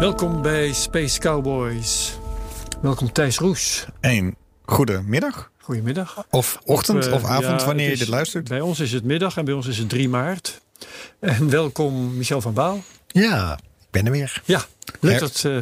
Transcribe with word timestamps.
Welkom 0.00 0.42
bij 0.42 0.72
Space 0.72 1.18
Cowboys. 1.18 2.18
Welkom 2.82 3.12
Thijs 3.12 3.38
Roes. 3.38 3.86
Een 4.00 4.36
goede 4.64 5.02
middag. 5.02 5.50
Goedemiddag. 5.58 6.24
Of 6.30 6.58
ochtend 6.64 7.06
Eh, 7.06 7.12
of 7.12 7.24
avond, 7.24 7.60
ja, 7.60 7.66
wanneer 7.66 7.90
je 7.90 7.96
dit 7.96 8.08
luistert. 8.08 8.48
Bij 8.48 8.60
ons 8.60 8.80
is 8.80 8.92
het 8.92 9.04
middag 9.04 9.36
en 9.36 9.44
bij 9.44 9.54
ons 9.54 9.66
is 9.66 9.78
het 9.78 9.88
3 9.88 10.08
maart. 10.08 10.60
En 11.18 11.50
welkom 11.50 12.16
Michel 12.16 12.40
van 12.40 12.54
Baal. 12.54 12.82
Ja, 13.06 13.58
ik 13.80 13.86
ben 13.90 14.06
er 14.06 14.12
weer. 14.12 14.42
Ja, 14.44 14.64
leuk 15.00 15.12
Her- 15.12 15.20
dat 15.20 15.42
eh, 15.44 15.56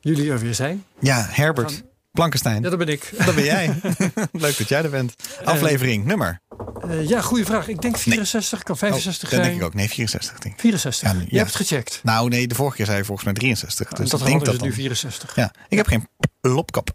jullie 0.00 0.30
er 0.30 0.38
weer 0.38 0.54
zijn. 0.54 0.84
Ja, 1.00 1.26
Herbert 1.30 1.82
Plankenstein. 2.18 2.62
Ja, 2.62 2.68
dat 2.70 2.78
ben 2.78 2.88
ik. 2.88 3.12
Dat 3.26 3.34
ben 3.34 3.44
jij. 3.44 3.74
Leuk 4.32 4.58
dat 4.58 4.68
jij 4.68 4.82
er 4.82 4.90
bent. 4.90 5.14
Aflevering, 5.44 6.04
nummer. 6.04 6.40
Eh, 6.88 7.08
ja, 7.08 7.20
goede 7.20 7.44
vraag. 7.44 7.68
Ik 7.68 7.80
denk 7.82 7.96
64, 7.98 8.62
kan 8.62 8.74
Oh, 8.74 8.80
65 8.80 9.20
dat 9.22 9.30
zijn. 9.38 9.42
denk 9.50 9.60
ik 9.60 9.66
ook. 9.66 9.74
Nee, 9.74 9.88
64 9.88 10.38
denk 10.38 10.54
ik. 10.54 10.60
64. 10.60 11.08
Ja, 11.08 11.14
nu- 11.14 11.20
Je 11.20 11.26
ja. 11.30 11.36
hebt 11.36 11.48
het 11.52 11.56
gecheckt. 11.66 12.00
Nou 12.02 12.28
nee, 12.28 12.46
de 12.46 12.54
vorige 12.54 12.76
keer 12.76 12.86
zei 12.86 12.98
je 12.98 13.04
volgens 13.04 13.26
mij 13.26 13.34
63. 13.34 13.88
Dus 13.88 13.98
Dus 13.98 14.10
dat 14.10 14.20
ik 14.20 14.26
denk 14.26 14.38
dat 14.44 14.52
het 14.52 14.62
nu 14.62 14.68
dan. 14.68 14.76
64. 14.76 15.36
Ja, 15.36 15.52
ik 15.68 15.76
heb 15.76 15.86
geen 15.86 16.08
lopkap. 16.40 16.90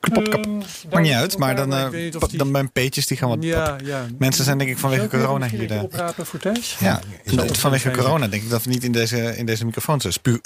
Klopkap. 0.00 0.44
Ehm, 0.46 0.56
Maakt 0.90 1.02
niet 1.02 1.12
uit, 1.12 1.38
maar 1.38 1.56
dan, 1.56 1.74
eh, 1.74 1.90
die- 1.90 2.36
dan 2.36 2.50
mijn 2.50 2.72
peetjes 2.72 3.06
die 3.06 3.16
gaan 3.16 3.28
wat... 3.28 3.38
Ja, 3.40 3.76
ja. 3.84 4.06
Mensen 4.18 4.44
zijn 4.44 4.58
denk 4.58 4.70
ik 4.70 4.78
vanwege 4.78 5.08
corona 5.08 5.48
hier... 5.48 5.68
De, 5.68 5.74
oprapen 5.82 6.26
voor 6.26 6.38
Thijs? 6.38 6.76
ja, 6.80 7.00
dat 7.24 7.58
vanwege 7.58 7.90
corona 7.90 8.28
denk 8.28 8.42
ik 8.42 8.50
dat 8.50 8.62
we 8.62 8.70
niet 8.70 8.84
in 8.84 8.92
deze, 8.92 9.36
in 9.36 9.46
deze 9.46 9.64
microfoon 9.64 10.00
zijn. 10.00 10.12
Spuw. 10.12 10.38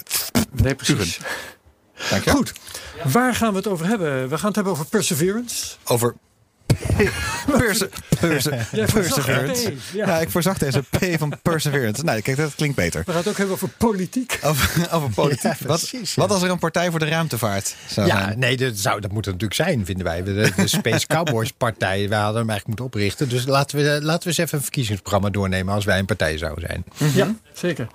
Nee, 0.52 0.74
precies. 0.74 1.20
Dank 2.10 2.24
je. 2.24 2.30
Goed. 2.30 2.52
Waar 3.04 3.34
gaan 3.34 3.50
we 3.50 3.56
het 3.56 3.66
over 3.66 3.86
hebben? 3.86 4.28
We 4.28 4.36
gaan 4.38 4.46
het 4.46 4.54
hebben 4.54 4.72
over 4.72 4.84
Perseverance. 4.86 5.74
Over... 5.84 6.14
Perse, 7.58 7.90
perse, 8.20 8.58
Jij 8.72 8.88
voorzag 8.88 9.14
perseverance. 9.24 9.70
P, 9.70 9.74
ja. 9.92 10.06
Ja. 10.06 10.18
ik 10.20 10.30
voorzag 10.30 10.58
deze 10.58 10.80
P 10.82 10.98
van 11.18 11.34
perseverance. 11.42 12.04
Nou, 12.04 12.20
kijk, 12.20 12.36
dat 12.36 12.54
klinkt 12.54 12.76
beter. 12.76 13.02
We 13.06 13.10
gaan 13.10 13.20
het 13.20 13.28
ook 13.28 13.36
hebben 13.36 13.54
over 13.54 13.68
politiek. 13.68 14.38
Over, 14.42 14.88
over 14.92 15.10
politiek. 15.10 15.42
Ja, 15.42 15.56
wat, 15.66 15.78
precies, 15.88 16.14
ja. 16.14 16.22
wat 16.22 16.30
als 16.30 16.42
er 16.42 16.50
een 16.50 16.58
partij 16.58 16.90
voor 16.90 16.98
de 16.98 17.04
ruimtevaart 17.08 17.74
zou 17.88 18.06
Ja, 18.06 18.22
zijn? 18.22 18.38
nee, 18.38 18.56
dat, 18.56 18.76
zou, 18.76 19.00
dat 19.00 19.10
moet 19.12 19.24
het 19.24 19.34
natuurlijk 19.34 19.68
zijn, 19.68 19.84
vinden 19.86 20.04
wij. 20.04 20.22
De, 20.22 20.52
de 20.56 20.66
Space 20.68 21.06
Cowboys 21.06 21.52
partij, 21.66 22.08
wij 22.08 22.18
hadden 22.18 22.40
hem 22.40 22.50
eigenlijk 22.50 22.66
moeten 22.66 22.84
oprichten. 22.84 23.28
Dus 23.28 23.46
laten 23.46 23.76
we, 23.78 23.82
laten 24.02 24.22
we 24.22 24.28
eens 24.28 24.38
even 24.38 24.56
een 24.58 24.64
verkiezingsprogramma 24.64 25.30
doornemen 25.30 25.74
als 25.74 25.84
wij 25.84 25.98
een 25.98 26.06
partij 26.06 26.38
zouden 26.38 26.64
zijn. 26.68 27.12
Ja, 27.14 27.34
zeker. 27.52 27.86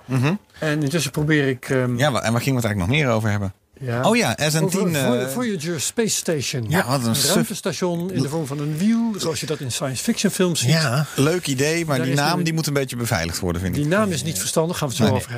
En 0.58 0.82
intussen 0.82 1.10
probeer 1.10 1.48
ik... 1.48 1.68
ehm, 1.70 1.96
Ja, 1.98 2.06
en 2.06 2.12
waar 2.12 2.20
gingen 2.20 2.32
we 2.32 2.36
het 2.36 2.64
eigenlijk 2.64 2.76
nog 2.78 2.88
meer 2.88 3.08
over 3.08 3.30
hebben? 3.30 3.52
Ja, 3.80 4.08
Oh 4.08 4.16
ja, 4.16 4.38
SN10. 4.50 4.62
over 4.62 4.94
eh, 4.94 5.06
Voy- 5.06 5.28
Voyager 5.28 5.80
Space 5.80 6.14
Station. 6.16 6.64
Ja, 6.68 6.86
wat 6.86 7.04
een 7.06 7.14
ruimtestation 7.34 8.12
in 8.12 8.22
de 8.22 8.28
vorm 8.28 8.46
van 8.46 8.58
een 8.58 8.78
wiel. 8.78 9.14
Zoals 9.18 9.40
je 9.40 9.46
dat 9.46 9.60
in 9.60 9.72
science 9.72 10.02
fiction 10.02 10.32
films 10.32 10.60
ziet. 10.60 10.70
Ja, 10.70 11.06
leuk 11.16 11.46
idee, 11.46 11.86
maar 11.86 11.96
Daar 11.96 12.06
die 12.06 12.14
naam 12.14 12.42
die 12.42 12.52
moet 12.52 12.66
een 12.66 12.72
beetje 12.72 12.96
beveiligd 12.96 13.38
worden, 13.40 13.60
vind 13.62 13.74
Die 13.74 13.84
ik. 13.84 13.88
naam 13.90 14.10
is 14.10 14.22
niet 14.22 14.38
verstandig, 14.38 14.78
gaan 14.78 14.88
we 14.88 14.94
het 14.94 15.04
zo 15.04 15.10
Nee, 15.12 15.12
nee. 15.12 15.22
over 15.22 15.32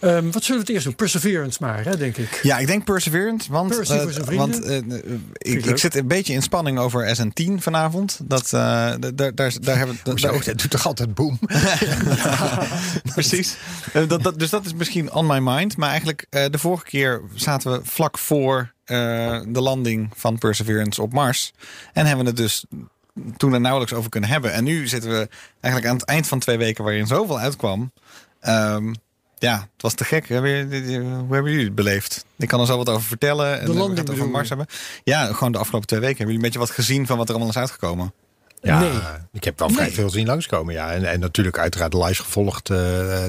hebben. 0.00 0.24
Ehm, 0.24 0.32
wat 0.32 0.44
zullen 0.44 0.60
we 0.60 0.66
het 0.66 0.74
eerst 0.74 0.84
doen? 0.84 0.94
Perseverance 0.94 1.58
maar, 1.60 1.84
hè, 1.84 1.96
denk 1.96 2.16
ik. 2.16 2.40
Ja, 2.42 2.58
ik 2.58 2.66
denk 2.66 2.84
Perseverance, 2.84 3.52
want, 3.52 3.76
Percy 3.76 3.92
eh, 3.92 4.02
voor 4.02 4.12
zijn 4.12 4.24
vrienden. 4.26 4.60
want 4.60 5.02
eh, 5.04 5.52
ik, 5.54 5.64
ik 5.66 5.76
zit 5.78 5.94
een 5.96 6.06
beetje 6.08 6.32
in 6.32 6.42
spanning 6.42 6.78
over 6.78 7.16
SN10 7.16 7.52
vanavond. 7.58 8.18
Dat, 8.22 8.44
eh, 8.44 8.50
daar, 8.50 8.94
daar, 9.14 9.34
daar, 9.60 9.76
hebben 9.76 9.98
we. 10.04 10.20
dat 10.20 10.44
doet 10.58 10.70
toch 10.70 10.86
altijd 10.86 11.14
boem? 11.14 11.38
Precies. 13.14 13.56
Dat, 14.08 14.22
dat, 14.22 14.38
dus 14.38 14.50
dat 14.50 14.64
is 14.66 14.74
misschien 14.74 15.12
on 15.12 15.26
my 15.26 15.38
mind. 15.38 15.76
Maar 15.76 15.88
eigenlijk, 15.88 16.26
eh, 16.30 16.44
de 16.50 16.58
vorige 16.58 16.84
keer 16.84 17.20
zaten 17.34 17.72
we 17.72 17.75
vlak 17.82 18.18
voor 18.18 18.72
eh, 18.84 19.40
de 19.46 19.60
landing 19.60 20.10
van 20.14 20.38
Perseverance 20.38 21.02
op 21.02 21.12
Mars. 21.12 21.52
En 21.92 22.06
hebben 22.06 22.24
we 22.24 22.30
het 22.30 22.40
dus 22.40 22.64
toen 23.36 23.52
er 23.52 23.60
nauwelijks 23.60 23.94
over 23.94 24.10
kunnen 24.10 24.30
hebben. 24.30 24.52
En 24.52 24.64
nu 24.64 24.88
zitten 24.88 25.10
we 25.10 25.28
eigenlijk 25.60 25.92
aan 25.92 25.98
het 25.98 26.08
eind 26.08 26.26
van 26.26 26.38
twee 26.38 26.58
weken 26.58 26.84
waarin 26.84 27.06
zoveel 27.06 27.38
uitkwam. 27.38 27.92
Ehm, 28.40 28.94
ja, 29.38 29.60
het 29.60 29.82
was 29.82 29.94
te 29.94 30.04
gek. 30.04 30.28
Hoe 30.28 30.36
hebben 30.36 31.50
jullie 31.50 31.64
het 31.64 31.74
beleefd? 31.74 32.24
Ik 32.36 32.48
kan 32.48 32.60
er 32.60 32.66
zo 32.66 32.76
wat 32.76 32.88
over 32.88 33.06
vertellen. 33.06 33.60
En 33.60 33.66
gaan 33.66 33.76
landing 33.76 34.10
over 34.10 34.28
Mars 34.28 34.48
hebben. 34.48 34.66
Ja, 35.04 35.32
gewoon 35.32 35.52
de 35.52 35.58
afgelopen 35.58 35.88
twee 35.88 36.00
weken. 36.00 36.16
Hebben 36.16 36.34
jullie 36.34 36.48
een 36.48 36.52
beetje 36.52 36.74
wat 36.74 36.84
gezien 36.84 37.06
van 37.06 37.16
wat 37.16 37.28
er 37.28 37.34
allemaal 37.34 37.52
is 37.52 37.58
uitgekomen? 37.58 38.12
Ja, 38.62 38.80
Nee. 38.80 38.90
ik 39.32 39.44
heb 39.44 39.58
wel 39.58 39.68
vrij 39.70 39.84
Nee. 39.84 39.94
veel 39.94 40.10
zien 40.10 40.26
langskomen. 40.26 40.74
Ja. 40.74 40.92
En, 40.92 41.04
en 41.04 41.20
natuurlijk 41.20 41.58
uiteraard 41.58 41.94
live 41.94 42.22
gevolgd 42.22 42.70
eh, 42.70 42.76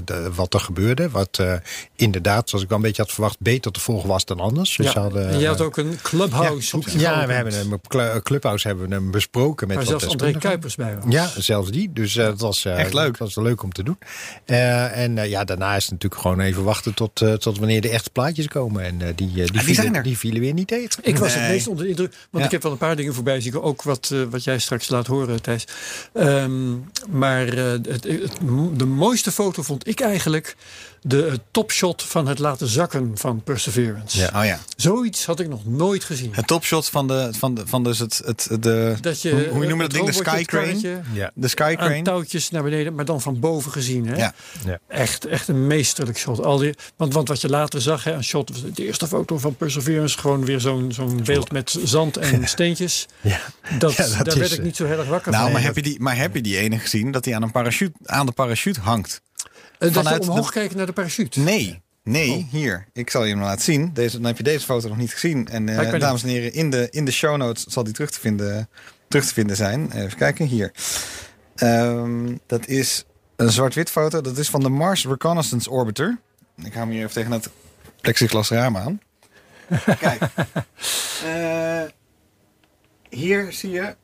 de- 0.06 0.30
wat 0.36 0.54
er 0.54 0.60
gebeurde. 0.60 1.10
Wat 1.10 1.38
eh, 1.40 1.54
inderdaad, 1.96 2.50
zoals 2.50 2.64
ik 2.64 2.70
wel 2.70 2.78
een 2.78 2.84
beetje 2.84 3.02
had 3.02 3.12
verwacht, 3.12 3.40
beter 3.40 3.72
te 3.72 3.80
volgen 3.80 4.08
was 4.10 4.26
dan 4.26 4.40
anders. 4.40 4.76
Dus 4.78 4.92
Ja. 4.92 5.02
hadden, 5.02 5.40
jij 5.40 5.48
had 5.48 5.60
eh, 5.60 5.66
ook 5.66 5.78
een 5.78 6.00
clubhouse. 6.02 6.78
ja, 6.86 7.00
ja, 7.20 7.28
we 7.28 7.34
hebben 7.34 7.54
hem 7.54 7.82
Clubhouse 8.24 8.68
hebben 8.68 8.88
we 8.90 8.94
hem 8.94 9.12
besproken 9.12 9.68
met 9.68 9.88
zelfs 9.88 10.08
André. 10.08 10.32
Kuipers 10.32 10.76
bij 10.76 10.96
was. 10.96 11.04
Ja, 11.14 11.30
zelfs 11.38 11.72
die. 11.72 11.94
Dus 11.94 12.14
dat 12.14 12.40
was 12.40 12.66
eh, 12.66 12.80
Echt 12.80 12.94
leuk. 12.94 13.18
Dat 13.18 13.34
was 13.34 13.44
leuk 13.46 13.64
om 13.64 13.72
te 13.72 13.84
doen. 13.84 13.98
Eh, 14.46 14.98
en 14.98 15.16
ja, 15.30 15.44
daarna 15.44 15.76
is 15.76 15.84
het 15.84 15.92
natuurlijk 15.92 16.22
gewoon 16.22 16.40
even 16.40 16.64
wachten 16.64 16.94
tot, 16.94 17.16
tot 17.40 17.58
wanneer 17.58 17.82
de 17.82 17.90
echte 17.90 18.10
plaatjes 18.10 18.48
komen. 18.48 18.84
En 18.84 19.02
eh, 19.02 19.08
die, 19.16 19.28
eh, 19.44 19.48
die, 19.48 19.62
vielen, 19.62 20.04
die 20.04 20.18
vielen 20.18 20.40
weer 20.42 20.54
niet 20.54 20.68
tegen. 20.68 21.00
Ik 21.02 21.18
was 21.18 21.34
het 21.34 21.44
meest 21.48 21.68
onder 21.68 21.84
de 21.84 21.90
indruk. 21.90 22.12
Want 22.12 22.44
Ja. 22.44 22.46
ik 22.46 22.52
heb 22.52 22.64
wel 22.64 22.72
een 22.72 22.78
paar 22.78 22.96
dingen 22.96 23.14
voorbij 23.14 23.42
zien. 23.42 23.62
Ook 23.62 23.84
wat, 23.84 24.14
wat 24.30 24.44
jij 24.44 24.60
straks 24.60 24.90
laat 24.90 25.08
horen, 25.08 25.17
Thijs. 25.42 25.68
Ehm, 26.14 26.76
maar 27.10 27.48
eh, 27.48 27.72
het, 27.72 28.08
de 28.74 28.86
mooiste 28.86 29.32
foto 29.32 29.62
vond 29.62 29.88
ik 29.88 30.00
eigenlijk 30.00 30.56
de 31.08 31.26
eh, 31.26 31.34
topshot 31.52 32.04
van 32.04 32.28
het 32.28 32.40
laten 32.40 32.68
zakken 32.68 33.12
van 33.18 33.42
Perseverance. 33.44 34.20
Ja. 34.20 34.32
Oh 34.36 34.46
ja. 34.46 34.60
Zoiets 34.76 35.26
had 35.26 35.40
ik 35.40 35.48
nog 35.48 35.66
nooit 35.66 36.04
gezien. 36.04 36.30
Het 36.34 36.48
topshot 36.48 36.90
van 36.90 37.08
de, 37.08 37.30
van 37.32 37.54
de, 37.56 37.68
van 37.68 37.84
dus 37.84 38.00
het, 38.00 38.22
het, 38.26 38.48
de, 38.60 38.96
dat 39.02 39.22
je, 39.22 39.32
hoe, 39.32 39.48
hoe 39.48 39.64
eh, 39.64 39.70
noem 39.70 39.78
je 39.78 39.84
het 39.84 39.92
dat 39.92 39.92
ding? 39.92 40.06
De 40.06 40.12
robotje, 40.12 40.24
sky 40.24 40.38
het 40.38 40.48
crane? 40.48 40.66
karretje 40.66 41.02
Ja. 41.14 41.32
De 41.34 41.48
sky 41.48 41.76
Aan 41.78 41.88
crane. 41.88 42.02
touwtjes 42.02 42.50
naar 42.50 42.64
beneden, 42.64 42.96
maar 42.96 43.06
dan 43.06 43.22
van 43.22 43.40
boven 43.40 43.72
gezien. 43.72 44.08
Hè? 44.08 44.16
Ja. 44.16 44.34
Ja. 44.66 44.80
Echt, 44.88 45.26
echt 45.26 45.48
een 45.48 45.68
meesterlijk 45.68 46.18
shot. 46.18 46.44
Al 46.44 46.58
die, 46.58 46.74
want, 46.96 47.14
want 47.14 47.28
wat 47.28 47.42
je 47.42 47.50
later 47.50 47.82
zag, 47.82 48.04
hè, 48.04 48.12
een 48.14 48.24
shot, 48.24 48.76
de 48.76 48.86
eerste 48.86 49.08
foto 49.08 49.38
van 49.38 49.56
Perseverance, 49.56 50.18
gewoon 50.18 50.46
weer 50.46 50.60
zo'n 50.60 50.92
zo'n 50.92 51.22
beeld 51.24 51.52
met 51.52 51.78
zand 51.84 52.18
en 52.18 52.48
steentjes. 52.48 53.06
Ja. 53.22 53.40
Dat, 53.78 53.94
Ja, 53.94 54.08
dat 54.08 54.26
daar 54.26 54.28
is, 54.28 54.34
werd 54.40 54.52
ik 54.52 54.58
eh, 54.58 54.64
niet 54.64 54.76
zo 54.76 54.86
heel 54.86 55.00
erg 55.00 55.08
wakker 55.08 55.32
Nou, 55.32 55.44
van. 55.44 55.54
maar 55.54 55.62
heb, 55.62 55.76
je 55.76 55.82
die, 55.82 56.00
maar 56.00 56.18
heb 56.18 56.36
je 56.36 56.42
die 56.42 56.58
ene 56.58 56.80
gezien 56.80 57.12
dat 57.12 57.26
hij 57.26 57.36
aan, 57.36 57.42
een 57.42 57.52
parachute, 57.52 57.98
aan 58.06 58.26
de 58.26 58.32
parachute 58.32 58.80
hangt? 58.80 59.22
Eh, 59.80 59.94
dat 59.94 60.04
vanuit 60.04 60.24
je 60.24 60.30
omhoog 60.30 60.46
de- 60.48 60.52
kijkt 60.54 60.76
naar 60.76 60.86
de 60.86 60.92
parachute. 60.94 61.40
Nee, 61.40 61.82
nee, 62.04 62.32
Oh. 62.32 62.52
hier. 62.52 62.88
Ik 62.94 63.10
zal 63.10 63.24
je 63.24 63.34
hem 63.34 63.42
laten 63.44 63.64
zien. 63.64 63.94
Deze, 63.94 64.18
dan 64.18 64.26
heb 64.26 64.38
je 64.38 64.44
deze 64.44 64.66
foto 64.66 64.88
nog 64.88 64.98
niet 64.98 65.12
gezien. 65.14 65.48
En 65.48 65.70
eh, 65.70 66.00
dames 66.00 66.24
en 66.24 66.30
heren, 66.30 66.54
in 66.54 66.70
de, 66.70 66.88
in 66.92 67.06
de 67.06 67.12
show 67.12 67.38
notes 67.38 67.64
zal 67.64 67.84
die 67.84 67.94
terug 67.94 68.12
te 68.12 68.20
vinden, 68.20 68.70
terug 69.08 69.26
te 69.28 69.34
vinden 69.34 69.56
zijn. 69.56 69.92
Even 69.92 70.18
kijken, 70.18 70.46
hier. 70.46 70.72
Ehm, 71.56 72.36
dat 72.46 72.68
is 72.68 73.04
een 73.36 73.52
zwart-wit 73.52 73.90
foto. 73.90 74.22
Dat 74.22 74.38
is 74.38 74.50
van 74.50 74.62
de 74.62 74.70
Mars 74.70 75.06
Reconnaissance 75.06 75.70
Orbiter. 75.70 76.18
Ik 76.56 76.74
hou 76.74 76.86
hem 76.86 76.90
hier 76.90 77.02
even 77.02 77.14
tegen 77.14 77.32
het 77.32 77.50
plexiglas 78.02 78.50
raam 78.50 78.78
aan. 78.78 79.02
Kijk. 80.00 80.22
Eh, 81.26 81.82
hier 83.10 83.54
zie 83.54 83.70
je 83.72 83.96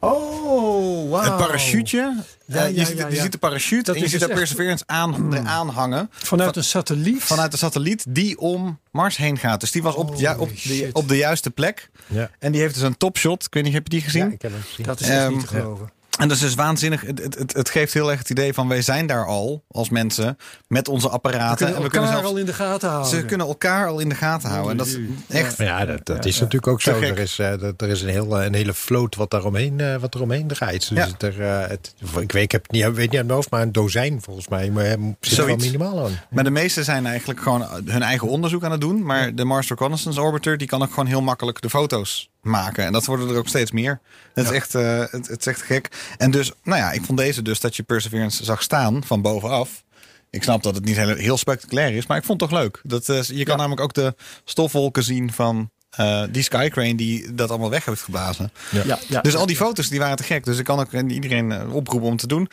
Oh, 0.00 1.10
wauw. 1.10 1.22
Het 1.22 1.36
parachute. 1.36 2.24
Ja, 2.46 2.64
eh, 2.64 2.68
je, 2.68 2.74
ja, 2.74 2.84
ziet, 2.84 2.98
ja, 2.98 3.08
je 3.08 3.14
ja. 3.14 3.22
ziet 3.22 3.32
de 3.32 3.38
parachute 3.38 3.82
Dat 3.82 3.94
en 3.94 4.00
je 4.00 4.08
ziet 4.08 4.18
dus 4.18 4.28
daar 4.28 4.36
Perseverance 4.38 4.84
aan, 4.86 5.34
eraan 5.34 5.68
hangen. 5.68 6.08
Vanuit 6.10 6.56
een 6.56 6.64
satelliet. 6.64 7.22
Vanuit 7.22 7.50
de 7.50 7.56
satelliet 7.56 8.04
die 8.08 8.38
om 8.38 8.78
Mars 8.90 9.16
heen 9.16 9.38
gaat. 9.38 9.60
Dus 9.60 9.70
die 9.70 9.82
was 9.82 9.94
op, 9.94 10.14
ja, 10.16 10.36
op, 10.38 10.50
de, 10.62 10.90
op 10.92 11.08
de 11.08 11.16
juiste 11.16 11.50
plek. 11.50 11.90
Ja. 12.06 12.30
En 12.38 12.52
die 12.52 12.60
heeft 12.60 12.74
dus 12.74 12.82
een 12.82 12.96
topshot. 12.96 13.44
Ik 13.44 13.54
weet 13.54 13.62
niet, 13.64 13.72
heb 13.72 13.82
je 13.82 13.90
die 13.90 14.00
gezien? 14.00 14.26
Ja, 14.26 14.32
ik 14.32 14.42
heb 14.42 14.52
hem 14.52 14.62
gezien. 14.62 14.86
Dat 14.86 15.00
is 15.00 15.08
echt 15.08 15.18
Ehm, 15.20 15.32
niet 15.32 15.40
te 15.40 15.46
geloven. 15.46 15.90
En 16.18 16.28
dat 16.28 16.36
is 16.36 16.42
dus 16.42 16.54
waanzinnig. 16.54 17.00
Het, 17.00 17.18
het, 17.38 17.52
het, 17.52 17.70
geeft 17.70 17.92
heel 17.94 18.10
erg 18.10 18.18
het 18.18 18.30
idee 18.30 18.54
van 18.54 18.68
wij 18.68 18.82
zijn 18.82 19.06
daar 19.06 19.26
al 19.26 19.64
als 19.70 19.88
mensen 19.90 20.36
met 20.68 20.88
onze 20.88 21.06
We 21.06 21.12
apparaten. 21.12 21.56
kunnen 21.56 21.74
en 21.76 21.82
we 21.82 21.86
elkaar 21.86 22.00
kunnen 22.00 22.10
zelfs, 22.10 22.26
al 22.34 22.36
in 22.36 22.46
de 22.46 22.52
gaten 22.52 22.88
houden. 22.88 23.10
ze 23.10 23.24
kunnen 23.24 23.46
elkaar 23.46 23.88
al 23.88 23.98
in 23.98 24.08
de 24.08 24.14
gaten 24.14 24.48
houden. 24.48 24.70
En 24.70 24.76
dat 24.76 24.86
is 24.86 24.98
echt. 25.28 25.56
Ja, 25.58 25.84
dat, 25.84 26.06
dat 26.06 26.24
is 26.24 26.40
natuurlijk 26.40 26.66
ook 26.72 26.80
zo. 26.80 27.00
Er 27.00 27.18
is, 27.18 27.38
eh, 27.38 27.62
er 27.62 27.88
is 27.88 28.02
een, 28.02 28.08
heel, 28.08 28.42
een 28.42 28.54
hele 28.54 28.74
vloot 28.74 29.16
wat 29.16 29.30
daaromheen, 29.30 29.80
eh 29.80 29.96
wat 29.96 30.14
eromheen 30.14 30.46
draait. 30.46 30.88
Dus 30.88 30.98
Ja. 30.98 31.08
er, 31.18 31.40
eh, 31.40 31.68
het, 31.68 31.94
ik 32.20 32.32
weet, 32.32 32.42
ik 32.42 32.52
heb 32.52 32.70
niet, 32.70 32.84
ik 32.84 32.94
weet 32.94 33.08
niet 33.10 33.16
uit 33.16 33.24
mijn 33.26 33.36
hoofd, 33.36 33.50
maar 33.50 33.62
een 33.62 33.72
dozijn 33.72 34.22
volgens 34.22 34.48
mij. 34.48 34.70
Maar 34.70 34.84
er 34.84 34.98
zit 35.20 35.38
er 35.38 35.46
wel 35.46 35.56
minimaal 35.56 36.04
aan. 36.04 36.20
Maar 36.30 36.44
de 36.44 36.50
meeste 36.50 36.84
zijn 36.84 37.06
eigenlijk 37.06 37.40
gewoon 37.40 37.66
hun 37.84 38.02
eigen 38.02 38.28
onderzoek 38.28 38.64
aan 38.64 38.70
het 38.72 38.80
doen. 38.80 39.04
Maar 39.04 39.34
de 39.34 39.44
Mars 39.44 39.68
Reconnaissance 39.68 40.20
Orbiter 40.20 40.58
die 40.58 40.66
kan 40.68 40.82
ook 40.82 40.88
gewoon 40.88 41.06
heel 41.06 41.22
makkelijk 41.22 41.60
de 41.60 41.70
foto's 41.70 42.29
maken. 42.42 42.84
En 42.84 42.92
dat 42.92 43.04
worden 43.06 43.28
er 43.28 43.36
ook 43.36 43.48
steeds 43.48 43.70
meer. 43.70 44.00
Het, 44.34 44.44
is, 44.44 44.50
echt, 44.50 44.74
eh, 44.74 44.98
het, 44.98 45.28
het 45.28 45.40
is 45.40 45.46
echt 45.46 45.62
gek. 45.62 45.88
En 46.18 46.30
dus, 46.30 46.52
nou 46.62 46.78
ja, 46.78 46.92
ik 46.92 47.04
vond 47.04 47.18
deze 47.18 47.42
dus 47.42 47.60
dat 47.60 47.76
je 47.76 47.82
Perseverance 47.82 48.44
zag 48.44 48.62
staan 48.62 49.04
van 49.04 49.22
bovenaf. 49.22 49.84
Ik 50.30 50.42
snap 50.42 50.62
dat 50.62 50.74
het 50.74 50.84
niet 50.84 50.96
heel, 50.96 51.14
heel 51.14 51.38
spectaculair 51.38 51.94
is, 51.94 52.06
maar 52.06 52.16
ik 52.16 52.24
vond 52.24 52.40
het 52.40 52.50
toch 52.50 52.58
leuk. 52.60 52.80
Dat, 52.82 53.08
eh, 53.08 53.22
je 53.22 53.44
kan 53.44 53.56
namelijk 53.56 53.80
ook 53.80 53.94
de 53.94 54.14
stofwolken 54.44 55.02
zien 55.02 55.32
van 55.32 55.70
eh, 55.90 56.22
die 56.30 56.42
Skycrane 56.42 56.94
die 56.94 57.34
dat 57.34 57.50
allemaal 57.50 57.70
weg 57.70 57.84
heeft 57.84 58.02
geblazen. 58.02 58.52
Ja, 58.70 58.98
ja. 59.08 59.20
Dus 59.20 59.36
al 59.36 59.46
die 59.46 59.56
foto's 59.56 59.88
die 59.88 59.98
waren 59.98 60.16
te 60.16 60.22
gek. 60.22 60.44
Dus 60.44 60.58
ik 60.58 60.64
kan 60.64 60.80
ook 60.80 60.92
iedereen 60.92 61.70
oproepen 61.70 62.08
om 62.08 62.16
te 62.16 62.26
doen. 62.26 62.48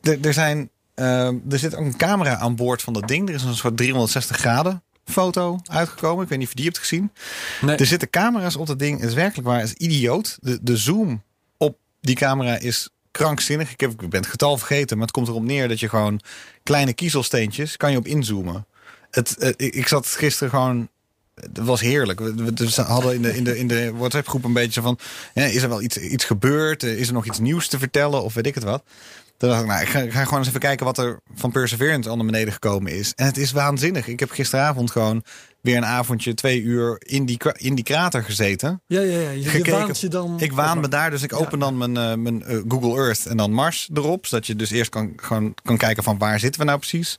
D- 0.00 0.24
er, 0.24 0.32
zijn, 0.32 0.70
eh, 0.94 1.26
er 1.26 1.58
zit 1.58 1.74
ook 1.74 1.84
een 1.84 1.96
camera 1.96 2.36
aan 2.36 2.56
boord 2.56 2.82
van 2.82 2.92
dat 2.92 3.08
ding. 3.08 3.28
Er 3.28 3.34
is 3.34 3.42
een 3.42 3.54
soort 3.54 3.76
360 3.76 4.36
graden 4.36 4.82
foto 5.04 5.58
uitgekomen. 5.64 6.22
Ik 6.22 6.28
weet 6.28 6.38
niet 6.38 6.46
of 6.46 6.52
je 6.52 6.60
die 6.60 6.70
hebt 6.70 6.78
gezien. 6.78 7.12
Nee. 7.60 7.76
Er 7.76 7.86
zitten 7.86 8.10
camera's 8.10 8.56
op 8.56 8.66
dat 8.66 8.78
ding. 8.78 9.00
Het 9.00 9.08
is 9.08 9.14
werkelijk 9.14 9.48
waar. 9.48 9.60
Het 9.60 9.68
is 9.68 9.86
idioot. 9.86 10.38
De, 10.40 10.58
de 10.62 10.76
zoom 10.76 11.22
op 11.56 11.78
die 12.00 12.14
camera 12.14 12.58
is 12.58 12.88
krankzinnig. 13.10 13.72
Ik, 13.72 13.80
heb, 13.80 13.90
ik 13.90 14.10
ben 14.10 14.20
het 14.20 14.30
getal 14.30 14.58
vergeten. 14.58 14.96
Maar 14.96 15.06
het 15.06 15.14
komt 15.14 15.28
erop 15.28 15.42
neer 15.42 15.68
dat 15.68 15.80
je 15.80 15.88
gewoon 15.88 16.20
kleine 16.62 16.92
kiezelsteentjes 16.92 17.76
kan 17.76 17.90
je 17.90 17.96
op 17.96 18.06
inzoomen. 18.06 18.66
Het, 19.10 19.36
eh, 19.38 19.52
ik, 19.56 19.88
zat 19.88 20.06
gisteren 20.06 20.50
gewoon 20.50 20.88
het 21.34 21.58
was 21.58 21.80
heerlijk. 21.80 22.20
We, 22.20 22.82
hadden 22.86 23.14
in 23.14 23.22
de, 23.22 23.36
in 23.36 23.44
de, 23.44 23.58
in 23.58 23.68
de 23.68 23.92
WhatsApp-groep 23.92 24.44
een 24.44 24.52
beetje 24.52 24.80
van... 24.80 24.98
Ja, 25.34 25.44
is 25.44 25.62
er 25.62 25.68
wel 25.68 25.82
iets, 25.82 25.98
iets 25.98 26.24
gebeurd? 26.24 26.82
Eh, 26.82 26.98
Is 26.98 27.06
er 27.06 27.12
nog 27.12 27.26
iets 27.26 27.38
nieuws 27.38 27.68
te 27.68 27.78
vertellen? 27.78 28.22
Of 28.22 28.34
weet 28.34 28.46
ik 28.46 28.54
het 28.54 28.64
wat? 28.64 28.84
Toen 29.44 29.52
dacht 29.52 29.62
ik, 29.62 29.70
nou, 29.70 29.82
ik 29.82 29.88
ga, 29.88 29.98
ik 29.98 30.12
ga 30.12 30.24
gewoon 30.24 30.38
eens 30.38 30.48
even 30.48 30.60
kijken... 30.60 30.86
wat 30.86 30.98
er 30.98 31.20
van 31.34 31.50
Perseverance 31.50 32.08
al 32.08 32.16
naar 32.16 32.26
beneden 32.26 32.52
gekomen 32.52 32.92
is. 32.92 33.12
En 33.14 33.26
het 33.26 33.36
is 33.36 33.52
waanzinnig. 33.52 34.06
Ik 34.06 34.20
heb 34.20 34.30
gisteravond 34.30 34.90
gewoon 34.90 35.24
weer 35.60 35.76
een 35.76 35.84
avondje... 35.84 36.34
twee 36.34 36.62
uur 36.62 36.96
in 36.98 37.26
die, 37.26 37.38
in 37.52 37.74
die 37.74 37.84
krater 37.84 38.22
gezeten. 38.24 38.82
ja, 38.86 39.00
ja, 39.00 39.18
ja. 39.18 39.30
Je, 39.30 39.42
Gekeken. 39.42 39.72
waant 39.72 40.00
je 40.00 40.08
dan... 40.08 40.40
Ik 40.40 40.52
waan 40.52 40.80
me 40.80 40.88
daar, 40.88 41.10
dus 41.10 41.22
ik 41.22 41.32
open 41.32 41.58
dan 41.58 41.78
mijn, 41.78 41.96
eh, 41.96 42.14
mijn 42.14 42.42
eh, 42.42 42.58
Google 42.68 42.96
Earth 42.96 43.26
en 43.26 43.36
dan 43.36 43.52
Mars 43.52 43.90
erop. 43.94 44.26
Zodat 44.26 44.46
je 44.46 44.56
dus 44.56 44.70
eerst 44.70 44.90
kan, 44.90 45.12
gewoon 45.16 45.54
kan 45.62 45.76
kijken 45.76 46.02
van 46.02 46.18
waar 46.18 46.38
zitten 46.38 46.60
we 46.60 46.66
nou 46.66 46.78
precies. 46.78 47.18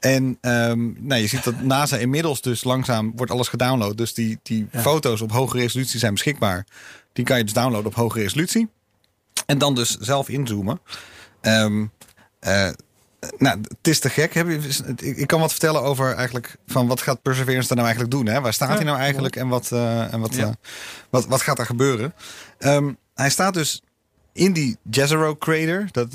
En 0.00 0.38
ehm, 0.40 1.06
nou, 1.06 1.20
je 1.20 1.26
ziet 1.26 1.44
dat 1.44 1.60
NASA 1.74 1.96
inmiddels 1.96 2.40
dus 2.40 2.64
langzaam 2.64 3.12
wordt 3.16 3.32
alles 3.32 3.48
gedownload. 3.48 3.96
Dus 3.96 4.14
die, 4.14 4.38
die 4.42 4.66
Ja. 4.72 4.80
foto's 4.80 5.20
op 5.20 5.32
hoge 5.32 5.58
resolutie 5.58 5.98
zijn 5.98 6.12
beschikbaar. 6.12 6.66
Die 7.12 7.24
kan 7.24 7.38
je 7.38 7.44
dus 7.44 7.52
downloaden 7.52 7.86
op 7.86 7.94
hoge 7.94 8.20
resolutie. 8.20 8.68
En 9.46 9.58
dan 9.58 9.74
dus 9.74 9.96
zelf 9.98 10.28
inzoomen. 10.28 10.80
Ehm, 11.42 11.84
eh, 12.38 12.68
nou, 13.38 13.60
het 13.60 13.88
is 13.88 14.00
te 14.00 14.08
gek. 14.10 14.34
Heb 14.34 14.46
je, 14.48 14.82
ik, 15.16 15.26
kan 15.26 15.40
wat 15.40 15.50
vertellen 15.50 15.82
over 15.82 16.14
eigenlijk 16.14 16.56
van 16.66 16.86
wat 16.86 17.00
gaat 17.00 17.22
Perseverance 17.22 17.68
er 17.68 17.74
nou 17.76 17.88
eigenlijk 17.88 18.10
doen? 18.16 18.26
Hè? 18.34 18.40
Waar 18.40 18.52
staat 18.52 18.68
Ja, 18.68 18.74
hij 18.74 18.84
nou 18.84 18.98
eigenlijk 18.98 19.36
en 19.36 19.48
wat, 19.48 19.72
eh, 19.72 20.12
en 20.12 20.20
wat, 20.20 20.34
Ja. 20.34 20.46
eh, 20.46 20.52
wat, 21.10 21.26
wat 21.26 21.42
gaat 21.42 21.58
er 21.58 21.66
gebeuren? 21.66 22.14
Ehm, 22.58 22.92
hij 23.14 23.30
staat 23.30 23.54
dus 23.54 23.82
in 24.32 24.52
die 24.52 24.76
Jezero 24.90 25.36
Crater. 25.36 25.88
Dat, 25.90 26.08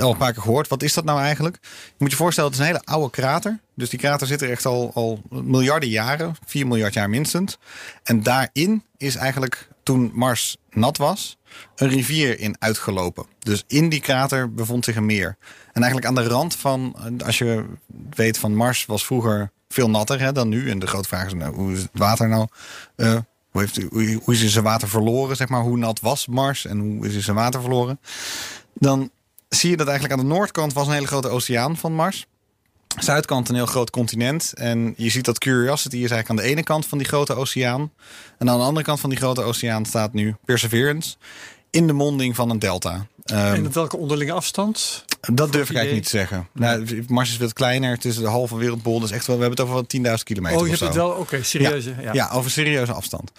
al 0.00 0.10
een 0.10 0.16
paar 0.16 0.32
keer 0.32 0.42
gehoord. 0.42 0.68
Wat 0.68 0.82
is 0.82 0.94
dat 0.94 1.04
nou 1.04 1.20
eigenlijk? 1.20 1.58
Je 1.62 1.94
moet 1.98 2.10
je 2.10 2.16
voorstellen, 2.16 2.50
het 2.50 2.58
is 2.60 2.66
een 2.66 2.72
hele 2.72 2.84
oude 2.86 3.10
krater. 3.10 3.60
Dus 3.74 3.90
die 3.90 3.98
krater 3.98 4.26
zit 4.26 4.42
er 4.42 4.50
echt 4.50 4.66
al, 4.66 4.90
al 4.94 5.22
miljarden 5.30 5.88
jaren. 5.88 6.36
4 6.46 6.66
miljard 6.66 6.94
jaar 6.94 7.10
minstens. 7.10 7.58
En 8.02 8.22
daarin 8.22 8.84
is 8.96 9.16
eigenlijk, 9.16 9.68
toen 9.82 10.10
Mars 10.14 10.56
nat 10.70 10.96
was, 10.96 11.38
een 11.76 11.88
rivier 11.88 12.38
in 12.40 12.56
uitgelopen. 12.58 13.26
Dus 13.38 13.64
in 13.66 13.88
die 13.88 14.00
krater 14.00 14.54
bevond 14.54 14.84
zich 14.84 14.96
een 14.96 15.06
meer. 15.06 15.36
En 15.72 15.82
eigenlijk 15.82 16.06
aan 16.06 16.24
de 16.24 16.28
rand 16.28 16.56
van, 16.56 16.96
als 17.24 17.38
je 17.38 17.64
weet 18.10 18.38
van 18.38 18.54
Mars 18.54 18.86
was 18.86 19.06
vroeger 19.06 19.50
veel 19.68 19.90
natter 19.90 20.20
hè, 20.20 20.32
dan 20.32 20.48
nu. 20.48 20.70
En 20.70 20.78
de 20.78 20.86
grote 20.86 21.08
vraag 21.08 21.26
is, 21.26 21.34
nou, 21.34 21.54
hoe 21.54 21.72
is 21.72 21.82
het 21.82 21.90
water 21.92 22.28
nou? 22.28 22.46
eh, 22.96 23.16
hoe, 23.50 23.60
heeft, 23.60 24.28
is 24.28 24.52
zijn 24.52 24.64
water 24.64 24.88
verloren, 24.88 25.36
zeg 25.36 25.48
maar? 25.48 25.62
Hoe 25.62 25.76
nat 25.76 26.00
was 26.00 26.26
Mars 26.26 26.66
en 26.66 26.78
hoe 26.78 27.06
is 27.08 27.24
zijn 27.24 27.36
water 27.36 27.60
verloren? 27.60 28.00
Dan 28.74 29.10
zie 29.48 29.70
je 29.70 29.76
dat 29.76 29.88
eigenlijk 29.88 30.20
aan 30.20 30.28
de 30.28 30.34
noordkant 30.34 30.72
was 30.72 30.86
een 30.86 30.92
hele 30.92 31.06
grote 31.06 31.28
oceaan 31.28 31.76
van 31.76 31.92
Mars. 31.92 32.26
Zuidkant 32.98 33.48
een 33.48 33.54
heel 33.54 33.66
groot 33.66 33.90
continent. 33.90 34.52
En 34.54 34.94
je 34.96 35.10
ziet 35.10 35.24
dat 35.24 35.38
Curiosity 35.38 35.96
is 35.96 36.10
eigenlijk 36.10 36.28
aan 36.28 36.36
de 36.36 36.52
ene 36.52 36.62
kant 36.62 36.86
van 36.86 36.98
die 36.98 37.06
grote 37.06 37.34
oceaan. 37.34 37.92
En 38.38 38.50
aan 38.50 38.58
de 38.58 38.64
andere 38.64 38.86
kant 38.86 39.00
van 39.00 39.10
die 39.10 39.18
grote 39.18 39.42
oceaan 39.42 39.84
staat 39.84 40.12
nu 40.12 40.34
Perseverance. 40.44 41.16
In 41.70 41.86
de 41.86 41.92
monding 41.92 42.36
van 42.36 42.50
een 42.50 42.58
delta. 42.58 43.06
Ehm, 43.24 43.54
En 43.54 43.66
op 43.66 43.74
welke 43.74 43.96
onderlinge 43.96 44.32
afstand? 44.32 45.04
dat 45.20 45.52
durf 45.52 45.70
ik 45.70 45.70
idee? 45.70 45.82
eigenlijk 45.82 45.92
niet 45.92 46.04
te 46.04 46.10
zeggen. 46.10 46.48
Nou, 46.52 47.04
Mars 47.08 47.30
is 47.30 47.36
wat 47.36 47.52
kleiner. 47.52 47.90
Het 47.90 48.04
is 48.04 48.16
de 48.16 48.26
halve 48.26 48.56
wereldbol. 48.56 49.00
Dus 49.00 49.10
echt 49.10 49.26
wel, 49.26 49.36
we 49.36 49.42
hebben 49.42 49.64
het 49.64 49.74
over 49.74 49.86
wel 50.02 50.16
10.000 50.18 50.24
kilometer. 50.24 50.58
Oh, 50.58 50.64
je 50.64 50.70
hebt 50.70 50.84
het 50.84 50.94
wel... 50.94 51.10
Oké, 51.10 51.42
serieuze. 51.42 51.94
Ja. 52.02 52.12
Ja, 52.12 52.30
over 52.30 52.50
serieuze 52.50 52.92
afstand. 52.92 53.32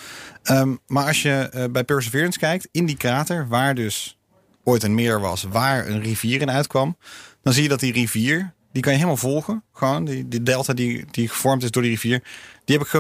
Ehm, 0.44 0.76
maar 0.88 1.08
als 1.08 1.22
je 1.22 1.32
eh, 1.32 1.64
bij 1.72 1.84
Perseverance 1.84 2.40
kijkt, 2.40 2.68
in 2.72 2.86
die 2.86 2.98
krater, 2.98 3.48
waar 3.48 3.76
dus 3.76 4.18
ooit 4.64 4.84
een 4.84 4.96
meer 4.96 5.20
was, 5.20 5.44
waar 5.44 5.88
een 5.88 6.02
rivier 6.02 6.42
in 6.42 6.52
uitkwam, 6.52 6.98
dan 7.44 7.54
zie 7.54 7.64
je 7.64 7.70
dat 7.70 7.80
die 7.80 7.94
rivier, 7.94 8.54
die 8.72 8.82
kan 8.82 8.92
je 8.92 8.98
helemaal 8.98 9.22
volgen. 9.22 9.64
Gewoon, 9.74 10.06
die, 10.06 10.28
die 10.28 10.44
delta 10.44 10.74
die, 10.74 11.06
die 11.12 11.28
gevormd 11.28 11.64
is 11.64 11.72
door 11.72 11.82
die 11.82 11.92
rivier. 11.92 12.24
Die 12.66 12.78
heb 12.78 12.88
ik, 12.88 12.94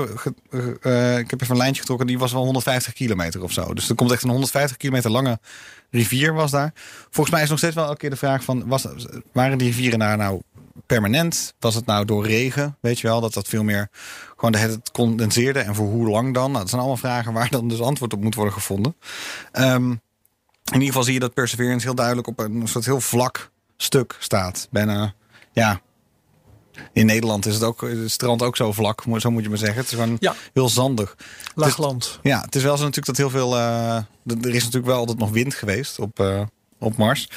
eh, 0.82 1.18
ik 1.18 1.30
heb 1.30 1.42
even 1.42 1.54
een 1.54 1.62
lijntje 1.62 1.82
getrokken, 1.82 2.08
die 2.08 2.20
was 2.20 2.32
wel 2.32 2.44
150 2.44 2.94
kilometer 2.94 3.44
of 3.44 3.52
zo. 3.52 3.74
Dus 3.74 3.90
er 3.90 3.96
komt 3.96 4.12
echt 4.12 4.24
een 4.24 4.30
150 4.30 4.78
kilometer 4.78 5.12
lange 5.12 5.40
rivier 5.90 6.34
was 6.34 6.52
daar. 6.52 6.72
Volgens 7.10 7.36
mij 7.36 7.44
is 7.44 7.50
nog 7.50 7.58
steeds 7.58 7.76
wel 7.76 7.86
elke 7.86 7.98
keer 7.98 8.10
de 8.10 8.16
vraag 8.16 8.44
van, 8.44 8.68
was, 8.68 8.88
waren 9.32 9.58
die 9.58 9.68
rivieren 9.68 10.00
daar 10.00 10.18
nou 10.18 10.42
permanent? 10.86 11.54
Was 11.60 11.76
het 11.76 11.86
nou 11.86 12.06
door 12.06 12.26
regen? 12.26 12.78
Weet 12.80 13.00
je 13.00 13.08
wel, 13.08 13.22
dat 13.22 13.34
dat 13.34 13.48
veel 13.48 13.64
meer 13.64 13.90
gewoon 14.36 14.52
tijd 14.52 14.92
condenseerde. 14.92 15.60
En 15.60 15.76
voor 15.76 15.88
hoe 15.88 16.10
lang 16.10 16.34
dan? 16.34 16.48
Nou, 16.48 16.60
dat 16.60 16.70
zijn 16.70 16.82
allemaal 16.82 17.00
vragen 17.00 17.34
waar 17.34 17.50
dan 17.50 17.68
dus 17.68 17.82
antwoord 17.82 18.14
op 18.14 18.22
moet 18.22 18.36
worden 18.36 18.54
gevonden. 18.54 18.96
Ehm, 19.52 19.92
in 19.92 20.00
ieder 20.74 20.88
geval 20.88 21.04
zie 21.04 21.14
je 21.14 21.20
dat 21.20 21.34
Perseverance 21.34 21.86
heel 21.86 21.96
duidelijk 21.96 22.28
op 22.28 22.40
een 22.40 22.68
soort 22.68 22.86
heel 22.86 23.02
vlak 23.02 23.52
stuk 23.78 24.16
staat. 24.20 24.68
Bijna, 24.72 25.14
ja... 25.52 25.82
In 26.94 27.06
Nederland 27.06 27.46
is 27.46 27.54
het 27.54 27.64
ook 27.64 27.82
het 27.82 28.12
strand 28.12 28.42
ook 28.42 28.56
zo 28.56 28.72
vlak, 28.72 29.04
zo 29.18 29.32
moet 29.32 29.44
je 29.44 29.50
maar 29.50 29.58
zeggen. 29.58 29.78
Het 29.78 29.86
is 29.92 29.94
gewoon 30.00 30.18
Ja. 30.20 30.36
heel 30.54 30.70
zandig. 30.70 31.16
Laagland. 31.56 32.20
Ja, 32.22 32.42
het 32.42 32.56
is 32.56 32.64
wel 32.64 32.78
zo 32.78 32.84
natuurlijk 32.84 33.18
dat 33.18 33.18
heel 33.18 33.30
veel. 33.30 33.58
eh, 33.58 33.96
er 34.26 34.56
is 34.56 34.64
natuurlijk 34.64 34.86
wel 34.86 34.98
altijd 34.98 35.18
nog 35.18 35.30
wind 35.30 35.54
geweest 35.56 36.00
op, 36.00 36.20
eh, 36.20 36.42
op 36.80 36.98
Mars. 36.98 37.30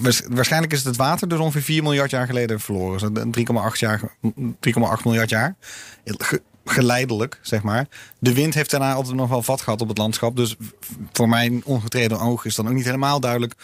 Waars- 0.00 0.22
Waarschijnlijk 0.28 0.72
is 0.72 0.78
het 0.78 0.86
het 0.86 0.96
water 0.96 1.28
dus 1.28 1.38
ongeveer 1.38 1.62
4 1.62 1.82
miljard 1.82 2.10
jaar 2.10 2.26
geleden 2.26 2.60
verloren. 2.60 3.00
Zo 3.00 3.10
3,8 3.30 3.78
jaar, 3.78 4.00
3,8 4.60 5.04
miljard 5.04 5.30
jaar. 5.30 5.56
Ge- 6.04 6.42
geleidelijk, 6.64 7.38
zeg 7.42 7.62
maar. 7.62 7.86
De 8.18 8.34
wind 8.34 8.54
heeft 8.54 8.70
daarna 8.70 8.94
altijd 8.94 9.14
nog 9.16 9.28
wel 9.28 9.42
vat 9.42 9.60
gehad 9.60 9.80
op 9.80 9.88
het 9.88 9.98
landschap. 9.98 10.36
Dus 10.36 10.56
voor 11.12 11.28
mijn 11.28 11.64
ongetreden 11.64 12.20
oog 12.20 12.44
is 12.44 12.54
dan 12.54 12.68
ook 12.68 12.74
niet 12.74 12.84
helemaal 12.84 13.20
duidelijk 13.20 13.54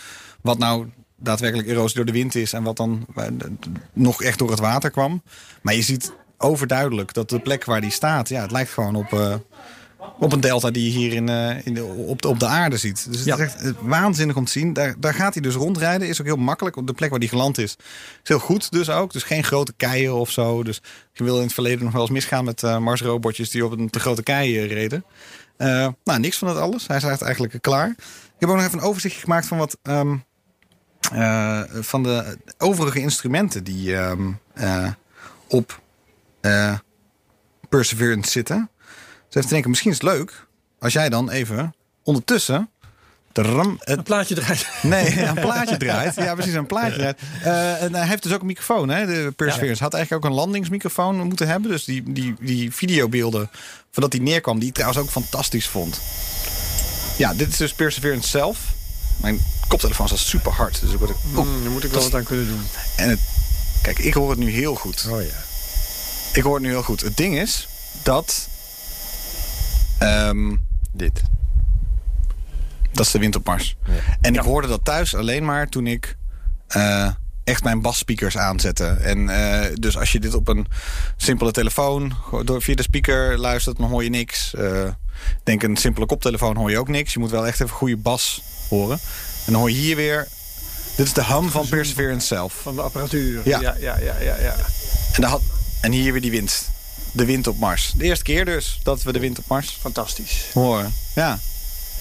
wat 0.40 0.58
nou 0.58 0.88
daadwerkelijk 1.20 1.69
erosie 1.69 1.96
door 1.96 2.05
de 2.05 2.12
wind 2.12 2.34
is 2.34 2.52
en 2.52 2.62
wat 2.62 2.76
dan 2.76 3.06
eh, 3.17 3.25
nog 3.93 4.22
echt 4.22 4.38
door 4.38 4.50
het 4.50 4.61
water 4.61 4.90
kwam. 4.90 5.22
Maar 5.62 5.75
je 5.75 5.82
ziet 5.82 6.12
overduidelijk 6.38 7.12
dat 7.12 7.28
de 7.28 7.40
plek 7.40 7.64
waar 7.64 7.81
die 7.81 7.90
staat, 7.90 8.28
ja, 8.28 8.40
het 8.43 8.50
lijkt 8.50 8.70
gewoon 8.70 8.94
op, 8.96 9.12
eh, 9.12 9.34
op 10.19 10.32
een 10.32 10.41
delta 10.41 10.70
die 10.70 10.84
je 10.93 10.98
hier 10.98 11.12
in, 11.12 11.29
eh, 11.29 11.67
in 11.67 11.74
de, 11.74 11.84
op, 11.84 12.22
de, 12.22 12.29
op 12.29 12.39
de 12.41 12.46
aarde 12.46 12.77
ziet. 12.77 13.06
Dus 13.08 13.17
het 13.17 13.27
Ja. 13.27 13.34
is 13.36 13.41
echt 13.41 13.72
waanzinnig 13.81 14.36
om 14.36 14.44
te 14.44 14.50
zien. 14.53 14.72
Daar, 14.72 14.94
daar 14.98 15.15
gaat 15.15 15.34
hij 15.34 15.43
dus 15.43 15.55
rondrijden. 15.55 16.08
Is 16.08 16.20
ook 16.20 16.27
heel 16.27 16.36
makkelijk. 16.36 16.77
Op 16.77 16.86
de 16.86 16.93
plek 16.93 17.10
waar 17.10 17.19
hij 17.19 17.29
geland 17.29 17.58
is. 17.58 17.77
Is 18.22 18.29
heel 18.29 18.39
goed 18.39 18.70
dus 18.70 18.91
ook. 18.91 19.12
Dus 19.12 19.22
geen 19.22 19.44
grote 19.44 19.72
keien 19.77 20.15
of 20.15 20.31
zo. 20.31 20.62
Dus 20.62 20.81
je 21.12 21.24
wil 21.24 21.36
in 21.36 21.43
het 21.43 21.53
verleden 21.53 21.84
nog 21.84 21.93
wel 21.93 22.03
eens 22.03 22.10
misgaan 22.10 22.44
met 22.44 22.62
eh 22.62 22.79
Mars-robotjes 22.79 23.50
die 23.50 23.65
op 23.65 23.79
een 23.79 23.91
te 23.91 24.00
grote 24.00 24.22
kei 24.22 24.58
eh, 24.58 24.72
reden. 24.72 25.05
Nou, 26.05 26.19
niks 26.20 26.39
van 26.39 26.48
dat 26.48 26.56
alles. 26.56 26.86
Hij 26.86 26.96
is 26.96 27.03
eigenlijk 27.05 27.58
klaar. 27.60 27.89
Ik 27.89 28.46
heb 28.46 28.48
ook 28.48 28.56
nog 28.56 28.65
even 28.65 28.79
een 28.79 28.84
overzichtje 28.84 29.20
gemaakt 29.20 29.46
van 29.46 29.58
wat... 29.58 29.79
ehm, 29.82 30.17
eh, 31.10 31.60
van 31.81 32.02
de 32.02 32.38
overige 32.58 33.00
instrumenten 33.00 33.64
die 33.64 33.96
ehm, 33.96 34.31
eh, 34.55 34.88
op 35.48 35.81
eh, 36.40 36.74
Perseverance 37.69 38.31
zitten. 38.31 38.70
Dus 38.79 39.34
even 39.34 39.43
te 39.43 39.48
denken, 39.48 39.70
misschien 39.70 39.90
is 39.90 40.00
het 40.00 40.06
leuk 40.06 40.46
als 40.79 40.93
jij 40.93 41.08
dan 41.08 41.31
even 41.31 41.74
ondertussen. 42.02 42.70
tram, 43.32 43.76
het, 43.79 43.98
Een 43.98 44.02
plaatje 44.02 44.34
draait. 44.34 44.69
nee, 44.82 45.22
een 45.22 45.34
plaatje 45.34 45.76
draait. 45.76 46.14
Ja, 46.14 46.34
precies, 46.34 46.55
een 46.55 46.67
plaatje 46.67 46.98
draait. 46.98 47.20
En 47.81 47.94
hij 47.94 48.06
heeft 48.06 48.22
dus 48.22 48.32
ook 48.32 48.40
een 48.40 48.46
microfoon, 48.46 48.88
hè? 48.88 49.06
De 49.06 49.32
Perseverance 49.36 49.82
had 49.82 49.94
eigenlijk 49.94 50.24
ook 50.24 50.31
een 50.31 50.36
landingsmicrofoon 50.36 51.26
moeten 51.26 51.48
hebben. 51.48 51.70
Dus 51.70 51.84
die, 51.84 52.12
die, 52.12 52.34
die 52.40 52.72
videobeelden 52.72 53.50
voordat 53.90 54.12
hij 54.12 54.22
neerkwam, 54.22 54.58
die 54.58 54.69
ik 54.69 54.74
trouwens 54.74 55.02
ook 55.02 55.10
fantastisch 55.10 55.69
vond. 55.69 56.00
Ja, 57.17 57.34
dit 57.34 57.48
is 57.48 57.56
dus 57.56 57.74
Perseverance 57.74 58.29
zelf. 58.29 58.79
Mijn 59.20 59.41
koptelefoon 59.69 60.06
staat 60.06 60.19
super 60.19 60.53
hard. 60.53 60.81
Dus 60.81 60.93
ik 60.93 60.98
word 60.98 61.10
ook. 61.10 61.44
Mm, 61.46 61.62
daar 61.62 61.72
moet 61.72 61.84
ik 61.84 61.91
wel 61.91 62.03
wat 62.03 62.15
aan 62.15 62.24
kunnen 62.24 62.46
doen. 62.48 62.62
En 62.96 63.08
het, 63.08 63.19
kijk, 63.82 63.98
ik 63.98 64.15
hoor 64.15 64.31
het 64.31 64.39
nu 64.39 64.50
heel 64.50 64.74
goed. 64.74 65.06
Oh 65.10 65.22
ja. 65.22 65.29
Ik 66.32 66.43
hoor 66.43 66.55
het 66.55 66.62
nu 66.62 66.69
heel 66.69 66.82
goed. 66.82 67.00
Het 67.00 67.17
ding 67.17 67.39
is 67.39 67.69
dat. 68.03 68.48
ehm, 69.98 70.56
Dit. 70.93 71.22
dat 72.93 73.06
is 73.06 73.12
de 73.12 73.19
wind 73.19 73.36
op 73.36 73.46
Mars. 73.46 73.77
En 74.20 74.34
ik 74.34 74.41
hoorde 74.41 74.69
dat 74.69 74.84
thuis 74.84 75.15
alleen 75.15 75.44
maar 75.44 75.69
toen 75.69 75.86
ik 75.86 76.17
eh, 76.69 77.10
echt 77.44 77.65
mijn 77.65 77.81
basspeakers 77.82 78.36
aanzette. 78.36 78.84
En 78.86 79.29
eh, 79.29 79.74
dus 79.74 79.96
als 79.98 80.12
je 80.12 80.20
dit 80.20 80.34
op 80.34 80.48
een 80.48 80.67
simpele 81.17 81.50
telefoon 81.53 82.12
door 82.44 82.62
via 82.62 82.74
de 82.74 82.82
speaker 82.82 83.39
luistert, 83.39 83.77
dan 83.77 83.89
hoor 83.91 84.05
je 84.05 84.10
niks. 84.10 84.55
Ik 84.55 84.94
denk 85.44 85.62
een 85.62 85.77
simpele 85.77 86.06
koptelefoon 86.06 86.56
hoor 86.56 86.70
je 86.70 86.79
ook 86.79 86.89
niks. 86.89 87.12
Je 87.12 87.19
moet 87.19 87.31
wel 87.31 87.46
echt 87.46 87.60
even 87.60 87.74
goede 87.77 87.96
bas 87.96 88.43
horen. 88.70 88.98
En 89.46 89.53
dan 89.53 89.55
hoor 89.60 89.70
je 89.70 89.77
hier 89.77 89.96
weer 89.96 90.29
Dit 90.96 91.06
is 91.06 91.12
de 91.12 91.22
ham 91.22 91.50
van 91.50 91.69
Perseverance 91.69 92.27
zelf. 92.27 92.55
Van 92.62 92.74
de 92.74 92.81
apparatuur. 92.82 93.41
Ja. 93.44 93.60
ja, 93.60 93.74
ja, 93.81 93.96
ja. 93.98 94.15
ja, 94.20 94.36
ja. 94.41 94.56
En, 95.12 95.22
had, 95.22 95.41
en 95.81 95.93
hier 95.93 96.12
weer 96.12 96.20
die 96.20 96.31
wind. 96.31 96.70
De 97.12 97.24
wind 97.24 97.46
op 97.46 97.58
Mars. 97.58 97.93
De 97.96 98.05
eerste 98.05 98.24
keer 98.24 98.44
dus 98.44 98.81
dat 98.82 99.03
we 99.03 99.12
de 99.12 99.19
wind 99.19 99.39
op 99.39 99.44
Mars 99.48 99.79
Fantastisch. 99.81 100.44
horen. 100.53 100.93
Ja. 101.15 101.39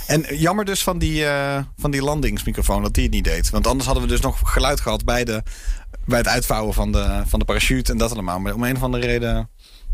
En 0.05 0.25
jammer 0.37 0.65
dus 0.65 0.83
van 0.83 0.97
die, 0.97 1.25
eh, 1.25 1.59
van 1.77 1.91
die 1.91 2.01
landingsmicrofoon 2.03 2.81
dat 2.83 2.93
die 2.93 3.03
het 3.03 3.13
niet 3.13 3.23
deed. 3.23 3.49
Want 3.49 3.67
anders 3.67 3.85
hadden 3.85 4.03
we 4.03 4.09
dus 4.09 4.19
nog 4.21 4.39
geluid 4.43 4.79
gehad 4.81 5.05
bij, 5.05 5.23
de, 5.23 5.43
bij 6.05 6.17
het 6.17 6.27
uitvouwen 6.27 6.73
van 6.73 6.91
de, 6.91 7.21
van 7.27 7.39
de 7.39 7.45
parachute 7.45 7.91
en 7.91 7.97
dat 7.97 8.11
allemaal. 8.11 8.39
Maar 8.39 8.53
om 8.53 8.63
een 8.63 8.75
of 8.75 8.83
andere 8.83 9.05
reden 9.05 9.49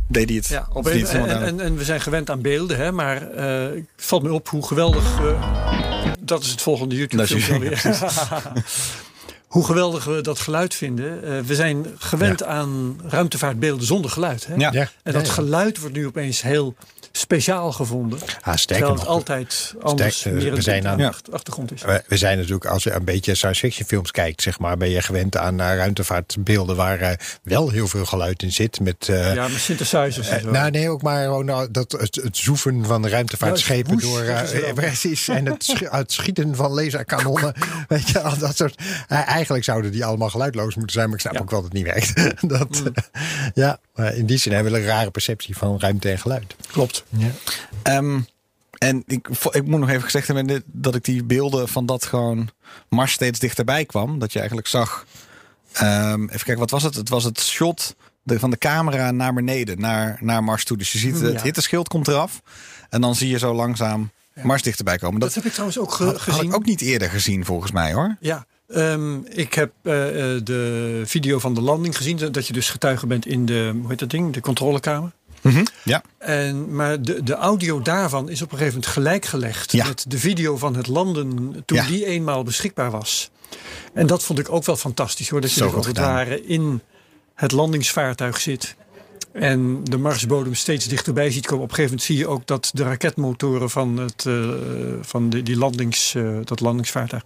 deed 0.07 0.27
hij 0.29 0.37
het. 0.37 0.47
Ja, 0.47 0.67
op 0.73 0.85
een- 0.85 1.07
en, 1.07 1.43
en, 1.43 1.59
en 1.59 1.75
we 1.77 1.83
zijn 1.83 2.01
gewend 2.01 2.29
aan 2.29 2.41
beelden, 2.41 2.77
hè, 2.77 2.91
maar 2.91 3.31
eh, 3.31 3.63
het 3.75 3.85
valt 3.97 4.23
me 4.23 4.33
op 4.33 4.47
hoe 4.49 4.67
geweldig. 4.67 5.19
eh, 5.19 5.94
dat 6.25 6.43
is 6.43 6.49
het 6.49 6.61
volgende 6.61 6.95
YouTube-filmpje 6.95 7.77
hoe 9.55 9.65
geweldig 9.65 10.05
we 10.05 10.21
dat 10.21 10.39
geluid 10.39 10.73
vinden. 10.73 11.23
Eh, 11.23 11.39
we 11.39 11.55
zijn 11.55 11.85
gewend 11.97 12.43
aan 12.43 12.99
ruimtevaartbeelden 13.07 13.85
zonder 13.85 14.11
geluid. 14.11 14.47
Hè? 14.47 14.55
Ja. 14.55 14.71
Ja. 14.71 14.89
En 15.03 15.13
dat 15.13 15.29
geluid 15.29 15.79
wordt 15.79 15.95
nu 15.95 16.05
opeens 16.05 16.41
heel 16.41 16.75
speciaal 17.17 17.71
gevonden. 17.71 18.19
Ah, 18.41 18.55
sterker 18.55 18.87
het 18.87 18.95
nog, 18.95 19.07
altijd 19.07 19.73
anders 19.81 20.17
Sterk- 20.19 20.35
meer 20.35 20.49
we 20.51 20.55
een 20.55 20.61
zijn 20.63 20.87
aan- 20.87 21.13
achtergrond 21.31 21.71
is. 21.73 21.81
we, 21.81 22.03
we 22.07 22.17
zijn 22.17 22.37
natuurlijk, 22.37 22.65
als 22.65 22.83
je 22.83 22.91
een 22.91 23.03
beetje 23.05 23.35
science 23.35 23.59
fiction 23.59 23.87
films 23.87 24.11
kijkt, 24.11 24.41
zeg 24.41 24.59
maar, 24.59 24.77
ben 24.77 24.89
je 24.89 25.01
gewend 25.01 25.37
aan 25.37 25.59
eh, 25.59 25.75
ruimtevaartbeelden 25.75 26.75
waar 26.75 26.99
eh, 26.99 27.11
wel 27.43 27.69
heel 27.69 27.87
veel 27.87 28.05
geluid 28.05 28.43
in 28.43 28.51
zit. 28.51 28.79
Met, 28.79 29.09
eh, 29.09 29.33
ja, 29.35 29.47
met 29.47 29.59
synthesizers 29.59 30.27
en 30.29 30.37
Eh, 30.37 30.43
zo. 30.43 30.51
nou, 30.51 30.69
nee, 30.71 30.89
ook 30.89 31.01
maar 31.01 31.23
gewoon 31.23 31.45
nou, 31.45 31.71
dat, 31.71 31.91
het, 31.91 32.15
het 32.15 32.37
zoeven 32.37 32.85
van 32.85 33.07
ruimtevaartschepen 33.07 33.95
Ja, 33.95 34.01
door. 34.01 34.21
eh, 34.21 34.67
eh, 34.69 34.73
precies. 34.83 35.27
En 35.27 35.45
het, 35.45 35.63
sch- 35.63 35.89
het 35.91 36.11
schieten 36.11 36.55
van 36.55 36.71
laserkanonnen. 36.71 37.53
weet 37.87 38.09
je, 38.09 38.19
al 38.21 38.37
dat 38.37 38.55
soort. 38.55 38.81
eh, 39.07 39.27
eigenlijk 39.27 39.63
zouden 39.63 39.91
die 39.91 40.05
allemaal 40.05 40.29
geluidloos 40.29 40.75
moeten 40.75 40.93
zijn, 40.93 41.05
maar 41.05 41.15
ik 41.15 41.21
snap 41.21 41.33
Ja. 41.33 41.39
ook 41.39 41.49
wel 41.51 41.61
dat 41.61 41.71
het 41.73 41.83
niet 41.83 41.93
werkt. 41.93 42.13
dat, 42.59 42.83
eh, 42.85 43.21
ja, 43.53 43.79
maar 43.95 44.15
in 44.15 44.25
die 44.25 44.37
zin 44.37 44.53
hebben 44.53 44.71
we 44.71 44.77
een 44.79 44.85
rare 44.85 45.11
perceptie 45.11 45.57
van 45.57 45.79
ruimte 45.79 46.09
en 46.09 46.19
geluid. 46.19 46.55
Klopt. 46.71 47.03
Ja. 47.09 47.29
Ehm, 47.83 48.19
en 48.77 49.03
ik, 49.07 49.27
ik 49.51 49.65
moet 49.65 49.79
nog 49.79 49.89
even 49.89 50.01
gezegd 50.03 50.27
hebben 50.27 50.63
dat 50.65 50.95
ik 50.95 51.03
die 51.03 51.23
beelden 51.23 51.67
van 51.67 51.85
dat 51.85 52.05
gewoon 52.05 52.49
Mars 52.89 53.11
steeds 53.11 53.39
dichterbij 53.39 53.85
kwam. 53.85 54.19
Dat 54.19 54.31
je 54.31 54.37
eigenlijk 54.39 54.67
zag. 54.67 55.05
ehm, 55.71 56.21
even 56.23 56.29
kijken, 56.45 56.57
wat 56.59 56.69
was 56.69 56.83
het? 56.83 56.95
Het 56.95 57.09
was 57.09 57.23
het 57.23 57.39
shot 57.41 57.95
de, 58.23 58.39
van 58.39 58.49
de 58.49 58.57
camera 58.57 59.11
naar 59.11 59.33
beneden, 59.33 59.79
naar, 59.79 60.17
naar 60.21 60.43
Mars 60.43 60.65
toe. 60.65 60.77
Dus 60.77 60.91
je 60.91 60.97
ziet 60.97 61.19
het 61.19 61.33
Ja. 61.33 61.41
hitteschild 61.41 61.87
komt 61.87 62.07
eraf. 62.07 62.41
En 62.89 63.01
dan 63.01 63.15
zie 63.15 63.29
je 63.29 63.37
zo 63.37 63.53
langzaam 63.53 64.11
Mars 64.43 64.61
dichterbij 64.61 64.97
komen. 64.97 65.19
Dat 65.19 65.27
Dat, 65.33 65.35
heb 65.37 65.45
ik 65.45 65.51
trouwens 65.51 65.79
ook 65.79 65.91
ge- 65.91 66.03
had, 66.03 66.13
had 66.13 66.21
gezien. 66.21 66.49
ik 66.49 66.55
ook 66.55 66.65
niet 66.65 66.81
eerder 66.81 67.09
gezien, 67.09 67.45
volgens 67.45 67.71
mij 67.71 67.93
hoor. 67.93 68.15
Ja, 68.19 68.45
ehm, 68.67 69.17
ik 69.25 69.53
heb 69.53 69.71
eh, 69.81 70.07
eh, 70.35 70.41
de 70.43 71.01
video 71.05 71.39
van 71.39 71.53
de 71.53 71.61
landing 71.61 71.97
gezien. 71.97 72.31
Dat 72.31 72.47
je 72.47 72.53
dus 72.53 72.69
getuige 72.69 73.07
bent 73.07 73.25
in 73.25 73.45
de, 73.45 73.71
hoe 73.79 73.89
heet 73.89 73.99
dat 73.99 74.09
ding? 74.09 74.33
De 74.33 74.41
controlekamer. 74.41 75.11
Ja. 75.83 76.01
En, 76.17 76.75
maar 76.75 77.01
de, 77.01 77.23
de 77.23 77.33
audio 77.33 77.81
daarvan 77.81 78.29
is 78.29 78.41
op 78.41 78.51
een 78.51 78.57
gegeven 78.57 78.79
moment 78.79 78.93
gelijk 78.93 79.25
gelegd 79.25 79.71
Ja. 79.71 79.87
met 79.87 80.05
de 80.07 80.17
video 80.19 80.57
van 80.57 80.75
het 80.75 80.87
landen 80.87 81.63
toen 81.65 81.77
Ja. 81.77 81.85
die 81.87 82.05
eenmaal 82.05 82.43
beschikbaar 82.43 82.91
was. 82.91 83.29
En 83.93 84.07
dat 84.07 84.23
vond 84.23 84.39
ik 84.39 84.49
ook 84.51 84.65
wel 84.65 84.75
fantastisch 84.75 85.29
hoor. 85.29 85.41
Dat 85.41 85.53
je 85.53 85.63
als 85.63 85.85
het 85.87 85.97
ware 85.97 86.45
in 86.45 86.81
het 87.35 87.51
landingsvaartuig 87.51 88.39
zit. 88.41 88.75
En 89.39 89.83
de 89.83 89.97
Marsbodem 89.97 90.53
steeds 90.53 90.85
dichterbij 90.87 91.31
ziet 91.31 91.45
komen. 91.45 91.63
Op 91.63 91.69
een 91.69 91.75
gegeven 91.75 91.97
moment 91.97 92.07
zie 92.07 92.17
je 92.17 92.27
ook 92.27 92.47
dat 92.47 92.69
de 92.73 92.83
raketmotoren 92.83 93.69
van, 93.69 93.97
het, 93.97 94.25
eh, 94.25 94.49
van 95.01 95.29
de, 95.29 95.43
die 95.43 95.57
landings, 95.57 96.15
eh, 96.15 96.29
dat 96.43 96.59
landingsvaartuig. 96.59 97.23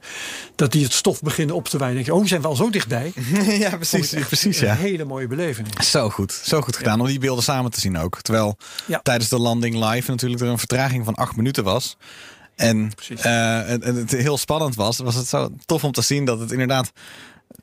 dat 0.56 0.72
die 0.72 0.84
het 0.84 0.94
stof 0.94 1.22
beginnen 1.22 1.56
op 1.56 1.68
te 1.68 1.78
wijden. 1.78 1.96
Dan 1.96 2.06
denk 2.06 2.16
je, 2.18 2.24
oh, 2.24 2.28
zijn 2.30 2.42
we 2.42 2.48
al 2.48 2.56
zo 2.56 2.70
dichtbij? 2.70 3.14
ja, 3.66 3.76
precies. 3.76 4.14
echt 4.14 4.28
precies 4.28 4.60
Een 4.60 4.68
ja. 4.68 4.76
hele 4.76 5.04
mooie 5.06 5.28
belevenis. 5.28 5.92
Zo 5.92 6.10
goed, 6.10 6.32
zo 6.32 6.62
goed 6.62 6.76
gedaan 6.78 7.00
om 7.02 7.08
die 7.08 7.20
beelden 7.20 7.44
samen 7.44 7.72
te 7.72 7.80
zien 7.80 7.98
ook. 7.98 8.22
Terwijl 8.22 8.58
Ja. 8.86 9.00
tijdens 9.04 9.30
de 9.30 9.40
landing 9.40 9.86
live 9.86 10.10
natuurlijk 10.12 10.42
er 10.42 10.48
een 10.48 10.58
vertraging 10.58 11.06
van 11.06 11.16
acht 11.16 11.36
minuten 11.36 11.64
was. 11.64 11.98
En 12.56 12.92
Precies. 12.96 13.22
eh, 13.22 13.66
het, 13.66 13.84
het 13.84 14.12
heel 14.12 14.38
spannend 14.38 14.76
was, 14.76 14.98
was 14.98 15.16
het 15.16 15.28
zo 15.28 15.50
tof 15.66 15.84
om 15.84 15.92
te 15.92 16.02
zien 16.02 16.26
dat 16.26 16.40
het 16.40 16.52
inderdaad 16.52 16.92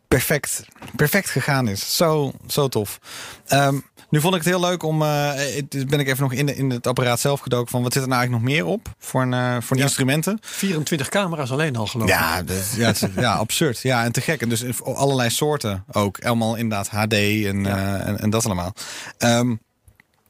perfect, 0.09 0.63
perfect 0.97 1.31
gegaan 1.31 1.69
is. 1.69 1.97
Zo, 1.97 2.33
zo 2.47 2.69
tof. 2.69 2.99
Ehm, 3.47 3.79
nu 4.11 4.21
vond 4.21 4.35
ik 4.35 4.41
het 4.41 4.49
heel 4.49 4.61
leuk 4.61 4.83
om. 4.83 5.03
het- 5.03 5.85
ben 5.89 6.01
ik 6.01 6.07
even 6.09 6.23
nog 6.23 6.33
in, 6.33 6.47
de, 6.47 6.55
in 6.57 6.71
het 6.71 6.87
apparaat 6.87 7.21
zelf 7.21 7.41
gedoken 7.41 7.71
van 7.71 7.83
wat 7.83 7.93
zit 7.93 8.03
er 8.03 8.09
nou 8.09 8.21
eigenlijk 8.21 8.49
nog 8.49 8.55
meer 8.57 8.67
op 8.73 8.95
voor, 8.99 9.23
een, 9.23 9.33
eh, 9.35 9.57
voor 9.61 9.77
Ja. 9.77 9.83
instrumenten. 9.83 10.39
24 10.41 11.09
camera's 11.09 11.51
alleen 11.51 11.77
al 11.77 11.87
geloof 11.87 12.09
ik. 12.09 12.15
Ja, 12.15 12.43
dat- 12.43 12.73
ja, 12.77 12.87
het 12.87 13.09
ja, 13.17 13.33
absurd. 13.35 13.81
Ja, 13.83 14.05
en 14.05 14.13
te 14.13 14.21
gek. 14.21 14.41
En 14.43 14.49
dus 14.49 14.83
allerlei 14.83 15.31
soorten 15.31 15.85
ook. 15.93 16.25
Allemaal 16.25 16.55
inderdaad 16.57 16.89
HD 16.89 17.13
en, 17.13 17.67
eh, 17.67 18.07
en, 18.09 18.21
en 18.21 18.31
dat 18.31 18.45
allemaal. 18.45 18.73
Ehm, 19.19 19.55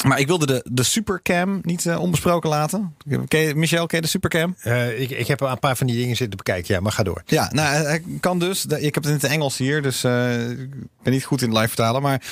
maar 0.07 0.19
ik 0.19 0.27
wilde 0.27 0.47
de, 0.47 0.65
de 0.71 0.83
supercam 0.83 1.59
niet 1.63 1.87
onbesproken 1.99 2.51
laten. 2.51 2.95
Ken 3.29 3.41
je, 3.41 3.55
Michel, 3.55 3.87
ken 3.87 3.97
je 3.97 4.03
de 4.05 4.09
supercam? 4.11 4.57
Ik, 4.97 5.11
ik 5.11 5.27
heb 5.27 5.41
een 5.41 5.59
paar 5.59 5.77
van 5.77 5.87
die 5.87 5.97
dingen 5.97 6.17
zitten 6.17 6.37
bekijken, 6.37 6.75
ja, 6.75 6.81
maar 6.81 6.93
ga 6.93 7.03
door. 7.03 7.23
Ja, 7.27 7.49
nou, 7.53 7.75
hij 7.87 8.03
kan 8.21 8.39
dus. 8.39 8.67
Ik 8.67 8.95
heb 8.95 9.05
het 9.05 9.07
in 9.07 9.13
het 9.13 9.25
Engels 9.25 9.57
hier, 9.59 9.83
dus 9.83 10.05
ik 10.05 10.71
ben 11.03 11.13
niet 11.13 11.25
goed 11.25 11.43
in 11.43 11.49
het 11.49 11.57
live 11.57 11.69
vertalen. 11.69 12.03
Maar 12.03 12.23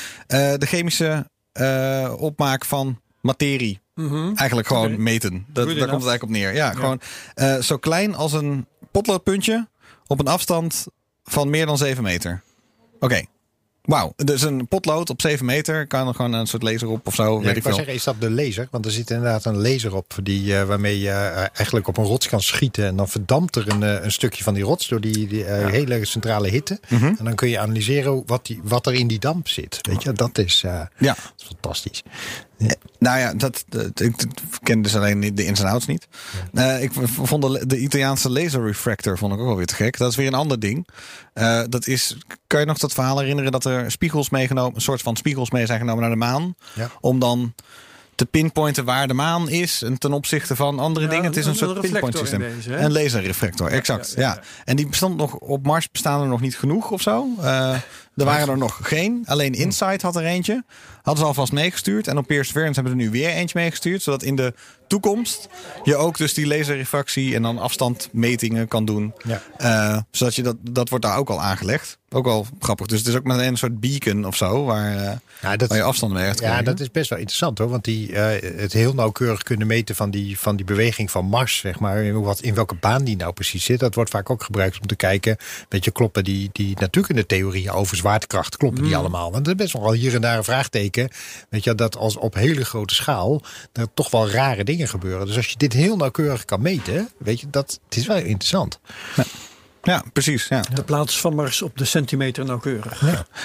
de 0.59 0.67
chemische 0.67 1.27
eh, 1.55 2.15
opmaak 2.17 2.65
van 2.65 3.01
materie. 3.21 3.81
Mhm. 3.95 4.33
Eigenlijk 4.35 4.69
gewoon 4.69 5.03
meten. 5.03 5.33
Dat, 5.33 5.67
daar 5.67 5.67
komt 5.67 5.81
het 5.81 5.91
eigenlijk 5.91 6.23
op 6.23 6.29
neer. 6.29 6.55
Ja, 6.55 6.73
gewoon 6.73 7.01
eh, 7.35 7.57
zo 7.59 7.77
klein 7.77 8.15
als 8.15 8.33
een 8.33 8.67
potloodpuntje 8.91 9.69
op 10.07 10.21
een 10.21 10.27
afstand 10.27 10.87
van 11.25 11.51
meer 11.51 11.67
dan 11.67 11.79
7 11.79 12.03
meter. 12.03 12.43
Oké. 13.01 13.25
Wauw. 13.85 14.13
Dus 14.17 14.43
een 14.43 14.69
potlood 14.69 15.11
op 15.11 15.21
7 15.21 15.47
meter 15.47 15.87
kan 15.87 16.09
er 16.09 16.15
gewoon 16.15 16.33
een 16.33 16.47
soort 16.47 16.63
laser 16.63 16.89
op 16.89 17.07
of 17.07 17.15
zo. 17.15 17.39
Ja, 17.39 17.47
weet 17.47 17.57
ik 17.57 17.67
ik 17.67 17.75
zeggen, 17.75 17.95
is 17.95 18.05
dat 18.05 18.21
de 18.21 18.31
laser? 18.31 18.69
Want 18.71 18.85
er 18.85 18.91
zit 18.91 19.11
inderdaad 19.11 19.45
een 19.45 19.63
laser 19.63 19.95
op 19.95 20.15
die, 20.23 20.59
eh, 20.59 20.65
waarmee 20.65 21.01
je 21.01 21.09
eh, 21.09 21.37
eigenlijk 21.37 21.89
op 21.89 21.97
een 21.97 22.05
rots 22.05 22.29
kan 22.29 22.41
schieten. 22.41 22.87
En 22.87 22.97
dan 22.97 23.09
verdampt 23.09 23.57
er 23.57 23.69
een, 23.69 23.83
eh, 23.83 24.05
een 24.05 24.13
stukje 24.13 24.45
van 24.45 24.55
die 24.55 24.63
rots 24.63 24.89
door 24.89 25.01
die, 25.01 25.27
die 25.27 25.45
hele 25.45 26.05
centrale 26.05 26.49
hitte. 26.49 26.81
Mhm. 26.89 27.05
En 27.05 27.25
dan 27.25 27.35
kun 27.35 27.49
je 27.49 27.59
analyseren 27.59 28.23
wat, 28.27 28.47
die, 28.47 28.61
wat 28.63 28.87
er 28.87 28.95
in 28.95 29.07
die 29.07 29.19
damp 29.19 29.49
zit. 29.49 29.79
Weet 29.81 30.03
je, 30.03 30.13
dat 30.13 30.39
is, 30.39 30.61
Ja. 30.61 31.17
dat 31.61 31.85
Nou 32.99 33.19
ja, 33.19 33.35
dat, 33.35 33.65
dat- 33.69 34.01
ik 34.01 34.15
ken 34.63 34.83
dus 34.83 34.97
alleen 34.97 35.35
de 35.35 35.45
ins 35.45 35.61
en 35.61 35.67
outs 35.67 35.87
niet. 35.87 36.09
Eh, 36.55 36.83
ik 36.83 36.91
vond 37.23 37.43
de, 37.43 37.67
de 37.67 37.79
Italiaanse 37.79 38.31
laser 38.31 38.65
refractor 38.67 39.19
vond 39.19 39.33
ik 39.33 39.39
ook 39.39 39.47
wel 39.47 39.57
weer 39.57 39.67
te 39.67 39.75
gek. 39.75 39.99
Dat 39.99 40.11
is 40.11 40.17
weer 40.17 40.27
een 40.27 40.35
ander 40.35 40.61
ding. 40.61 40.89
Eh, 41.33 41.63
dat 41.69 41.87
is, 41.87 42.17
kan 42.47 42.61
je 42.61 42.67
nog 42.67 42.79
dat 42.79 42.93
verhaal 42.93 43.19
herinneren 43.19 43.53
dat 43.53 43.65
er 43.65 43.91
spiegels 43.91 44.31
meegenomen, 44.31 44.75
een 44.75 44.81
soort 44.81 45.03
van 45.03 45.17
spiegels 45.17 45.51
mee 45.51 45.67
zijn 45.67 45.79
genomen 45.79 46.01
naar 46.01 46.11
de 46.11 46.17
maan, 46.17 46.55
Ja. 46.75 46.91
om 47.01 47.19
dan 47.19 47.55
te 48.15 48.27
pinpointen 48.27 48.85
waar 48.85 49.09
de 49.09 49.15
maan 49.15 49.49
is 49.49 49.83
en 49.83 49.99
ten 49.99 50.13
opzichte 50.13 50.57
van 50.57 50.79
andere 50.79 51.05
Ja, 51.07 51.11
dingen. 51.11 51.25
Het 51.25 51.37
is 51.37 51.47
een, 51.47 51.55
soort 51.57 51.81
pinpoint 51.81 52.17
systeem. 52.17 52.41
deze? 52.41 52.77
Een 52.77 52.93
laserreflector, 52.93 53.71
exact. 53.71 54.13
ja, 54.17 54.21
Ja, 54.23 54.29
ja, 54.29 54.35
ja. 54.35 54.43
En 54.65 54.77
die 54.77 54.87
bestond 54.89 55.17
nog 55.17 55.35
op 55.35 55.67
Mars 55.67 55.91
bestaan 55.91 56.21
er 56.23 56.27
nog 56.29 56.41
niet 56.41 56.57
genoeg 56.57 56.91
of 56.91 57.01
zo. 57.03 57.27
Eh, 57.41 57.71
er 58.17 58.25
waren 58.25 58.49
er 58.49 58.59
nog 58.59 58.79
geen. 58.83 59.23
Alleen 59.27 59.53
Insight 59.53 60.03
had 60.03 60.17
er 60.17 60.25
eentje. 60.25 60.65
Hadden 61.05 61.23
ze 61.23 61.29
alvast 61.29 61.53
meegestuurd. 61.53 62.07
En 62.07 62.19
op 62.19 62.27
Perseverance 62.27 62.81
hebben 62.81 62.93
ze 62.93 63.05
er 63.05 63.11
nu 63.13 63.19
weer 63.19 63.29
eentje 63.31 63.59
meegestuurd. 63.59 64.03
Zodat 64.03 64.23
in 64.23 64.37
de 64.37 64.55
toekomst 64.87 65.49
je 65.83 65.97
ook 65.97 66.17
dus 66.17 66.35
die 66.35 66.47
laserrefractie 66.47 67.35
en 67.35 67.43
dan 67.43 67.59
afstandmetingen 67.59 68.69
kan 68.69 68.85
doen. 68.85 69.15
Ja. 69.27 69.43
Eh, 69.57 70.03
zodat 70.11 70.35
je 70.35 70.43
dat, 70.43 70.57
dat 70.61 70.89
wordt 70.89 71.05
daar 71.05 71.19
ook 71.19 71.31
al 71.31 71.41
aangelegd. 71.41 71.99
Ook 72.15 72.25
wel 72.25 72.47
grappig. 72.61 72.87
Dus 72.87 72.99
het 72.99 73.09
is 73.09 73.15
ook 73.15 73.25
met 73.25 73.39
een 73.39 73.57
soort 73.57 73.81
beacon 73.81 74.27
of 74.27 74.37
zo. 74.37 74.65
Waar, 74.65 74.97
eh, 74.97 75.13
Ja, 75.43 75.57
dat, 75.57 75.69
waar 75.69 75.79
je 75.79 75.85
afstand 75.85 76.13
mee 76.13 76.33
ja, 76.41 76.63
dat 76.63 76.81
is 76.81 76.91
best 76.91 77.11
wel 77.11 77.19
interessant 77.19 77.59
hoor. 77.59 77.69
Want 77.69 77.85
die, 77.85 78.13
eh, 78.13 78.61
het 78.61 78.73
heel 78.73 78.95
nauwkeurig 78.95 79.43
kunnen 79.43 79.67
meten 79.67 79.95
van 79.95 80.11
die, 80.11 80.39
van 80.39 80.57
die 80.57 80.65
beweging 80.65 81.11
van 81.11 81.25
Mars, 81.25 81.57
zeg 81.57 81.79
maar. 81.79 82.03
In, 82.03 82.21
wat, 82.21 82.41
in 82.41 82.55
welke 82.55 82.75
baan 82.75 83.05
die 83.05 83.17
nou 83.17 83.33
precies 83.33 83.65
zit. 83.65 83.81
Dat 83.81 83.95
wordt 83.95 84.11
vaak 84.11 84.31
ook 84.31 84.43
gebruikt 84.43 84.81
om 84.81 84.87
te 84.87 84.97
kijken. 84.97 85.37
Weet 85.69 85.85
je, 85.85 85.91
kloppen 85.91 86.25
die, 86.25 86.51
die 86.53 86.77
natuurkunde 86.81 87.27
theorieën 87.27 87.71
over 87.71 87.97
zwaartekracht, 87.97 88.57
kloppen 88.57 88.81
Mm. 88.81 88.87
die 88.87 88.97
allemaal? 88.97 89.33
Want 89.33 89.47
er 89.47 89.53
is 89.53 89.59
best 89.59 89.73
wel 89.73 89.93
hier 89.93 90.15
en 90.15 90.21
daar 90.21 90.37
een 90.37 90.45
vraagteken. 90.45 91.09
Weet 91.49 91.65
je, 91.65 91.75
dat 91.75 91.97
als 91.97 92.17
op 92.17 92.35
hele 92.35 92.65
grote 92.65 92.95
schaal 92.95 93.43
er 93.73 93.87
toch 93.95 94.11
wel 94.11 94.31
rare 94.31 94.65
dingen 94.65 94.84
gebeuren. 94.89 95.27
Dus 95.27 95.37
als 95.37 95.47
je 95.49 95.57
dit 95.57 95.73
heel 95.73 95.97
nauwkeurig 95.97 96.45
kan 96.45 96.63
meten, 96.63 97.09
weet 97.19 97.41
je, 97.41 97.47
dat 97.51 97.81
het 97.89 97.97
is 97.97 98.07
wel 98.07 98.17
interessant. 98.17 98.81
Ja, 99.83 100.03
precies. 100.13 100.47
Ja. 100.49 100.61
De 100.75 100.83
plaats 100.85 101.21
van 101.21 101.35
Mars 101.35 101.63
op 101.63 101.77
de 101.79 101.85
centimeter 101.85 102.45
nauwkeurig. 102.45 103.03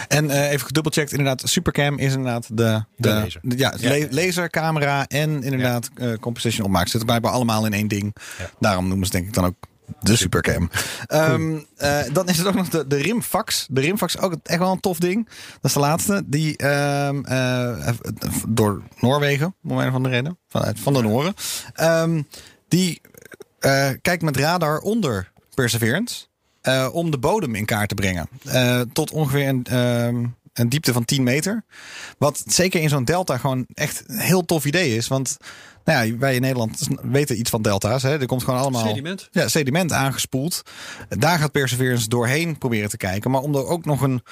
En 0.07 0.29
eh, 0.29 0.51
even 0.51 0.65
gedubbelcheckt, 0.65 1.11
inderdaad, 1.11 1.41
Supercam 1.49 1.97
is 1.97 2.13
inderdaad 2.13 2.47
de, 2.47 2.53
de, 2.55 2.83
De 2.95 3.09
laser. 3.09 3.39
de- 3.43 3.57
ja, 3.57 3.73
Ja. 3.77 3.89
la- 3.89 4.07
lasercamera 4.09 5.07
en 5.07 5.43
inderdaad 5.43 5.89
eh, 5.95 6.13
composition 6.19 6.65
opmaak. 6.65 6.87
Zitten 6.87 7.07
bijna 7.07 7.29
allemaal 7.29 7.65
in 7.65 7.73
één 7.73 7.87
ding. 7.87 8.15
Ja. 8.37 8.49
Daarom 8.59 8.87
noemen 8.87 9.05
ze 9.05 9.11
denk 9.11 9.27
ik 9.27 9.33
dan 9.33 9.45
ook 9.45 9.55
de 9.99 10.15
Supercam. 10.15 10.69
Ehm, 11.05 11.59
eh, 11.77 11.99
dan 12.11 12.27
is 12.27 12.37
het 12.37 12.47
ook 12.47 12.53
nog 12.53 12.69
de, 12.69 12.87
de 12.87 12.95
Rimfax. 12.95 13.67
De 13.69 13.81
Rimfax 13.81 14.15
is 14.15 14.21
ook 14.21 14.35
echt 14.43 14.59
wel 14.59 14.71
een 14.71 14.79
tof 14.79 14.99
ding. 14.99 15.25
Dat 15.53 15.63
is 15.63 15.73
de 15.73 15.79
laatste. 15.79 16.23
Die 16.25 16.57
ehm, 16.57 17.23
eh, 17.25 17.89
door 18.47 18.81
Noorwegen, 18.99 19.55
om 19.63 19.77
een 19.77 19.87
of 19.87 19.93
andere 19.93 20.15
reden, 20.15 20.37
vanuit 20.47 20.79
van 20.79 20.93
de 20.93 21.01
Noren. 21.01 21.33
Ehm, 21.73 22.21
die 22.67 23.01
eh, 23.59 23.89
kijkt 24.01 24.23
met 24.23 24.37
radar 24.37 24.79
onder 24.79 25.31
Perseverance. 25.53 26.27
om 26.91 27.11
de 27.11 27.17
bodem 27.17 27.55
in 27.55 27.65
kaart 27.65 27.89
te 27.89 27.95
brengen. 27.95 28.29
Tot 28.93 29.11
ongeveer 29.11 29.47
een, 29.47 30.35
een 30.59 30.69
diepte 30.69 30.93
van 30.93 31.05
10 31.05 31.23
meter. 31.23 31.63
Wat 32.17 32.43
zeker 32.47 32.81
in 32.81 32.89
zo'n 32.89 33.03
delta 33.03 33.37
gewoon 33.37 33.65
echt 33.73 34.03
een 34.07 34.19
heel 34.19 34.45
tof 34.45 34.65
idee 34.65 34.95
is. 34.95 35.07
Want 35.07 35.37
nou 35.85 36.05
ja, 36.05 36.17
wij 36.17 36.35
in 36.35 36.41
Nederland 36.41 36.87
weten 37.01 37.39
iets 37.39 37.49
van 37.49 37.61
delta's. 37.61 38.03
Hè. 38.03 38.19
Er 38.19 38.25
komt 38.25 38.43
gewoon 38.43 38.59
allemaal 38.59 38.87
Sediment. 38.87 39.27
ja, 39.31 39.47
sediment 39.47 39.91
aangespoeld. 39.91 40.61
Daar 41.09 41.39
gaat 41.39 41.51
Perseverance 41.51 42.07
doorheen 42.09 42.57
proberen 42.57 42.89
te 42.89 42.97
kijken. 42.97 43.31
Maar 43.31 43.41
om 43.41 43.55
er 43.55 43.65
ook 43.65 43.85
nog 43.85 44.01
een. 44.01 44.23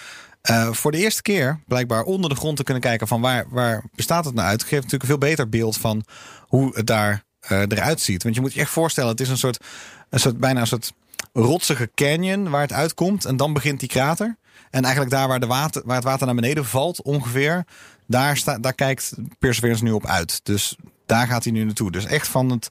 eh, 0.41 0.71
voor 0.71 0.91
de 0.91 0.97
eerste 0.97 1.21
keer 1.21 1.59
blijkbaar 1.67 2.03
onder 2.03 2.29
de 2.29 2.35
grond 2.35 2.57
te 2.57 2.63
kunnen 2.63 2.83
kijken 2.83 3.07
van 3.07 3.21
waar, 3.21 3.45
waar 3.49 3.83
bestaat 3.95 4.25
het 4.25 4.33
nou 4.33 4.47
uit. 4.47 4.61
Geeft 4.61 4.73
natuurlijk 4.83 5.01
een 5.03 5.09
veel 5.09 5.17
beter 5.29 5.49
beeld 5.49 5.77
van 5.77 6.03
hoe 6.47 6.75
het 6.75 6.87
daar 6.87 7.23
eh, 7.39 7.59
eruit 7.59 8.01
ziet. 8.01 8.23
Want 8.23 8.35
je 8.35 8.41
moet 8.41 8.53
je 8.53 8.59
echt 8.59 8.69
voorstellen, 8.71 9.09
het 9.11 9.21
is 9.21 9.29
een 9.29 9.37
soort, 9.37 9.63
een 10.09 10.19
soort 10.19 10.37
bijna 10.39 10.59
een 10.59 10.67
soort 10.67 10.93
rotsige 11.33 11.89
canyon 11.95 12.49
waar 12.49 12.61
het 12.61 12.73
uitkomt. 12.73 13.25
En 13.25 13.37
dan 13.37 13.53
begint 13.53 13.79
die 13.79 13.89
krater. 13.89 14.37
En 14.69 14.83
eigenlijk 14.83 15.13
daar 15.13 15.27
waar, 15.27 15.39
de 15.39 15.47
water, 15.47 15.81
waar 15.85 15.95
het 15.95 16.05
water 16.05 16.25
naar 16.25 16.35
beneden 16.35 16.65
valt 16.65 17.01
ongeveer, 17.01 17.65
daar, 18.07 18.43
daar 18.61 18.73
kijkt 18.73 19.13
Perseverance 19.39 19.83
nu 19.83 19.91
op 19.91 20.05
uit. 20.05 20.39
Dus 20.43 20.75
daar 21.05 21.27
gaat 21.27 21.43
hij 21.43 21.53
nu 21.53 21.63
naartoe. 21.63 21.91
Dus 21.91 22.05
echt 22.05 22.27
van, 22.27 22.49
het, 22.49 22.67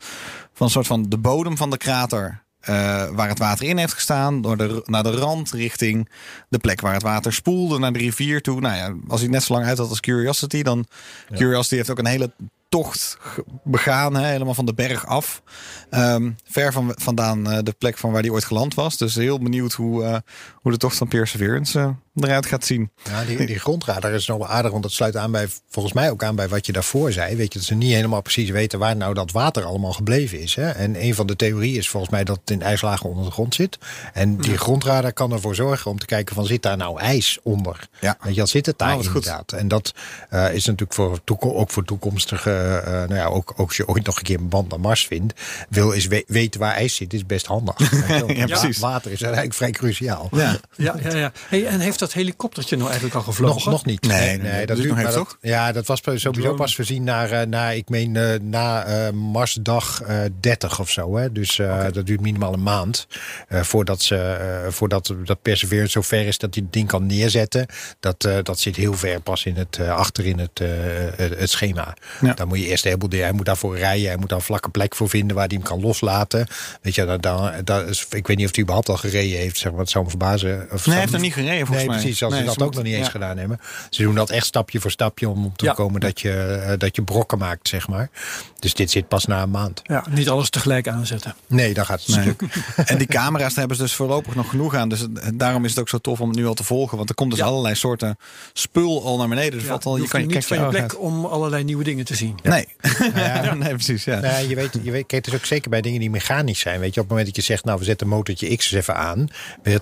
van 0.53 0.67
een 0.67 0.73
soort 0.73 0.87
van 0.87 1.03
de 1.03 1.19
bodem 1.19 1.57
van 1.57 1.71
de 1.71 1.76
krater 1.76 2.45
eh, 2.61 3.09
waar 3.11 3.29
het 3.29 3.38
water 3.38 3.67
in 3.67 3.76
heeft 3.79 3.93
gestaan, 3.93 4.43
door 4.43 4.57
de, 4.57 4.83
naar 4.85 5.03
de 5.03 5.11
rand 5.11 5.50
richting 5.50 6.09
de 6.49 6.59
plek 6.59 6.81
waar 6.81 6.93
het 6.93 7.03
water 7.03 7.33
spoelde, 7.33 7.79
naar 7.79 7.93
de 7.93 7.99
rivier 7.99 8.43
toe. 8.43 8.61
Nou 8.61 8.76
ja, 8.76 8.95
als 9.09 9.21
hij 9.21 9.31
net 9.31 9.43
zo 9.43 9.53
lang 9.53 9.67
uit 9.67 9.79
had 9.79 9.88
als 9.88 10.00
Curiosity, 10.00 10.62
dan 10.62 10.87
Curiosity 11.35 11.75
heeft 11.75 11.91
ook 11.91 11.99
een 11.99 12.07
hele 12.07 12.33
tocht 12.76 13.18
begaan, 13.64 14.16
hè, 14.16 14.26
helemaal 14.26 14.54
van 14.54 14.66
de 14.66 14.75
berg 14.75 15.06
af. 15.06 15.42
Ehm, 15.90 16.30
ver 16.45 16.73
van, 16.73 16.92
vandaan 16.97 17.50
eh, 17.50 17.59
de 17.62 17.75
plek 17.78 17.99
van 17.99 18.12
waar 18.12 18.23
hij 18.23 18.30
ooit 18.30 18.45
geland 18.45 18.75
was. 18.75 18.97
Dus 18.97 19.14
heel 19.14 19.38
benieuwd 19.38 19.73
hoe, 19.73 20.04
eh, 20.04 20.16
hoe 20.54 20.73
de 20.73 20.78
tocht 20.78 20.97
van 20.97 21.09
Perseverance 21.09 21.95
eruit 22.25 22.46
gaat 22.46 22.64
zien. 22.64 22.90
Ja, 23.04 23.25
die, 23.25 23.46
die 23.46 23.58
grondradar 23.58 24.12
is 24.12 24.26
nog 24.26 24.38
wel 24.38 24.46
aardig, 24.49 24.70
want 24.70 24.82
dat 24.82 24.92
sluit 24.92 25.16
aan 25.16 25.30
bij, 25.30 25.49
volgens 25.70 25.94
mij 25.94 26.11
ook 26.11 26.23
aan 26.25 26.37
bij 26.37 26.49
wat 26.49 26.66
je 26.66 26.73
daarvoor 26.73 27.12
zei. 27.12 27.37
Weet 27.37 27.52
je, 27.52 27.58
dat 27.58 27.68
ze 27.68 27.75
niet 27.75 27.92
helemaal 27.94 28.20
precies 28.23 28.50
weten 28.50 28.78
waar 28.78 28.96
nou 28.96 29.14
dat 29.14 29.30
water 29.32 29.64
allemaal 29.64 29.92
gebleven 29.92 30.40
is. 30.40 30.54
Hè? 30.54 30.70
En 30.70 31.02
een 31.02 31.14
van 31.14 31.26
de 31.26 31.37
theorieën 31.37 31.76
is 31.78 31.88
volgens 31.88 32.12
mij 32.12 32.25
dat 32.25 32.38
het 32.40 32.50
in 32.50 32.62
ijslagen 32.62 33.08
onder 33.08 33.25
de 33.25 33.30
grond 33.30 33.54
zit. 33.54 33.78
En 34.12 34.37
die 34.37 34.56
grondradar 34.58 35.12
kan 35.12 35.32
ervoor 35.32 35.54
zorgen 35.54 35.90
om 35.90 35.99
te 35.99 36.06
kijken 36.06 36.35
van 36.35 36.46
zit 36.46 36.62
daar 36.62 36.76
nou 36.76 37.00
ijs 37.00 37.38
onder? 37.42 37.88
Ja. 38.00 38.16
Weet 38.20 38.32
je, 38.32 38.38
dan 38.38 38.49
zit 38.49 38.66
het 38.66 38.78
daar 38.78 38.94
goed. 38.94 39.04
inderdaad. 39.06 39.52
En 39.52 39.68
dat 39.68 39.94
eh, 40.30 40.54
is 40.54 40.64
natuurlijk 40.64 40.94
voor 40.94 41.20
toeko- 41.25 41.52
ook 41.54 41.70
voor 41.70 41.85
toekomstige, 41.85 42.82
eh, 42.85 42.92
nou 42.92 43.14
ja, 43.14 43.25
ook, 43.26 43.52
ook 43.56 43.66
als 43.66 43.76
je 43.76 43.88
ooit 43.88 44.06
nog 44.06 44.16
een 44.16 44.23
keer 44.23 44.38
een 44.38 44.49
band 44.49 44.68
naar 44.70 44.80
Mars 44.80 45.06
vindt, 45.06 45.40
wil 45.68 45.90
is 45.92 46.06
we- 46.06 46.25
weten 46.26 46.61
waar 46.61 46.75
ijs 46.75 46.94
zit, 46.94 47.12
is 47.12 47.26
best 47.26 47.46
handig. 47.46 47.75
Ja, 48.37 48.46
precies. 48.46 48.78
Water 48.78 49.12
is 49.12 49.23
eigenlijk 49.23 49.54
vrij 49.54 49.70
cruciaal. 49.70 50.28
Ja. 50.32 50.56
Ja, 50.76 50.94
ja, 51.02 51.16
ja. 51.16 51.32
Hey, 51.49 51.66
en 51.66 51.80
heeft 51.80 51.99
dat 51.99 52.05
helikoptertje 52.12 52.76
nou 52.76 52.86
eigenlijk 52.88 53.16
al 53.18 53.22
gevlogen? 53.22 53.54
Nog, 53.56 53.64
nog 53.70 53.84
niet. 53.84 54.02
Nee, 54.06 54.18
nee, 54.38 54.38
nee. 54.52 54.66
dat 54.66 54.76
Dus 54.76 54.84
duurt 54.84 54.96
nog 54.98 55.06
even, 55.06 55.18
dat- 55.18 55.36
Ja, 55.40 55.72
dat 55.72 55.86
was 55.86 56.00
sowieso 56.04 56.30
Drone. 56.30 56.54
pas 56.54 56.75
voorzien 56.75 57.04
naar, 57.04 57.30
eh, 57.30 57.46
na, 57.46 57.70
ik 57.70 57.88
meen, 57.88 58.16
eh, 58.16 58.40
na 58.40 58.84
eh, 58.84 59.10
Marsdag 59.12 60.00
eh 60.02 60.18
30 60.40 60.80
of 60.80 60.90
zo. 60.90 61.16
Hè. 61.16 61.32
Dus 61.32 61.58
eh, 61.58 61.84
dat 61.92 62.06
duurt 62.06 62.20
minimaal 62.20 62.52
een 62.52 62.62
maand. 62.62 63.06
eh, 63.48 63.60
voordat, 63.62 64.02
ze, 64.02 64.16
eh, 64.16 64.72
voordat 64.72 65.14
dat 65.25 65.42
Perseverance 65.42 65.90
zo 65.92 66.00
ver 66.02 66.26
is 66.26 66.38
dat 66.38 66.54
hij 66.54 66.62
het 66.64 66.72
ding 66.72 66.88
kan 66.88 67.06
neerzetten. 67.06 67.66
Dat, 68.00 68.25
eh, 68.25 68.36
dat 68.42 68.60
zit 68.60 68.76
heel 68.76 68.94
ver 68.94 69.20
pas 69.20 69.44
in 69.44 69.56
het, 69.56 69.76
eh, 69.80 69.90
achter 69.96 70.26
in 70.26 70.38
het, 70.38 70.60
eh, 70.60 70.68
het, 71.16 71.38
het 71.38 71.50
schema. 71.50 71.94
Ja. 72.20 72.34
Dan 72.34 72.48
moet 72.48 72.58
je 72.58 72.66
eerst 72.66 72.82
een 72.84 72.88
heleboel 72.90 73.08
dingen. 73.10 73.26
Hij 73.26 73.34
moet 73.34 73.46
daarvoor 73.46 73.76
rijden. 73.78 74.06
Hij 74.06 74.16
moet 74.16 74.28
daar 74.28 74.38
een 74.38 74.44
vlakke 74.44 74.68
plek 74.68 74.94
voor 74.94 75.08
vinden 75.08 75.36
waar 75.36 75.46
hij 75.46 75.56
hem 75.56 75.66
kan 75.66 75.80
loslaten. 75.80 76.46
Weet 76.82 76.94
je, 76.94 77.04
dan, 77.04 77.20
dan, 77.20 77.52
dat 77.64 77.88
is, 77.88 78.06
ik 78.10 78.26
weet 78.26 78.36
niet 78.36 78.46
of 78.46 78.52
hij 78.54 78.62
überhaupt 78.62 78.88
al 78.88 78.96
gereden 78.96 79.38
heeft. 79.38 79.58
Zeg 79.58 79.70
maar, 79.72 79.80
het 79.80 79.90
zou 79.90 80.04
me 80.04 80.10
verbazen. 80.10 80.66
Of 80.72 80.84
Nee, 80.86 80.94
hij 80.94 80.98
heeft 81.00 81.12
nog 81.12 81.20
niet 81.22 81.32
gereden 81.32 81.66
volgens 81.66 81.76
nee, 81.78 81.86
mij. 81.88 81.96
Precies. 82.00 82.23
Als 82.23 82.33
Nee, 82.33 82.41
ze 82.41 82.47
dat 82.47 82.55
ze 82.59 82.65
ook 82.65 82.75
nog 82.75 82.83
niet 82.83 82.95
eens 82.95 83.05
ja. 83.07 83.11
gedaan 83.11 83.37
hebben. 83.38 83.61
Ze 83.91 84.03
doen 84.03 84.15
dat 84.15 84.31
echt 84.31 84.47
stapje 84.47 84.81
voor 84.81 84.91
stapje 84.91 85.29
om 85.29 85.53
te 85.57 85.65
Ja. 85.65 85.73
komen 85.73 86.00
dat 86.00 86.21
je, 86.21 86.33
eh, 86.33 86.79
dat 86.79 86.97
je 86.97 87.03
brokken 87.03 87.38
maakt, 87.38 87.69
zeg 87.69 87.88
maar. 87.88 88.11
Dus 88.59 88.75
dit 88.75 88.91
zit 88.91 89.09
pas 89.09 89.26
na 89.26 89.43
een 89.43 89.50
maand. 89.50 89.81
Ja, 89.85 90.05
niet 90.11 90.29
alles 90.29 90.50
tegelijk 90.50 90.89
aanzetten. 90.89 91.35
Nee, 91.47 91.75
dan 91.75 91.87
gaat 91.87 92.02
het 92.06 92.17
Nee. 92.17 92.25
stuk. 92.25 92.43
En 92.91 92.99
die 92.99 93.06
camera's 93.06 93.49
daar 93.49 93.59
hebben 93.59 93.76
ze 93.76 93.82
dus 93.82 93.95
voorlopig 93.95 94.35
nog 94.35 94.49
genoeg 94.49 94.75
aan. 94.75 94.89
Dus 94.89 95.06
daarom 95.35 95.65
is 95.65 95.71
het 95.71 95.80
ook 95.80 95.89
zo 95.89 95.99
tof 95.99 96.21
om 96.21 96.28
het 96.28 96.39
nu 96.39 96.47
al 96.47 96.54
te 96.54 96.65
volgen. 96.65 96.97
Want 96.97 97.09
er 97.09 97.15
komt 97.15 97.30
dus 97.30 97.39
Ja. 97.39 97.47
allerlei 97.47 97.75
soorten 97.75 98.19
spul 98.52 99.04
al 99.04 99.17
naar 99.19 99.28
beneden. 99.28 99.52
Dus 99.52 99.63
Ja, 99.63 99.69
wat 99.69 99.85
al, 99.87 99.97
je 99.97 100.09
kan 100.09 100.21
je 100.21 100.26
niet 100.26 100.47
van 100.47 100.56
je 100.56 100.63
ogen 100.65 100.78
plek 100.78 101.00
om 101.00 101.25
allerlei 101.25 101.65
nieuwe 101.65 101.85
dingen 101.85 102.04
te 102.04 102.15
zien. 102.15 102.39
Nee. 102.43 102.67
Ja. 103.15 103.54
nee, 103.54 103.69
precies. 103.75 104.04
Ja. 104.04 104.15
Nou, 104.21 104.26
ja, 104.32 104.39
je 104.39 104.54
weet, 104.54 104.78
je 104.82 104.91
weet, 104.91 105.06
kijk, 105.06 105.25
het 105.25 105.35
is 105.35 105.41
ook 105.41 105.47
zeker 105.47 105.71
bij 105.71 105.80
dingen 105.80 106.00
die 106.00 106.11
mechanisch 106.11 106.61
zijn. 106.61 106.80
Weet 106.80 106.95
je, 106.95 107.00
op 107.00 107.06
het 107.06 107.09
moment 107.09 107.26
dat 107.26 107.37
je 107.37 107.43
zegt, 107.52 107.65
nou, 107.65 107.78
we 107.78 107.85
zetten 107.85 108.09
motortje 108.09 108.56
X 108.56 108.65
eens 108.73 108.73
even 108.80 108.97
aan. 108.97 109.28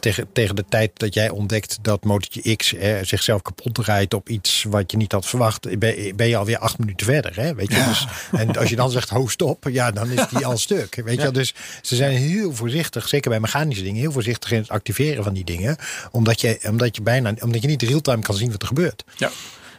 Tegen, 0.01 0.27
tegen 0.33 0.57
de 0.57 0.65
tijd 0.69 0.91
dat 0.95 1.15
jij 1.15 1.31
ontdekt 1.31 1.79
dat 1.83 2.04
motortje 2.05 2.57
X 2.57 2.75
eh, 2.75 2.97
zichzelf 3.03 3.43
kapot 3.43 3.75
draait 3.75 4.15
op 4.15 4.29
iets 4.29 4.65
wat 4.69 4.91
je 4.91 4.97
niet 4.97 5.13
had 5.13 5.27
verwacht, 5.27 5.79
ben, 5.79 6.17
ben 6.17 6.29
je 6.29 6.37
alweer 6.37 6.59
acht 6.59 6.79
minuten 6.79 7.07
verder. 7.07 7.37
Hè? 7.37 7.55
Weet 7.55 7.73
je? 7.73 7.85
Dus, 7.85 8.07
en 8.33 8.57
als 8.57 8.69
je 8.69 8.77
dan 8.77 8.91
zegt, 8.91 9.09
ho, 9.09 9.29
stop, 9.29 9.67
ja, 9.71 9.91
dan 9.91 10.11
is 10.11 10.29
die 10.29 10.47
al 10.47 10.59
stuk. 10.59 11.03
Weet 11.05 11.23
je? 11.23 11.31
Dus 11.31 11.55
ze 11.83 11.97
zijn 11.97 12.17
heel 12.17 12.55
voorzichtig, 12.55 13.09
zeker 13.09 13.31
bij 13.31 13.41
mechanische 13.41 13.83
dingen, 13.83 14.01
heel 14.01 14.13
voorzichtig 14.13 14.53
in 14.53 14.59
het 14.59 14.69
activeren 14.69 15.25
van 15.25 15.33
die 15.33 15.45
dingen. 15.45 15.77
Omdat 16.11 16.41
je, 16.41 16.59
omdat 16.69 16.97
je 16.97 17.03
bijna, 17.03 17.35
omdat 17.41 17.63
je 17.63 17.69
niet 17.69 17.83
real-time 17.83 18.23
kan 18.23 18.35
zien 18.35 18.51
wat 18.51 18.63
er 18.63 18.69
gebeurt. 18.69 19.05
Ja. 19.17 19.31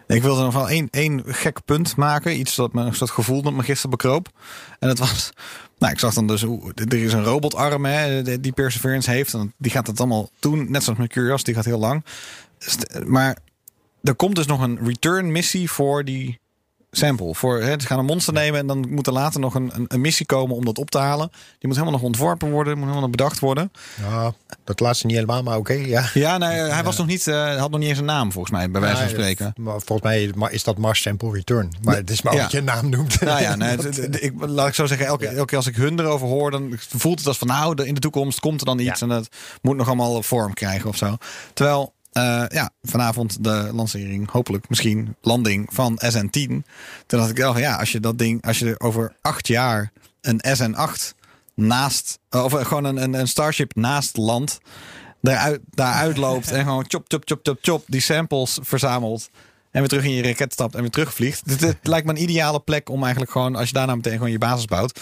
Ik 0.07 0.21
wilde 0.21 0.43
nog 0.43 0.53
wel 0.53 0.69
één, 0.69 0.87
één 0.91 1.23
gek 1.25 1.65
punt 1.65 1.95
maken. 1.95 2.39
Iets 2.39 2.55
dat 2.55 2.73
me 2.73 2.91
dat 2.99 3.09
gevoel 3.09 3.41
dat 3.41 3.53
me 3.53 3.63
gisteren 3.63 3.89
bekroop. 3.89 4.29
En 4.79 4.87
dat 4.87 4.97
was. 4.97 5.31
Nou, 5.77 5.93
ik 5.93 5.99
zag 5.99 6.13
dan 6.13 6.27
dus. 6.27 6.41
Er 6.75 6.93
is 6.93 7.13
een 7.13 7.23
robotarm 7.23 7.85
hè, 7.85 8.21
die- 8.23 8.39
die 8.39 8.51
Perseverance 8.51 9.11
heeft. 9.11 9.33
En 9.33 9.53
die 9.57 9.71
gaat 9.71 9.87
het 9.87 9.99
allemaal 9.99 10.29
doen. 10.39 10.71
Net 10.71 10.83
zoals 10.83 10.99
met 10.99 11.09
Curiosity 11.09 11.53
gaat 11.53 11.65
heel 11.65 11.79
lang. 11.79 12.05
Maar 13.05 13.37
er 14.03 14.15
komt 14.15 14.35
dus 14.35 14.45
nog 14.45 14.61
een 14.61 14.79
return 14.85 15.31
missie 15.31 15.69
voor 15.71 16.03
die 16.03 16.39
sample. 16.97 17.35
Voor, 17.35 17.61
hè, 17.61 17.79
ze 17.79 17.87
gaan 17.87 17.99
een 17.99 18.05
monster 18.05 18.33
nemen 18.33 18.59
en 18.59 18.67
dan 18.67 18.85
moet 18.89 19.07
er 19.07 19.13
later 19.13 19.39
nog 19.39 19.53
een, 19.55 19.71
een, 19.73 19.85
een 19.87 20.01
missie 20.01 20.25
komen 20.25 20.55
om 20.55 20.65
dat 20.65 20.77
op 20.77 20.89
te 20.91 20.97
halen. 20.97 21.29
Die 21.31 21.67
moet 21.67 21.71
helemaal 21.73 21.91
nog 21.99 22.01
ontworpen 22.07 22.49
worden, 22.51 22.73
moet 22.73 22.81
helemaal 22.81 23.01
nog 23.01 23.09
bedacht 23.17 23.39
worden. 23.39 23.71
Ja, 24.09 24.33
dat 24.63 24.79
laatste 24.79 25.05
niet 25.05 25.15
helemaal, 25.15 25.43
maar 25.43 25.57
oké, 25.57 25.73
ja. 25.73 26.09
Ja, 26.13 26.37
nee, 26.37 26.57
hij 26.59 26.83
was 26.83 26.97
nog 26.97 27.07
niet, 27.07 27.27
eh, 27.27 27.55
had 27.55 27.71
nog 27.71 27.79
niet 27.79 27.89
eens 27.89 27.97
een 27.99 28.05
naam 28.05 28.31
volgens 28.31 28.53
mij, 28.53 28.71
bij 28.71 28.81
wijze 28.81 28.95
van 28.97 29.05
Ja, 29.05 29.11
spreken. 29.11 29.53
Maar 29.57 29.81
volgens 29.85 30.33
mij 30.35 30.51
is 30.51 30.63
dat 30.63 30.77
Mars 30.77 31.01
Sample 31.01 31.31
Return. 31.31 31.71
Maar 31.81 31.95
het 31.95 32.09
is 32.09 32.21
maar 32.21 32.33
Ja. 32.35 32.41
wat 32.41 32.51
je 32.51 32.61
naam 32.61 32.89
noemt. 32.89 33.21
Nou 33.21 33.41
ja, 33.41 33.55
nee, 33.55 33.69
het- 33.77 34.23
ik, 34.23 34.33
laat 34.39 34.67
ik 34.67 34.73
zo 34.73 34.85
zeggen, 34.85 35.05
elke, 35.07 35.27
elke 35.27 35.45
keer 35.45 35.57
als 35.57 35.67
ik 35.67 35.75
hun 35.75 35.99
erover 35.99 36.27
hoor, 36.27 36.51
dan 36.51 36.73
voelt 36.95 37.17
het 37.19 37.27
als 37.27 37.37
van 37.37 37.47
nou, 37.47 37.83
in 37.83 37.93
de 37.93 37.99
toekomst 37.99 38.39
komt 38.39 38.59
er 38.59 38.65
dan 38.65 38.79
iets 38.79 38.99
Ja. 38.99 39.07
en 39.07 39.09
dat 39.09 39.29
moet 39.61 39.75
nog 39.75 39.87
allemaal 39.87 40.23
vorm 40.23 40.53
krijgen 40.53 40.89
of 40.89 40.97
zo. 40.97 41.17
Terwijl, 41.53 41.93
eh, 42.15 42.43
ja, 42.47 42.69
vanavond 42.81 43.43
de 43.43 43.69
lancering, 43.73 44.29
hopelijk 44.29 44.69
misschien 44.69 45.15
landing 45.21 45.67
van 45.71 45.99
SN10. 46.05 46.29
Toen 46.29 46.63
dacht 47.19 47.29
ik 47.29 47.37
wel 47.37 47.57
ja, 47.57 47.75
als 47.75 47.91
je 47.91 47.99
dat 47.99 48.17
ding, 48.17 48.45
als 48.45 48.59
je 48.59 48.65
er 48.65 48.79
over 48.79 49.15
acht 49.21 49.47
jaar 49.47 49.91
een 50.21 50.41
SN8 50.57 51.15
naast, 51.55 52.19
of 52.29 52.53
eh, 52.53 52.65
gewoon 52.65 52.83
een, 52.83 53.03
een, 53.03 53.13
een 53.13 53.27
Starship 53.27 53.75
naast 53.75 54.17
land, 54.17 54.59
daaruit, 55.21 55.61
daaruit 55.69 56.17
loopt 56.17 56.51
en 56.51 56.63
gewoon 56.63 56.85
chop, 56.87 57.05
chop, 57.07 57.21
chop, 57.25 57.39
chop, 57.43 57.57
chop, 57.61 57.83
die 57.87 58.01
samples 58.01 58.59
verzamelt. 58.61 59.29
En 59.71 59.79
weer 59.79 59.89
terug 59.89 60.03
in 60.03 60.11
je 60.11 60.23
raket 60.23 60.53
stapt 60.53 60.75
en 60.75 60.81
weer 60.81 60.89
terugvliegt. 60.89 61.47
Dit, 61.47 61.59
dit 61.59 61.77
lijkt 61.81 62.05
me 62.05 62.11
een 62.11 62.21
ideale 62.21 62.59
plek 62.59 62.89
om 62.89 63.01
eigenlijk 63.01 63.31
gewoon, 63.31 63.55
als 63.55 63.67
je 63.67 63.73
daarna 63.73 63.95
meteen 63.95 64.13
gewoon 64.13 64.31
je 64.31 64.37
basis 64.37 64.65
bouwt. 64.65 64.99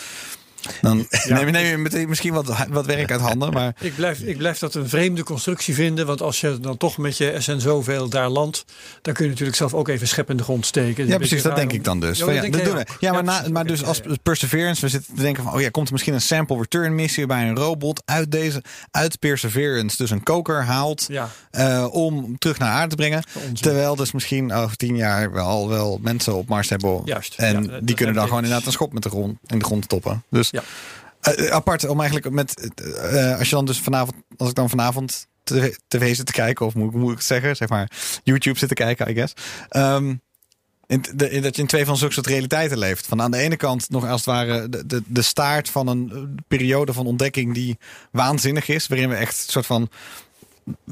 Dan 0.82 0.98
neem, 1.30 1.46
je- 1.46 1.52
neem 1.52 1.66
je 1.66 1.78
meteen 1.78 2.10
misschien 2.10 2.34
wat, 2.34 2.68
wat 2.70 2.86
werk 2.86 3.12
uit 3.12 3.22
handen. 3.22 3.54
Maar 3.54 3.76
Ik 3.80 3.96
blijf, 3.96 4.20
ik 4.20 4.38
blijf 4.38 4.60
dat 4.60 4.76
een 4.76 4.90
vreemde 4.90 5.24
constructie 5.24 5.74
vinden. 5.74 6.06
Want 6.06 6.22
als 6.22 6.42
je 6.42 6.60
dan 6.60 6.78
toch 6.78 6.98
met 6.98 7.18
je 7.18 7.36
SN 7.40 7.60
zoveel 7.60 8.10
daar 8.10 8.30
landt. 8.30 8.66
dan 9.02 9.14
kun 9.14 9.24
je 9.24 9.30
natuurlijk 9.30 9.58
zelf 9.58 9.74
ook 9.74 9.88
even 9.88 10.08
schep 10.08 10.30
in 10.30 10.38
de 10.38 10.44
grond 10.44 10.66
steken. 10.66 11.08
ja, 11.08 11.18
precies, 11.18 11.42
dat 11.42 11.56
denk 11.56 11.74
ik 11.74 11.84
dan 11.84 12.00
dus. 12.00 12.18
Ja, 12.20 12.32
ja, 12.32 12.42
dat 12.42 12.64
doen 12.64 12.78
ja, 13.00 13.12
maar, 13.12 13.24
Ja, 13.24 13.42
na- 13.42 13.50
maar 13.52 13.66
dus 13.66 13.80
ja, 13.80 13.86
als 13.86 13.98
ja. 14.04 14.16
Perseverance, 14.24 14.82
we 14.82 14.90
zitten 14.90 15.16
te 15.16 15.22
denken 15.22 15.44
van, 15.44 15.54
oh 15.54 15.62
ja, 15.62 15.70
komt 15.70 15.86
er 15.88 15.92
misschien 15.94 16.14
een 16.14 16.22
sample 16.22 16.58
return 16.58 16.96
missie 16.96 17.26
bij 17.26 17.48
een 17.48 17.56
robot 17.56 18.02
uit 18.06 18.32
deze, 18.32 18.64
uit 18.92 19.20
Perseverance, 19.20 19.98
dus 19.98 20.10
een 20.10 20.24
koker 20.24 20.64
haalt 20.64 21.06
Ja. 21.08 21.30
eh, 21.52 21.88
om 21.92 22.38
terug 22.38 22.58
naar 22.60 22.70
aarde 22.70 22.90
te 22.90 22.96
brengen. 22.96 23.24
Terwijl 23.54 23.96
dus 23.96 24.12
misschien 24.12 24.54
over 24.54 24.78
tien 24.78 24.96
jaar 24.96 25.32
wel, 25.32 25.70
wel 25.70 26.00
mensen 26.02 26.36
op 26.36 26.48
Mars 26.48 26.70
hebben. 26.70 27.02
Juist, 27.06 27.34
En 27.38 27.64
ja, 27.64 27.80
die 27.82 27.96
kunnen 27.96 28.16
dan 28.16 28.28
gewoon 28.28 28.44
inderdaad 28.44 28.66
een 28.66 28.72
schop 28.72 28.94
met 28.94 29.04
de 29.04 29.10
grond, 29.10 29.38
in 29.46 29.60
de 29.60 29.66
grond 29.66 29.82
te 29.82 29.88
toppen. 29.88 30.24
Dus 30.30 30.50
Ja. 30.54 30.64
Eh, 31.22 31.52
apart 31.52 31.88
om 31.88 32.00
eigenlijk 32.00 32.30
met, 32.30 32.72
eh, 32.76 33.38
als 33.38 33.50
je 33.50 33.56
dan 33.56 33.66
dus 33.66 33.80
vanavond, 33.80 34.16
als 34.38 34.50
ik 34.50 34.56
dan 34.56 34.70
vanavond 34.70 35.28
tv 35.88 36.16
zit 36.16 36.26
te 36.26 36.32
kijken, 36.32 36.66
of 36.66 36.76
moet, 36.76 36.94
moet 36.94 37.12
ik 37.12 37.18
het 37.18 37.26
zeggen, 37.26 37.56
zeg 37.56 37.70
maar, 37.70 37.92
YouTube 38.24 38.60
zit 38.60 38.70
te 38.70 38.76
kijken, 38.76 39.10
I 39.10 39.14
guess. 39.14 39.34
Ehm, 39.70 40.16
in, 40.88 41.04
in 41.30 41.42
dat 41.42 41.56
je 41.56 41.62
in 41.62 41.68
twee 41.68 41.86
van 41.86 41.98
zulke 41.98 42.14
soort 42.14 42.28
realiteiten 42.28 42.78
leeft. 42.78 43.08
Van 43.08 43.22
aan 43.22 43.32
de 43.32 43.38
ene 43.38 43.56
kant 43.56 43.90
nog 43.90 44.08
als 44.08 44.26
het 44.26 44.30
ware 44.36 44.70
de, 44.70 44.86
de, 44.86 45.02
de 45.06 45.22
staart 45.22 45.70
van 45.70 45.88
een 45.88 46.12
eh, 46.12 46.44
periode 46.48 46.94
van 46.94 47.06
ontdekking 47.06 47.54
die 47.54 47.78
waanzinnig 48.12 48.68
is. 48.68 48.88
Waarin 48.88 49.10
we 49.10 49.16
echt 49.16 49.36
soort 49.36 49.66
van 49.66 49.90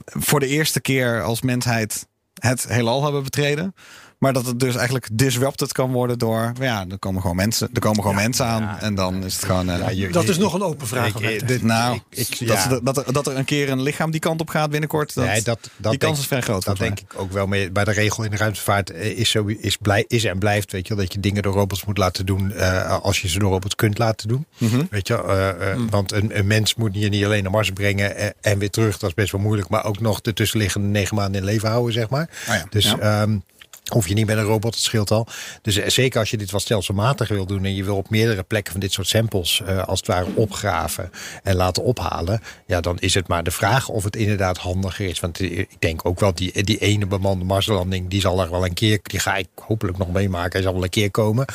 voor 0.06 0.40
de 0.40 0.48
eerste 0.48 0.82
keer 0.82 1.24
als 1.24 1.42
mensheid 1.42 2.08
het 2.34 2.68
heelal 2.68 3.04
hebben 3.04 3.24
betreden. 3.24 3.76
Maar 4.22 4.34
dat 4.34 4.46
het 4.46 4.60
dus 4.60 4.76
eigenlijk 4.76 5.08
disrupted 5.12 5.72
kan 5.72 5.92
worden 5.92 6.20
door... 6.20 6.52
Ja, 6.60 6.86
er 6.90 7.00
komen 7.00 7.22
gewoon 7.22 7.36
mensen, 7.36 7.70
er 7.74 7.80
komen 7.80 8.02
gewoon 8.02 8.16
mensen 8.16 8.46
aan. 8.46 8.62
ja. 8.62 8.82
en 8.82 8.96
dan 8.96 9.24
is 9.24 9.36
het 9.36 9.46
gewoon... 9.46 9.70
eh, 9.70 9.80
Ja, 9.80 9.90
je- 9.90 10.10
Dat 10.10 10.24
is 10.30 10.36
je- 10.36 10.42
nog 10.42 10.54
een 10.54 10.62
open 10.62 10.88
vraag. 10.88 11.20
ik- 11.20 11.48
dit- 11.48 11.62
nou, 11.64 12.00
ik- 12.10 12.28
ik- 12.40 12.48
dat, 12.84 12.98
er, 12.98 13.14
dat 13.14 13.28
er 13.28 13.38
een 13.38 13.46
keer 13.46 13.70
een 13.70 13.82
lichaam 13.82 14.12
die 14.12 14.20
kant 14.20 14.42
op 14.42 14.50
gaat 14.50 14.70
binnenkort. 14.70 15.14
Dat, 15.14 15.26
Nee, 15.26 15.42
dat, 15.42 15.60
dat 15.78 15.92
die 15.92 16.00
kans 16.00 16.00
denk- 16.00 16.18
is 16.18 16.26
vrij 16.26 16.42
groot. 16.42 16.64
Dat 16.66 16.78
denk 16.78 17.00
ik 17.00 17.14
ook 17.16 17.32
wel. 17.32 17.48
mee. 17.48 17.72
bij 17.72 17.84
de 17.84 17.92
regel 17.92 18.24
in 18.24 18.32
de 18.32 18.38
ruimtevaart 18.38 18.90
eh, 18.90 19.18
is, 19.18 19.30
zo, 19.30 19.46
is, 19.46 19.78
blij, 19.78 20.06
is 20.08 20.24
en 20.24 20.40
blijft 20.40 20.72
weet 20.72 20.88
je, 20.88 20.96
wel, 20.96 21.04
dat 21.04 21.14
je 21.14 21.20
dingen 21.20 21.42
door 21.44 21.54
robots 21.54 21.86
moet 21.86 21.98
laten 21.98 22.26
doen 22.26 22.52
eh, 22.52 23.00
als 23.00 23.22
je 23.22 23.28
ze 23.28 23.40
door 23.40 23.52
robots 23.52 23.76
kunt 23.76 23.98
laten 23.98 24.28
doen. 24.28 24.46
Mhm. 24.58 24.82
Weet 24.90 25.08
je, 25.08 25.24
eh, 25.24 25.72
eh, 25.72 25.80
Want 25.90 26.12
een, 26.12 26.38
een 26.38 26.48
mens 26.48 26.76
moet 26.76 26.90
je 26.94 27.10
niet 27.10 27.26
alleen 27.26 27.44
naar 27.44 27.52
Mars 27.52 27.72
brengen 27.72 28.42
en 28.44 28.58
weer 28.60 28.70
terug. 28.70 28.98
Dat 28.98 29.10
is 29.10 29.16
best 29.16 29.32
wel 29.32 29.42
moeilijk. 29.42 29.70
Maar 29.70 29.86
ook 29.86 30.00
nog 30.00 30.22
de 30.22 30.34
tussenliggende 30.34 30.88
negen 30.88 31.16
maanden 31.16 31.42
in 31.42 31.48
leven 31.48 31.70
houden, 31.70 31.94
zeg 31.94 32.10
maar. 32.10 32.30
Oh 32.50 32.56
ja, 32.56 32.66
Dus 32.70 32.84
ja. 33.00 33.28
Hoef 33.90 34.08
je 34.08 34.14
niet 34.14 34.26
met 34.26 34.38
een 34.38 34.44
robot, 34.44 34.72
dat 34.72 34.82
scheelt 34.82 35.12
al. 35.12 35.28
Dus 35.62 35.78
eh, 35.78 35.90
zeker 35.90 36.20
als 36.20 36.30
je 36.30 36.38
dit 36.38 36.52
wat 36.52 36.62
stelselmatig 36.62 37.28
wil 37.28 37.46
doen... 37.46 37.66
en 37.66 37.76
je 37.76 37.84
wil 37.84 37.98
op 37.98 38.10
meerdere 38.10 38.44
plekken 38.44 38.72
van 38.72 38.82
dit 38.82 38.92
soort 38.92 39.08
samples... 39.08 39.62
eh, 39.66 39.84
als 39.84 40.00
het 40.00 40.08
ware 40.08 40.28
opgraven 40.36 41.10
en 41.44 41.56
laten 41.56 41.84
ophalen... 41.84 42.42
ja, 42.66 42.82
dan 42.82 43.00
is 43.00 43.14
het 43.14 43.28
maar 43.28 43.44
de 43.44 43.52
vraag 43.52 43.90
of 43.90 44.04
het 44.04 44.16
inderdaad 44.16 44.58
handiger 44.58 45.06
is. 45.06 45.20
Want 45.20 45.40
eh, 45.40 45.60
ik 45.60 45.76
denk 45.80 46.06
ook 46.06 46.20
wel, 46.20 46.34
die, 46.34 46.64
die 46.64 46.78
ene 46.78 47.06
bemande 47.06 47.46
Marslanding... 47.46 48.10
die 48.10 48.22
zal 48.22 48.42
er 48.42 48.52
wel 48.52 48.66
een 48.66 48.74
keer, 48.74 49.00
die 49.04 49.20
ga 49.20 49.36
ik 49.36 49.48
hopelijk 49.56 49.98
nog 49.98 50.12
meemaken. 50.12 50.52
Hij 50.52 50.62
zal 50.62 50.74
wel 50.74 50.84
een 50.84 50.90
keer 50.90 51.12
komen. 51.12 51.46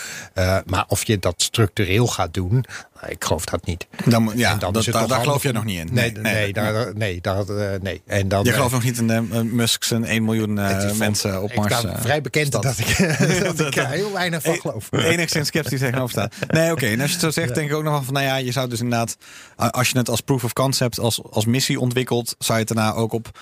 Maar 0.67 0.85
of 0.89 1.07
je 1.07 1.19
dat 1.19 1.43
structureel 1.43 2.07
gaat 2.07 2.35
doen... 2.35 2.65
nou, 3.01 3.13
ik 3.13 3.25
geloof 3.25 3.45
dat 3.45 3.67
niet. 3.67 3.87
Dan, 4.05 4.33
ja 4.35 4.53
En 4.53 4.59
dan 4.59 4.73
dat, 4.73 4.85
daar, 4.85 5.21
geloof 5.21 5.43
je 5.43 5.53
nog 5.53 5.65
niet 5.65 5.79
in. 5.79 5.89
Nee, 5.93 6.13
nee, 6.13 6.53
daar, 6.53 6.97
nee, 6.97 7.21
daar, 7.21 7.49
eh, 7.49 7.81
nee. 7.81 8.03
En 8.07 8.29
dan, 8.29 8.45
Je 8.45 8.49
eh, 8.49 8.55
gelooft 8.55 8.73
nog 8.73 8.83
niet 8.83 8.99
in 8.99 9.11
uh, 9.11 9.41
Musk 9.41 9.85
zijn 9.85 10.05
1 10.05 10.25
miljoen 10.25 10.57
uh, 10.59 10.93
mensen 10.93 11.43
op 11.43 11.51
ik 11.51 11.57
Mars. 11.57 11.85
vrij 11.97 12.21
bekend 12.21 12.47
stad. 12.47 12.63
dat 12.63 12.79
ik, 12.79 12.97
dat 13.45 13.61
ik 13.61 13.77
er 13.85 13.89
heel 13.89 14.13
weinig 14.13 14.43
van 14.43 14.55
E- 14.55 14.59
geloof. 14.59 14.89
Enigszins 15.13 15.49
sceptisch 15.49 15.81
tegenover 15.81 16.11
staan. 16.11 16.29
Nee, 16.49 16.73
oké. 16.73 16.87
En 16.87 17.01
als 17.01 17.09
je 17.11 17.17
het 17.17 17.25
zo 17.25 17.41
zegt, 17.41 17.55
denk 17.55 17.71
ik 17.71 17.77
ook 17.77 17.83
nog 17.83 17.93
wel 17.93 18.03
van... 18.03 18.15
Nou 18.15 18.27
ja, 18.27 18.37
je 18.37 18.53
zou 18.53 18.69
dus 18.69 18.81
inderdaad... 18.81 19.17
Als 19.57 19.91
je 19.91 19.99
het 19.99 20.09
als 20.09 20.21
proof 20.21 20.45
of 20.45 20.53
concept, 20.53 20.99
als, 20.99 21.23
als 21.31 21.45
missie 21.45 21.81
ontwikkelt... 21.81 22.35
zou 22.39 22.59
je 22.59 22.65
het 22.65 22.75
daarna 22.75 22.93
ook 22.93 23.13
op 23.13 23.39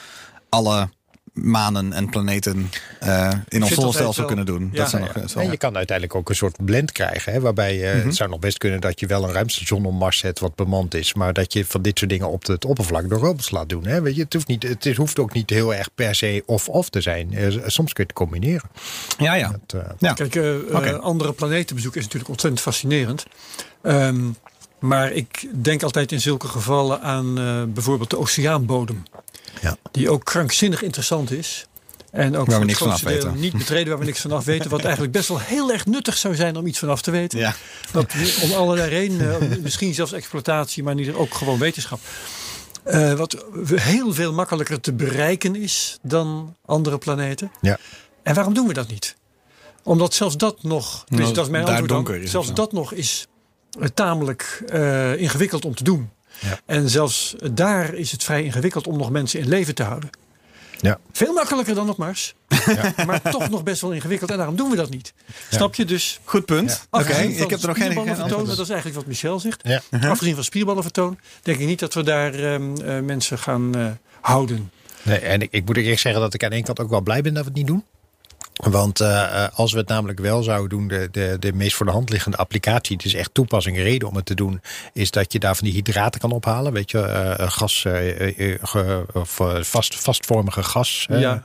alle 0.48 0.88
manen 1.34 1.92
en 1.92 2.08
planeten 2.10 2.70
uh, 3.04 3.30
in 3.48 3.62
ons 3.62 3.74
zonnestelsel 3.74 4.24
kunnen 4.24 4.46
doen. 4.46 4.68
Ja. 4.72 4.82
dat 4.82 4.90
Ja, 4.90 4.98
nog, 4.98 5.12
zou- 5.30 5.44
En 5.44 5.50
je 5.50 5.56
kan 5.56 5.76
uiteindelijk 5.76 6.16
ook 6.18 6.28
een 6.28 6.34
soort 6.36 6.64
blend 6.64 6.92
krijgen. 6.92 7.32
Hè, 7.32 7.40
waarbij 7.40 7.92
eh, 7.92 8.04
het 8.04 8.14
zou 8.16 8.30
nog 8.30 8.38
best 8.38 8.58
kunnen 8.58 8.80
dat 8.80 9.00
je 9.00 9.06
wel 9.06 9.24
een 9.24 9.32
ruimtestation 9.32 9.84
op 9.86 9.92
Mars 9.92 10.18
zet 10.18 10.38
wat 10.38 10.54
bemand 10.54 10.94
is. 10.94 11.14
Maar 11.14 11.32
dat 11.32 11.52
je 11.52 11.64
van 11.66 11.82
dit 11.82 11.98
soort 11.98 12.10
dingen 12.10 12.28
op 12.30 12.46
het 12.46 12.64
oppervlak 12.64 13.08
door 13.08 13.18
robots 13.18 13.50
laat 13.50 13.68
doen. 13.68 13.86
Hè. 13.86 14.00
Weet 14.02 14.16
je, 14.16 14.22
het, 14.22 14.32
hoeft 14.32 14.46
niet, 14.46 14.62
het 14.62 14.86
is- 14.86 14.96
hoeft 14.96 15.18
ook 15.18 15.32
niet 15.32 15.50
heel 15.50 15.74
erg 15.74 15.88
per 15.94 16.14
se 16.14 16.42
of-of 16.46 16.88
te 16.90 17.00
zijn. 17.00 17.34
Eh, 17.34 17.46
soms 17.66 17.92
kun 17.92 18.04
je 18.06 18.10
het 18.10 18.12
combineren. 18.12 18.70
ja, 19.18 19.34
ja. 19.34 19.50
Het, 19.62 19.72
eh, 19.72 19.90
ja. 19.98 20.12
Kijk, 20.12 20.34
eh, 20.36 20.88
eh, 20.88 20.98
andere 20.98 21.32
planeten 21.32 21.74
bezoeken 21.74 21.98
is 22.00 22.04
natuurlijk 22.06 22.32
ontzettend 22.32 22.62
fascinerend. 22.62 23.24
Ehm, 23.82 24.20
maar 24.78 25.12
ik 25.12 25.48
denk 25.62 25.82
altijd 25.82 26.12
in 26.12 26.20
zulke 26.20 26.48
gevallen 26.48 27.00
aan 27.02 27.38
eh, 27.38 27.62
bijvoorbeeld 27.68 28.10
de 28.10 28.18
oceaanbodem. 28.18 29.02
Die 29.94 30.10
ook 30.10 30.24
krankzinnig 30.24 30.82
interessant 30.82 31.30
is. 31.30 31.66
En 32.10 32.36
ook 32.36 32.46
we 32.46 32.50
voor 32.50 32.60
het 32.60 32.68
niks 32.68 32.78
van 32.78 32.90
afweten. 32.90 33.38
niet 33.38 33.52
betreden 33.52 33.88
waar 33.88 33.98
we 33.98 34.04
niks 34.04 34.20
van 34.20 34.32
af 34.32 34.44
weten. 34.44 34.70
Wat 34.70 34.82
eigenlijk 34.82 35.12
best 35.12 35.28
wel 35.28 35.40
heel 35.40 35.72
erg 35.72 35.86
nuttig 35.86 36.16
zou 36.16 36.34
zijn 36.34 36.56
om 36.56 36.66
iets 36.66 36.78
van 36.78 36.88
af 36.88 37.02
te 37.02 37.10
weten. 37.10 37.38
ja. 37.38 37.54
Dat, 37.92 38.14
om 38.42 38.52
allerlei 38.52 38.88
redenen, 38.88 39.48
misschien 39.62 39.94
zelfs 39.94 40.12
exploitatie, 40.12 40.82
maar 40.82 40.94
niet 40.94 41.12
ook 41.12 41.34
gewoon 41.34 41.58
wetenschap. 41.58 42.00
Eh, 42.82 43.12
wat 43.12 43.44
heel 43.74 44.12
veel 44.12 44.32
makkelijker 44.32 44.80
te 44.80 44.92
bereiken 44.92 45.56
is 45.56 45.98
dan 46.02 46.56
andere 46.64 46.98
planeten. 46.98 47.52
ja. 47.60 47.78
En 48.22 48.34
waarom 48.34 48.54
doen 48.54 48.66
we 48.66 48.72
dat 48.72 48.88
niet? 48.88 49.16
Omdat 49.82 50.14
zelfs 50.14 50.36
dat 50.36 50.62
nog, 50.62 51.04
dus 51.08 51.18
Nou, 51.18 51.34
dat 51.34 51.44
is 51.44 51.50
mijn 51.50 51.64
antwoord 51.64 52.06
dan, 52.06 52.28
zelfs 52.28 52.54
dat 52.54 52.72
nog 52.72 52.92
is 52.92 53.26
eh, 53.80 53.88
tamelijk 53.94 54.62
eh, 54.68 55.20
ingewikkeld 55.20 55.64
om 55.64 55.74
te 55.74 55.84
doen. 55.84 56.10
Ja. 56.40 56.60
En 56.66 56.90
zelfs 56.90 57.34
daar 57.52 57.94
is 57.94 58.12
het 58.12 58.24
vrij 58.24 58.44
ingewikkeld 58.44 58.86
om 58.86 58.96
nog 58.96 59.10
mensen 59.10 59.40
in 59.40 59.48
leven 59.48 59.74
te 59.74 59.82
houden. 59.82 60.10
Ja. 60.80 60.98
Veel 61.12 61.32
makkelijker 61.32 61.74
dan 61.74 61.90
op 61.90 61.96
Mars. 61.96 62.34
Maar 63.06 63.22
toch 63.22 63.50
nog 63.50 63.62
best 63.62 63.80
wel 63.80 63.92
ingewikkeld. 63.92 64.30
En 64.30 64.36
daarom 64.36 64.56
doen 64.56 64.70
we 64.70 64.76
dat 64.76 64.90
niet. 64.90 65.12
Snap 65.50 65.74
je? 65.74 65.84
Dus 65.84 66.20
Goed 66.24 66.44
punt. 66.44 66.86
Oké, 66.90 67.02
afgezien 67.04 67.34
van 67.34 67.44
ik 67.44 67.50
heb 67.50 67.60
er 67.60 67.68
nog 67.68 67.76
geen, 67.76 67.98
antwoord. 67.98 68.46
Dat 68.46 68.58
is 68.58 68.68
eigenlijk 68.68 68.94
wat 68.94 69.06
Michel 69.06 69.40
zegt. 69.40 69.60
Ja. 69.62 69.82
Afgezien 70.00 70.34
van 70.34 70.44
spierballen 70.44 70.82
vertoon, 70.82 71.18
denk 71.42 71.58
ik 71.58 71.66
niet 71.66 71.78
dat 71.78 71.94
we 71.94 72.02
daar 72.02 72.34
ehm, 72.34 72.76
eh, 72.76 73.00
mensen 73.00 73.38
gaan 73.38 73.74
eh, 73.74 73.86
houden. 74.20 74.70
Nee, 75.02 75.18
en 75.18 75.40
ik, 75.40 75.48
ik 75.52 75.64
moet 75.64 75.76
eerlijk 75.76 75.98
zeggen 75.98 76.20
dat 76.20 76.34
ik 76.34 76.44
aan 76.44 76.50
de 76.50 76.56
ene 76.56 76.64
kant 76.64 76.80
ook 76.80 76.90
wel 76.90 77.00
blij 77.00 77.22
ben 77.22 77.34
dat 77.34 77.42
we 77.42 77.48
het 77.48 77.58
niet 77.58 77.66
doen. 77.66 77.84
Want 78.62 79.00
eh, 79.00 79.22
eh, 79.44 79.48
als 79.54 79.72
we 79.72 79.78
het 79.78 79.88
namelijk 79.88 80.18
wel 80.20 80.42
zouden 80.42 80.68
doen, 80.68 80.88
de, 80.88 81.08
de, 81.12 81.36
de 81.40 81.52
meest 81.52 81.74
voor 81.76 81.86
de 81.86 81.92
hand 81.92 82.10
liggende 82.10 82.36
applicatie, 82.36 82.96
het 82.96 83.04
is 83.04 83.14
echt 83.14 83.30
toepassing 83.34 83.76
reden 83.76 84.08
om 84.08 84.16
het 84.16 84.26
te 84.26 84.34
doen, 84.34 84.60
is 84.92 85.10
dat 85.10 85.32
je 85.32 85.38
daar 85.38 85.56
van 85.56 85.64
die 85.66 85.76
hydraten 85.76 86.20
kan 86.20 86.30
ophalen. 86.32 86.72
Weet 86.72 86.90
je, 86.90 87.00
eh, 87.00 87.50
gas, 87.50 87.80
ge- 88.62 89.04
of 89.12 89.40
vast, 89.60 89.94
vastvormige 90.00 90.62
gas, 90.62 91.06
Ja. 91.08 91.42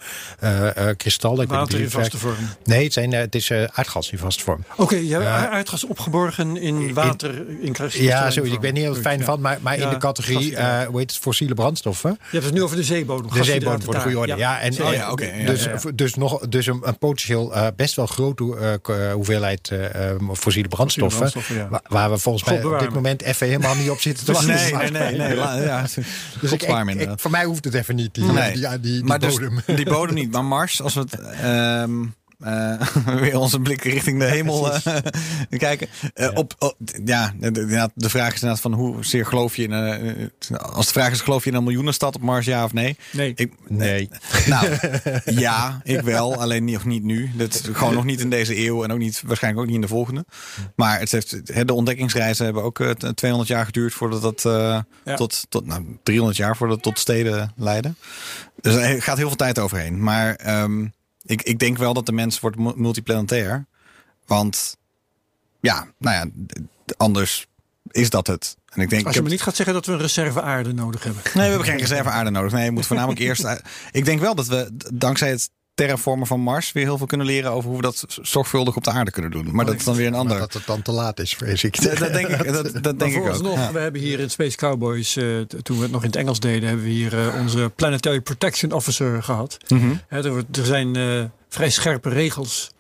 Water 1.48 1.80
in 1.80 1.90
vaste 1.90 2.18
vorm. 2.18 2.36
Nee, 2.64 2.84
het, 2.84 2.94
zijn, 2.94 3.12
het 3.14 3.36
is 3.36 3.52
aardgas 3.52 4.12
in 4.12 4.18
vaste 4.18 4.44
vorm. 4.44 4.64
Oké, 4.78 4.96
je 4.96 5.12
hebt 5.12 5.24
Ja. 5.24 5.50
aardgas 5.50 5.86
opgeborgen 5.86 6.58
in 6.58 6.94
water 6.94 7.36
in 7.62 7.74
kristallijne 7.74 8.14
Ja, 8.14 8.32
zoiets. 8.32 8.54
Ik 8.54 8.60
ben 8.60 8.74
niet 8.74 8.84
heel 8.84 8.96
fijn 8.96 9.20
Ja. 9.20 9.26
van, 9.26 9.42
maar, 9.42 9.58
maar 9.62 9.78
in 9.78 9.90
de 9.90 9.98
categorie, 9.98 10.56
hoe 10.88 11.00
heet 11.00 11.12
het, 11.12 11.20
fossiele 11.22 11.54
brandstoffen. 11.54 12.10
Je 12.10 12.28
hebt 12.32 12.46
het 12.46 12.54
nu 12.54 12.64
over 12.64 12.76
de 12.76 12.84
zeebodem. 12.84 13.32
De 13.34 13.44
zeebodem 13.44 13.82
voor 13.84 13.94
de 13.94 14.00
goede 14.00 14.18
orde. 14.20 14.36
Ja, 14.36 14.60
en. 14.60 14.74
Oh 14.82 15.16
dus, 15.46 15.68
dus, 15.96 16.16
nog, 16.16 16.40
dus 16.40 16.66
een, 16.66 16.80
een 16.84 16.98
potentieel 17.00 17.54
eh, 17.56 17.68
best 17.76 17.96
wel 17.96 18.06
grote 18.06 18.58
eh, 18.60 18.74
eh, 19.08 19.14
hoeveelheid 19.14 19.70
eh, 19.70 20.10
eh, 20.10 20.16
fossiele 20.34 20.68
brandstoffen. 20.68 21.18
brandstoffen, 21.20 21.56
ja. 21.56 21.68
wa- 21.70 21.82
Waar 21.88 22.12
we 22.12 22.18
volgens 22.18 22.44
mij 22.50 22.64
op 22.64 22.80
dit 22.80 22.94
moment 22.94 23.22
even 23.22 23.48
helemaal 23.48 23.76
niet 23.76 23.90
op 23.90 24.00
zitten 24.00 24.26
te 24.26 24.32
wachten. 24.32 24.54
Nee, 24.56 24.90
nee, 24.92 25.18
nee. 25.18 25.36
ja. 25.38 25.86
Dus 26.42 26.52
ik, 26.52 26.66
voor 27.16 27.32
mij 27.32 27.46
hoeft 27.46 27.66
het 27.66 27.74
even 27.74 27.96
niet, 27.96 28.14
die, 28.14 28.24
Nee. 28.24 28.54
die, 28.54 28.70
die, 28.70 28.80
die, 28.80 29.04
maar 29.04 29.20
dus 29.20 29.34
bodem. 29.34 29.60
die 29.66 29.86
bodem 29.90 30.16
niet. 30.22 30.32
Maar 30.32 30.46
Mars, 30.46 30.82
als 30.82 30.94
we 30.94 31.00
het... 31.00 31.20
ehm, 31.20 32.02
eh, 32.02 32.08
weer 33.20 33.38
onze 33.38 33.60
blik 33.60 33.84
richting 33.84 34.20
de 34.20 34.26
hemel 34.26 34.74
eh, 34.74 34.96
kijken. 35.58 35.88
Eh, 36.14 36.30
Op, 36.34 36.56
op- 36.60 36.78
ja, 37.06 37.34
de, 37.40 37.52
de, 37.96 38.10
vraag 38.10 38.28
is 38.28 38.34
inderdaad 38.34 38.60
van 38.60 38.74
hoezeer 38.74 39.26
geloof 39.26 39.56
je 39.56 39.64
in... 39.64 39.74
eh, 39.74 40.60
als 40.62 40.86
de 40.86 40.92
vraag 40.92 41.12
is, 41.12 41.22
geloof 41.22 41.44
je 41.44 41.50
in 41.50 41.56
een 41.56 41.64
miljoenenstad 41.64 42.16
op 42.16 42.22
Mars, 42.22 42.46
ja 42.46 42.64
of 42.64 42.74
nee? 42.74 42.98
Nee. 43.12 43.32
Ik, 43.36 43.52
Nee. 43.68 44.10
Nou, 44.48 44.68
ja, 45.26 45.80
ik 45.84 46.02
wel. 46.02 46.36
Alleen 46.36 46.64
niet, 46.64 46.86
niet 46.86 47.04
nu. 47.04 47.32
Dat 47.36 47.54
is 47.54 47.62
gewoon 47.72 47.94
nog 47.94 48.04
niet 48.06 48.20
in 48.20 48.30
deze 48.30 48.66
eeuw 48.66 48.84
en 48.84 48.92
ook 48.92 48.98
niet, 49.00 49.22
waarschijnlijk 49.26 49.62
ook 49.64 49.68
niet 49.68 49.76
in 49.82 49.88
de 49.88 49.94
volgende. 49.96 50.26
Maar 50.76 51.00
het 51.00 51.12
heeft, 51.12 51.68
de 51.68 51.74
ontdekkingsreizen 51.74 52.46
hebben 52.46 52.64
ook 52.64 52.80
eh, 52.80 52.90
200 52.90 53.50
jaar 53.52 53.66
geduurd 53.66 53.94
voordat 53.94 54.22
dat 54.22 54.46
eh, 54.46 54.80
Ja. 55.06 55.16
tot, 55.16 55.46
tot 55.50 55.66
nou, 55.66 55.86
300 56.04 56.38
jaar 56.38 56.58
voordat 56.58 56.76
het 56.76 56.86
tot 56.86 57.00
steden 57.00 57.54
leidde. 57.56 57.94
Dus 58.62 58.76
er 58.76 59.02
gaat 59.02 59.18
heel 59.18 59.28
veel 59.28 59.36
tijd 59.38 59.60
overheen. 59.60 60.04
Maar 60.04 60.36
ehm, 60.36 60.86
ik, 61.30 61.42
ik 61.42 61.60
denk 61.60 61.78
wel 61.78 61.94
dat 61.94 62.06
de 62.06 62.12
mens 62.12 62.40
wordt 62.40 62.58
mu- 62.58 62.74
multiplanetair. 62.76 63.66
Want 64.26 64.78
ja, 65.60 65.88
nou 65.98 66.16
ja, 66.16 66.32
anders 66.98 67.48
is 67.92 68.10
dat 68.10 68.28
het. 68.28 68.58
En 68.70 68.82
ik 68.82 68.90
denk, 68.90 69.06
Als 69.06 69.16
je 69.16 69.22
me 69.22 69.30
niet 69.30 69.42
gaat 69.42 69.56
zeggen 69.56 69.74
dat 69.76 69.86
we 69.86 69.92
een 69.92 70.00
reserve 70.00 70.42
aarde 70.42 70.74
nodig 70.74 71.04
hebben. 71.04 71.22
Nee, 71.26 71.34
we 71.44 71.50
hebben 71.50 71.68
geen 71.68 71.78
reserve 71.78 72.10
aarde 72.10 72.30
nodig. 72.30 72.52
Nee, 72.52 72.64
je 72.66 72.72
moet 72.72 72.86
voornamelijk 72.86 73.20
eerst. 73.28 73.46
uit- 73.46 73.62
Ik 73.92 74.06
denk 74.06 74.20
wel 74.20 74.36
dat 74.36 74.48
we 74.48 74.70
dankzij 74.94 75.30
het 75.30 75.50
terraformen 75.80 76.28
van 76.28 76.40
Mars 76.40 76.72
weer 76.72 76.84
heel 76.84 76.98
veel 76.98 77.08
kunnen 77.08 77.28
leren 77.28 77.52
over 77.52 77.70
hoe 77.70 77.78
we 77.78 77.84
dat 77.84 78.06
zorgvuldig 78.22 78.76
op 78.76 78.84
de 78.84 78.92
aarde 78.92 79.12
kunnen 79.12 79.32
doen. 79.32 79.50
Maar 79.52 79.66
dat 79.66 79.76
is 79.76 79.84
dan 79.84 79.96
weer 79.96 80.08
een 80.08 80.14
ander. 80.14 80.40
dat 80.40 80.54
het 80.54 80.66
dan 80.66 80.82
te 80.82 80.92
laat 80.92 81.20
is, 81.20 81.34
vrees 81.34 81.64
ik. 81.64 81.84
Dat, 81.84 81.98
dat 81.98 82.14
denk 82.14 82.28
ik, 82.28 82.54
dat, 82.54 82.64
dat 82.64 82.84
Maar 82.84 82.98
denk 83.08 83.16
ik 83.16 83.46
ook. 83.46 83.56
Ja. 83.56 83.72
we 83.72 83.80
hebben 83.80 84.02
hier 84.02 84.20
in 84.20 84.30
Space 84.30 84.58
Cowboys, 84.58 85.16
eh, 85.16 85.40
toen 85.40 85.78
we 85.78 85.84
het 85.84 85.92
nog 85.92 86.02
in 86.02 86.08
het 86.08 86.16
Engels 86.16 86.40
deden, 86.40 86.68
hebben 86.68 86.86
we 86.86 86.92
hier 86.92 87.20
eh, 87.20 87.40
onze 87.40 87.72
Planetary 87.76 88.22
Protection 88.22 88.72
Officer 88.72 89.24
gehad. 89.24 89.58
Mhm. 89.68 89.96
Hè, 90.08 90.24
er, 90.24 90.44
er 90.52 90.66
zijn 90.66 90.96
eh, 90.96 91.24
vrij 91.50 91.70
scherpe 91.70 92.10
regels 92.10 92.72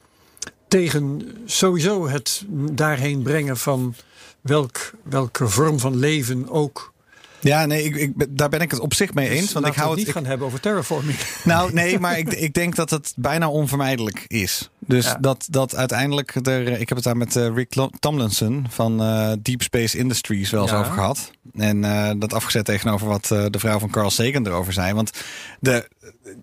tegen 0.67 1.21
sowieso 1.45 2.07
het 2.07 2.45
daarheen 2.71 3.21
brengen 3.21 3.57
van 3.57 3.95
welk, 4.41 4.91
welke 5.03 5.47
vorm 5.47 5.79
van 5.79 5.97
leven 5.97 6.49
ook. 6.49 6.93
Ja, 7.41 7.65
nee, 7.65 7.83
ik, 7.83 7.95
ik, 7.95 8.37
daar 8.37 8.49
ben 8.49 8.61
ik 8.61 8.71
het 8.71 8.79
op 8.79 8.93
zich 8.93 9.13
mee 9.13 9.29
eens. 9.29 9.41
Dus 9.41 9.51
Want 9.53 9.65
ik 9.67 9.73
hou 9.73 9.89
het 9.89 9.89
het. 9.89 9.97
niet 9.99 10.07
ik- 10.07 10.13
gaan 10.21 10.25
hebben 10.29 10.47
over 10.47 10.59
terraforming. 10.59 11.17
nou, 11.43 11.73
nee, 11.73 11.99
maar 11.99 12.17
ik, 12.17 12.33
ik 12.33 12.53
denk 12.53 12.75
dat 12.75 12.89
het 12.89 13.13
bijna 13.15 13.49
onvermijdelijk 13.49 14.23
is. 14.27 14.69
Dus 14.79 15.05
Ja. 15.05 15.17
dat, 15.21 15.47
dat 15.49 15.75
uiteindelijk 15.75 16.35
er. 16.47 16.67
Ik 16.67 16.87
heb 16.89 16.97
het 16.97 17.03
daar 17.03 17.17
met 17.17 17.35
eh, 17.35 17.53
Rick 17.55 17.75
Tomlinson 17.99 18.65
van 18.69 19.01
eh, 19.01 19.31
Deep 19.41 19.61
Space 19.61 19.97
Industries 19.97 20.49
wel 20.49 20.61
eens 20.61 20.71
Ja. 20.71 20.79
over 20.79 20.91
gehad. 20.93 21.31
En 21.53 21.83
eh, 21.83 22.11
dat 22.17 22.33
afgezet 22.33 22.65
tegenover 22.65 23.07
wat 23.07 23.31
eh, 23.31 23.45
de 23.49 23.59
vrouw 23.59 23.79
van 23.79 23.89
Carl 23.89 24.09
Sagan 24.09 24.45
erover 24.47 24.73
zei. 24.73 24.93
Want 24.93 25.11
de, 25.59 25.89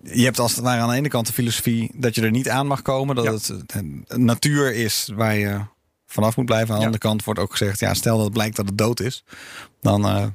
je 0.03 0.23
hebt 0.23 0.39
als 0.39 0.55
het 0.55 0.63
ware 0.63 0.81
aan 0.81 0.89
de 0.89 0.95
ene 0.95 1.07
kant 1.07 1.27
de 1.27 1.33
filosofie 1.33 1.91
dat 1.95 2.15
je 2.15 2.21
er 2.21 2.31
niet 2.31 2.49
aan 2.49 2.67
mag 2.67 2.81
komen. 2.81 3.15
Dat 3.15 3.25
Ja. 3.25 3.31
het 3.31 3.53
eh, 3.67 4.17
natuur 4.17 4.73
is 4.75 5.11
waar 5.15 5.35
je 5.35 5.59
vanaf 6.07 6.35
moet 6.35 6.45
blijven. 6.45 6.69
Aan 6.73 6.79
de 6.79 6.85
andere 6.85 7.03
kant 7.03 7.23
wordt 7.23 7.39
ook 7.39 7.51
gezegd: 7.51 7.79
ja, 7.79 7.93
stel 7.93 8.15
dat 8.15 8.25
het 8.25 8.33
blijkt 8.33 8.55
dat 8.55 8.65
het 8.65 8.77
dood 8.77 8.99
is. 8.99 9.23
Dan. 9.81 10.33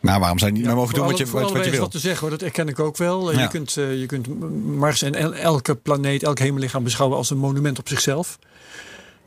Maar 0.00 0.20
waarom 0.20 0.38
zou 0.38 0.50
je 0.50 0.56
niet 0.56 0.66
meer 0.66 0.76
mogen 0.76 0.94
doen 0.94 1.04
wat 1.06 1.18
je, 1.18 1.26
wat, 1.26 1.64
je 1.64 1.70
wil? 1.70 1.80
wat 1.80 1.90
te 1.90 1.98
zeggen 1.98 2.20
hoor, 2.20 2.30
dat 2.30 2.40
herken 2.40 2.68
ik 2.68 2.78
ook 2.78 2.96
wel. 2.96 3.30
Eh, 3.30 3.36
Ja. 3.36 3.42
Je, 3.42 3.48
kunt, 3.48 3.76
eh, 3.76 4.00
je 4.00 4.06
kunt 4.06 4.26
Mars 4.64 5.02
en 5.02 5.14
el- 5.14 5.34
elke 5.34 5.74
planeet, 5.74 6.22
elk 6.22 6.38
hemellichaam 6.38 6.84
beschouwen 6.84 7.18
als 7.18 7.30
een 7.30 7.38
monument 7.38 7.78
op 7.78 7.88
zichzelf. 7.88 8.38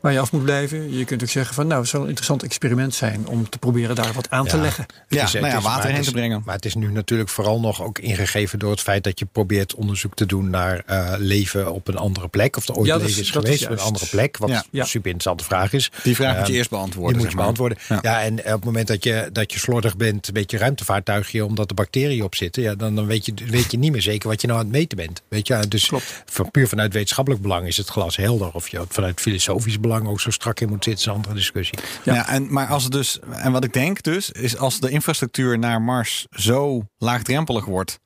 Waar 0.04 0.12
je 0.12 0.18
af 0.18 0.32
moet 0.32 0.42
blijven. 0.42 0.96
Je 0.96 1.04
kunt 1.04 1.22
ook 1.22 1.28
zeggen 1.28 1.54
van 1.54 1.66
nou, 1.66 1.80
het 1.80 1.88
zou 1.90 2.02
een 2.02 2.08
interessant 2.08 2.42
experiment 2.42 2.94
zijn 2.94 3.26
om 3.26 3.48
te 3.48 3.58
proberen 3.58 3.94
daar 3.96 4.12
wat 4.12 4.30
aan 4.30 4.46
te 4.46 4.56
leggen. 4.58 4.86
Ja, 5.08 5.28
nou 5.32 5.46
ja, 5.46 5.56
is- 5.56 5.62
water 5.62 5.62
maar 5.62 5.82
heen 5.86 5.94
het 5.94 6.04
te 6.04 6.12
brengen. 6.12 6.42
Maar 6.44 6.54
het 6.54 6.64
is 6.64 6.74
nu 6.74 6.90
natuurlijk 6.92 7.28
vooral 7.30 7.60
nog 7.60 7.82
ook 7.82 7.98
ingegeven 7.98 8.58
door 8.58 8.70
het 8.70 8.80
feit 8.80 9.04
dat 9.04 9.18
je 9.18 9.24
probeert 9.32 9.74
onderzoek 9.74 10.14
te 10.14 10.26
doen 10.26 10.50
naar 10.50 10.82
eh, 10.86 11.14
leven 11.18 11.72
op 11.72 11.88
een 11.88 11.96
andere 11.96 12.28
plek. 12.28 12.56
Of 12.56 12.68
er 12.68 12.74
ooit 12.74 12.86
Ja, 12.86 12.94
leven 12.96 13.10
is- 13.10 13.18
is, 13.18 13.30
dat 13.32 13.42
is 13.42 13.48
geweest 13.48 13.64
op 13.64 13.70
een 13.78 13.78
andere 13.84 14.06
plek. 14.06 14.36
Wat 14.36 14.48
Ja. 14.50 14.56
een 14.72 14.86
super 14.86 15.10
interessante 15.10 15.44
vraag 15.44 15.72
is. 15.72 15.90
Die 16.02 16.14
vraag 16.14 16.36
moet 16.36 16.40
je 16.46 16.48
Ehm, 16.48 16.58
eerst 16.58 16.70
beantwoorden. 16.70 17.12
Die 17.18 17.22
moet 17.22 17.32
je 17.32 17.38
zeg 17.38 17.46
maar. 17.46 17.54
beantwoorden. 17.54 17.78
Ja. 17.88 17.98
Ja. 18.18 18.22
en 18.22 18.38
op 18.38 18.44
het 18.44 18.64
moment 18.64 18.86
dat 18.86 19.04
je, 19.04 19.28
dat 19.32 19.52
je 19.52 19.58
slordig 19.58 19.96
bent, 19.96 20.26
een 20.26 20.34
beetje 20.34 20.58
ruimtevaartuigje, 20.58 21.44
omdat 21.44 21.68
er 21.68 21.74
bacteriën 21.74 22.22
op 22.24 22.34
zitten, 22.34 22.62
ja, 22.62 22.74
dan, 22.74 22.94
dan 22.94 23.06
weet, 23.06 23.26
je, 23.26 23.32
weet 23.46 23.70
je 23.70 23.78
niet 23.78 23.92
meer 23.92 24.02
zeker 24.02 24.28
wat 24.28 24.40
je 24.40 24.46
nou 24.46 24.58
aan 24.58 24.64
het 24.66 24.74
meten 24.74 24.96
bent. 24.96 25.22
Weet 25.28 25.46
je? 25.46 25.68
Dus 25.68 25.86
Klopt. 25.86 26.22
van, 26.26 26.50
puur 26.50 26.68
vanuit 26.68 26.92
wetenschappelijk 26.92 27.42
belang 27.42 27.66
is 27.66 27.76
het 27.76 27.88
glas 27.88 28.16
helder. 28.16 28.50
Of 28.52 28.68
je 28.68 28.84
vanuit 28.88 29.20
filosofisch 29.20 29.80
belang 29.80 29.92
ook 30.02 30.20
zo 30.20 30.30
strak 30.30 30.60
in 30.60 30.68
moet 30.68 30.84
zitten, 30.84 31.02
is 31.02 31.06
een 31.06 31.14
andere 31.14 31.34
discussie. 31.34 31.78
Ja. 32.02 32.28
en, 32.28 32.52
maar 32.52 32.66
als 32.66 32.82
het 32.82 32.92
dus, 32.92 33.20
en 33.30 33.52
wat 33.52 33.64
ik 33.64 33.72
denk 33.72 34.02
dus, 34.02 34.30
is 34.30 34.56
als 34.56 34.80
de 34.80 34.90
infrastructuur 34.90 35.58
naar 35.58 35.82
Mars 35.82 36.26
zo 36.30 36.86
laagdrempelig 36.98 37.64
wordt, 37.64 38.00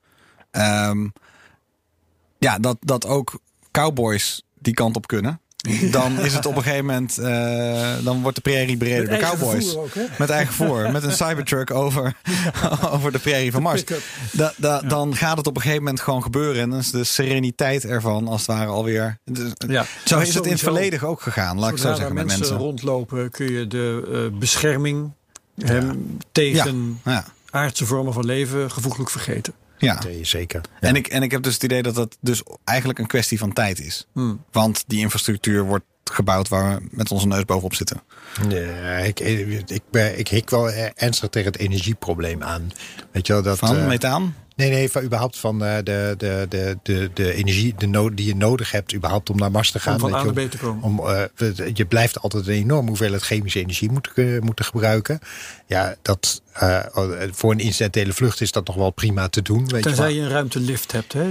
ehm, 0.51 1.09
ja, 2.39 2.59
dat, 2.59 2.77
dat 2.81 3.07
ook 3.07 3.41
cowboys 3.71 4.43
die 4.59 4.75
kant 4.75 4.97
op 4.97 5.07
kunnen. 5.07 5.41
Dan 5.91 6.21
is 6.21 6.35
het 6.35 6.47
op 6.47 6.57
een 6.57 6.63
gegeven 6.63 6.85
moment, 6.87 7.19
eh, 7.19 7.95
dan 8.05 8.21
wordt 8.23 8.37
de 8.37 8.43
prairie 8.43 8.77
bereden 8.77 9.09
door 9.09 9.19
cowboys. 9.19 9.77
ook? 9.77 9.95
Met 10.19 10.31
eigen 10.31 10.55
voer, 10.55 10.93
met 10.93 11.03
een 11.03 11.13
cybertruck 11.13 11.71
over, 11.71 12.15
over 12.93 13.13
de 13.13 13.19
prairie 13.19 13.53
van 13.53 13.63
Mars. 13.63 13.85
Da, 14.57 14.81
Dan 14.81 15.17
gaat 15.17 15.37
het 15.37 15.47
op 15.47 15.57
een 15.57 15.63
gegeven 15.63 15.83
moment 15.83 16.01
gewoon 16.01 16.23
gebeuren. 16.23 16.63
En 16.63 16.71
dan 16.71 16.79
is 16.79 16.91
de 16.91 17.05
sereniteit 17.05 17.85
ervan 17.85 18.29
als 18.29 18.41
het 18.41 18.51
ware 18.57 18.71
alweer. 18.71 19.19
Dus, 19.25 19.53
Ja. 19.69 19.87
Zo 20.05 20.17
Maar 20.17 20.27
is 20.27 20.35
het 20.35 20.45
in 20.45 20.53
het 20.53 20.61
verleden 20.61 21.03
ook 21.03 21.21
gegaan, 21.21 21.59
laat 21.59 21.71
ik 21.71 21.79
zo 21.79 21.95
zeggen 21.95 22.05
met 22.15 22.15
mensen, 22.15 22.39
mensen. 22.41 22.57
rondlopen 22.57 23.31
kun 23.31 23.53
je 23.53 23.67
de 23.67 24.09
eh, 24.33 24.39
bescherming 24.39 25.13
hem, 25.65 26.17
tegen 26.33 27.01
Ja, 27.05 27.25
aardse 27.51 27.87
vormen 27.87 28.13
van 28.13 28.25
leven 28.25 28.71
gevoeglijk 28.71 29.11
vergeten. 29.11 29.53
Ja. 29.79 30.03
Nee, 30.05 30.25
zeker. 30.25 30.61
En, 30.81 30.97
ik, 30.97 31.07
en 31.07 31.23
ik 31.23 31.31
heb 31.31 31.43
dus 31.43 31.55
het 31.55 31.63
idee 31.63 31.83
dat 31.83 31.95
dat 31.95 32.17
dus 32.21 32.43
eigenlijk 32.65 32.99
een 32.99 33.07
kwestie 33.07 33.39
van 33.39 33.53
tijd 33.53 33.81
is. 33.81 34.07
Hmm. 34.13 34.45
Want 34.53 34.85
die 34.87 35.01
infrastructuur 35.01 35.65
wordt 35.65 35.85
gebouwd 36.05 36.49
waar 36.49 36.77
we 36.79 36.87
met 36.91 37.11
onze 37.11 37.27
neus 37.27 37.45
bovenop 37.45 37.75
zitten. 37.75 38.03
Nee, 38.49 39.07
ik, 39.09 39.21
ik, 39.21 39.71
ik, 39.71 39.83
ben- 39.91 40.19
ik 40.19 40.29
hik 40.29 40.51
wel 40.51 40.71
eh, 40.71 40.89
ernstig 40.95 41.29
tegen 41.29 41.53
het 41.53 41.61
energieprobleem 41.61 42.43
aan. 42.43 42.73
Weet 43.13 43.27
je 43.27 43.33
wel, 43.33 43.43
dat, 43.43 43.59
Van 43.59 43.77
eh, 43.77 43.87
methaan. 43.87 44.35
Nee, 44.59 44.71
nee, 44.71 44.91
van, 44.91 45.03
überhaupt 45.03 45.39
van 45.39 45.65
eh, 45.65 45.77
de, 45.85 46.15
de, 46.19 46.47
de, 46.49 46.79
de, 46.83 47.11
de 47.15 47.33
energie 47.35 47.75
de 47.79 47.87
no 47.87 48.15
die 48.15 48.27
je 48.27 48.37
nodig 48.37 48.71
hebt 48.71 48.95
überhaupt 48.95 49.31
om 49.31 49.37
naar 49.37 49.51
Mars 49.51 49.71
te 49.71 49.81
gaan. 49.81 49.95
Om 49.95 50.01
van 50.01 50.15
A 50.15 50.19
je, 50.19 50.33
naar 50.33 50.47
B 50.47 50.51
te 50.51 50.59
komen. 50.59 50.83
Om, 50.83 51.01
eh, 51.09 51.23
je 51.75 51.85
blijft 51.87 52.21
altijd 52.21 52.47
een 52.47 52.53
enorme 52.55 52.89
hoeveelheid 52.89 53.23
chemische 53.23 53.61
energie 53.61 53.91
moeten, 53.91 54.13
kunnen- 54.13 54.45
moeten 54.45 54.65
gebruiken. 54.65 55.19
Ja, 55.67 55.95
dat, 56.03 56.43
eh, 56.53 56.79
voor 57.33 57.53
een 57.53 57.59
incidentele 57.59 58.13
vlucht 58.13 58.41
is 58.41 58.53
dat 58.53 58.67
nog 58.67 58.77
wel 58.77 58.91
prima 58.91 59.29
te 59.29 59.43
doen. 59.43 59.59
Weet 59.61 59.71
je 59.71 59.81
Tenzij 59.81 60.05
wel. 60.07 60.15
je 60.15 60.21
een 60.21 60.29
ruimtelift 60.29 60.93
hebt. 60.93 61.13
Hè? 61.13 61.23
Ja, 61.23 61.29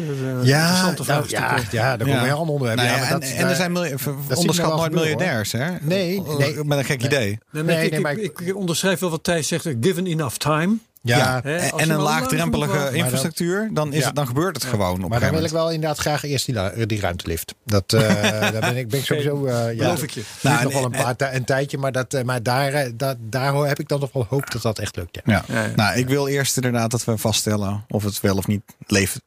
interessante 0.90 1.04
nou, 1.12 1.28
vraag. 1.28 1.32
ja, 1.32 1.58
ja, 1.72 1.98
daar 1.98 2.08
komen 2.08 2.22
we 2.22 2.28
heel 2.28 2.38
onder. 2.40 2.76
Nou 2.76 2.88
ja, 2.88 2.96
ja, 2.96 3.04
en, 3.04 3.10
dat- 3.20 3.30
en 3.30 3.48
er 3.48 3.56
zijn 3.56 3.78
onderschat 3.78 4.68
nou 4.68 4.78
nooit 4.80 4.92
miljardairs, 4.92 5.52
hè? 5.52 5.70
Nee, 5.82 6.22
nee. 6.38 6.64
Met 6.64 6.78
een 6.78 6.86
gek 6.86 6.98
Nee. 7.02 7.08
idee. 7.08 7.40
Nee, 7.52 7.64
maar 7.64 7.74
Nee, 7.76 7.86
ik, 7.86 7.92
nee, 7.92 8.00
maar 8.00 8.18
ik, 8.18 8.40
ik 8.40 8.56
onderschrijf 8.56 9.00
wel 9.00 9.10
wat 9.10 9.24
Thijs 9.24 9.48
zegt. 9.48 9.68
Given 9.82 10.06
enough 10.06 10.36
time. 10.36 10.76
Ja, 11.08 11.40
Hè, 11.44 11.56
En, 11.58 11.90
een 11.90 11.98
laagdrempelige 12.00 12.90
infrastructuur, 12.94 13.70
dan, 13.74 13.94
is 13.94 14.00
Ja. 14.00 14.06
het, 14.06 14.16
dan 14.16 14.28
gebeurt 14.28 14.56
het 14.56 14.66
gewoon 14.66 15.04
op 15.04 15.10
Maar 15.10 15.20
dan 15.20 15.32
wil 15.32 15.44
ik 15.44 15.52
wel 15.52 15.72
inderdaad 15.72 15.98
graag 15.98 16.24
eerst 16.24 16.46
die, 16.46 16.56
la- 16.56 16.72
die 16.86 17.00
ruimtelift. 17.00 17.54
Dat, 17.66 17.94
eh, 17.94 18.02
daar 18.52 18.60
ben 18.60 18.78
ik, 18.78 18.88
ben 18.90 19.00
ik 19.00 19.06
sowieso... 19.06 19.46
eh 19.46 19.72
ja, 19.74 19.78
Beloof 19.84 20.04
ik 20.04 20.10
je. 20.10 20.24
Nou, 20.42 20.64
nog 20.64 20.74
wel 20.74 20.84
en- 20.92 20.94
een, 21.00 21.16
paar 21.16 21.34
een 21.36 21.44
tijdje, 21.46 21.78
maar, 21.78 21.92
dat, 21.92 22.14
eh, 22.14 22.24
maar 22.24 22.44
daar, 22.44 22.74
eh, 22.74 22.92
dat, 22.96 23.18
daar 23.20 23.54
heb 23.54 23.80
ik 23.80 23.88
dan 23.88 24.00
nog 24.00 24.12
wel 24.14 24.26
hoop 24.30 24.52
dat 24.52 24.62
dat 24.62 24.80
echt 24.80 24.96
lukt. 24.96 25.20
Ja. 25.26 25.44
Ja. 25.48 25.56
Ja, 25.56 25.64
ja. 25.64 25.72
Nou, 25.76 25.98
ik 25.98 26.08
wil 26.08 26.28
eerst 26.28 26.56
inderdaad 26.56 26.92
dat 26.92 27.04
we 27.06 27.18
vaststellen 27.18 27.86
of 27.88 28.04
het 28.04 28.22
wel 28.22 28.36
of 28.38 28.48
niet 28.48 28.62
leef- 28.88 29.20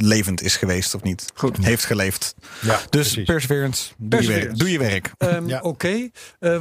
levend 0.00 0.42
is 0.42 0.56
geweest 0.56 0.94
of 0.94 1.02
niet. 1.02 1.24
Goed. 1.34 1.56
Heeft 1.60 1.84
geleefd. 1.84 2.34
Ja, 2.60 2.76
Dus 2.76 2.86
precies. 2.90 3.24
Perseverance, 3.24 3.88
doe, 3.96 4.22
Je, 4.22 4.28
werk, 4.28 4.40
Perseverance. 4.48 4.58
doe 4.64 4.70
je 4.72 4.78
werk. 4.78 5.12
Ehm, 5.18 5.48
Ja. 5.48 5.60
Oké. 5.60 6.08
Eh, 6.40 6.56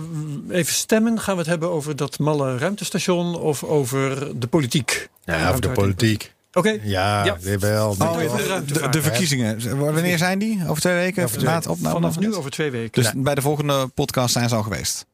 even 0.50 0.74
stemmen. 0.74 1.20
Gaan 1.20 1.34
we 1.34 1.40
het 1.40 1.50
hebben 1.50 1.70
over 1.70 1.96
dat 1.96 2.20
malle 2.20 2.58
ruimtestation 2.58 3.36
of 3.40 3.64
over 3.64 4.32
de 4.40 4.48
politiek? 4.48 5.10
Ja, 5.26 5.52
of 5.52 5.60
de 5.60 5.70
politiek. 5.70 6.34
Oké. 6.54 6.80
Ja, 6.84 7.26
Ja. 7.26 7.38
weer 7.40 7.60
wel. 7.60 7.90
Oh, 8.00 8.18
de 8.20 8.64
de, 8.74 8.90
de 8.90 9.02
verkiezingen. 9.02 9.78
Wanneer 9.80 10.18
zijn 10.18 10.40
die? 10.40 10.62
Over 10.68 10.82
twee 10.82 10.96
weken? 10.96 11.24
Over 11.24 11.38
twee 11.38 11.70
opname? 11.70 11.96
Vanaf 11.96 12.20
nu 12.20 12.36
over 12.36 12.52
twee 12.52 12.72
weken 12.72 13.02
Dus 13.04 13.12
bij 13.16 13.36
de 13.36 13.42
volgende 13.42 13.88
podcast 13.88 14.34
zijn 14.34 14.50
ze 14.50 14.56
al 14.56 14.64
geweest. 14.64 15.06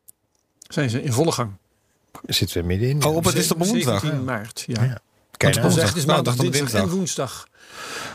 zijn 0.67 0.89
ze 0.89 1.01
in 1.03 1.13
volle 1.13 1.31
gang. 1.31 1.51
Zitten 2.25 2.61
we 2.61 2.67
middenin. 2.67 3.03
Oh, 3.03 3.15
op 3.15 3.23
het 3.25 3.35
is 3.35 3.51
op 3.51 3.57
woensdag. 3.65 3.99
17 4.01 4.23
maart. 4.23 4.63
Ja. 4.67 4.83
Ja. 4.83 4.99
Kijk, 5.37 5.55
nou, 5.55 5.73
Dus 5.73 5.93
is 5.93 6.05
maandag, 6.05 6.35
dinsdag 6.35 6.81
en 6.81 6.89
woensdag. 6.89 7.47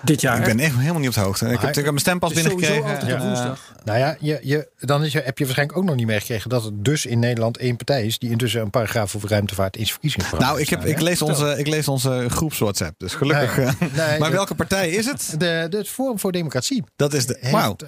Dit 0.02 0.20
jaar. 0.20 0.38
Ik 0.38 0.44
ben 0.44 0.60
echt 0.60 0.76
helemaal 0.76 0.98
niet 1.00 1.08
op 1.08 1.14
de 1.14 1.20
hoogte. 1.20 1.44
Ik 1.44 1.50
heb, 1.50 1.60
Maar- 1.60 1.68
ik 1.68 1.84
heb 1.84 2.04
mijn 2.06 2.20
is 2.20 2.42
sowieso 2.42 2.72
binnengekregen. 2.72 3.20
woensdag. 3.26 3.74
nou 3.84 3.98
ja, 3.98 4.16
je, 4.20 4.40
je, 4.42 4.68
dan 4.78 5.04
is 5.04 5.12
je, 5.12 5.20
heb 5.20 5.38
je 5.38 5.44
waarschijnlijk 5.44 5.78
ook 5.78 5.84
nog 5.84 5.94
niet 5.94 6.06
meegekregen 6.06 6.50
dat 6.50 6.64
het 6.64 6.84
dus 6.84 7.06
in 7.06 7.18
Nederland 7.18 7.56
één 7.56 7.76
partij 7.76 8.06
is 8.06 8.18
die 8.18 8.30
intussen 8.30 8.60
een 8.60 8.70
paragraaf 8.70 9.16
over 9.16 9.28
ruimtevaart 9.28 9.76
in 9.76 9.80
zijn 9.82 9.92
verkiezingsprogramma 9.92 10.52
Nou, 10.52 10.62
ik, 10.64 10.68
heb, 10.68 10.82
heeft 10.82 10.96
ik, 10.96 11.00
lees 11.02 11.22
onze, 11.22 11.54
ik 11.58 11.66
lees 11.66 11.88
onze 11.88 12.26
groeps 12.28 12.58
WhatsApp. 12.58 12.94
Dus 12.98 13.14
gelukkig. 13.14 13.56
Nee, 13.56 13.66
eh, 13.66 14.08
nee, 14.08 14.18
maar 14.22 14.30
welke 14.30 14.54
partij 14.54 14.90
is 14.90 15.06
het? 15.06 15.34
De, 15.38 15.66
de, 15.70 15.76
het 15.76 15.88
Forum 15.88 16.18
voor 16.18 16.32
Democratie. 16.32 16.84
Dat 16.96 17.12
is 17.14 17.26
de. 17.26 17.38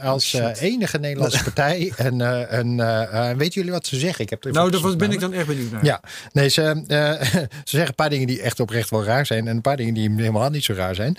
als 0.02 0.34
eh, 0.34 0.62
enige 0.62 0.98
Nederlandse 0.98 1.42
partij. 1.52 1.92
En, 1.96 2.20
eh 2.20 2.52
en 2.52 2.80
eh, 2.80 3.30
weten 3.36 3.54
jullie 3.54 3.70
wat 3.70 3.86
ze 3.86 3.98
zeggen? 3.98 4.24
Ik 4.24 4.30
heb 4.30 4.44
er 4.44 4.52
Nou, 4.52 4.70
daar 4.70 4.96
ben 4.96 5.12
ik 5.12 5.20
dan 5.20 5.32
echt 5.32 5.46
benieuwd 5.46 5.70
naar. 5.70 5.84
Ja, 5.84 6.00
nee, 6.32 6.48
ze, 6.48 6.62
eh, 6.86 7.20
ze 7.40 7.48
zeggen 7.64 7.88
een 7.88 7.94
paar 7.94 8.10
dingen 8.10 8.26
die 8.26 8.42
echt 8.42 8.60
oprecht 8.60 8.90
wel 8.90 9.04
raar 9.04 9.26
zijn. 9.26 9.48
En 9.48 9.54
een 9.56 9.60
paar 9.60 9.76
dingen 9.76 9.94
die 9.94 10.10
helemaal 10.16 10.50
niet 10.50 10.64
zo 10.64 10.72
raar 10.72 10.94
zijn. 10.94 11.16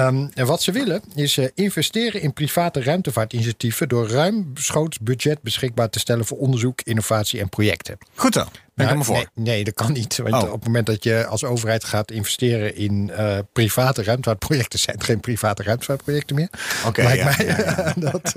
Ehm, 0.00 0.26
en 0.34 0.46
wat 0.46 0.62
ze 0.62 0.72
willen 0.72 1.02
is 1.14 1.38
eh, 1.38 1.46
investeren 1.54 2.20
in 2.20 2.32
private 2.32 2.82
ruimtevaartinitiatieven. 2.82 3.88
door 3.88 4.08
ruimschoots 4.08 4.98
budget 4.98 5.42
beschikbaar 5.42 5.90
te 5.90 5.98
stellen 5.98 6.24
voor 6.24 6.38
onderzoek, 6.38 6.80
innovatie 6.82 7.40
en 7.40 7.48
projecten. 7.48 7.98
Goed 8.14 8.34
zo. 8.34 8.44
Nou, 8.84 9.04
voor. 9.04 9.14
Nee, 9.14 9.26
nee, 9.34 9.64
dat 9.64 9.74
kan 9.74 9.92
niet. 9.92 10.16
Want 10.16 10.34
Oh. 10.34 10.42
op 10.42 10.52
het 10.52 10.64
moment 10.64 10.86
dat 10.86 11.04
je 11.04 11.26
als 11.26 11.44
overheid 11.44 11.84
gaat 11.84 12.10
investeren 12.10 12.76
in 12.76 13.10
eh, 13.10 13.38
private 13.52 14.02
ruimtevaartprojecten, 14.02 14.78
zijn 14.88 14.96
het 14.96 15.04
geen 15.04 15.20
private 15.20 15.62
ruimtevaartprojecten 15.62 16.36
meer. 16.36 16.48
Oké, 16.86 17.12
ja, 17.12 17.24
mij. 17.24 17.56
dat, 18.10 18.32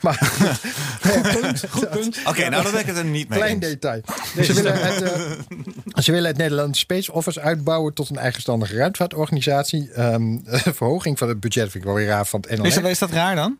maar 0.00 0.14
goed, 0.14 1.64
goed 1.70 1.90
punt. 1.90 2.18
Oké, 2.24 2.48
nou 2.48 2.62
dan 2.62 2.72
ben 2.72 2.80
ik 2.80 2.86
het 2.86 2.96
er 2.96 3.04
niet 3.04 3.28
mee. 3.28 3.38
Klein 3.38 3.54
eens. 3.62 3.66
detail. 3.66 4.00
Ze 4.42 4.52
willen, 4.52 4.74
het, 4.76 6.04
ze 6.04 6.12
willen 6.12 6.28
het 6.28 6.36
Nederlandse 6.38 6.80
Space 6.80 7.12
Office 7.12 7.40
uitbouwen 7.40 7.94
tot 7.94 8.10
een 8.10 8.18
eigenstandige 8.18 8.76
ruimtevaartorganisatie. 8.76 9.90
Ehm, 9.92 10.38
verhoging 10.74 11.18
van 11.18 11.28
het 11.28 11.40
budget 11.40 11.62
vind 11.62 11.74
ik 11.74 11.84
wel 11.84 11.94
weer 11.94 12.06
raar 12.06 12.26
van 12.26 12.40
het 12.40 12.58
NLR. 12.58 12.66
Is 12.66 12.74
dat, 12.74 12.84
is 12.84 12.98
dat 12.98 13.10
raar 13.10 13.34
dan? 13.34 13.58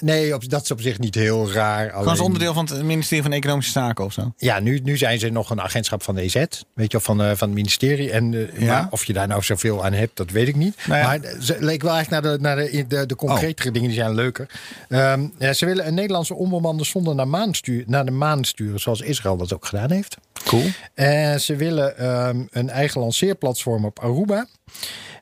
Nee, 0.00 0.34
op, 0.34 0.48
dat 0.48 0.62
is 0.62 0.70
op 0.70 0.80
zich 0.80 0.98
niet 0.98 1.14
heel 1.14 1.52
raar. 1.52 1.90
Gewoon 1.90 2.08
als 2.08 2.20
onderdeel 2.20 2.54
van 2.54 2.64
het 2.64 2.82
ministerie 2.82 3.22
van 3.22 3.32
Economische 3.32 3.72
Zaken 3.72 4.04
of 4.04 4.12
zo? 4.12 4.32
Ja, 4.36 4.60
nu, 4.60 4.78
nu 4.82 4.96
zijn 4.96 5.18
ze 5.18 5.28
nog 5.28 5.50
een 5.50 5.60
agentschap 5.60 6.02
van 6.02 6.14
de 6.14 6.20
EZ, 6.20 6.44
weet 6.74 6.92
je, 6.92 7.00
van, 7.00 7.20
eh, 7.22 7.26
van 7.26 7.48
het 7.48 7.56
ministerie. 7.56 8.10
En 8.10 8.34
eh, 8.34 8.60
Ja. 8.60 8.66
maar 8.66 8.86
of 8.90 9.04
je 9.04 9.12
daar 9.12 9.28
nou 9.28 9.42
zoveel 9.42 9.84
aan 9.84 9.92
hebt, 9.92 10.16
dat 10.16 10.30
weet 10.30 10.48
ik 10.48 10.56
niet. 10.56 10.76
Nou 10.86 11.00
ja. 11.00 11.06
Maar 11.06 11.20
ze 11.40 11.56
leek 11.60 11.82
wel 11.82 11.96
echt 11.96 12.10
naar 12.10 12.22
de, 12.22 12.36
naar 12.40 12.56
de, 12.56 12.84
de, 12.88 13.06
de 13.06 13.16
concretere 13.16 13.70
dingen, 13.70 13.88
die 13.88 13.98
zijn 13.98 14.14
leuker. 14.14 14.50
Ehm, 14.88 15.26
ja, 15.38 15.52
ze 15.52 15.66
willen 15.66 15.86
een 15.86 15.94
Nederlandse 15.94 16.34
onbemande 16.34 16.84
zonde 16.84 17.14
naar, 17.14 17.28
maan 17.28 17.54
stuur, 17.54 17.84
naar 17.86 18.04
de 18.04 18.10
maan 18.10 18.44
sturen, 18.44 18.80
zoals 18.80 19.00
Israël 19.00 19.36
dat 19.36 19.54
ook 19.54 19.66
gedaan 19.66 19.90
heeft. 19.90 20.16
Cool. 20.44 20.64
En 20.94 21.40
ze 21.40 21.56
willen 21.56 21.98
ehm, 21.98 22.42
een 22.50 22.70
eigen 22.70 23.00
lanceerplatform 23.00 23.84
op 23.84 23.98
Aruba. 24.00 24.46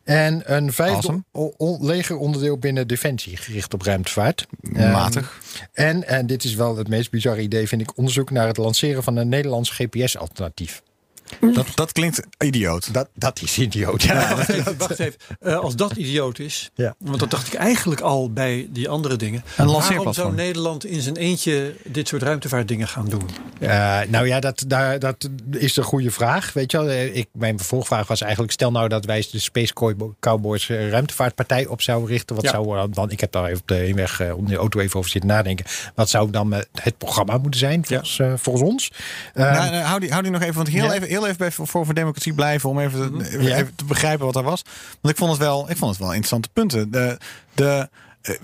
En 0.05 0.55
een 0.55 0.73
vijfde 0.73 0.95
Awesome. 0.97 1.25
o- 1.33 1.55
o- 1.57 1.79
legeronderdeel 1.81 2.59
binnen 2.59 2.87
Defensie, 2.88 3.37
gericht 3.37 3.75
op 3.75 3.83
ruimtevaart. 3.83 4.47
Ehm, 4.75 4.90
Matig. 4.90 5.40
en, 5.73 6.09
en 6.09 6.27
dit 6.27 6.45
is 6.45 6.55
wel 6.55 6.77
het 6.77 6.88
meest 6.88 7.11
bizarre 7.11 7.40
idee, 7.40 7.69
vind 7.69 7.81
ik, 7.81 7.97
onderzoek 7.97 8.31
naar 8.31 8.47
het 8.47 8.57
lanceren 8.57 9.03
van 9.03 9.17
een 9.17 9.29
Nederlands 9.29 9.71
GPS-alternatief. 9.71 10.83
Dat, 11.54 11.66
dat 11.74 11.92
klinkt 11.92 12.20
idioot. 12.38 12.94
Dat, 12.94 13.08
dat 13.14 13.42
is 13.42 13.58
idioot. 13.58 14.02
Ja. 14.02 14.37
Wacht 14.37 14.48
even, 14.48 14.76
wacht 14.88 14.98
even. 14.98 15.14
Eh, 15.40 15.56
als 15.58 15.76
dat 15.76 15.92
idioot 15.92 16.38
is, 16.38 16.70
Ja. 16.74 16.94
want 16.98 17.18
dat 17.20 17.30
dacht 17.30 17.46
ik 17.46 17.54
eigenlijk 17.54 18.00
al 18.00 18.32
bij 18.32 18.68
die 18.70 18.88
andere 18.88 19.16
dingen. 19.16 19.44
Een 19.56 19.66
Waarom 19.66 20.12
zou 20.12 20.34
Nederland 20.34 20.84
in 20.84 21.00
zijn 21.00 21.16
eentje 21.16 21.74
dit 21.84 22.08
soort 22.08 22.22
ruimtevaartdingen 22.22 22.88
gaan 22.88 23.08
doen? 23.08 23.28
Eh, 23.60 24.00
nou 24.08 24.26
ja, 24.26 24.40
dat, 24.40 24.64
daar, 24.66 24.98
dat 24.98 25.28
is 25.50 25.72
de 25.72 25.82
goede 25.82 26.10
vraag. 26.10 26.52
Weet 26.52 26.70
je 26.70 26.76
wel, 26.78 26.88
Eh, 26.88 27.16
ik, 27.16 27.28
mijn 27.32 27.56
vervolgvraag 27.58 28.06
was 28.06 28.20
eigenlijk: 28.20 28.52
stel 28.52 28.70
nou 28.70 28.88
dat 28.88 29.04
wij 29.04 29.26
de 29.30 29.38
Space 29.38 29.72
Cow- 29.72 30.12
Cowboys 30.20 30.68
ruimtevaartpartij 30.68 31.66
op 31.66 31.82
zouden 31.82 32.08
richten. 32.08 32.34
Wat 32.37 32.44
Ja. 32.44 32.50
zou 32.50 32.90
dan, 32.92 33.10
ik 33.10 33.20
heb 33.20 33.32
daar 33.32 33.44
even 33.44 33.60
op 33.60 33.68
de 33.68 33.74
heenweg 33.74 34.20
eh, 34.20 34.37
om 34.37 34.46
de 34.46 34.56
auto 34.56 34.80
even 34.80 34.98
over 34.98 35.10
zitten 35.10 35.30
nadenken. 35.30 35.64
Wat 35.94 36.08
zou 36.10 36.30
dan 36.30 36.52
het 36.72 36.98
programma 36.98 37.38
moeten 37.38 37.60
zijn 37.60 37.84
volgens, 37.87 38.20
volgens 38.37 38.70
ons? 38.70 38.90
Nou, 39.34 39.54
nou, 39.70 39.74
hou, 39.76 40.00
die, 40.00 40.10
hou 40.10 40.22
die 40.22 40.32
nog 40.32 40.42
even, 40.42 40.54
want 40.54 40.68
heel 40.68 40.84
Ja. 40.84 40.92
even 40.92 41.08
heel 41.14 41.24
even 41.27 41.38
bij 41.38 41.50
voor 41.53 41.66
voor 41.66 41.94
democratie 41.94 42.33
blijven 42.35 42.68
om 42.70 42.79
even, 42.79 43.20
even, 43.20 43.42
Ja. 43.42 43.57
even 43.57 43.72
te 43.77 43.85
begrijpen 43.85 44.27
wat 44.27 44.37
er 44.37 44.42
was. 44.42 44.62
Want 45.00 45.14
ik 45.14 45.16
vond 45.16 45.31
het 45.31 45.40
wel, 45.40 45.70
ik 45.70 45.77
vond 45.77 45.90
het 45.90 46.00
wel 46.00 46.09
interessante 46.09 46.48
punten. 46.53 46.90
De, 46.90 47.18
de, 47.55 47.88
eh, 48.22 48.35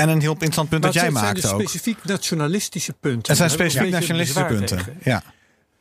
en 0.00 0.08
een 0.08 0.20
heel 0.20 0.32
interessant 0.32 0.68
punt 0.68 0.82
Maar 0.82 0.92
dat 0.92 1.00
jij 1.00 1.10
het 1.10 1.18
zijn 1.18 1.24
maakte 1.32 1.48
ook. 1.48 1.60
specifiek 1.60 2.04
nationalistische 2.04 2.92
punten. 2.92 3.28
Het 3.28 3.36
zijn 3.36 3.50
specifiek 3.50 3.90
nationalistische 3.90 4.44
punten. 4.44 4.76
tegen. 4.76 4.98
Ja. 5.02 5.22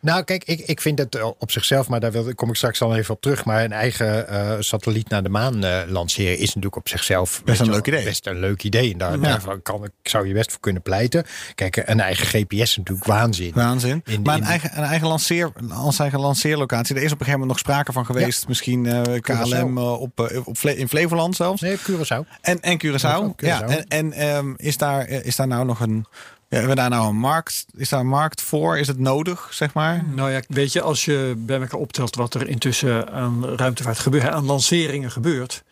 Nou, 0.02 0.24
kijk, 0.24 0.44
ik, 0.44 0.60
ik 0.60 0.82
vind 0.82 1.00
het 1.00 1.16
eh, 1.16 1.26
op 1.38 1.52
zichzelf, 1.52 1.88
maar 1.90 2.00
daar 2.00 2.12
wil, 2.12 2.36
kom 2.36 2.50
ik 2.50 2.56
straks 2.56 2.82
al 2.82 2.96
even 2.96 3.14
op 3.14 3.22
terug. 3.22 3.46
Maar 3.46 3.64
een 3.64 3.72
eigen 3.72 4.28
eh, 4.28 4.56
satelliet 4.60 5.10
naar 5.10 5.24
de 5.24 5.30
maan 5.30 5.64
eh, 5.64 5.80
lanceren 5.88 6.38
is 6.38 6.48
natuurlijk 6.48 6.76
op 6.76 6.88
zichzelf 6.90 7.42
weet 7.46 7.60
een 7.60 7.70
leuk 7.70 7.88
idee. 7.88 8.04
Best 8.04 8.28
een 8.28 8.40
leuk 8.40 8.64
idee. 8.64 8.92
En 8.92 8.98
daar, 8.98 9.20
daarvan 9.20 9.62
kan, 9.62 9.84
ik- 9.84 9.92
zou 10.04 10.28
je 10.28 10.34
best 10.34 10.52
voor 10.52 10.60
kunnen 10.60 10.82
pleiten. 10.82 11.26
Kijk, 11.56 11.78
een 11.86 12.00
eigen 12.00 12.26
GPS 12.26 12.60
is 12.60 12.78
natuurlijk 12.78 13.08
waanzin. 13.08 13.52
Waanzin. 13.54 14.02
In- 14.06 14.22
maar 14.22 14.36
in- 14.36 14.42
een 14.42 14.48
eigen, 14.48 14.78
een 14.78 14.84
eigen, 14.84 15.08
lanceer, 15.08 15.52
als 15.70 16.00
eigen 16.00 16.20
lanceerlocatie. 16.20 16.96
Er 16.96 17.02
is 17.04 17.12
op 17.12 17.20
een 17.20 17.26
gegeven 17.26 17.40
moment 17.40 17.50
nog 17.50 17.60
sprake 17.60 17.92
van 17.92 18.06
geweest. 18.06 18.48
Misschien 18.48 18.88
KLM 19.22 19.78
op, 19.78 20.42
op 20.46 20.58
Fle- 20.58 20.76
in 20.78 20.88
Flevoland 20.88 21.36
zelfs. 21.36 21.62
Nee, 21.62 21.78
Curaçao. 21.78 22.38
En, 22.42 22.60
en 22.62 22.78
Curaçao. 22.86 23.36
Ja, 23.38 23.62
en 23.68 23.88
en 23.88 24.14
ehm, 24.14 24.54
is, 24.58 24.78
daar, 24.78 25.08
is 25.10 25.36
daar 25.36 25.48
nou 25.48 25.66
nog 25.66 25.80
een. 25.80 26.06
Ja, 26.50 26.58
hebben 26.58 26.76
we 26.76 26.82
daar 26.82 26.90
nou 26.90 27.10
een 27.10 27.16
markt? 27.16 27.66
Is 27.78 27.90
daar 27.90 28.00
een 28.00 28.08
markt 28.08 28.42
voor? 28.42 28.78
Is 28.78 28.88
het 28.88 29.00
nodig, 29.00 29.48
zeg 29.52 29.74
maar? 29.74 30.04
Nou 30.16 30.32
ja, 30.32 30.42
weet 30.48 30.74
je, 30.74 30.82
als 30.82 31.06
je 31.06 31.34
bij 31.38 31.60
elkaar 31.60 31.80
optelt 31.80 32.16
wat 32.16 32.34
er 32.34 32.48
intussen 32.48 33.12
aan 33.12 33.46
ruimtevaart 33.46 34.00
gebeurt, 34.00 34.30
aan 34.30 34.46
lanceringen 34.46 35.12
gebeurt, 35.12 35.64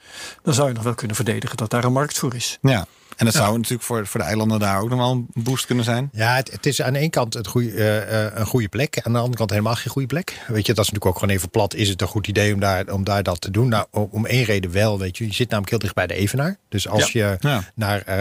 dan 0.41 0.53
zou 0.53 0.67
je 0.67 0.73
nog 0.73 0.83
wel 0.83 0.93
kunnen 0.93 1.15
verdedigen 1.15 1.57
dat 1.57 1.69
daar 1.69 1.83
een 1.83 1.91
markt 1.91 2.17
voor 2.17 2.35
is. 2.35 2.57
Ja. 2.61 2.85
En 3.17 3.25
dat 3.25 3.33
zou 3.33 3.55
natuurlijk 3.57 3.83
voor, 3.83 4.07
voor 4.07 4.19
de 4.19 4.25
eilanden 4.25 4.59
daar 4.59 4.79
ook 4.81 4.89
nog 4.89 4.99
wel 4.99 5.11
een 5.11 5.27
boost 5.43 5.65
kunnen 5.65 5.83
zijn. 5.83 6.09
Ja, 6.13 6.35
het, 6.35 6.51
het 6.51 6.65
is 6.65 6.81
aan 6.81 6.93
de 6.93 6.99
ene 6.99 7.09
kant 7.09 7.33
het 7.33 7.47
goeie, 7.47 7.73
eh, 7.73 8.25
eh, 8.25 8.31
een 8.35 8.45
goede 8.45 8.67
plek. 8.67 8.99
Aan 9.03 9.11
de 9.11 9.17
andere 9.17 9.37
kant 9.37 9.49
helemaal 9.49 9.75
geen 9.75 9.91
goede 9.91 10.07
plek. 10.07 10.41
Weet 10.47 10.65
je, 10.65 10.73
dat 10.73 10.85
is 10.85 10.91
natuurlijk 10.91 11.05
ook 11.05 11.19
gewoon 11.19 11.35
even 11.35 11.49
plat. 11.49 11.73
Is 11.73 11.89
het 11.89 12.01
een 12.01 12.07
goed 12.07 12.27
idee 12.27 12.53
om 12.53 12.59
daar, 12.59 12.87
om 12.91 13.03
daar 13.03 13.23
dat 13.23 13.41
te 13.41 13.51
doen? 13.51 13.67
Nou, 13.67 13.85
om, 13.91 14.25
één 14.25 14.43
reden 14.43 14.71
wel. 14.71 14.99
Weet 14.99 15.17
je, 15.17 15.25
je 15.25 15.33
zit 15.33 15.49
namelijk 15.49 15.69
heel 15.69 15.79
dicht 15.79 15.93
bij 15.93 16.07
de 16.07 16.13
Evenaar. 16.13 16.57
Dus 16.69 16.87
als 16.87 17.11
je 17.11 17.37
Ja. 17.39 17.63
Naar, 17.75 18.01
eh, 18.01 18.15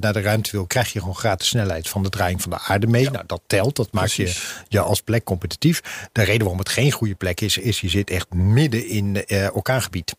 naar 0.00 0.12
de 0.12 0.20
ruimte 0.20 0.50
wil, 0.50 0.66
krijg 0.66 0.92
je 0.92 0.98
gewoon 0.98 1.16
gratis 1.16 1.48
snelheid 1.48 1.88
van 1.88 2.02
de 2.02 2.08
draaiing 2.08 2.42
van 2.42 2.50
de 2.50 2.58
aarde 2.66 2.86
mee. 2.86 3.10
Nou, 3.10 3.24
dat 3.26 3.40
telt. 3.46 3.76
Dat 3.76 3.92
maakt 3.92 4.12
je, 4.12 4.22
Precies. 4.22 4.54
je 4.68 4.80
als 4.80 5.00
plek 5.00 5.24
competitief. 5.24 5.82
De 6.12 6.22
reden 6.22 6.40
waarom 6.40 6.58
het 6.58 6.68
geen 6.68 6.90
goede 6.92 7.14
plek 7.14 7.40
is, 7.40 7.58
is 7.58 7.80
je 7.80 7.88
zit 7.88 8.10
echt 8.10 8.32
midden 8.34 8.88
in 8.88 9.24
eh 9.26 9.48
orkaangebied. 9.52 10.14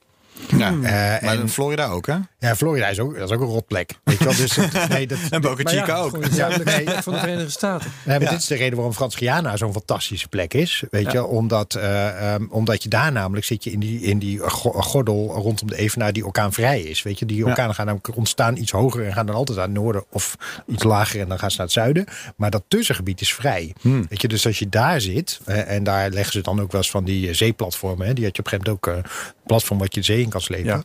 Ja. 0.58 0.68
Eh, 0.70 0.82
maar 0.82 1.22
en- 1.22 1.40
in 1.40 1.50
Florida 1.50 1.88
ook, 1.88 2.08
hè? 2.08 2.16
Ja, 2.42 2.56
Florida 2.56 2.88
is 2.88 3.00
ook, 3.00 3.18
dat 3.18 3.30
is 3.30 3.36
ook 3.36 3.42
een 3.42 3.48
rotplek. 3.48 3.92
Weet 4.04 4.18
je 4.18 4.24
wel? 4.24 4.36
Dus, 4.36 4.56
het- 4.56 4.90
nee, 4.90 5.08
dat, 5.08 5.18
En 5.30 5.42
Boca 5.42 5.72
ja, 5.72 5.80
Chica 5.80 5.98
ook. 5.98 6.18
zuidelijke 6.32 6.82
plek 6.84 7.04
van 7.04 7.14
de 7.14 7.20
Verenigde 7.20 7.50
Staten. 7.52 7.92
Nee, 8.06 8.18
maar 8.20 8.26
Ja. 8.28 8.32
dit 8.32 8.40
is 8.40 8.48
de 8.48 8.56
reden 8.56 8.76
waarom 8.76 8.94
Frans-Guyana 8.94 9.58
zo'n 9.58 9.72
fantastische 9.72 10.28
plek 10.28 10.54
is. 10.54 10.84
Weet 10.92 11.12
je, 11.12 11.26
omdat, 11.26 11.76
eh, 11.76 12.34
ehm, 12.34 12.46
omdat 12.50 12.84
je 12.84 12.90
daar 12.90 13.12
namelijk 13.12 13.46
zit 13.46 13.64
je 13.64 13.72
in 13.72 13.80
die, 13.80 14.02
in 14.02 14.20
die 14.20 14.40
go- 14.40 14.72
gordel 14.72 15.28
rondom 15.36 15.68
de 15.68 15.78
Evenaar 15.78 16.14
die 16.14 16.26
orkaanvrij 16.26 16.82
is. 16.82 17.02
Weet 17.04 17.20
je, 17.20 17.26
die 17.26 17.46
orkanen 17.46 17.76
gaan 17.76 17.86
namelijk 17.86 18.16
ontstaan 18.18 18.58
iets 18.58 18.72
hoger 18.72 19.06
en 19.06 19.14
gaan 19.14 19.26
dan 19.26 19.36
altijd 19.36 19.58
aan 19.58 19.64
het 19.64 19.74
noorden 19.74 20.04
of 20.12 20.36
iets 20.68 20.84
lager 20.84 21.20
en 21.22 21.28
dan 21.28 21.40
gaan 21.40 21.52
ze 21.52 21.58
naar 21.58 21.66
het 21.66 21.76
zuiden. 21.76 22.06
Maar 22.36 22.50
dat 22.52 22.64
tussengebied 22.68 23.22
is 23.22 23.34
vrij. 23.34 23.74
Hmm. 23.82 24.06
Weet 24.10 24.22
je, 24.22 24.28
dus 24.28 24.46
als 24.46 24.60
je 24.60 24.70
daar 24.70 25.02
zit, 25.02 25.40
eh, 25.46 25.70
en 25.72 25.84
daar 25.84 26.10
leggen 26.10 26.34
ze 26.34 26.42
dan 26.42 26.62
ook 26.62 26.72
wel 26.72 26.82
eens 26.82 26.92
van 26.92 27.04
die 27.04 27.28
eh, 27.30 27.34
zeeplatformen. 27.36 28.08
Hè, 28.08 28.14
die 28.14 28.26
had 28.26 28.36
je 28.36 28.42
op 28.42 28.52
een 28.52 28.60
gegeven 28.60 28.80
moment 28.84 29.06
ook 29.08 29.14
eh, 29.14 29.28
een 29.36 29.42
platform 29.48 29.80
wat 29.80 29.94
je 29.94 30.00
de 30.00 30.06
zee 30.06 30.22
in 30.22 30.30
kan 30.30 30.42
slepen. 30.42 30.84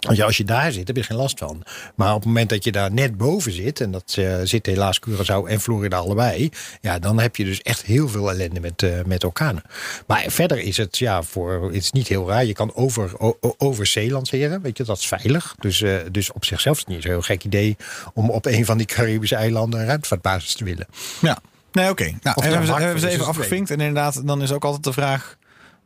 Ja. 0.00 0.24
Als 0.24 0.36
je 0.36 0.44
daar 0.44 0.72
zit, 0.72 0.86
heb 0.86 0.96
je 0.96 1.02
geen 1.02 1.16
last 1.16 1.38
van. 1.38 1.62
Maar 1.94 2.08
op 2.08 2.16
het 2.16 2.24
moment 2.24 2.48
dat 2.48 2.64
je 2.64 2.72
daar 2.72 2.92
net 2.92 3.16
boven 3.16 3.52
zit, 3.52 3.80
en 3.80 3.90
dat 3.90 4.14
eh, 4.18 4.34
zit 4.42 4.66
helaas 4.66 5.00
Curaçao 5.08 5.48
en 5.48 5.60
Florida 5.60 5.96
allebei, 5.96 6.50
ja, 6.80 6.98
dan 6.98 7.20
heb 7.20 7.36
je 7.36 7.44
dus 7.44 7.62
echt 7.62 7.82
heel 7.82 8.08
veel 8.08 8.30
ellende 8.30 8.60
met, 8.60 8.82
eh, 8.82 8.90
met 9.06 9.24
orkanen. 9.24 9.62
Maar 10.06 10.24
verder 10.26 10.58
is 10.58 10.76
het, 10.76 10.98
ja, 10.98 11.22
voor, 11.22 11.62
het 11.64 11.82
is 11.82 11.92
niet 11.92 12.08
heel 12.08 12.28
raar. 12.28 12.44
Je 12.44 12.52
kan 12.52 12.74
over, 12.74 13.12
over 13.58 13.86
zee 13.86 14.10
lanceren, 14.10 14.62
weet 14.62 14.76
je, 14.76 14.84
dat 14.84 14.98
is 14.98 15.06
veilig. 15.06 15.54
Dus, 15.58 15.82
eh, 15.82 15.96
dus 16.10 16.32
op 16.32 16.44
zichzelf 16.44 16.76
is 16.76 16.80
het 16.80 16.88
niet 16.88 17.02
zo'n 17.02 17.10
heel 17.10 17.22
gek 17.22 17.44
idee 17.44 17.76
om 18.14 18.30
op 18.30 18.46
een 18.46 18.64
van 18.64 18.76
die 18.76 18.86
Caribische 18.86 19.36
eilanden 19.36 19.80
een 19.80 19.86
ruimtevaartbasis 19.86 20.54
te 20.54 20.64
willen. 20.64 20.86
Ja. 21.20 21.38
Nee, 21.72 21.90
oké. 21.90 22.04
Nou, 22.04 22.44
er 22.44 22.50
hebben, 22.50 22.66
ze, 22.66 22.72
hebben 22.72 22.96
even 22.96 23.10
het 23.10 23.28
afgevinkt. 23.28 23.70
En 23.70 23.80
inderdaad, 23.80 24.26
dan 24.26 24.42
is 24.42 24.52
ook 24.52 24.64
altijd 24.64 24.84
de 24.84 24.92
vraag... 24.92 25.38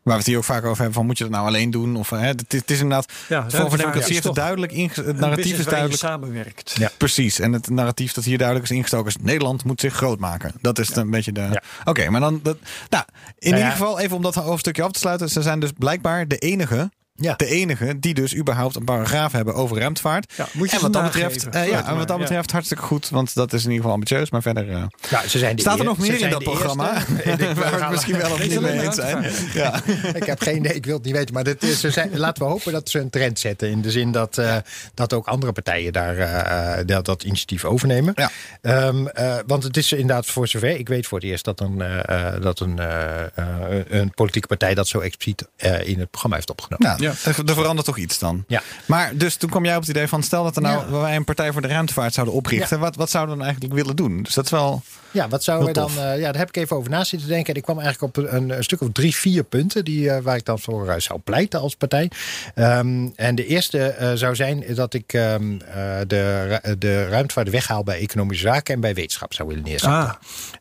Waar 0.04 0.12
we 0.12 0.18
het 0.18 0.26
hier 0.28 0.36
ook 0.36 0.44
vaak 0.44 0.64
over 0.64 0.76
hebben, 0.76 0.94
van 0.94 1.06
moet 1.06 1.18
je 1.18 1.24
dat 1.24 1.32
nou 1.32 1.46
alleen 1.46 1.70
doen? 1.70 1.96
Of, 1.96 2.10
hè, 2.10 2.18
het, 2.18 2.44
is- 2.54 2.60
het 2.60 2.70
is 2.70 2.80
inderdaad, 2.80 3.12
Ja, 3.28 3.42
voor, 3.50 3.58
democratie 3.76 4.00
is 4.00 4.08
heeft 4.08 4.24
het 4.24 4.34
duidelijk 4.34 4.72
het 4.72 5.18
narratief 5.18 5.58
is 5.58 5.64
duidelijk. 5.64 5.98
samenwerkt. 6.00 6.74
Ja. 6.78 6.90
Precies. 6.96 7.38
En 7.40 7.52
het 7.52 7.70
narratief 7.70 8.12
dat 8.12 8.24
hier 8.24 8.38
duidelijk 8.38 8.70
is 8.70 8.76
ingestoken 8.76 9.08
is: 9.08 9.16
Nederland 9.20 9.64
moet 9.64 9.80
zich 9.80 9.94
groot 9.94 10.18
maken. 10.18 10.52
Dat 10.60 10.78
is 10.78 10.96
een 10.96 11.10
beetje 11.10 11.32
de. 11.32 11.40
Ja. 11.40 11.62
Oké, 11.84 12.10
maar 12.10 12.20
dan. 12.20 12.40
Dat, 12.42 12.56
nou, 12.90 13.04
in 13.38 13.50
Nou 13.50 13.62
ieder 13.62 13.76
geval, 13.78 13.98
even 13.98 14.16
om 14.16 14.22
dat 14.22 14.34
hoofdstukje 14.34 14.82
af 14.82 14.92
te 14.92 14.98
sluiten. 14.98 15.28
Ze 15.30 15.42
zijn 15.42 15.60
dus 15.60 15.70
blijkbaar 15.78 16.28
de 16.28 16.36
enige. 16.38 16.90
Ja. 17.16 17.34
De 17.36 17.46
enige 17.46 17.98
die 17.98 18.14
dus 18.14 18.36
überhaupt 18.36 18.76
een 18.76 18.84
paragraaf 18.84 19.32
hebben 19.32 19.54
over 19.54 19.78
ruimtevaart. 19.78 20.32
Ja, 20.36 20.46
moet 20.52 20.70
je 20.70 20.76
en 20.76 20.82
wat 20.82 20.92
dat 20.92 21.02
betreft, 21.02 21.44
nageven. 21.44 21.62
eh, 21.62 21.68
ja, 21.70 21.86
en 21.88 21.96
wat 21.96 22.08
dat 22.08 22.18
betreft 22.18 22.50
hartstikke 22.52 22.82
goed. 22.82 23.08
Want 23.08 23.34
dat 23.34 23.52
is 23.52 23.58
in 23.60 23.64
ieder 23.70 23.76
geval 23.76 23.92
ambitieus. 23.92 24.30
Maar 24.30 24.42
verder. 24.42 24.70
eh, 24.70 24.82
Ja, 25.10 25.28
ze 25.28 25.38
zijn 25.38 25.56
de 25.56 25.60
staat 25.62 25.78
er 25.78 25.84
nog 25.84 25.98
meer 25.98 26.20
in 26.20 26.30
dat 26.30 26.42
programma? 26.42 26.94
eerste. 26.94 27.12
Ik 27.48 27.54
Waar 27.56 27.78
we 27.86 27.86
misschien 27.90 28.16
wel 28.16 28.30
of 28.32 28.48
niet 28.48 28.60
mee 28.60 28.80
eens 28.80 28.94
zijn. 28.94 29.32
Ja. 29.54 29.80
Ik 30.14 30.24
heb 30.24 30.40
geen 30.42 30.56
idee, 30.56 30.74
ik 30.74 30.84
wil 30.86 30.94
het 30.96 31.04
niet 31.04 31.14
weten. 31.14 31.34
Maar 31.34 31.44
dit 31.44 31.62
is, 31.62 31.80
ze 31.80 31.90
zijn, 31.90 32.18
laten 32.18 32.42
we 32.42 32.48
hopen 32.48 32.72
dat 32.72 32.88
ze 32.90 32.98
een 32.98 33.10
trend 33.10 33.38
zetten. 33.38 33.70
In 33.70 33.82
de 33.82 33.90
zin 33.90 34.12
dat, 34.12 34.38
eh, 34.38 34.56
dat 34.94 35.12
ook 35.12 35.26
andere 35.26 35.52
partijen 35.52 35.92
daar 35.92 36.16
eh, 36.18 36.78
eh, 36.78 36.86
dat, 36.86 37.04
dat 37.04 37.22
initiatief 37.22 37.64
overnemen. 37.64 38.14
Ehm, 38.62 39.06
eh, 39.06 39.36
want 39.46 39.62
het 39.62 39.76
is 39.76 39.92
inderdaad 39.92 40.26
voor 40.26 40.48
zover 40.48 40.78
ik 40.78 40.88
weet 40.88 41.06
voor 41.06 41.18
het 41.18 41.26
eerst 41.28 41.44
dat 41.44 41.60
een, 41.60 41.80
eh, 41.82 42.34
eh, 42.34 42.42
dat 42.42 42.60
een, 42.60 42.78
eh, 42.78 43.22
eh, 43.34 43.84
een 43.88 44.10
politieke 44.14 44.46
partij 44.48 44.74
dat 44.74 44.88
zo 44.88 44.98
expliciet 45.00 45.48
eh, 45.56 45.88
in 45.88 45.98
het 45.98 46.10
programma 46.10 46.36
heeft 46.36 46.50
opgenomen. 46.50 47.03
Ja. 47.04 47.12
er, 47.24 47.48
er 47.48 47.54
verandert 47.54 47.86
toch 47.86 47.98
iets 47.98 48.18
dan. 48.18 48.44
Ja. 48.48 48.62
Maar 48.86 49.16
dus 49.16 49.36
toen 49.36 49.50
kwam 49.50 49.64
jij 49.64 49.74
op 49.74 49.80
het 49.80 49.90
idee 49.90 50.08
van... 50.08 50.22
stel 50.22 50.42
dat 50.44 50.56
er 50.56 50.62
nou 50.62 50.92
Ja. 50.92 51.00
wij 51.00 51.16
een 51.16 51.24
partij 51.24 51.52
voor 51.52 51.62
de 51.62 51.68
ruimtevaart 51.68 52.14
zouden 52.14 52.34
oprichten... 52.34 52.80
Wat, 52.80 52.96
wat 52.96 53.10
zouden 53.10 53.32
we 53.34 53.38
dan 53.40 53.46
eigenlijk 53.50 53.80
willen 53.80 53.96
doen? 53.96 54.22
Dus 54.22 54.34
dat 54.34 54.44
is 54.44 54.50
wel... 54.50 54.82
Ja, 55.10 55.28
wat 55.28 55.44
zouden 55.44 55.66
we 55.66 55.72
dan? 55.72 55.90
eh, 55.90 55.96
ja, 56.18 56.32
daar 56.32 56.38
heb 56.40 56.48
ik 56.48 56.56
even 56.56 56.76
over 56.76 56.90
na 56.90 57.04
zitten 57.04 57.28
denken. 57.28 57.52
En 57.52 57.58
ik 57.58 57.62
kwam 57.62 57.80
eigenlijk 57.80 58.16
op 58.18 58.24
een, 58.32 58.50
een 58.50 58.64
stuk 58.64 58.80
of 58.80 58.88
drie, 58.92 59.14
vier 59.14 59.42
punten 59.44 59.84
die, 59.84 60.10
eh, 60.10 60.22
waar 60.22 60.36
ik 60.36 60.44
dan 60.44 60.58
voor 60.58 60.88
eh, 60.88 60.94
zou 61.00 61.20
pleiten 61.24 61.60
als 61.60 61.74
partij. 61.76 62.10
Ehm, 62.54 63.08
en 63.16 63.34
de 63.34 63.46
eerste 63.46 64.12
zou 64.14 64.34
zijn 64.34 64.64
dat 64.74 64.94
ik 64.94 65.12
ehm, 65.12 65.60
eh, 65.60 65.74
de, 66.06 66.60
de 66.78 67.08
ruimtevaart 67.08 67.50
weghaal 67.50 67.82
bij 67.84 67.98
economische 67.98 68.46
zaken 68.46 68.74
en 68.74 68.80
bij 68.80 68.94
wetenschap 68.94 69.34
zou 69.34 69.48
willen 69.48 69.62
neerzetten. 69.64 69.98
Ah, 70.00 70.12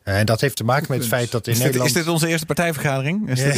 En 0.02 0.26
dat 0.26 0.40
heeft 0.40 0.56
te 0.56 0.64
maken 0.64 0.86
met 0.88 0.98
het 0.98 1.08
feit 1.08 1.30
dat 1.30 1.46
in 1.46 1.52
Is 1.52 1.58
dit, 1.58 1.66
Nederland. 1.66 1.96
is 1.96 2.02
dit 2.02 2.12
onze 2.12 2.28
eerste 2.28 2.46
partijvergadering? 2.46 3.28
Is 3.28 3.42
dit, 3.42 3.54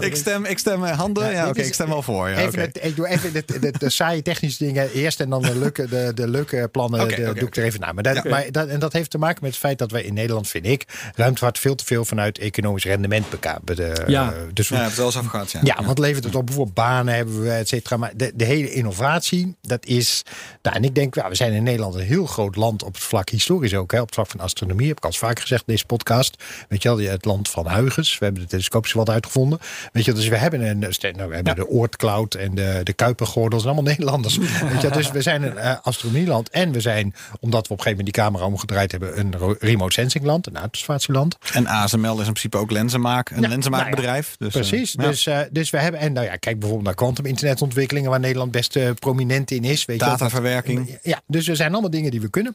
ik 0.00 0.16
stem, 0.16 0.44
ik 0.44 0.58
stem 0.58 0.84
eh, 0.92 0.98
handen. 0.98 1.30
Ja, 1.32 1.48
oké, 1.48 1.60
ik 1.62 1.74
stem 1.74 1.88
wel 1.88 2.02
voor. 2.02 2.28
Ja, 2.28 2.36
Even 2.36 2.60
het, 2.60 2.78
ik 2.82 2.96
doe 2.96 3.08
even 3.08 3.32
de, 3.32 3.44
de, 3.60 3.72
de 3.78 3.90
saaie 3.90 4.22
technische 4.22 4.64
dingen 4.64 4.90
eerst 4.90 5.20
en 5.20 5.30
dan 5.30 5.42
de 5.42 5.58
leuke, 5.58 5.88
de, 5.88 6.12
de 6.14 6.28
leuke 6.28 6.68
plannen 6.72 7.08
de, 7.08 7.16
doe 7.34 7.48
ik 7.48 7.56
er 7.56 7.64
even 7.64 7.80
na. 7.80 7.92
Maar, 7.92 8.02
dat, 8.02 8.14
Ja. 8.22 8.30
maar 8.30 8.44
dat, 8.50 8.68
en 8.68 8.80
dat 8.80 8.92
heeft 8.92 9.10
te 9.10 9.18
maken 9.18 9.38
met 9.42 9.50
het 9.50 9.60
feit 9.60 9.78
dat 9.78 9.90
wij 9.90 10.02
in 10.02 10.14
Nederland, 10.14 10.48
vind 10.48 10.66
ik, 10.66 10.84
ruimtevaart 11.14 11.58
veel 11.58 11.74
te 11.74 11.84
veel 11.84 12.04
vanuit 12.04 12.38
economisch 12.38 12.84
rendement 12.84 13.30
bekapen. 13.30 13.76
De, 13.76 14.02
Ja. 14.06 14.32
eh, 14.32 14.38
dus 14.52 14.68
we- 14.68 14.74
Ja, 14.74 14.82
het 14.82 14.90
is 14.90 14.96
wel 14.96 15.06
eens 15.06 15.16
afgehad. 15.16 15.50
Ja. 15.50 15.60
ja, 15.62 15.84
wat 15.84 15.98
levert 15.98 16.24
het 16.24 16.34
op? 16.34 16.46
Bijvoorbeeld 16.46 16.76
banen 16.76 17.14
hebben 17.14 17.42
we, 17.42 17.50
et 17.50 17.68
cetera. 17.68 17.96
Maar 17.96 18.12
de, 18.16 18.32
de 18.34 18.44
hele 18.44 18.72
innovatie, 18.72 19.56
dat 19.60 19.86
is... 19.86 20.22
Nou, 20.62 20.76
en 20.76 20.84
ik 20.84 20.94
denk, 20.94 21.14
ja, 21.14 21.28
we 21.28 21.34
zijn 21.34 21.52
in 21.52 21.62
Nederland 21.62 21.94
een 21.94 22.00
heel 22.00 22.26
groot 22.26 22.56
land 22.56 22.82
op 22.82 22.94
het 22.94 23.02
vlak, 23.02 23.28
historisch 23.28 23.74
ook, 23.74 23.92
hè, 23.92 23.98
op 24.00 24.06
het 24.06 24.14
vlak 24.14 24.30
van 24.30 24.40
astronomie. 24.40 24.88
Heb 24.88 24.96
ik 24.96 25.02
al 25.04 25.08
eens 25.10 25.18
vaker 25.18 25.40
gezegd 25.42 25.62
in 25.66 25.72
deze 25.72 25.86
podcast. 25.86 26.42
Weet 26.68 26.82
je 26.82 26.88
wel, 26.96 27.10
het 27.10 27.24
land 27.24 27.48
van 27.50 27.70
Huygens. 27.70 28.18
We 28.18 28.24
hebben 28.24 28.42
de 28.42 28.48
telescoopjes 28.48 28.92
wat 28.94 29.10
uitgevonden. 29.10 29.58
Weet 29.92 30.04
je, 30.04 30.12
dus 30.12 30.28
we 30.28 30.36
hebben, 30.36 30.60
een, 30.60 30.81
nou, 30.90 31.28
we 31.28 31.34
hebben 31.34 31.54
de 31.54 31.68
Oortcloud 31.68 32.34
en 32.34 32.54
de, 32.54 32.80
de 32.82 32.92
Kuipergordels. 32.92 33.64
allemaal 33.64 33.82
Nederlanders. 33.92 34.36
Weet 34.36 34.80
je, 34.80 34.90
dus 34.90 35.10
we 35.10 35.22
zijn 35.22 35.42
een 35.42 35.56
uh, 35.56 35.74
astronomieland. 35.82 36.50
En 36.50 36.72
we 36.72 36.80
zijn, 36.80 37.14
omdat 37.40 37.66
we 37.66 37.72
op 37.72 37.78
een 37.78 37.84
gegeven 37.84 37.90
moment 37.90 38.14
die 38.14 38.24
camera 38.24 38.44
omgedraaid 38.44 38.90
hebben, 38.90 39.18
een 39.18 39.34
remote 39.58 39.92
sensing 39.92 40.24
land, 40.24 40.46
een 40.46 40.56
aardobservatieland. 40.56 41.36
En 41.52 41.66
ASML 41.66 42.12
is 42.12 42.26
in 42.26 42.32
principe 42.32 42.56
ook 42.56 42.70
lenzenmaak, 42.70 43.30
een 43.30 43.48
lenzenmaakbedrijf. 43.48 44.34
Dus, 44.38 44.54
eh, 44.54 44.60
Precies. 44.60 44.92
Dus, 44.92 45.26
eh, 45.26 45.40
dus 45.50 45.70
we 45.70 45.78
hebben, 45.78 46.00
en 46.00 46.12
nou 46.12 46.26
ja, 46.26 46.36
kijk 46.36 46.58
bijvoorbeeld 46.58 46.86
naar 46.86 46.94
quantum 46.94 47.26
internetontwikkelingen, 47.26 48.10
waar 48.10 48.20
Nederland 48.20 48.50
best 48.50 48.76
eh, 48.76 48.90
prominent 48.98 49.50
in 49.50 49.64
is. 49.64 49.84
Weet 49.84 50.00
je. 50.00 50.04
Dataverwerking. 50.04 50.98
Ja, 51.02 51.20
dus 51.26 51.48
er 51.48 51.56
zijn 51.56 51.72
allemaal 51.72 51.90
dingen 51.90 52.10
die 52.10 52.20
we 52.20 52.30
kunnen. 52.30 52.54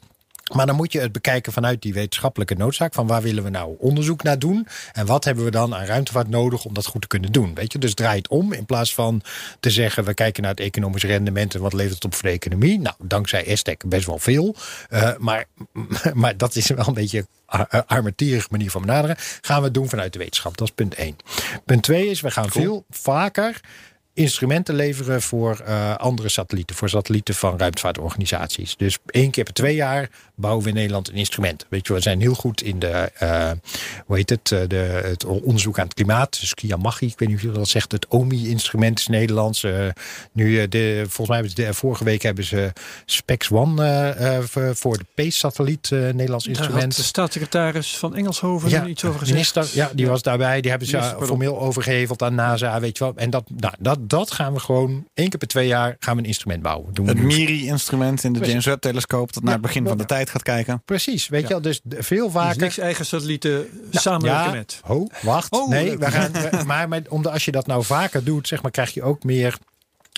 Maar 0.54 0.66
dan 0.66 0.76
moet 0.76 0.92
je 0.92 1.00
het 1.00 1.12
bekijken 1.12 1.54
vanuit 1.54 1.82
die 1.82 1.94
wetenschappelijke 1.94 2.56
noodzaak. 2.56 2.94
Van 2.94 3.08
waar 3.08 3.22
willen 3.22 3.44
we 3.44 3.50
nou 3.50 3.76
onderzoek 3.80 4.24
naar 4.24 4.40
doen? 4.40 4.68
En 4.94 5.06
wat 5.06 5.24
hebben 5.24 5.44
we 5.44 5.52
dan 5.52 5.76
aan 5.76 5.86
ruimtevaart 5.86 6.30
nodig 6.30 6.66
om 6.66 6.74
dat 6.74 6.86
goed 6.86 7.02
te 7.02 7.08
kunnen 7.08 7.32
doen? 7.32 7.56
Weet 7.56 7.72
je, 7.72 7.80
dus 7.80 7.94
draai 7.94 8.18
het 8.18 8.28
om. 8.28 8.54
In 8.54 8.66
plaats 8.66 8.94
van 8.94 9.22
te 9.60 9.70
zeggen, 9.70 10.04
we 10.04 10.14
kijken 10.14 10.42
naar 10.42 10.52
het 10.52 10.60
economisch 10.60 11.04
rendement 11.04 11.56
en 11.56 11.62
wat 11.62 11.74
levert 11.74 11.96
het 11.96 12.06
op 12.06 12.14
voor 12.14 12.30
de 12.30 12.36
economie. 12.36 12.80
Nou, 12.80 12.96
dankzij 13.00 13.46
ESTEC 13.46 13.84
best 13.90 14.06
wel 14.06 14.20
veel. 14.20 14.56
Uh, 14.90 15.18
maar, 15.18 15.46
maar 16.14 16.38
dat 16.38 16.56
is 16.56 16.68
wel 16.68 16.88
een 16.88 16.94
beetje 16.94 17.26
een 17.48 17.86
armetierig 17.86 18.50
manier 18.50 18.72
van 18.72 18.82
benaderen. 18.82 19.16
Gaan 19.42 19.60
we 19.60 19.66
het 19.66 19.74
doen 19.74 19.90
vanuit 19.90 20.14
de 20.14 20.20
wetenschap. 20.20 20.58
Dat 20.58 20.68
is 20.68 20.74
punt 20.74 20.96
één. 20.96 21.16
Punt 21.66 21.84
twee 21.84 22.10
is, 22.10 22.22
we 22.22 22.32
gaan 22.32 22.50
veel 22.50 22.86
vaker 22.90 23.62
instrumenten 24.18 24.76
leveren 24.76 25.22
voor 25.22 25.60
eh, 25.66 25.96
andere 25.96 26.30
satellieten. 26.30 26.76
Voor 26.76 26.90
satellieten 26.90 27.36
van 27.36 27.58
ruimtevaartorganisaties. 27.58 28.76
Dus 28.78 28.98
één 29.06 29.32
keer 29.32 29.44
per 29.44 29.54
twee 29.54 29.76
jaar 29.76 30.10
bouwen 30.36 30.64
we 30.64 30.70
in 30.70 30.76
Nederland 30.76 31.10
een 31.10 31.16
instrument. 31.16 31.66
Weet 31.70 31.88
je, 31.88 31.94
we 31.94 32.00
zijn 32.00 32.22
heel 32.22 32.34
goed 32.34 32.62
in 32.62 32.80
de, 32.80 33.12
eh, 33.14 33.52
hoe 34.06 34.16
heet 34.16 34.30
het, 34.30 34.52
eh, 34.52 34.60
de, 34.68 35.02
het 35.04 35.26
onderzoek 35.26 35.80
aan 35.80 35.86
het 35.86 35.94
klimaat. 35.94 36.40
Dus 36.40 36.54
Kiamachi, 36.54 37.06
ik 37.06 37.20
weet 37.20 37.30
niet 37.30 37.38
of 37.38 37.44
je 37.44 37.52
dat 37.52 37.68
zegt. 37.68 37.92
Het 37.92 38.08
OMI-instrument 38.08 39.00
is 39.00 39.08
Nederlands. 39.08 39.66
Nu, 40.32 40.68
de, 40.68 41.04
volgens 41.08 41.28
mij 41.28 41.38
hebben 41.38 41.56
ze 41.56 41.64
de, 41.64 41.74
vorige 41.74 42.04
week 42.04 42.22
hebben 42.22 42.44
ze 42.44 42.74
Spex 43.06 43.52
One 43.52 44.46
voor- 44.74 44.98
de 44.98 45.06
PACE-satelliet, 45.14 45.90
Nederlands 45.90 46.46
Daar 46.46 46.56
had 46.56 46.64
instrument. 46.66 46.96
de 46.96 47.04
staatssecretaris 47.04 47.98
van 47.98 48.16
Engelshoven 48.16 48.90
iets 48.90 49.04
over 49.06 49.20
gezegd. 49.20 49.38
Minister, 49.38 49.70
ja, 49.74 49.92
die 49.94 50.08
was 50.08 50.22
daarbij. 50.22 50.62
Die 50.62 50.70
hebben 50.70 50.88
ze 50.88 50.98
uh, 50.98 51.22
formeel 51.22 51.60
overgeheveld 51.60 52.22
aan 52.22 52.36
NASA, 52.36 52.80
weet 52.80 52.98
je 52.98 53.04
wel. 53.04 53.14
En 53.16 53.30
dat, 53.30 53.44
nou, 53.56 53.74
dat, 53.80 54.07
dat 54.08 54.32
gaan 54.32 54.54
we 54.54 54.60
gewoon 54.60 55.08
één 55.14 55.30
keer 55.30 55.40
per 55.40 55.48
twee 55.48 55.68
jaar 55.68 55.96
gaan 56.00 56.16
we 56.16 56.22
een 56.22 56.28
instrument 56.28 56.62
bouwen. 56.62 56.94
Doen 56.94 57.08
Het. 57.08 57.18
MIRI-instrument 57.18 58.24
in 58.24 58.30
de 58.34 58.40
Precies. 58.40 58.50
James 58.54 58.66
Webb-telescoop... 58.66 59.34
dat 59.34 59.44
naar 59.44 59.54
het 59.54 59.62
begin 59.62 59.88
van 59.88 59.98
de 59.98 60.06
tijd 60.06 60.30
gaat 60.30 60.44
kijken. 60.44 60.82
Precies, 60.86 61.28
weet 61.28 61.42
je 61.42 61.48
wel. 61.48 61.62
Dus 61.62 61.82
veel 61.90 62.24
Dus 62.24 62.34
vaker. 62.34 62.62
niks 62.62 62.78
eigen 62.78 63.06
satellieten 63.06 63.68
samenwerken 63.92 64.52
ja, 64.52 64.58
met. 64.58 64.80
Ho, 64.84 65.08
wacht. 65.22 65.52
Oh, 65.52 65.70
nee, 65.70 65.98
we 65.98 66.12
gaan, 66.12 66.32
we- 66.32 66.64
maar 66.66 66.88
met, 66.88 67.08
omdat 67.08 67.32
als 67.32 67.46
je 67.46 67.52
dat 67.52 67.68
nou 67.68 67.84
vaker 67.84 68.24
doet, 68.24 68.48
zeg 68.48 68.62
maar, 68.62 68.72
krijg 68.72 68.94
je 68.94 69.04
ook 69.04 69.24
meer 69.24 69.58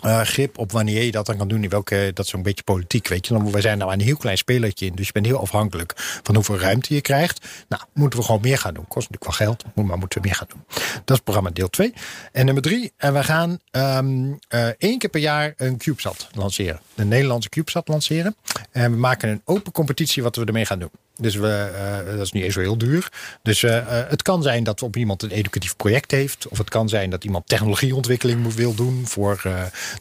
eh, 0.01 0.21
grip 0.21 0.57
op 0.57 0.71
wanneer 0.71 1.03
je 1.03 1.11
dat 1.11 1.25
dan 1.25 1.37
kan 1.37 1.47
doen. 1.47 1.63
In 1.63 1.69
welke, 1.69 2.11
dat 2.13 2.25
is 2.25 2.31
zo'n 2.31 2.41
beetje 2.41 2.63
politiek, 2.63 3.07
weet 3.07 3.27
je. 3.27 3.33
Dan, 3.33 3.51
we 3.51 3.61
zijn 3.61 3.77
nou 3.77 3.93
een 3.93 4.01
heel 4.01 4.17
klein 4.17 4.37
spelertje 4.37 4.85
in. 4.85 4.95
Dus 4.95 5.05
je 5.05 5.11
bent 5.11 5.25
heel 5.25 5.39
afhankelijk 5.39 5.93
van 6.23 6.35
hoeveel 6.35 6.59
ruimte 6.59 6.93
je 6.93 7.01
krijgt. 7.01 7.47
Nou, 7.69 7.83
moeten 7.93 8.19
we 8.19 8.25
gewoon 8.25 8.41
meer 8.41 8.57
gaan 8.57 8.73
doen. 8.73 8.87
Kost 8.87 9.09
natuurlijk 9.09 9.37
wel 9.37 9.47
geld, 9.47 9.87
maar 9.87 9.97
moeten 9.97 10.21
we 10.21 10.27
meer 10.27 10.37
gaan 10.37 10.47
doen. 10.49 10.63
Dat 11.05 11.17
is 11.17 11.23
programma 11.23 11.49
deel 11.49 11.69
2. 11.69 11.93
En 12.31 12.45
nummer 12.45 12.63
3. 12.63 12.91
En 12.97 13.13
we 13.13 13.23
gaan 13.23 13.59
ehm, 13.71 14.33
eh, 14.47 14.67
één 14.77 14.97
keer 14.97 15.09
per 15.09 15.21
jaar 15.21 15.53
een 15.57 15.77
CubeSat 15.77 16.29
lanceren. 16.33 16.79
De 16.95 17.05
Nederlandse 17.05 17.49
CubeSat 17.49 17.87
lanceren. 17.87 18.35
En 18.71 18.91
we 18.91 18.97
maken 18.97 19.29
een 19.29 19.41
open 19.45 19.71
competitie 19.71 20.23
wat 20.23 20.35
we 20.35 20.45
ermee 20.45 20.65
gaan 20.65 20.79
doen. 20.79 20.91
Dus 21.19 21.35
we, 21.35 21.47
eh, 21.47 22.15
dat 22.15 22.25
is 22.25 22.31
niet 22.31 22.43
eens 22.43 22.53
zo 22.53 22.59
heel 22.59 22.77
duur. 22.77 23.11
Dus 23.41 23.63
eh, 23.63 23.77
eh, 23.77 24.09
het 24.09 24.21
kan 24.21 24.43
zijn 24.43 24.63
dat 24.63 24.83
op 24.83 24.95
iemand 24.95 25.23
een 25.23 25.29
educatief 25.29 25.75
project 25.75 26.11
heeft. 26.11 26.47
Of 26.47 26.57
het 26.57 26.69
kan 26.69 26.89
zijn 26.89 27.09
dat 27.09 27.23
iemand 27.23 27.47
technologieontwikkeling 27.47 28.53
wil 28.53 28.75
doen. 28.75 29.07
Voor, 29.07 29.41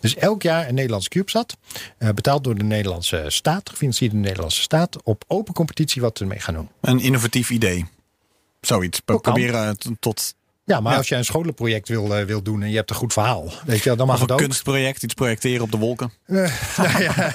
dus 0.01 0.16
elk 0.16 0.43
jaar 0.43 0.69
een 0.69 0.75
Nederlands 0.75 1.09
CubeSat. 1.09 1.57
betaald 1.99 2.45
door 2.45 2.55
de 2.55 2.64
Nederlandse 2.64 3.25
staat. 3.27 3.71
Gefinancierd 3.71 4.11
door 4.11 4.21
de 4.21 4.27
Nederlandse 4.27 4.62
staat. 4.62 5.03
Op 5.03 5.25
open 5.27 5.55
competitie 5.55 6.03
wat 6.03 6.19
we 6.19 6.25
ermee 6.25 6.41
gaan 6.41 6.55
doen. 6.55 6.69
Een 6.81 7.01
innovatief 7.01 7.51
idee. 7.51 7.87
Zoiets. 8.61 9.01
Pro-. 9.01 9.19
Proberen 9.19 9.77
tot 10.01 10.35
Ja, 10.69 10.81
maar 10.81 10.93
Ja. 10.93 10.99
als 10.99 11.09
je 11.09 11.14
een 11.14 11.25
scholenproject 11.25 11.89
wil, 11.89 12.16
eh, 12.16 12.25
wil 12.25 12.43
doen 12.43 12.62
en 12.62 12.71
je 12.71 12.77
hebt 12.77 12.91
een 12.91 12.97
goed 12.97 13.12
verhaal. 13.12 13.53
Weet 13.66 13.83
je, 13.83 13.97
dan 13.97 14.07
mag 14.07 14.14
of 14.14 14.21
het 14.21 14.31
een 14.31 14.37
ook. 14.37 14.43
kunstproject, 14.43 15.03
iets 15.03 15.14
projecteren 15.14 15.62
op 15.62 15.71
de 15.71 15.77
wolken. 15.79 16.12
Nou 16.77 17.03
ja, 17.03 17.35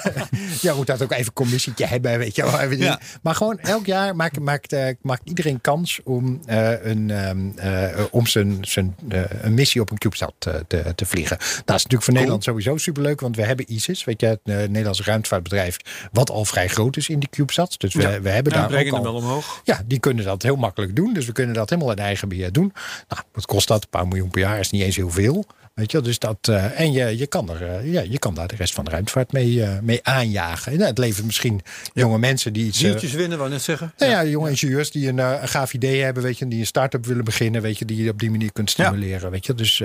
ja, 0.60 0.74
moet 0.74 0.86
dat 0.86 1.02
ook 1.02 1.12
even 1.12 1.26
een 1.26 1.32
commissietje 1.32 1.86
hebben, 1.86 2.18
weet 2.18 2.36
je 2.36 2.42
wel. 2.42 2.70
Ja. 2.72 3.00
Maar 3.22 3.34
gewoon 3.34 3.58
elk 3.58 3.86
jaar 3.86 4.16
maakt, 4.16 4.40
maakt, 4.40 4.72
eh, 4.72 4.94
maakt 5.02 5.22
iedereen 5.28 5.60
kans 5.60 6.00
om, 6.04 6.40
een, 6.46 7.10
ehm, 7.10 7.48
eh, 7.56 8.04
om 8.10 8.26
zijn, 8.26 8.58
zijn, 8.60 8.96
een 9.42 9.54
missie 9.54 9.80
op 9.80 9.90
een 9.90 9.98
CubeSat 9.98 10.34
te, 10.38 10.92
te 10.94 11.06
vliegen. 11.06 11.36
Dat 11.38 11.76
is 11.76 11.82
natuurlijk 11.82 12.02
voor 12.02 12.12
Nederland 12.14 12.44
sowieso 12.44 12.76
superleuk, 12.76 13.20
want 13.20 13.36
we 13.36 13.42
hebben 13.44 13.72
ISIS, 13.72 14.04
weet 14.04 14.20
je, 14.20 14.26
het 14.26 14.40
Nederlandse 14.44 15.02
ruimtevaartbedrijf, 15.02 15.76
wat 16.12 16.30
al 16.30 16.44
vrij 16.44 16.68
groot 16.68 16.96
is 16.96 17.08
in 17.08 17.18
die 17.18 17.28
CubeSats. 17.28 17.78
Dus 17.78 17.94
we, 17.94 18.02
Ja. 18.02 18.20
we 18.20 18.28
hebben 18.28 18.52
daar 18.52 18.72
ook 18.86 18.92
al... 18.92 19.02
wel 19.02 19.14
omhoog. 19.14 19.60
Ja, 19.64 19.82
die 19.86 19.98
kunnen 19.98 20.24
dat 20.24 20.42
heel 20.42 20.56
makkelijk 20.56 20.96
doen. 20.96 21.12
Dus 21.14 21.26
we 21.26 21.32
kunnen 21.32 21.54
dat 21.54 21.70
helemaal 21.70 21.90
in 21.92 21.98
eigen 21.98 22.28
beheer 22.28 22.52
doen. 22.52 22.72
Nou, 23.08 23.22
wat 23.32 23.46
kost 23.46 23.68
dat? 23.68 23.82
Een 23.82 23.88
paar 23.90 24.08
miljoen 24.08 24.30
per 24.30 24.40
jaar 24.40 24.58
is 24.58 24.70
niet 24.70 24.82
eens 24.82 24.96
heel 24.96 25.10
veel. 25.10 25.46
Weet 25.74 25.90
je, 25.90 26.00
dus 26.00 26.18
dat, 26.18 26.48
eh, 26.48 26.80
en 26.80 26.92
je, 26.92 27.18
je, 27.18 27.26
kan 27.26 27.50
er, 27.50 27.62
eh, 27.68 27.92
ja, 27.92 28.00
je 28.00 28.18
kan 28.18 28.34
daar 28.34 28.48
de 28.48 28.56
rest 28.56 28.74
van 28.74 28.84
de 28.84 28.90
ruimtevaart 28.90 29.32
mee, 29.32 29.62
eh, 29.64 29.78
mee 29.78 30.00
aanjagen. 30.02 30.72
En, 30.72 30.78
nou, 30.78 30.90
het 30.90 30.98
levert 30.98 31.26
misschien 31.26 31.60
jonge 31.94 32.18
mensen 32.18 32.52
die 32.52 32.66
iets. 32.66 32.78
Zieltjes 32.78 33.12
winnen, 33.12 33.38
wou 33.38 33.50
net 33.50 33.62
zeggen. 33.62 33.92
nou 33.98 34.10
ja, 34.12 34.24
jonge 34.24 34.50
ingenieurs 34.50 34.90
die 34.90 35.08
een, 35.08 35.18
een 35.18 35.48
gaaf 35.48 35.72
idee 35.74 36.02
hebben, 36.02 36.22
weet 36.22 36.38
je, 36.38 36.48
die 36.48 36.60
een 36.60 36.66
start-up 36.66 37.06
willen 37.06 37.24
beginnen, 37.24 37.62
weet 37.62 37.78
je, 37.78 37.84
die 37.84 38.02
je 38.02 38.10
op 38.10 38.18
die 38.18 38.30
manier 38.30 38.52
kunt 38.52 38.72
Ja. 38.72 38.84
stimuleren. 38.84 39.30
Weet 39.30 39.46
je. 39.46 39.54
Dus, 39.54 39.82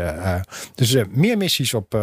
dus 0.75 0.95
meer 1.09 1.37
missies 1.37 1.73
op 1.73 1.93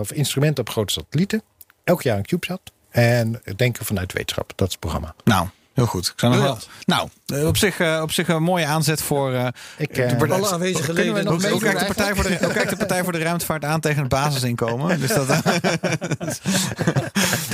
of 0.00 0.12
instrumenten 0.12 0.64
op 0.64 0.70
grote 0.70 0.92
satellieten. 0.92 1.42
Elk 1.84 2.02
jaar 2.02 2.16
een 2.16 2.24
CubeSat. 2.26 2.60
En 2.90 3.40
denken 3.56 3.84
vanuit 3.84 4.12
wetenschap. 4.12 4.52
Dat 4.56 4.66
is 4.66 4.72
het 4.72 4.80
programma. 4.82 5.14
Nou, 5.24 5.48
heel 5.76 5.86
goed. 5.86 6.06
Ik 6.06 6.12
zou 6.16 6.32
nog 6.32 6.42
wel, 6.42 6.54
Briljant. 6.56 7.10
nou, 7.26 7.40
eh, 7.40 7.46
op 7.48 7.56
zich, 7.56 7.78
eh, 7.80 7.98
op 8.02 8.12
zich 8.12 8.28
een 8.28 8.42
mooie 8.42 8.66
aanzet 8.66 9.02
voor... 9.02 9.32
eh, 9.32 9.46
Ik, 9.76 9.94
de 9.94 10.14
partij- 10.18 10.36
Alle 10.36 10.50
aanwezige 10.52 10.84
Kunnen 10.92 11.04
we 11.04 11.08
leden. 11.12 11.24
nog 11.24 11.32
Hoe, 11.32 11.42
mee 11.42 11.50
hoe, 11.50 11.60
kijkt 11.60 11.78
de 11.80 11.86
partij 11.86 12.14
voor 12.14 12.24
de, 12.24 12.36
hoe 12.40 12.52
kijkt 12.52 12.70
de 12.70 12.76
Partij 12.76 13.02
voor 13.02 13.12
de 13.12 13.18
Ruimtevaart 13.18 13.64
aan 13.64 13.80
tegen 13.80 14.00
het 14.00 14.08
basisinkomen? 14.08 15.00
Dus 15.00 15.14
dat, 15.14 15.28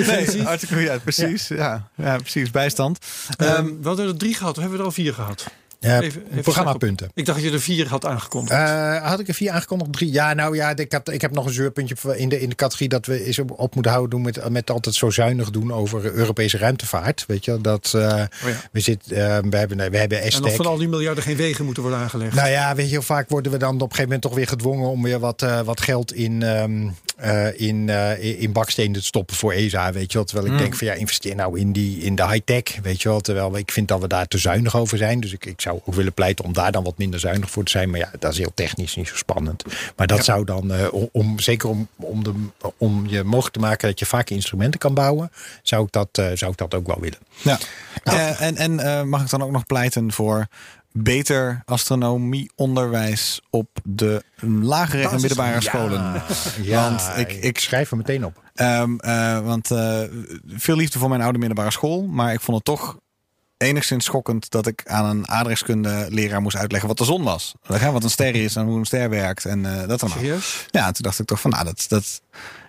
nee, 0.06 0.42
hartstikke 0.42 0.74
goed. 0.74 0.82
Ja, 0.84 0.98
precies. 0.98 1.48
Ja. 1.48 1.88
Ja, 1.94 2.16
precies. 2.16 2.50
Bijstand. 2.50 2.98
Ehm, 3.36 3.64
we 3.66 3.88
hadden 3.88 4.06
er 4.08 4.16
drie 4.16 4.34
gehad, 4.34 4.52
of 4.56 4.58
hebben 4.60 4.72
we 4.76 4.78
er 4.84 4.88
al 4.88 4.94
vier 4.94 5.14
gehad? 5.14 5.46
Eh, 5.82 5.96
Even- 5.96 6.22
even 6.30 6.42
programmapunten. 6.42 7.10
Ik 7.14 7.26
dacht 7.26 7.38
dat 7.38 7.48
je 7.48 7.54
er 7.54 7.60
vier 7.62 7.88
had 7.88 8.06
aangekondigd. 8.06 8.58
Eh, 8.60 9.08
had 9.08 9.20
ik 9.20 9.28
er 9.28 9.34
vier 9.34 9.50
aangekondigd? 9.50 9.92
Drie? 9.92 10.12
Ja, 10.12 10.34
nou 10.34 10.56
ja, 10.56 10.76
ik, 10.76 10.92
had, 10.92 11.12
ik 11.12 11.20
heb 11.20 11.30
nog 11.30 11.46
een 11.46 11.52
zeurpuntje 11.52 12.16
in 12.16 12.28
de, 12.28 12.40
in 12.40 12.48
de 12.48 12.54
categorie 12.54 12.88
dat 12.88 13.06
we 13.06 13.24
eens 13.24 13.38
op, 13.38 13.50
op 13.58 13.74
moeten 13.74 13.92
houden 13.92 14.10
doen 14.10 14.22
met, 14.22 14.48
met 14.48 14.70
altijd 14.70 14.94
zo 14.94 15.10
zuinig 15.10 15.50
doen 15.50 15.72
over 15.72 16.04
Europese 16.14 16.58
ruimtevaart. 16.58 17.24
Weet 17.26 17.44
je, 17.44 17.60
dat 17.60 17.92
eh, 17.94 18.02
Oh 18.02 18.08
ja. 18.08 18.26
we, 18.72 18.80
zit, 18.80 19.02
eh, 19.12 19.38
we 19.38 19.56
hebben, 19.56 19.90
we 19.90 19.96
hebben 19.98 20.18
en 20.18 20.28
of 20.28 20.32
ESTEC. 20.34 20.54
van 20.56 20.66
al 20.66 20.76
die 20.76 20.88
miljarden 20.88 21.24
geen 21.24 21.36
wegen 21.36 21.64
moeten 21.64 21.82
worden 21.82 22.00
aangelegd. 22.00 22.34
Nou 22.34 22.48
ja, 22.48 22.74
weet 22.74 22.84
je, 22.84 22.90
heel 22.90 23.02
vaak 23.02 23.28
worden 23.28 23.52
we 23.52 23.58
dan 23.58 23.74
op 23.74 23.80
een 23.80 23.86
gegeven 23.86 24.04
moment 24.04 24.22
toch 24.22 24.34
weer 24.34 24.48
gedwongen 24.48 24.88
om 24.88 25.02
weer 25.02 25.18
wat, 25.18 25.46
wat 25.64 25.80
geld 25.80 26.12
in, 26.14 26.42
ehm, 26.42 26.88
eh, 27.16 27.60
in, 27.60 27.88
eh, 27.88 28.40
in 28.42 28.52
bakstenen 28.52 28.92
te 28.92 29.02
stoppen 29.02 29.36
voor 29.36 29.52
ESA. 29.52 29.92
Weet 29.92 30.12
je 30.12 30.18
wel. 30.18 30.26
Terwijl 30.26 30.52
ik 30.52 30.58
denk 30.58 30.74
van 30.74 30.86
ja, 30.86 30.92
investeer 30.92 31.34
nou 31.34 31.58
in, 31.58 31.72
die, 31.72 31.98
in 31.98 32.14
de 32.14 32.26
high-tech. 32.28 32.62
Weet 32.82 33.02
je 33.02 33.08
wel. 33.08 33.20
Terwijl 33.20 33.56
ik 33.56 33.70
vind 33.70 33.88
dat 33.88 34.00
we 34.00 34.08
daar 34.08 34.26
te 34.28 34.38
zuinig 34.38 34.76
over 34.76 34.98
zijn. 34.98 35.20
Dus 35.20 35.32
ik, 35.32 35.46
ik 35.46 35.60
zou 35.60 35.71
ook 35.72 35.94
willen 35.94 36.12
pleiten 36.12 36.44
om 36.44 36.52
daar 36.52 36.72
dan 36.72 36.84
wat 36.84 36.98
minder 36.98 37.20
zuinig 37.20 37.50
voor 37.50 37.64
te 37.64 37.70
zijn. 37.70 37.90
Maar 37.90 37.98
ja, 38.00 38.10
dat 38.18 38.32
is 38.32 38.38
heel 38.38 38.52
technisch 38.54 38.96
niet 38.96 39.08
zo 39.08 39.16
spannend. 39.16 39.64
Maar 39.96 40.06
dat 40.06 40.24
zou 40.24 40.44
dan, 40.44 40.72
eh, 40.72 40.86
om, 41.12 41.38
zeker 41.38 41.68
om, 41.68 41.88
om, 41.96 42.24
de, 42.24 42.32
om 42.76 43.06
je 43.06 43.22
mogelijk 43.24 43.54
te 43.54 43.60
maken 43.60 43.88
dat 43.88 43.98
je 43.98 44.06
vaak 44.06 44.30
instrumenten 44.30 44.80
kan 44.80 44.94
bouwen, 44.94 45.30
zou 45.62 45.84
ik 45.84 45.92
dat, 45.92 46.08
eh, 46.12 46.26
zou 46.34 46.50
ik 46.52 46.58
dat 46.58 46.74
ook 46.74 46.86
wel 46.86 47.00
willen. 47.00 47.18
Ja. 47.42 47.58
Eh, 48.04 48.40
en 48.40 48.56
en 48.78 49.08
mag 49.08 49.22
ik 49.22 49.30
dan 49.30 49.42
ook 49.42 49.50
nog 49.50 49.66
pleiten 49.66 50.12
voor 50.12 50.46
beter 50.94 51.62
astronomieonderwijs 51.64 53.40
op 53.50 53.68
de 53.84 54.22
lagere 54.40 55.08
en 55.08 55.20
middelbare 55.20 55.60
scholen? 55.60 56.22
Ja, 56.62 56.82
Want 56.90 57.10
ik- 57.18 57.42
ik, 57.42 57.58
schrijf 57.58 57.90
er 57.90 57.96
meteen 57.96 58.24
op. 58.24 58.42
Ehm, 58.54 58.96
eh, 58.98 59.40
want 59.40 59.66
veel 60.46 60.76
liefde 60.76 60.98
voor 60.98 61.08
mijn 61.08 61.20
oude 61.22 61.38
middelbare 61.38 61.70
school. 61.70 62.02
Maar 62.06 62.32
ik 62.32 62.40
vond 62.40 62.56
het 62.56 62.66
toch 62.66 62.98
enigszins 63.62 64.04
schokkend 64.04 64.50
dat 64.50 64.66
ik 64.66 64.82
aan 64.86 65.04
een 65.04 65.28
aardrijkskunde 65.28 66.06
leraar 66.10 66.40
moest 66.42 66.56
uitleggen 66.56 66.88
wat 66.88 66.98
de 66.98 67.04
zon 67.04 67.22
was. 67.22 67.54
Wat 67.66 68.04
een 68.04 68.10
ster 68.10 68.34
is 68.34 68.56
en 68.56 68.64
hoe 68.64 68.78
een 68.78 68.84
ster 68.84 69.10
werkt 69.10 69.44
en 69.44 69.66
eh, 69.66 69.88
dat 69.88 70.02
allemaal. 70.02 70.18
Serieus? 70.22 70.66
Ja, 70.70 70.84
toen 70.92 71.02
dacht 71.04 71.18
ik 71.18 71.26
toch 71.26 71.40
van, 71.40 71.50
nou, 71.50 71.64
dat, 71.64 71.84
dat, 71.88 72.20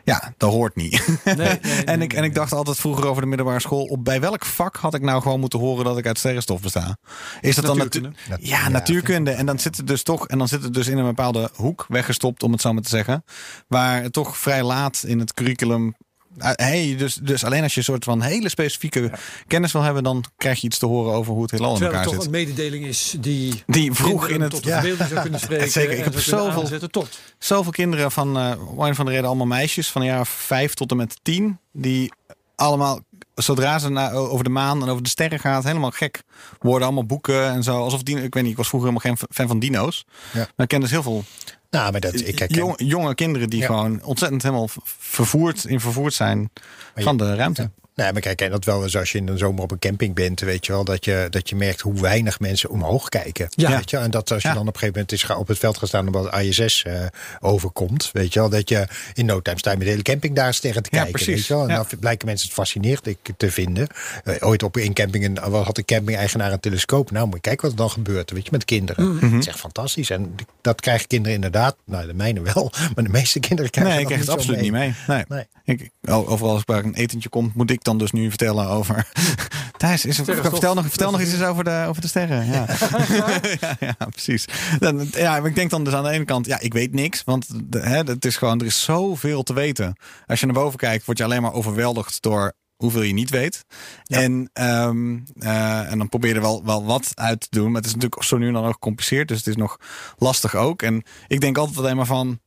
ja, 0.04 0.34
dat 0.38 0.52
hoort 0.52 0.76
niet. 0.76 1.08
Nee, 1.24 1.36
nee, 1.36 1.60
nee, 1.62 1.84
en, 1.86 2.02
ik, 2.02 2.14
en 2.14 2.24
ik 2.24 2.36
dacht 2.36 2.52
altijd 2.54 2.78
vroeger 2.78 3.08
over 3.08 3.22
de 3.22 3.28
middelbare 3.28 3.60
school, 3.60 3.84
op 3.84 4.04
bij 4.04 4.20
welk 4.22 4.46
vak 4.46 4.76
had 4.76 4.94
ik 4.94 5.02
nou 5.02 5.22
gewoon 5.22 5.40
moeten 5.40 5.60
horen 5.60 5.86
dat 5.86 5.98
ik 5.98 6.06
uit 6.08 6.18
sterrenstof 6.18 6.62
besta? 6.62 6.98
Is 7.42 7.56
dat 7.56 7.66
dan 7.66 7.78
Natuurkunde. 7.78 8.18
natu- 8.30 8.46
Ja, 8.46 8.70
natuurkunde. 8.70 9.32
En 9.32 9.46
dan 9.46 9.60
zit 9.60 9.78
het 9.78 9.88
dus 9.88 10.04
toch, 10.04 10.28
en 10.28 10.38
dan 10.38 10.48
zit 10.48 10.64
het 10.64 10.74
dus 10.74 10.88
in 10.88 10.98
een 10.98 11.06
bepaalde 11.06 11.50
hoek 11.56 11.86
weggestopt, 11.88 12.44
om 12.44 12.52
het 12.52 12.62
zo 12.62 12.74
maar 12.74 12.84
te 12.84 12.90
zeggen. 12.90 13.24
Waar 13.68 14.02
het 14.04 14.14
toch 14.14 14.38
vrij 14.38 14.64
laat 14.64 15.04
in 15.08 15.20
het 15.20 15.34
curriculum. 15.34 15.96
Eh, 16.38 16.52
Hey, 16.56 16.96
dus, 16.98 17.16
dus 17.16 17.44
alleen 17.44 17.64
als 17.64 17.72
je 17.74 17.78
een 17.80 17.86
soort 17.86 18.04
van 18.04 18.22
hele 18.22 18.50
specifieke 18.50 19.12
kennis 19.48 19.72
wil 19.72 19.82
hebben, 19.82 20.04
dan 20.04 20.24
krijg 20.38 20.60
je 20.62 20.68
iets 20.68 20.78
te 20.78 20.86
horen 20.86 21.14
over 21.14 21.34
hoe 21.34 21.42
het 21.42 21.52
heelal 21.52 21.72
in 21.74 21.78
Terwijl 21.78 22.00
elkaar 22.00 22.14
het 22.14 22.24
toch 22.24 22.34
zit. 22.34 22.44
een 22.44 22.48
mededeling 22.56 22.86
is 22.86 23.16
die... 23.20 23.64
Die 23.68 23.92
vroeg 23.94 24.28
in 24.28 24.42
het. 24.42 24.52
Tot 24.52 24.64
ja. 24.64 24.74
verbeelding 24.74 25.10
zou 25.10 25.22
kunnen 25.22 25.40
spreken. 25.46 25.72
Zeker, 25.72 25.98
ik 25.98 26.04
heb 26.04 26.20
zoveel- 26.20 26.88
tot. 26.90 27.20
zoveel 27.38 27.72
kinderen 27.72 28.12
van, 28.12 28.36
een 28.36 28.96
van 28.96 29.06
de 29.06 29.12
reden 29.12 29.28
allemaal 29.28 29.46
meisjes, 29.48 29.90
van 29.90 30.02
de 30.02 30.08
jaren 30.08 30.26
vijf 30.26 30.74
tot 30.74 30.92
en 30.92 30.98
met 30.98 31.20
tien, 31.22 31.60
die 31.72 32.12
allemaal, 32.56 33.00
zodra 33.36 33.80
ze 33.80 33.90
na, 33.90 34.12
over 34.12 34.44
de 34.44 34.50
maan 34.50 34.82
en 34.84 34.90
over 34.90 35.04
de 35.04 35.10
sterren 35.10 35.40
gaat, 35.40 35.64
helemaal 35.64 35.92
gek 35.92 36.22
worden. 36.60 36.84
Allemaal 36.88 37.06
boeken 37.06 37.50
en 37.52 37.64
zo. 37.64 37.78
Alsof 37.78 38.04
dino, 38.04 38.22
ik 38.22 38.34
weet 38.34 38.44
niet, 38.44 38.52
ik 38.52 38.58
was 38.58 38.68
vroeger 38.68 38.90
helemaal 38.90 39.16
geen 39.16 39.28
fan 39.32 39.48
van 39.48 39.60
dino's. 39.60 40.06
Ja. 40.34 40.40
Maar 40.40 40.50
ik 40.56 40.68
ken 40.68 40.80
dus 40.80 40.92
heel 40.92 41.04
veel 41.04 41.24
Nou, 41.74 41.92
maar 41.92 42.02
dat, 42.02 42.14
ik 42.14 42.40
herken, 42.40 42.58
jong- 42.58 42.76
jonge 42.78 43.16
kinderen 43.16 43.50
die 43.50 43.60
Ja. 43.60 43.66
gewoon 43.66 44.04
ontzettend 44.04 44.42
helemaal 44.44 44.70
vervoerd, 44.86 45.66
in 45.66 45.80
vervoerd 45.80 46.14
zijn 46.14 46.50
van 46.96 47.18
de 47.18 47.36
ruimte. 47.36 47.70
Nee, 47.96 48.12
maar 48.12 48.22
kijk, 48.22 48.42
en 48.42 48.52
dat 48.52 48.66
wel 48.66 48.84
eens 48.84 48.98
als 48.98 49.12
je 49.12 49.18
in 49.18 49.26
de 49.26 49.38
zomer 49.38 49.64
op 49.64 49.72
een 49.72 49.80
camping 49.80 50.16
bent, 50.16 50.40
weet 50.40 50.66
je 50.66 50.72
wel, 50.72 50.84
dat 50.84 51.06
je, 51.06 51.28
dat 51.30 51.50
je 51.50 51.56
merkt 51.56 51.82
hoe 51.82 52.02
weinig 52.02 52.40
mensen 52.40 52.70
omhoog 52.70 53.10
kijken. 53.10 53.48
Ja. 53.50 53.70
Weet 53.70 53.90
je? 53.90 53.98
En 53.98 54.12
dat 54.12 54.32
als 54.32 54.42
je 54.42 54.48
Ja. 54.48 54.54
dan 54.54 54.68
op 54.68 54.74
een 54.74 54.80
gegeven 54.80 54.94
moment 54.96 55.12
is 55.12 55.24
ga- 55.24 55.36
op 55.38 55.48
het 55.48 55.58
veld 55.58 55.78
gaan 55.78 55.88
staan 55.88 56.06
omdat 56.08 56.36
ISS 56.40 56.84
eh, 56.84 57.06
overkomt, 57.40 58.10
weet 58.14 58.34
je 58.34 58.40
wel, 58.40 58.50
dat 58.50 58.70
je 58.70 58.88
in 59.14 59.26
no 59.26 59.42
time 59.42 59.58
sta 59.58 59.72
je 59.72 59.76
met 59.78 59.86
de 59.86 59.92
hele 59.92 60.04
camping 60.04 60.36
daar 60.36 60.60
tegen 60.60 60.84
te 60.84 60.90
Ja, 60.92 60.98
kijken. 61.04 61.12
precies. 61.24 61.36
Weet 61.36 61.46
je 61.48 61.54
wel? 61.54 61.70
En 61.70 61.76
dan 61.76 61.86
blijken 62.00 62.28
mensen 62.28 62.46
het 62.48 62.56
fascinerend 62.56 63.08
ik- 63.08 63.30
te 63.38 63.52
vinden. 63.52 63.88
Eh, 64.24 64.36
ooit 64.40 64.64
op 64.64 64.76
een 64.76 64.94
camping 64.94 65.26
een, 65.26 65.52
wat 65.52 65.66
had 65.66 65.76
de 65.76 65.86
camping-eigenaar 65.86 66.52
een 66.52 66.60
telescoop. 66.60 67.12
Nou, 67.12 67.26
moet 67.26 67.36
je 67.36 67.42
kijken 67.42 67.62
wat 67.62 67.72
er 67.72 67.78
dan 67.78 67.90
gebeurt, 67.92 68.32
weet 68.32 68.44
je, 68.46 68.52
met 68.52 68.66
kinderen. 68.66 69.14
Mhm. 69.16 69.26
Het 69.32 69.40
is 69.42 69.48
echt 69.48 69.60
fantastisch. 69.60 70.10
En 70.10 70.36
dat 70.62 70.82
krijgen 70.82 71.08
kinderen 71.08 71.36
inderdaad, 71.36 71.76
nou, 71.86 72.08
de 72.08 72.14
mijne 72.14 72.42
wel, 72.42 72.72
maar 72.96 73.04
de 73.04 73.10
meeste 73.10 73.40
kinderen 73.40 73.72
krijgen 73.72 73.92
Nee, 73.94 74.02
ik 74.02 74.08
krijg 74.08 74.22
het 74.22 74.30
absoluut 74.30 74.62
niet 74.62 74.72
mee. 74.72 74.94
Nee. 75.08 75.24
Nee. 75.28 75.48
Ik, 75.66 75.90
overal 76.10 76.52
als 76.52 76.60
ik 76.60 76.66
bij 76.66 76.78
een 76.78 76.94
etentje 76.94 77.30
komt, 77.30 77.56
moet 77.56 77.72
ik 77.72 77.83
dan 77.84 77.98
dus 77.98 78.12
nu 78.12 78.30
vertellen 78.30 78.68
over. 78.68 79.08
Thijs, 79.78 80.06
is, 80.06 80.16
vertel, 80.16 80.74
nog, 80.74 80.88
vertel 80.88 81.12
nog 81.12 81.22
iets 81.22 81.34
eens 81.34 81.44
over 81.44 81.64
de, 81.64 81.86
over 81.88 82.02
de 82.02 82.08
sterren. 82.08 82.46
Ja. 82.46 82.66
ja, 83.60 83.76
ja, 83.80 83.96
precies. 84.10 84.46
Dan, 84.80 85.08
ja, 85.12 85.40
maar 85.40 85.50
ik 85.50 85.56
denk 85.56 85.70
dan 85.70 85.84
dus 85.84 85.94
aan 85.94 86.04
de 86.04 86.10
ene 86.10 86.26
kant, 86.26 86.46
ja, 86.46 86.60
ik 86.60 86.74
weet 86.74 86.94
niks. 86.94 87.24
Want 87.24 87.48
de, 87.72 87.80
hè, 87.80 87.98
het 87.98 88.26
is 88.26 88.38
gewoon, 88.38 88.60
er 88.60 88.66
is 88.66 88.84
zoveel 88.84 89.44
te 89.44 89.54
weten. 89.54 89.96
Als 90.26 90.40
je 90.40 90.46
naar 90.46 90.56
boven 90.56 90.80
kijkt, 90.80 91.06
word 91.06 91.18
je 91.18 91.24
alleen 91.24 91.42
maar 91.42 91.54
overweldigd 91.54 92.22
door 92.22 92.54
hoeveel 92.76 93.02
je 93.02 93.14
niet 93.14 93.30
weet. 93.30 93.66
En, 94.08 94.50
ehm, 94.54 95.20
eh, 95.40 95.92
en 95.92 95.98
dan 95.98 96.10
probeer 96.10 96.30
je 96.30 96.36
er 96.36 96.42
wel, 96.42 96.66
wel 96.66 96.86
wat 96.86 97.12
uit 97.14 97.40
te 97.40 97.48
doen. 97.50 97.66
Maar 97.66 97.82
het 97.82 97.86
is 97.86 97.94
natuurlijk 97.96 98.24
zo 98.24 98.38
nu 98.38 98.48
en 98.48 98.54
dan 98.54 98.66
ook 98.66 98.74
gecompliceerd. 98.74 99.28
Dus 99.28 99.38
het 99.38 99.48
is 99.48 99.56
nog 99.56 99.78
lastig 100.18 100.56
ook. 100.56 100.82
En 100.82 101.04
ik 101.28 101.42
denk 101.42 101.58
altijd 101.58 101.78
alleen 101.78 101.96
maar 101.96 102.06
van. 102.06 102.40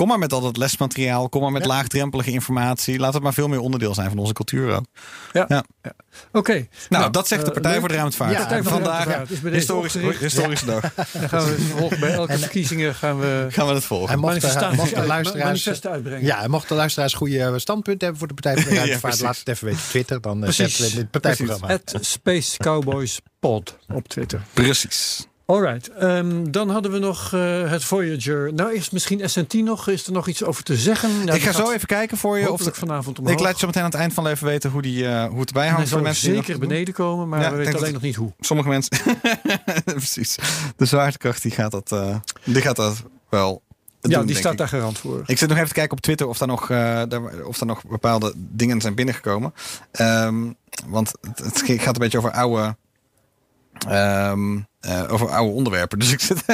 Kom 0.00 0.08
maar 0.08 0.18
met 0.18 0.32
al 0.32 0.40
dat 0.40 0.56
lesmateriaal. 0.56 1.28
Kom 1.28 1.42
maar 1.42 1.52
met 1.52 1.66
laagdrempelige 1.66 2.30
informatie. 2.30 2.98
Laat 2.98 3.14
het 3.14 3.22
maar 3.22 3.34
veel 3.34 3.48
meer 3.48 3.58
onderdeel 3.60 3.94
zijn 3.94 4.08
van 4.08 4.18
onze 4.18 4.32
cultuur 4.32 4.74
ook. 4.74 4.84
Ja. 5.32 5.44
Ja. 5.48 5.64
Oké. 6.32 6.66
Nou, 6.88 7.10
dat 7.10 7.28
zegt 7.28 7.40
de 7.40 7.46
eh, 7.46 7.52
Partij 7.52 7.70
leuk. 7.70 7.80
voor 7.80 7.88
de 7.88 7.94
Ruimtevaart. 7.94 8.32
Ja, 8.32 8.44
de 8.44 8.62
Vandaag 8.62 9.04
bij 9.04 9.26
deze 9.26 9.50
historische, 9.50 9.98
opgericht. 9.98 10.20
historische 10.20 10.66
dag. 10.66 10.80
Dan 11.12 11.28
gaan 11.28 11.44
we 11.44 11.96
bij 12.00 12.12
elke 12.12 12.38
verkiezingen 12.38 12.94
gaan 12.94 13.18
we 13.18 13.46
Gaan 13.50 13.66
we 13.66 13.72
het 13.74 13.84
volgen. 13.84 14.14
En 14.14 14.18
mochten, 14.20 14.40
manifestaties 14.40 14.78
mochten 14.78 14.98
uit- 14.98 15.08
luisteraars, 15.08 15.86
uitbrengen. 15.86 16.24
Ja, 16.24 16.42
en 16.42 16.50
mochten 16.50 16.76
luisteraars 16.76 17.14
goede 17.14 17.58
standpunten 17.58 18.08
hebben 18.08 18.18
voor 18.18 18.28
de 18.28 18.34
Partij 18.42 18.62
voor 18.62 18.70
de 18.72 18.76
Ruimtevaart, 18.80 19.20
laat 19.20 19.38
het 19.38 19.48
even 19.48 19.64
weten 19.64 19.80
op 19.82 19.88
Twitter. 19.88 20.20
Dan 20.20 20.36
eh, 20.36 20.42
Precies. 20.42 20.76
zetten 20.76 20.78
we 20.78 20.84
het 20.84 20.94
in 20.94 21.00
het 21.00 21.10
partijprogramma. 21.10 21.74
At 21.74 22.04
Space 22.06 22.56
Cowboys 22.56 23.20
Pod 23.40 23.78
op 23.88 24.08
Twitter. 24.08 24.42
Precies. 24.52 25.26
Alright, 25.50 25.88
ehm, 25.88 26.50
dan 26.50 26.70
hadden 26.70 26.92
we 26.92 26.98
nog 26.98 27.32
eh, 27.32 27.70
het 27.70 27.84
Voyager. 27.84 28.54
Nou, 28.54 28.72
eerst 28.72 28.92
misschien 28.92 29.28
SNT 29.30 29.54
nog. 29.54 29.88
Is 29.88 30.06
er 30.06 30.12
nog 30.12 30.28
iets 30.28 30.44
over 30.44 30.64
te 30.64 30.76
zeggen? 30.76 31.24
Nou, 31.24 31.36
ik 31.36 31.42
ga 31.42 31.52
zo 31.52 31.72
even 31.72 31.86
kijken 31.86 32.16
voor 32.16 32.38
je. 32.38 32.52
Of 32.52 32.64
het, 32.64 32.78
vanavond 32.78 33.18
omhoog. 33.18 33.34
ik 33.34 33.40
laat 33.40 33.52
je 33.52 33.58
zo 33.58 33.66
meteen 33.66 33.82
aan 33.82 33.90
het 33.90 33.98
eind 33.98 34.14
van 34.14 34.26
even 34.26 34.46
weten 34.46 34.70
hoe, 34.70 34.82
die, 34.82 35.06
eh, 35.08 35.24
hoe 35.28 35.40
het 35.40 35.48
erbij 35.48 35.62
Hij 35.62 35.72
hangt. 35.72 35.88
Voor 35.88 35.98
zal 35.98 36.06
mensen 36.06 36.34
zeker 36.34 36.58
beneden 36.58 36.94
komen, 36.94 37.28
maar 37.28 37.40
Ja, 37.40 37.50
we 37.50 37.58
ik 37.58 37.64
weten 37.64 37.80
alleen 37.80 37.92
nog 37.92 38.02
niet 38.02 38.16
hoe. 38.16 38.32
Sommige 38.40 38.68
mensen. 38.68 38.96
Precies. 39.84 40.38
De 40.76 40.84
zwaartekracht 40.84 41.42
die 41.42 41.50
gaat 41.50 41.70
dat, 41.70 41.92
eh, 41.92 42.16
die 42.44 42.62
gaat 42.62 42.76
dat 42.76 43.02
wel. 43.28 43.62
Ja, 44.00 44.18
doen, 44.18 44.26
die 44.26 44.36
staat 44.36 44.52
ik. 44.52 44.58
daar 44.58 44.68
garant 44.68 44.98
voor. 44.98 45.22
Ik 45.26 45.38
zit 45.38 45.48
nog 45.48 45.56
even 45.56 45.68
te 45.68 45.74
kijken 45.74 45.96
op 45.96 46.02
Twitter 46.02 46.26
of 46.28 46.38
daar 46.38 46.48
nog, 46.48 46.62
of 47.44 47.58
daar 47.58 47.68
nog 47.68 47.84
bepaalde 47.84 48.32
dingen 48.36 48.80
zijn 48.80 48.94
binnengekomen. 48.94 49.54
Ehm, 49.90 50.52
want 50.86 51.12
het, 51.20 51.38
het 51.38 51.62
gaat 51.66 51.94
een 51.94 52.02
beetje 52.02 52.18
over 52.18 52.32
oude. 52.32 52.76
ehm, 53.88 54.58
eh, 54.80 55.12
over 55.12 55.28
oude 55.28 55.52
onderwerpen. 55.52 55.98
Dus 56.00 56.12
ik 56.12 56.20
zit 56.20 56.46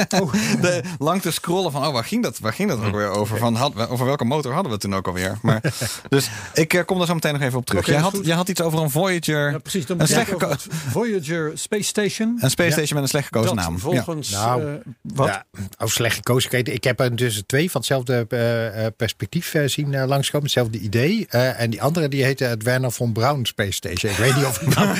de, 0.61 0.81
lang 0.99 1.21
te 1.21 1.31
scrollen 1.31 1.71
van, 1.71 1.85
oh, 1.85 1.93
waar 1.93 2.03
ging 2.03 2.23
dat, 2.23 2.39
waar 2.39 2.53
ging 2.53 2.69
dat 2.69 2.83
ook 2.83 2.95
weer 2.95 3.09
over? 3.09 3.37
Van, 3.37 3.55
had, 3.55 3.89
over 3.89 4.05
welke 4.05 4.25
motor 4.25 4.53
hadden 4.53 4.71
we 4.71 4.77
toen 4.77 4.95
ook 4.95 5.07
alweer? 5.07 5.37
Maar, 5.41 5.61
dus 6.09 6.29
ik 6.53 6.73
eh, 6.73 6.85
kom 6.85 6.97
daar 6.97 7.07
zo 7.07 7.13
meteen 7.13 7.33
nog 7.33 7.41
even 7.41 7.57
op 7.57 7.65
terug. 7.65 7.81
Oké, 7.81 7.91
jij, 7.91 8.01
had, 8.01 8.19
jij 8.21 8.35
had 8.35 8.49
iets 8.49 8.61
over 8.61 8.79
een 8.79 8.89
Voyager, 8.89 9.51
Ja, 9.51 9.57
precies. 9.57 9.85
Dan 9.85 9.99
Een 9.99 10.05
ik 10.05 10.11
slecht 10.11 10.67
Voyager 10.89 11.51
Space 11.53 11.83
Station. 11.83 12.37
een 12.39 12.49
space 12.49 12.71
station 12.71 12.93
met 12.93 13.03
een 13.03 13.09
slecht 13.09 13.25
gekozen 13.25 13.55
dat 13.55 13.65
naam. 13.65 13.73
Ja. 13.73 14.03
volgens... 14.03 14.29
Nou, 14.29 14.65
eh, 14.65 14.73
wat? 15.01 15.27
Ja, 15.27 15.45
oh, 15.77 15.87
slecht 15.87 16.15
gekozen. 16.15 16.49
Kijk, 16.49 16.69
ik 16.69 16.83
heb 16.83 16.99
er 16.99 17.15
dus 17.15 17.43
twee 17.45 17.71
van 17.71 17.81
hetzelfde 17.81 18.25
perspectief 18.97 19.53
eh, 19.53 19.67
zien 19.67 20.05
langskomen. 20.05 20.45
Hetzelfde 20.45 20.79
idee. 20.79 21.25
Eh, 21.29 21.61
en 21.61 21.69
die 21.69 21.81
andere 21.81 22.07
die 22.07 22.23
heette 22.23 22.43
het 22.43 22.63
Werner 22.63 22.91
von 22.91 23.13
Braun 23.13 23.45
Space 23.45 23.71
Station. 23.71 24.11
Ik 24.11 24.17
weet 24.17 24.35
niet 24.35 24.45
of 24.45 24.61
ik 24.61 24.75
nou, 24.75 24.89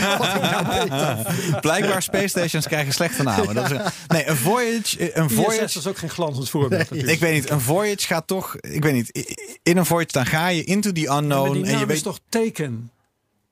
ik 0.84 0.90
nou. 0.90 1.26
Blijkbaar 1.62 2.02
space 2.02 2.28
stations 2.28 2.68
krijgen 2.68 2.94
slechte 2.94 3.16
Dat 3.26 3.72
is, 3.72 3.78
nee, 4.07 4.28
een 4.28 4.36
Voyage, 4.36 5.11
eh, 5.11 5.22
een 5.22 5.26
ISS 5.26 5.36
Voyage 5.36 5.78
is 5.78 5.88
ook 5.88 5.97
geen 5.97 6.09
glanzend 6.09 6.49
voorbeeld. 6.49 6.95
Ik 6.95 7.20
weet 7.20 7.34
niet, 7.34 7.49
een 7.49 7.61
voyage 7.61 8.07
gaat 8.07 8.28
toch. 8.28 8.55
Ik 8.55 8.84
weet 8.84 8.93
niet. 8.93 9.36
In 9.63 9.78
een 9.78 9.86
voyage 9.86 10.11
dan 10.11 10.26
ga 10.26 10.47
je 10.47 10.63
into 10.63 10.91
the 10.91 11.07
unknown. 11.07 11.51
die 11.51 11.65
en 11.65 11.80
je 11.80 11.86
weet. 11.86 12.03
toch 12.03 12.20
teken? 12.30 12.91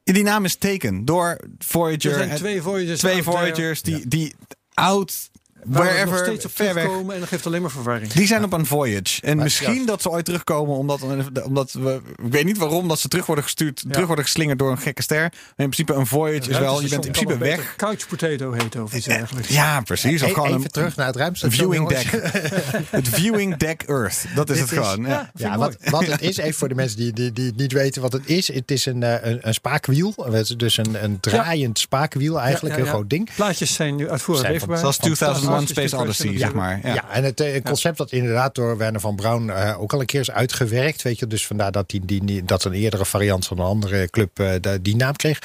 Die 0.04 0.24
naam 0.24 0.46
is 0.46 0.56
teken 0.56 1.06
door 1.06 1.40
Voyager. 1.58 2.12
Er 2.12 2.18
zijn 2.18 2.36
twee 2.36 2.62
Voyagers 2.62 3.00
twee 3.00 3.24
Voyagers 3.24 3.82
die, 3.82 4.08
die 4.08 4.36
out. 4.74 5.30
Waar 5.66 6.06
nog 6.06 6.18
steeds 6.18 6.46
op 6.46 6.52
ver 6.56 6.74
weg. 6.74 6.84
terugkomen 6.84 7.14
en 7.14 7.20
dat 7.20 7.30
geeft 7.30 7.46
alleen 7.46 7.62
maar 7.62 7.72
verwarring. 7.72 8.12
Die 8.12 8.28
zijn 8.28 8.44
op 8.44 8.54
een 8.54 8.66
voyage. 8.66 9.22
En 9.22 9.36
Maar- 9.36 9.44
misschien 9.44 9.86
dat 9.86 10.02
ze 10.02 10.10
ooit 10.10 10.26
terugkomen 10.26 10.76
omdat, 10.76 11.02
omdat 11.44 11.72
we. 11.72 12.02
Ik 12.26 12.32
weet 12.32 12.46
niet 12.46 12.58
waarom 12.58 12.88
dat 12.88 13.00
ze 13.00 13.08
terug 13.08 13.26
worden 13.26 13.44
gestuurd. 13.44 13.84
Terug 13.90 14.06
worden 14.08 14.26
geslingerd 14.26 14.60
door 14.60 14.72
een 14.72 14.78
gekke 14.78 15.02
ster. 15.02 15.20
Maar 15.20 15.32
in 15.56 15.70
principe 15.70 15.94
een 15.94 16.08
voyage 16.08 16.50
is 16.50 16.58
wel. 16.58 16.82
Je 16.82 16.90
bent 16.90 17.06
in 17.06 17.12
principe 17.12 17.38
weg. 17.38 17.74
Couch 17.78 18.08
potato 18.08 18.52
heet 18.52 18.76
of 18.82 18.94
iets 18.94 19.06
dergelijks. 19.06 19.50
Ja, 19.50 19.82
precies. 19.82 20.22
Of 20.24 20.30
E- 20.30 20.34
gewoon 20.34 20.48
Even 20.50 20.62
een, 20.62 20.70
terug 20.72 20.96
naar 20.96 21.08
het 21.08 21.16
ruimtestation. 21.16 21.72
viewing 21.74 21.88
deck. 21.90 22.32
het 22.90 23.08
viewing 23.10 23.58
deck 23.58 23.82
Earth. 23.82 24.26
Dat 24.36 24.50
is 24.50 24.60
het 24.60 24.72
is- 24.72 24.78
gewoon. 24.78 25.06
Ja. 25.36 25.58
Wat, 25.58 25.78
wat 25.90 26.06
het 26.08 26.22
is, 26.22 26.38
even 26.38 26.54
voor 26.54 26.68
de 26.70 26.76
mensen 26.76 26.98
die, 26.98 27.14
die, 27.14 27.32
die 27.34 27.54
niet 27.56 27.72
weten 27.72 28.02
wat 28.02 28.14
het 28.14 28.24
is. 28.26 28.54
Het 28.54 28.72
is 28.72 28.86
een, 28.86 29.04
eh, 29.04 29.30
een, 29.32 29.40
een 29.42 29.54
spaakwiel. 29.54 30.14
Het 30.16 30.34
is 30.34 30.50
Dus 30.58 30.78
een, 30.78 31.04
een 31.04 31.20
draaiend 31.20 31.80
spaakwiel 31.80 32.40
eigenlijk. 32.40 32.76
Ja, 32.76 32.82
ja, 32.82 32.88
Een 32.88 32.94
groot 32.94 33.10
ding. 33.10 33.30
Plaatjes 33.36 33.74
zijn 33.74 33.96
nu 33.96 34.10
uitvoerig 34.10 34.42
Zijn 34.42 34.54
leverbaar. 34.54 34.78
Zoals 34.78 34.98
2001 34.98 35.55
Fantastisch 35.58 35.90
Space 35.90 36.04
Odyssey, 36.04 36.38
zeg 36.38 36.54
maar. 36.54 36.80
Ja. 36.84 36.94
Ja, 36.94 37.04
en 37.12 37.24
het 37.24 37.40
eh, 37.40 37.62
concept 37.64 37.98
dat 37.98 38.12
inderdaad 38.12 38.56
door 38.56 38.78
Werner 38.78 39.00
van 39.02 39.16
Braun 39.16 39.50
eh, 39.50 39.82
ook 39.82 39.94
al 39.94 40.00
een 40.00 40.06
keer 40.06 40.20
is 40.20 40.32
uitgewerkt. 40.32 41.02
Weet 41.02 41.20
je, 41.20 41.28
dus 41.28 41.48
vandaar 41.48 41.72
dat, 41.72 41.90
die, 41.90 42.06
die, 42.06 42.26
die- 42.26 42.44
dat 42.46 42.64
een 42.64 42.74
eerdere 42.74 43.06
variant 43.06 43.46
van 43.48 43.60
een 43.60 43.66
andere 43.66 44.10
club 44.10 44.40
eh, 44.40 44.50
die 44.82 44.96
naam 44.96 45.16
kreeg. 45.16 45.40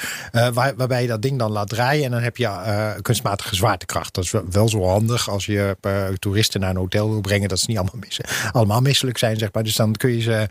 Waar, 0.53 0.73
waarbij 0.75 1.01
je 1.01 1.07
dat 1.07 1.21
ding 1.21 1.39
dan 1.39 1.51
laat 1.51 1.69
draaien 1.69 2.05
en 2.05 2.11
dan 2.11 2.21
heb 2.21 2.37
je 2.37 2.49
kunstmatige 3.01 3.55
zwaartekracht. 3.55 4.13
Dat 4.13 4.23
is 4.23 4.33
wel, 4.51 4.69
zo 4.69 4.83
handig 4.85 5.29
als 5.29 5.45
je 5.45 5.77
toeristen 6.19 6.59
naar 6.59 6.69
een 6.69 6.75
hotel 6.75 7.09
wil 7.09 7.21
brengen. 7.21 7.49
Dat 7.49 7.59
ze 7.59 7.65
niet 7.67 7.77
allemaal, 7.77 7.95
allemaal 8.51 8.81
misselijk 8.81 9.17
zijn, 9.17 9.37
zeg 9.37 9.49
maar. 9.53 9.63
Dus 9.63 9.75
dan 9.75 9.93
kun 9.95 10.11
je 10.15 10.21
ze, 10.21 10.47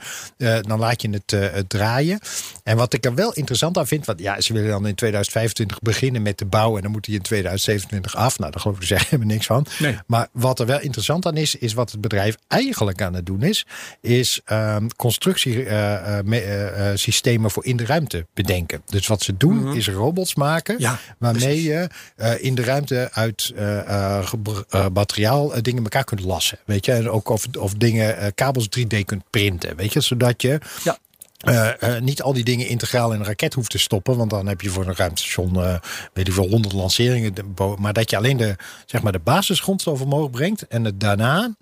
dan 0.67 0.79
laat 0.79 1.03
je 1.03 1.11
het, 1.11 1.31
het 1.55 1.69
draaien. 1.69 2.19
En 2.65 2.77
wat 2.77 2.93
ik 2.93 3.05
er 3.05 3.15
wel 3.15 3.33
interessant 3.33 3.79
aan 3.79 3.87
vind, 3.87 4.07
want 4.07 4.21
ja, 4.21 4.41
ze 4.41 4.53
willen 4.53 4.69
dan 4.71 4.87
in 4.87 4.95
2025 4.95 5.79
beginnen 5.81 6.23
met 6.23 6.39
de 6.39 6.45
bouw 6.45 6.77
en 6.77 6.83
dan 6.83 6.91
moet 6.91 7.07
hij 7.07 7.15
in 7.15 7.23
2027 7.23 8.17
af. 8.17 8.39
Nou, 8.39 8.51
daar 8.51 8.61
geloof 8.61 8.81
ik 8.81 8.89
dus 8.89 9.03
helemaal 9.09 9.27
niks 9.35 9.40
van. 9.47 9.67
Nee. 9.79 9.99
Maar 10.07 10.29
wat 10.33 10.61
er 10.61 10.67
wel 10.67 10.81
interessant 10.81 11.27
aan 11.27 11.37
is, 11.37 11.55
is 11.55 11.73
wat 11.73 11.91
het 11.91 12.01
bedrijf 12.01 12.37
eigenlijk 12.49 13.03
aan 13.03 13.15
het 13.15 13.27
doen 13.27 13.43
is, 13.43 13.67
is 14.01 14.41
ehm 14.45 14.87
constructiesystemen 14.97 17.51
voor 17.51 17.65
in 17.65 17.77
de 17.77 17.87
ruimte 17.87 18.27
bedenken. 18.35 18.83
Dus 18.87 19.07
wat 19.07 19.23
ze 19.23 19.37
doen 19.37 19.77
is 19.77 19.89
robots 19.89 20.35
maken, 20.35 20.75
Ja, 20.79 20.99
waarmee 21.19 21.63
je 21.63 21.89
eh, 22.17 22.45
in 22.45 22.55
de 22.55 22.63
ruimte 22.63 23.09
uit 23.13 23.53
eh, 23.57 23.79
eh, 23.79 24.33
eh, 24.71 24.87
materiaal 24.93 25.55
eh, 25.55 25.63
dingen 25.63 25.83
elkaar 25.83 26.05
kunt 26.05 26.21
lassen. 26.21 26.59
Weet 26.65 26.85
je, 26.85 26.93
en 26.93 27.11
ook 27.11 27.29
of, 27.29 27.47
of 27.59 27.75
dingen, 27.75 28.19
eh, 28.19 28.29
kabels 28.35 28.69
3D 28.79 29.05
kunt 29.05 29.23
printen. 29.31 29.77
Weet 29.77 29.93
je, 29.93 30.01
zodat 30.01 30.43
je 30.43 30.59
Ja. 30.85 30.99
Eh, 31.41 31.83
eh, 31.97 32.03
niet 32.03 32.23
al 32.23 32.33
die 32.33 32.45
dingen 32.45 32.67
integraal 32.69 33.13
in 33.13 33.21
een 33.21 33.27
raket 33.27 33.55
hoeft 33.55 33.71
te 33.71 33.79
stoppen. 33.79 34.17
Want 34.17 34.31
dan 34.31 34.47
heb 34.47 34.61
je 34.61 34.71
voor 34.71 34.87
een 34.87 34.97
ruimtestation, 34.97 35.63
eh 35.63 35.75
weet 36.13 36.29
ik 36.29 36.35
wel, 36.35 36.49
honderd 36.49 36.75
lanceringen. 36.75 37.35
Maar 37.79 37.93
dat 37.93 38.11
je 38.11 38.17
alleen 38.17 38.37
de, 38.37 38.57
zeg 38.87 39.03
maar 39.03 39.13
de 39.13 39.19
basisgrondstof 39.19 40.01
omhoog 40.01 40.31
brengt. 40.31 40.67
En 40.67 40.85
het 40.85 41.01
daarna 41.01 41.55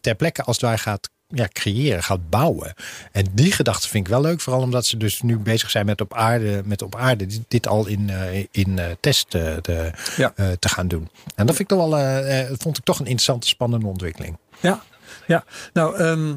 ter 0.00 0.14
plekke 0.14 0.42
als 0.42 0.56
het 0.56 0.64
ware 0.64 0.78
gaat 0.78 1.10
ja, 1.28 1.48
creëren, 1.52 2.02
gaat 2.02 2.30
bouwen. 2.30 2.74
En 3.12 3.26
die 3.32 3.52
gedachte 3.52 3.88
vind 3.88 4.06
ik 4.06 4.12
wel 4.12 4.20
leuk. 4.20 4.40
Vooral 4.40 4.62
omdat 4.62 4.86
ze 4.86 4.96
dus 4.96 5.22
nu 5.22 5.38
bezig 5.38 5.70
zijn 5.70 5.86
met 5.86 6.00
op 6.00 6.14
aarde, 6.14 6.62
met 6.64 6.82
op 6.82 6.96
aarde 6.96 7.26
dit, 7.48 7.66
al 7.68 7.86
in, 7.86 8.10
in 8.50 8.80
test 9.00 9.30
te, 9.30 9.92
Ja. 10.16 10.32
te 10.58 10.68
gaan 10.68 10.88
doen. 10.88 11.08
En 11.34 11.46
dat 11.46 11.56
vind 11.56 11.70
ik 11.70 11.78
toch 11.78 11.88
wel, 11.88 12.56
vond 12.58 12.78
ik 12.78 12.84
toch 12.84 12.98
een 12.98 13.06
interessante, 13.06 13.48
spannende 13.48 13.86
ontwikkeling. 13.86 14.36
Ja, 14.60 14.82
ja. 15.26 15.44
Nou, 15.72 15.96
ehm, 15.96 16.34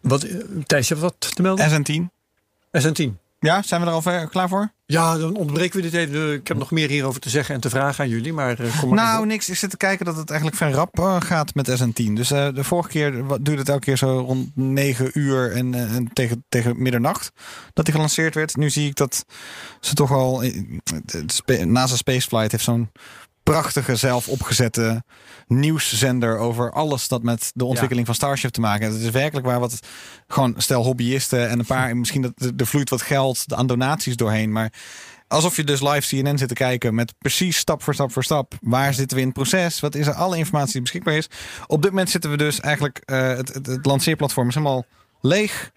wat, 0.00 0.22
eh, 0.22 0.36
Thijs, 0.66 0.88
je 0.88 0.94
hebt 0.94 1.06
wat 1.06 1.34
te 1.34 1.42
melden? 1.42 1.70
SN10. 1.70 2.10
SN10. 2.72 3.18
Ja, 3.40 3.62
zijn 3.62 3.80
we 3.80 3.86
er 3.86 3.92
al 3.92 4.02
ver- 4.02 4.28
klaar 4.28 4.48
voor? 4.48 4.72
Ja, 4.86 5.18
dan 5.18 5.36
ontbreken 5.36 5.76
we 5.76 5.90
dit 5.90 5.94
even. 5.94 6.32
Ik 6.32 6.48
heb 6.48 6.56
nog 6.56 6.70
meer 6.70 6.88
hierover 6.88 7.20
te 7.20 7.28
zeggen 7.30 7.54
en 7.54 7.60
te 7.60 7.70
vragen 7.70 8.04
aan 8.04 8.10
jullie. 8.10 8.32
Maar 8.32 8.58
eh, 8.60 8.78
kom 8.80 8.88
maar 8.94 9.04
Nou, 9.04 9.26
niks. 9.26 9.48
Ik 9.48 9.56
zit 9.56 9.70
te 9.70 9.76
kijken 9.76 10.04
dat 10.06 10.16
het 10.16 10.28
eigenlijk 10.28 10.58
vrij 10.58 10.70
rap 10.72 10.98
eh, 10.98 11.16
gaat 11.20 11.54
met 11.54 11.70
SN10. 11.82 12.12
Dus 12.12 12.30
eh, 12.30 12.48
de 12.54 12.64
vorige 12.64 12.88
keer 12.88 13.12
duurde 13.12 13.54
het 13.56 13.68
elke 13.68 13.84
keer 13.84 13.96
zo 13.96 14.18
rond 14.18 14.50
9 14.54 15.10
uur 15.18 15.52
en, 15.52 15.74
eh, 15.74 15.94
en 15.94 16.10
tegen, 16.12 16.44
tegen 16.48 16.82
middernacht 16.82 17.30
dat 17.72 17.84
die 17.84 17.94
gelanceerd 17.94 18.34
werd. 18.34 18.56
Nu 18.56 18.70
zie 18.70 18.88
ik 18.88 18.94
dat 18.96 19.24
ze 19.80 19.94
toch 19.94 20.12
al. 20.12 20.42
eh, 20.42 21.64
NASA 21.64 21.96
Spaceflight 21.96 22.52
heeft 22.52 22.64
zo'n 22.64 22.90
prachtige 23.50 23.96
zelf 23.96 24.28
opgezette 24.28 25.02
nieuwszender 25.46 26.38
over 26.38 26.72
alles 26.72 27.08
dat 27.08 27.22
met 27.22 27.50
de 27.54 27.64
ontwikkeling 27.64 28.06
van 28.06 28.14
Starship 28.14 28.50
te 28.50 28.60
maken 28.60 28.82
heeft. 28.82 28.96
Het 28.96 29.06
is 29.06 29.10
werkelijk 29.10 29.46
waar 29.46 29.60
wat 29.60 29.80
gewoon 30.26 30.54
stel 30.56 30.84
hobbyisten 30.84 31.48
en 31.48 31.58
een 31.58 31.66
paar, 31.66 31.96
misschien 31.96 32.22
dat 32.22 32.52
er 32.56 32.66
vloeit 32.66 32.90
wat 32.90 33.02
geld 33.02 33.44
aan 33.54 33.66
donaties 33.66 34.16
doorheen, 34.16 34.52
maar 34.52 34.72
alsof 35.28 35.56
je 35.56 35.64
dus 35.64 35.80
live 35.80 36.22
CNN 36.22 36.38
zit 36.38 36.48
te 36.48 36.54
kijken 36.54 36.94
met 36.94 37.14
precies 37.18 37.56
stap 37.56 37.82
voor 37.82 37.94
stap 37.94 38.12
voor 38.12 38.24
stap. 38.24 38.54
Waar 38.60 38.94
zitten 38.94 39.16
we 39.16 39.22
in 39.22 39.28
het 39.28 39.36
proces? 39.36 39.80
Wat 39.80 39.94
is 39.94 40.06
er 40.06 40.14
alle 40.14 40.36
informatie 40.36 40.72
die 40.72 40.82
beschikbaar 40.82 41.14
is? 41.14 41.28
Op 41.66 41.82
dit 41.82 41.90
moment 41.90 42.10
zitten 42.10 42.30
we 42.30 42.36
dus 42.36 42.60
eigenlijk 42.60 43.02
eh, 43.04 43.28
het, 43.28 43.54
het, 43.54 43.66
het 43.66 43.86
lanceerplatform 43.86 44.48
is 44.48 44.54
helemaal 44.54 44.84
leeg. 45.20 45.70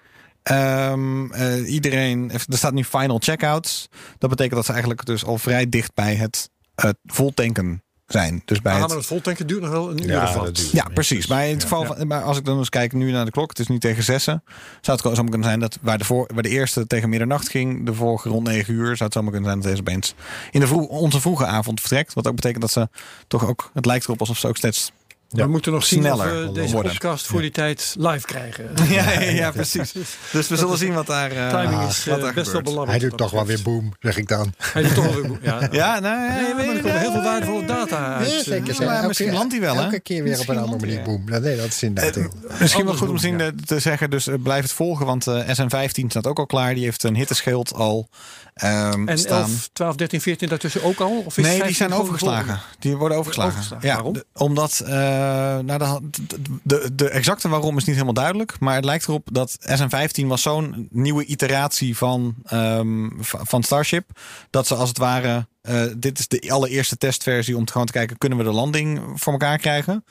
Ehm, 0.44 1.32
eh, 1.32 1.72
iedereen, 1.72 2.32
er 2.32 2.58
staat 2.58 2.74
nu 2.74 2.84
final 2.84 3.20
checkouts. 3.20 3.88
Dat 4.18 4.30
betekent 4.30 4.56
dat 4.56 4.66
ze 4.66 4.72
eigenlijk 4.72 5.06
dus 5.06 5.26
al 5.26 5.38
vrij 5.38 5.70
dicht 5.70 5.94
bij 5.94 6.16
het, 6.16 6.50
het 6.82 6.98
voltanken 7.06 7.84
zijn. 8.08 8.42
Dus 8.46 8.62
bij 8.62 8.74
Ah, 8.74 8.80
het, 8.80 8.88
maar 8.88 8.98
het 8.98 9.06
voltanken 9.06 9.48
duurt 9.48 9.62
nog 9.62 9.70
wel 9.70 9.90
een 9.92 10.04
uur 10.04 10.10
Ja, 10.10 10.24
of 10.24 10.34
wat. 10.34 10.70
ja, 10.72 10.84
precies. 10.94 11.28
Maar 11.28 11.46
in 11.48 11.54
het 11.54 11.62
geval 11.64 11.86
van, 11.86 12.08
maar 12.08 12.24
als 12.24 12.38
ik 12.38 12.46
dan 12.46 12.58
eens 12.58 12.70
kijk 12.70 12.94
nu 12.94 13.12
naar 13.12 13.26
de 13.26 13.32
klok, 13.32 13.50
het 13.50 13.60
is 13.60 13.68
nu 13.68 13.80
tegen 13.80 14.04
zessen. 14.04 14.44
Zou 14.82 14.98
het 15.04 15.16
zomaar 15.16 15.30
kunnen 15.32 15.48
zijn 15.48 15.60
dat 15.60 15.78
waar 15.82 15.98
de, 15.98 16.04
voor, 16.04 16.30
waar 16.34 16.44
de 16.44 16.50
eerste 16.50 16.88
tegen 16.88 17.10
middernacht 17.10 17.50
ging, 17.50 17.86
de 17.86 17.94
vorige 17.94 18.30
rond 18.30 18.48
negen 18.48 18.74
uur, 18.74 18.86
zou 18.86 19.04
het 19.04 19.14
zomaar 19.14 19.32
kunnen 19.32 19.50
zijn 19.50 19.62
dat 19.62 19.70
deze 19.70 19.82
opeens 19.82 20.14
in 20.52 20.60
de 20.60 20.68
vroeg, 20.68 20.88
onze 20.88 21.22
vroege 21.22 21.46
avond 21.46 21.80
vertrekt. 21.80 22.14
Wat 22.14 22.28
ook 22.28 22.36
betekent 22.36 22.62
dat 22.62 22.72
ze 22.72 22.90
toch 23.28 23.46
ook, 23.48 23.70
het 23.74 23.86
lijkt 23.86 24.04
erop 24.06 24.20
alsof 24.20 24.38
ze 24.38 24.48
ook 24.48 24.58
steeds. 24.58 24.92
We 25.32 25.48
moeten 25.48 25.72
nog 25.72 25.86
zien 25.86 26.00
Sneller 26.02 26.26
of 26.42 26.46
we 26.48 26.52
deze 26.52 26.74
worden. 26.74 26.92
podcast 26.92 27.28
voor 27.28 27.42
die 27.42 27.52
tijd 27.52 27.96
live 28.00 28.26
krijgen. 28.26 28.70
Ja, 28.90 29.12
ja, 29.12 29.20
ja, 29.20 29.52
precies. 29.52 29.92
Dus 30.32 30.48
we 30.48 30.56
zullen 30.58 30.78
zien 30.78 30.94
wat 30.94 31.08
daar, 31.08 31.32
eh, 31.32 31.50
Timing 31.50 31.88
is 31.90 32.06
wat 32.06 32.18
eh, 32.18 32.24
daar 32.24 32.34
best 32.34 32.52
wel 32.52 32.62
belangrijk. 32.62 33.00
Hij 33.00 33.10
doet 33.10 33.18
toch 33.18 33.32
wel 33.32 33.46
weer 33.46 33.62
boom, 33.64 33.94
zeg 34.00 34.18
ik 34.18 34.28
dan. 34.28 34.54
Hij 34.58 34.82
doet 34.84 34.94
toch 34.94 35.04
wel 35.04 35.14
weer 35.14 35.28
boem. 35.28 35.40
Ja, 35.42 35.60
Ja, 35.72 36.00
nou, 36.00 36.22
Ja, 36.22 36.38
ja, 36.40 36.54
maar 36.56 36.66
er 36.68 36.82
komen 36.82 37.00
heel 37.00 37.12
veel 37.12 37.24
waardevolle 37.24 37.66
data 37.66 38.16
uit. 38.16 38.30
Ja, 38.30 38.36
eh, 38.38 38.44
zeker. 38.44 38.86
maar 38.86 38.96
Elke- 38.96 39.08
misschien 39.08 39.34
landt 39.34 39.52
hij 39.52 39.62
wel, 39.62 39.76
hè? 39.76 39.84
Elke 39.84 40.00
keer 40.00 40.24
weer 40.24 40.40
op 40.40 40.48
een 40.50 40.58
andere 40.58 40.80
manier 40.86 41.02
boom. 41.02 41.24
Nee, 41.26 41.58
dat 41.58 41.66
is 41.66 41.84
inderdaad 41.84 42.16
heel- 42.16 42.32
Misschien 42.60 42.86
wel 42.86 42.96
goed 42.96 43.08
om 43.08 43.14
misschien 43.14 43.42
eh, 43.42 43.48
te 43.66 43.80
zeggen, 43.80 44.10
dus 44.10 44.28
eh, 44.28 44.36
blijf 44.44 44.62
het 44.64 44.72
volgen, 44.72 45.06
want 45.06 45.28
eh, 45.28 45.48
SN15 45.48 46.06
staat 46.08 46.28
ook 46.28 46.40
al 46.40 46.46
klaar. 46.46 46.74
Die 46.74 46.84
heeft 46.84 47.04
een 47.04 47.16
hitteschild 47.16 47.74
al 47.74 48.10
ehm, 48.54 49.08
En 49.08 49.18
staan. 49.18 49.42
11, 49.42 49.70
12, 49.74 49.96
13, 49.96 50.22
14 50.22 50.50
daartussen 50.50 50.84
ook 50.84 51.00
al? 51.00 51.24
Of 51.26 51.38
is 51.38 51.44
Nee, 51.44 51.52
die 51.54 51.62
15 51.64 51.76
zijn 51.76 51.94
overgeslagen. 52.00 52.60
Die 52.80 52.96
worden 52.98 53.18
overgeslagen. 53.18 53.52
Overgeslagen. 53.54 53.88
Ja, 53.88 53.94
Waarom? 53.96 54.14
de- 54.14 54.26
omdat, 54.34 54.80
eh, 54.86 55.21
nou, 55.66 56.10
de, 56.12 56.42
de, 56.64 56.96
de 56.96 57.10
exacte 57.10 57.50
waarom 57.50 57.78
is 57.78 57.84
niet 57.84 57.96
helemaal 57.96 58.14
duidelijk. 58.14 58.60
Maar 58.60 58.76
het 58.76 58.86
lijkt 58.86 59.08
erop 59.08 59.28
dat 59.32 59.58
SN15 59.60 60.26
was 60.26 60.42
zo'n 60.42 60.88
nieuwe 60.92 61.26
iteratie 61.26 61.98
van, 61.98 62.36
ehm, 62.44 63.10
van 63.22 63.64
Starship. 63.64 64.10
Dat 64.50 64.68
ze 64.68 64.76
als 64.76 64.90
het 64.90 64.98
ware, 64.98 65.48
eh, 65.62 65.84
dit 65.98 66.20
is 66.20 66.28
de 66.28 66.52
allereerste 66.52 66.98
testversie 66.98 67.58
om 67.58 67.66
te 67.66 67.72
gewoon 67.72 67.88
te 67.88 67.94
kijken, 67.94 68.18
kunnen 68.18 68.38
we 68.38 68.44
de 68.44 68.52
landing 68.52 69.02
voor 69.16 69.34
elkaar 69.34 69.58
krijgen? 69.58 70.06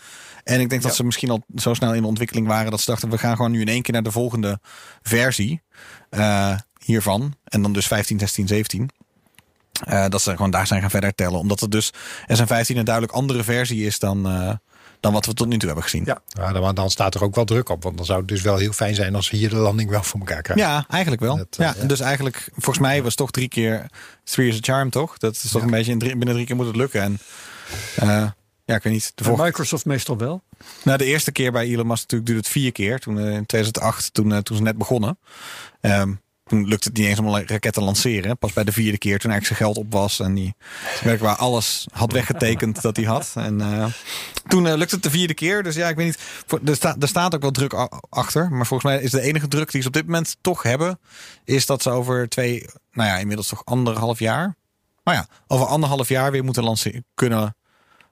En 0.44 0.61
ik 0.61 0.70
denk 0.70 0.82
dat 0.82 0.94
ze 0.94 1.04
misschien 1.04 1.30
al 1.30 1.42
zo 1.54 1.74
snel 1.74 1.94
in 1.94 2.02
de 2.02 2.08
ontwikkeling 2.08 2.46
waren 2.46 2.70
dat 2.70 2.80
ze 2.80 2.90
dachten, 2.90 3.11
we 3.11 3.18
gaan 3.18 3.36
gewoon 3.36 3.50
nu 3.50 3.61
in 3.61 3.68
één 3.68 3.82
keer 3.82 3.92
naar 3.92 4.02
de 4.02 4.11
volgende 4.11 4.61
versie 5.02 5.62
eh, 6.11 6.56
hiervan. 6.84 7.34
En 7.44 7.62
dan 7.62 7.72
dus 7.72 7.86
15, 7.86 8.18
16, 8.18 8.46
17. 8.46 8.90
Eh, 9.84 10.08
dat 10.08 10.22
ze 10.22 10.30
gewoon 10.30 10.50
daar 10.50 10.66
zijn 10.66 10.80
gaan 10.80 10.90
verder 10.90 11.14
tellen. 11.14 11.38
Omdat 11.38 11.61
het 11.61 11.70
dus 11.70 11.92
SN15 12.26 12.76
een 12.76 12.84
duidelijk 12.84 13.14
andere 13.14 13.44
versie 13.44 13.86
is 13.86 13.98
dan, 13.98 14.26
eh, 14.26 14.52
dan 15.01 15.12
wat 15.12 15.26
we 15.26 15.34
tot 15.34 15.48
nu 15.48 15.57
toe 15.57 15.66
hebben 15.66 15.84
gezien. 15.84 16.05
Ja. 16.05 16.20
Ja, 16.26 16.53
dan, 16.53 16.74
dan 16.74 16.90
staat 16.90 17.14
er 17.14 17.22
ook 17.22 17.34
wel 17.34 17.44
druk 17.44 17.68
op. 17.68 17.82
Want 17.82 17.96
dan 17.96 18.07
zou 18.07 18.18
het 18.18 18.28
dus 18.28 18.42
wel 18.42 18.57
heel 18.57 18.72
fijn 18.72 18.94
zijn 18.94 19.14
als 19.14 19.30
we 19.30 19.36
hier 19.36 19.51
de 19.51 19.57
landing 19.57 19.90
wel 19.90 20.03
voor 20.03 20.20
elkaar 20.20 20.42
krijgen. 20.42 20.66
Ja, 20.66 20.84
eigenlijk 20.88 21.22
wel. 21.22 21.36
Dat, 21.36 21.57
eh, 21.59 21.66
ja, 21.66 21.74
ja. 21.80 21.86
Dus 21.86 22.01
eigenlijk, 22.01 22.48
volgens 22.53 22.78
mij 22.78 23.03
was 23.03 23.14
toch 23.14 23.30
drie 23.30 23.48
keer 23.48 23.86
Three 24.24 24.48
is 24.48 24.57
a 24.57 24.59
Charm, 24.61 24.90
toch? 24.90 25.18
Dat 25.18 25.34
is 25.34 25.51
toch 25.51 25.62
een 25.62 25.70
beetje 25.70 25.92
in 25.92 25.98
drie, 25.98 26.16
binnen 26.16 26.34
drie 26.34 26.46
keer 26.46 26.57
moet 26.57 26.66
het 26.66 26.76
lukken. 26.76 27.03
En 27.03 27.18
eh, 27.96 28.26
ja, 28.70 28.76
ik 28.76 28.82
weet 28.82 28.92
niet. 28.92 29.12
De, 29.14 29.24
vorige, 29.24 29.42
Microsoft 29.42 29.84
meestal 29.84 30.16
wel. 30.16 30.42
nou, 30.84 30.98
de 30.98 31.05
eerste 31.05 31.32
keer 31.32 31.53
bij 31.53 31.64
Elon 31.64 31.86
Musk 31.86 32.01
natuurlijk 32.01 32.30
duurde 32.30 32.42
het 32.42 32.53
vier 32.53 32.72
keer. 32.72 32.98
Toen 32.98 33.18
eh, 33.18 33.34
in 33.34 33.46
2008, 33.46 34.14
toen, 34.14 34.32
eh, 34.32 34.38
toen 34.38 34.57
ze 34.57 34.62
net 34.62 34.78
begonnen. 34.78 35.18
Ehm, 35.80 36.12
toen 36.51 36.68
lukte 36.68 36.88
het 36.88 36.96
niet 36.96 37.07
eens 37.07 37.18
om 37.18 37.26
een 37.26 37.46
raket 37.46 37.72
te 37.72 37.80
lanceren. 37.80 38.38
Pas 38.38 38.53
bij 38.53 38.64
de 38.64 38.72
vierde 38.72 38.98
keer, 38.98 39.18
toen 39.18 39.30
eigenlijk 39.30 39.61
zijn 39.61 39.72
geld 39.72 39.86
op 39.86 39.92
was. 39.92 40.20
En 40.20 40.34
die 40.34 40.55
werkelijk 40.90 41.20
waar 41.20 41.36
alles 41.36 41.86
had 41.92 42.12
weggetekend 42.12 42.82
dat 42.82 42.96
hij 42.96 43.05
had. 43.05 43.32
En 43.34 43.61
eh, 43.61 43.86
toen 44.48 44.66
eh, 44.66 44.76
lukte 44.76 44.94
het 44.94 45.05
de 45.05 45.11
vierde 45.11 45.34
keer. 45.34 45.62
Dus 45.62 45.74
ja, 45.74 45.88
ik 45.88 45.96
weet 45.96 46.07
niet. 46.07 46.18
Voor, 46.46 46.61
er, 46.64 46.74
staat 46.74 47.03
er 47.03 47.09
staat 47.09 47.34
ook 47.34 47.42
wel 47.42 47.51
druk 47.51 47.72
achter. 48.09 48.51
Maar 48.51 48.66
volgens 48.66 48.92
mij 48.92 49.03
is 49.03 49.11
de 49.11 49.20
enige 49.20 49.48
druk 49.48 49.70
die 49.70 49.80
ze 49.80 49.86
op 49.86 49.94
dit 49.94 50.07
moment 50.07 50.36
toch 50.40 50.62
hebben. 50.62 51.01
Is 51.44 51.66
dat 51.66 51.82
ze 51.82 51.90
over 51.90 52.28
twee, 52.28 52.66
nou 52.92 53.09
ja, 53.09 53.16
inmiddels 53.16 53.48
toch 53.48 53.64
anderhalf 53.64 54.18
jaar. 54.18 54.57
Nou 55.05 55.16
ja, 55.16 55.26
over 55.46 55.66
anderhalf 55.66 56.09
jaar 56.09 56.30
weer 56.32 56.44
moeten 56.44 56.64
lanceren. 56.64 57.05
Kunnen 57.14 57.57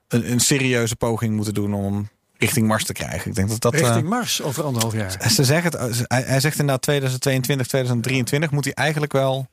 een, 0.07 0.31
een 0.31 0.39
serieuze 0.39 0.95
poging 0.95 1.35
moeten 1.35 1.53
doen 1.53 1.73
om 1.73 2.09
richting 2.39 2.67
Mars 2.67 2.83
te 2.83 2.93
krijgen. 2.93 3.29
Ik 3.29 3.35
denk 3.35 3.49
dat 3.49 3.61
dat. 3.61 3.73
eh, 3.73 3.79
Richting 3.79 4.09
Mars 4.09 4.41
over 4.41 4.63
anderhalf 4.63 4.93
jaar. 4.93 5.29
ze 5.31 5.43
zeggen 5.43 5.71
het, 5.79 6.03
hij, 6.07 6.21
hij 6.25 6.39
zegt 6.39 6.59
inderdaad 6.59 6.81
2022, 6.81 7.67
2023 7.67 8.51
moet 8.51 8.63
hij 8.63 8.73
eigenlijk 8.73 9.11
wel. 9.11 9.47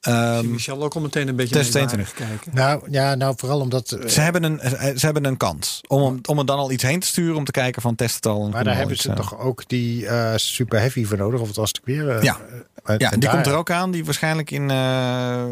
ehm, 0.00 0.50
Michel 0.50 0.82
ook 0.82 0.94
al 0.94 1.00
meteen 1.00 1.28
een 1.28 1.36
beetje 1.36 1.54
mee 1.54 1.64
2022. 1.68 2.18
waren 2.18 2.38
kijken. 2.38 2.54
Nou, 2.54 2.90
ja, 2.92 3.14
nou 3.14 3.34
vooral 3.36 3.60
omdat... 3.60 3.92
eh, 3.92 4.08
ze, 4.08 4.20
hebben 4.20 4.42
een, 4.44 4.60
ze 4.98 5.04
hebben 5.04 5.24
een 5.24 5.36
kans 5.36 5.80
om, 5.88 6.20
om 6.28 6.38
er 6.38 6.46
dan 6.46 6.58
al 6.58 6.70
iets 6.72 6.82
heen 6.82 7.00
te 7.00 7.06
sturen 7.06 7.36
om 7.36 7.44
te 7.44 7.50
kijken 7.52 7.82
van 7.82 7.94
test 7.94 8.14
het 8.14 8.26
al. 8.26 8.48
maar 8.48 8.64
daar 8.64 8.76
hebben 8.76 8.96
ze 8.96 9.08
eh, 9.10 9.16
toch 9.16 9.38
ook 9.38 9.68
die 9.68 10.06
eh, 10.06 10.32
super 10.36 10.78
heavy 10.78 11.04
voor 11.04 11.16
nodig. 11.16 11.40
Of 11.40 11.46
het 11.46 11.56
was 11.56 11.68
het 11.68 11.80
weer? 11.84 12.08
eh, 12.16 12.22
Ja. 12.22 12.38
eh, 12.84 12.94
Ja, 12.98 13.10
en 13.12 13.20
die 13.20 13.28
daar- 13.28 13.30
komt 13.34 13.46
er 13.46 13.54
ook 13.54 13.70
aan. 13.70 13.90
Die 13.90 14.04
waarschijnlijk 14.04 14.50
in 14.50 14.70
eh, 14.70 15.44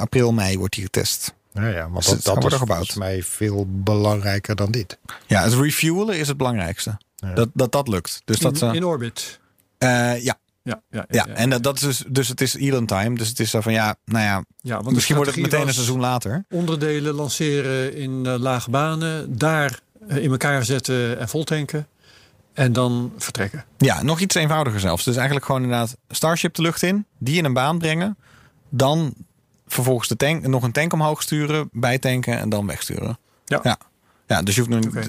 april, 0.00 0.32
mei 0.32 0.58
wordt 0.58 0.74
die 0.74 0.84
getest. 0.84 1.34
Ja, 1.54 1.68
ja, 1.68 1.82
want 1.90 1.94
Dus 1.94 2.04
dat, 2.06 2.14
het 2.14 2.24
dat 2.24 2.34
wordt 2.34 2.46
is 2.46 2.52
er 2.52 2.58
gebouwd. 2.58 2.78
volgens 2.92 2.98
mij 2.98 3.22
veel 3.22 3.66
belangrijker 3.68 4.56
dan 4.56 4.70
dit. 4.70 4.98
Ja, 5.26 5.42
het 5.42 5.52
refuelen 5.54 6.18
is 6.18 6.28
het 6.28 6.36
belangrijkste. 6.36 6.98
Dat, 7.34 7.48
dat 7.54 7.72
dat 7.72 7.88
lukt. 7.88 8.22
Dus 8.24 8.38
dat, 8.38 8.52
In, 8.52 8.58
ze- 8.58 8.66
in 8.76 8.84
orbit. 8.84 9.40
eh, 9.78 10.22
ja, 10.22 10.38
Ja, 10.62 10.82
ja, 10.90 11.04
ja, 11.08 11.26
en 11.26 11.50
dat, 11.50 11.62
dat 11.62 11.74
is 11.76 11.80
dus, 11.82 12.04
dus 12.08 12.28
het 12.28 12.40
is 12.40 12.54
Elon 12.54 12.86
time. 12.86 13.16
Dus 13.16 13.28
het 13.28 13.40
is 13.40 13.50
zo 13.50 13.60
van 13.60 13.72
ja, 13.72 13.96
nou 14.04 14.24
ja, 14.24 14.44
Ja, 14.60 14.82
want 14.82 14.94
misschien 14.94 15.16
wordt 15.16 15.30
het 15.30 15.40
meteen 15.40 15.66
een 15.66 15.74
seizoen 15.74 16.00
later. 16.00 16.44
Onderdelen 16.50 17.14
lanceren 17.14 17.94
in 17.96 18.26
eh, 18.26 18.34
lage 18.38 18.70
banen. 18.70 19.38
Daar 19.38 19.80
in 20.08 20.30
elkaar 20.30 20.64
zetten 20.64 21.18
en 21.18 21.28
voltanken. 21.28 21.86
En 22.52 22.72
dan 22.72 23.12
vertrekken. 23.18 23.64
Ja, 23.78 24.02
nog 24.02 24.20
iets 24.20 24.34
eenvoudiger 24.34 24.80
zelfs. 24.80 25.04
Dus 25.04 25.14
eigenlijk 25.16 25.46
gewoon 25.46 25.62
inderdaad 25.62 25.96
Starship 26.08 26.54
de 26.54 26.62
lucht 26.62 26.82
in, 26.82 27.06
die 27.18 27.36
in 27.36 27.44
een 27.44 27.52
baan 27.52 27.78
brengen, 27.78 28.16
dan 28.68 29.14
vervolgens 29.74 30.08
de 30.08 30.16
tank, 30.16 30.46
nog 30.46 30.62
een 30.62 30.72
tank 30.72 30.92
omhoog 30.92 31.22
sturen, 31.22 31.68
bijtanken 31.72 32.38
en 32.38 32.48
dan 32.48 32.66
wegsturen. 32.66 33.18
Ja. 33.44 33.60
ja. 33.62 33.78
Ja, 34.26 34.42
dus 34.42 34.54
je 34.54 34.60
hoeft 34.62 34.84
nu 34.84 35.00
eh, 35.00 35.06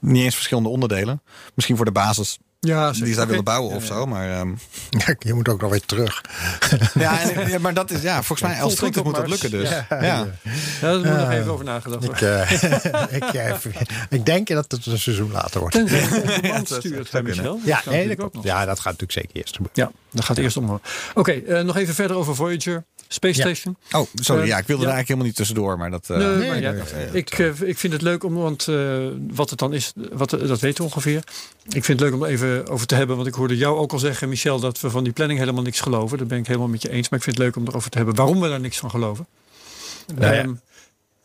niet 0.00 0.24
eens 0.24 0.34
verschillende 0.34 0.68
onderdelen. 0.68 1.22
Misschien 1.54 1.76
voor 1.76 1.84
de 1.84 1.92
basis 1.92 2.38
Ja, 2.60 2.90
die 2.90 3.06
ze 3.06 3.14
daar 3.14 3.26
willen 3.26 3.44
bouwen 3.44 3.74
of 3.76 3.84
zo. 3.84 4.06
Maar, 4.06 4.30
ehm, 4.30 4.48
Ja, 5.06 5.14
je 5.18 5.34
moet 5.34 5.48
ook 5.48 5.60
nog 5.60 5.70
weer 5.70 5.84
terug. 5.84 6.22
ja, 6.94 7.20
en- 7.20 7.48
ja, 7.48 7.58
maar 7.58 7.74
dat 7.74 7.90
is 7.90 8.02
ja, 8.02 8.22
volgens 8.22 8.48
mij 8.48 8.60
als 8.62 8.70
het 8.72 8.80
goed 8.80 8.88
is 8.88 8.94
Voltink 9.02 9.04
moet 9.04 9.14
dat 9.14 9.28
lukken 9.28 9.50
dus. 9.50 9.68
Ja. 9.68 9.86
Ja. 9.88 10.00
Ja. 10.00 10.26
Ja, 10.80 10.80
daar 10.80 10.94
moet 10.96 11.20
nog 11.20 11.30
even 11.30 11.52
over 11.52 11.64
nagedacht 11.64 12.04
Ik, 12.04 12.08
worden. 12.10 12.46
eh, 12.46 13.16
ik, 13.16 13.22
eh, 13.24 13.54
ik 14.08 14.26
denk 14.26 14.48
dat 14.48 14.70
het 14.72 14.86
een 14.86 14.98
seizoen 14.98 15.30
later 15.32 15.60
wordt. 15.60 15.74
Dat. 15.74 15.88
Ja, 17.64 17.82
nee, 17.86 18.16
dat 18.16 18.30
ja, 18.42 18.58
gaat 18.64 18.76
natuurlijk 18.84 19.12
zeker 19.12 19.30
eerst 19.32 19.56
gebeuren. 19.56 19.82
Ja, 19.84 19.90
dat 20.10 20.24
gaat 20.24 20.38
eerst 20.38 20.56
om. 20.56 20.80
Oké, 21.14 21.32
eh, 21.32 21.62
nog 21.64 21.76
even 21.76 21.94
verder 21.94 22.16
over 22.16 22.34
Voyager. 22.34 22.84
Space 23.08 23.38
Ja. 23.38 23.44
Station. 23.44 23.76
Oh, 23.92 24.06
sorry. 24.14 24.42
Eh, 24.42 24.48
Ja, 24.48 24.58
ik 24.58 24.66
wilde 24.66 24.82
ja. 24.82 24.88
er 24.88 24.94
eigenlijk 24.94 25.08
helemaal 25.08 25.26
niet 25.26 25.36
tussendoor. 25.36 25.78
Maar 25.78 25.90
dat, 25.90 26.10
eh, 26.10 26.16
Nee, 26.16 26.26
nee, 26.26 26.48
maar 26.48 26.60
ja, 26.60 26.70
nee, 26.70 26.82
nee, 26.94 27.06
ik, 27.12 27.30
eh, 27.30 27.60
ik 27.60 27.78
vind 27.78 27.92
het 27.92 28.02
leuk 28.02 28.24
om, 28.24 28.34
want 28.34 28.68
eh, 28.68 29.06
wat 29.30 29.50
het 29.50 29.58
dan 29.58 29.72
is, 29.72 29.92
wat, 30.12 30.30
dat 30.30 30.60
weten 30.60 30.84
we 30.84 30.90
ongeveer. 30.90 31.22
Ik 31.68 31.84
vind 31.84 32.00
het 32.00 32.00
leuk 32.00 32.12
om 32.14 32.22
er 32.22 32.28
even 32.30 32.66
over 32.68 32.86
te 32.86 32.94
hebben, 32.94 33.16
want 33.16 33.28
ik 33.28 33.34
hoorde 33.34 33.56
jou 33.56 33.78
ook 33.78 33.92
al 33.92 33.98
zeggen, 33.98 34.28
Michel, 34.28 34.60
dat 34.60 34.80
we 34.80 34.90
van 34.90 35.04
die 35.04 35.12
planning 35.12 35.38
helemaal 35.38 35.62
niks 35.62 35.80
geloven. 35.80 36.18
Daar 36.18 36.26
ben 36.26 36.38
ik 36.38 36.46
helemaal 36.46 36.68
met 36.68 36.82
je 36.82 36.90
eens, 36.90 37.08
maar 37.08 37.18
ik 37.18 37.24
vind 37.24 37.36
het 37.36 37.44
leuk 37.44 37.56
om 37.56 37.66
erover 37.66 37.90
te 37.90 37.96
hebben 37.96 38.14
waarom 38.14 38.40
we 38.40 38.48
daar 38.48 38.60
niks 38.60 38.78
van 38.78 38.90
geloven. 38.90 39.26
Nou 40.16 40.34
ja. 40.34 40.40
Ehm, 40.42 40.52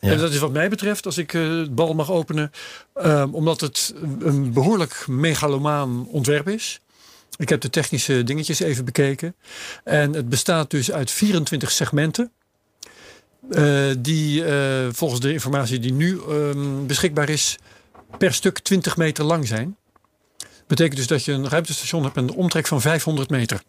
Ja. 0.00 0.10
En 0.10 0.18
dat 0.18 0.30
is 0.32 0.38
wat 0.38 0.52
mij 0.52 0.68
betreft, 0.68 1.06
als 1.06 1.18
ik 1.18 1.34
eh, 1.34 1.48
het 1.48 1.74
bal 1.74 1.94
mag 1.94 2.10
openen, 2.10 2.50
ehm, 2.94 3.28
omdat 3.30 3.60
het 3.60 3.94
een 4.20 4.52
behoorlijk 4.52 5.04
megalomaan 5.08 6.06
ontwerp 6.08 6.48
is. 6.48 6.80
Ik 7.36 7.48
heb 7.48 7.60
de 7.60 7.70
technische 7.70 8.22
dingetjes 8.24 8.60
even 8.60 8.84
bekeken. 8.84 9.34
En 9.84 10.12
het 10.12 10.28
bestaat 10.28 10.70
dus 10.70 10.92
uit 10.92 11.10
24 11.10 11.70
segmenten. 11.70 12.32
eh, 13.50 13.90
die 13.98 14.44
eh, 14.44 14.88
volgens 14.92 15.20
de 15.20 15.32
informatie 15.32 15.78
die 15.78 15.92
nu 15.92 16.20
ehm, 16.28 16.86
beschikbaar 16.86 17.28
is, 17.28 17.58
per 18.18 18.34
stuk 18.34 18.58
20 18.58 18.96
meter 18.96 19.24
lang 19.24 19.46
zijn. 19.46 19.76
Betekent 20.66 20.96
dus 20.96 21.06
dat 21.06 21.24
je 21.24 21.32
een 21.32 21.48
ruimtestation 21.48 22.02
hebt 22.02 22.14
met 22.14 22.24
een 22.28 22.34
omtrek 22.36 22.66
van 22.66 22.80
500 22.80 23.30
meter. 23.30 23.62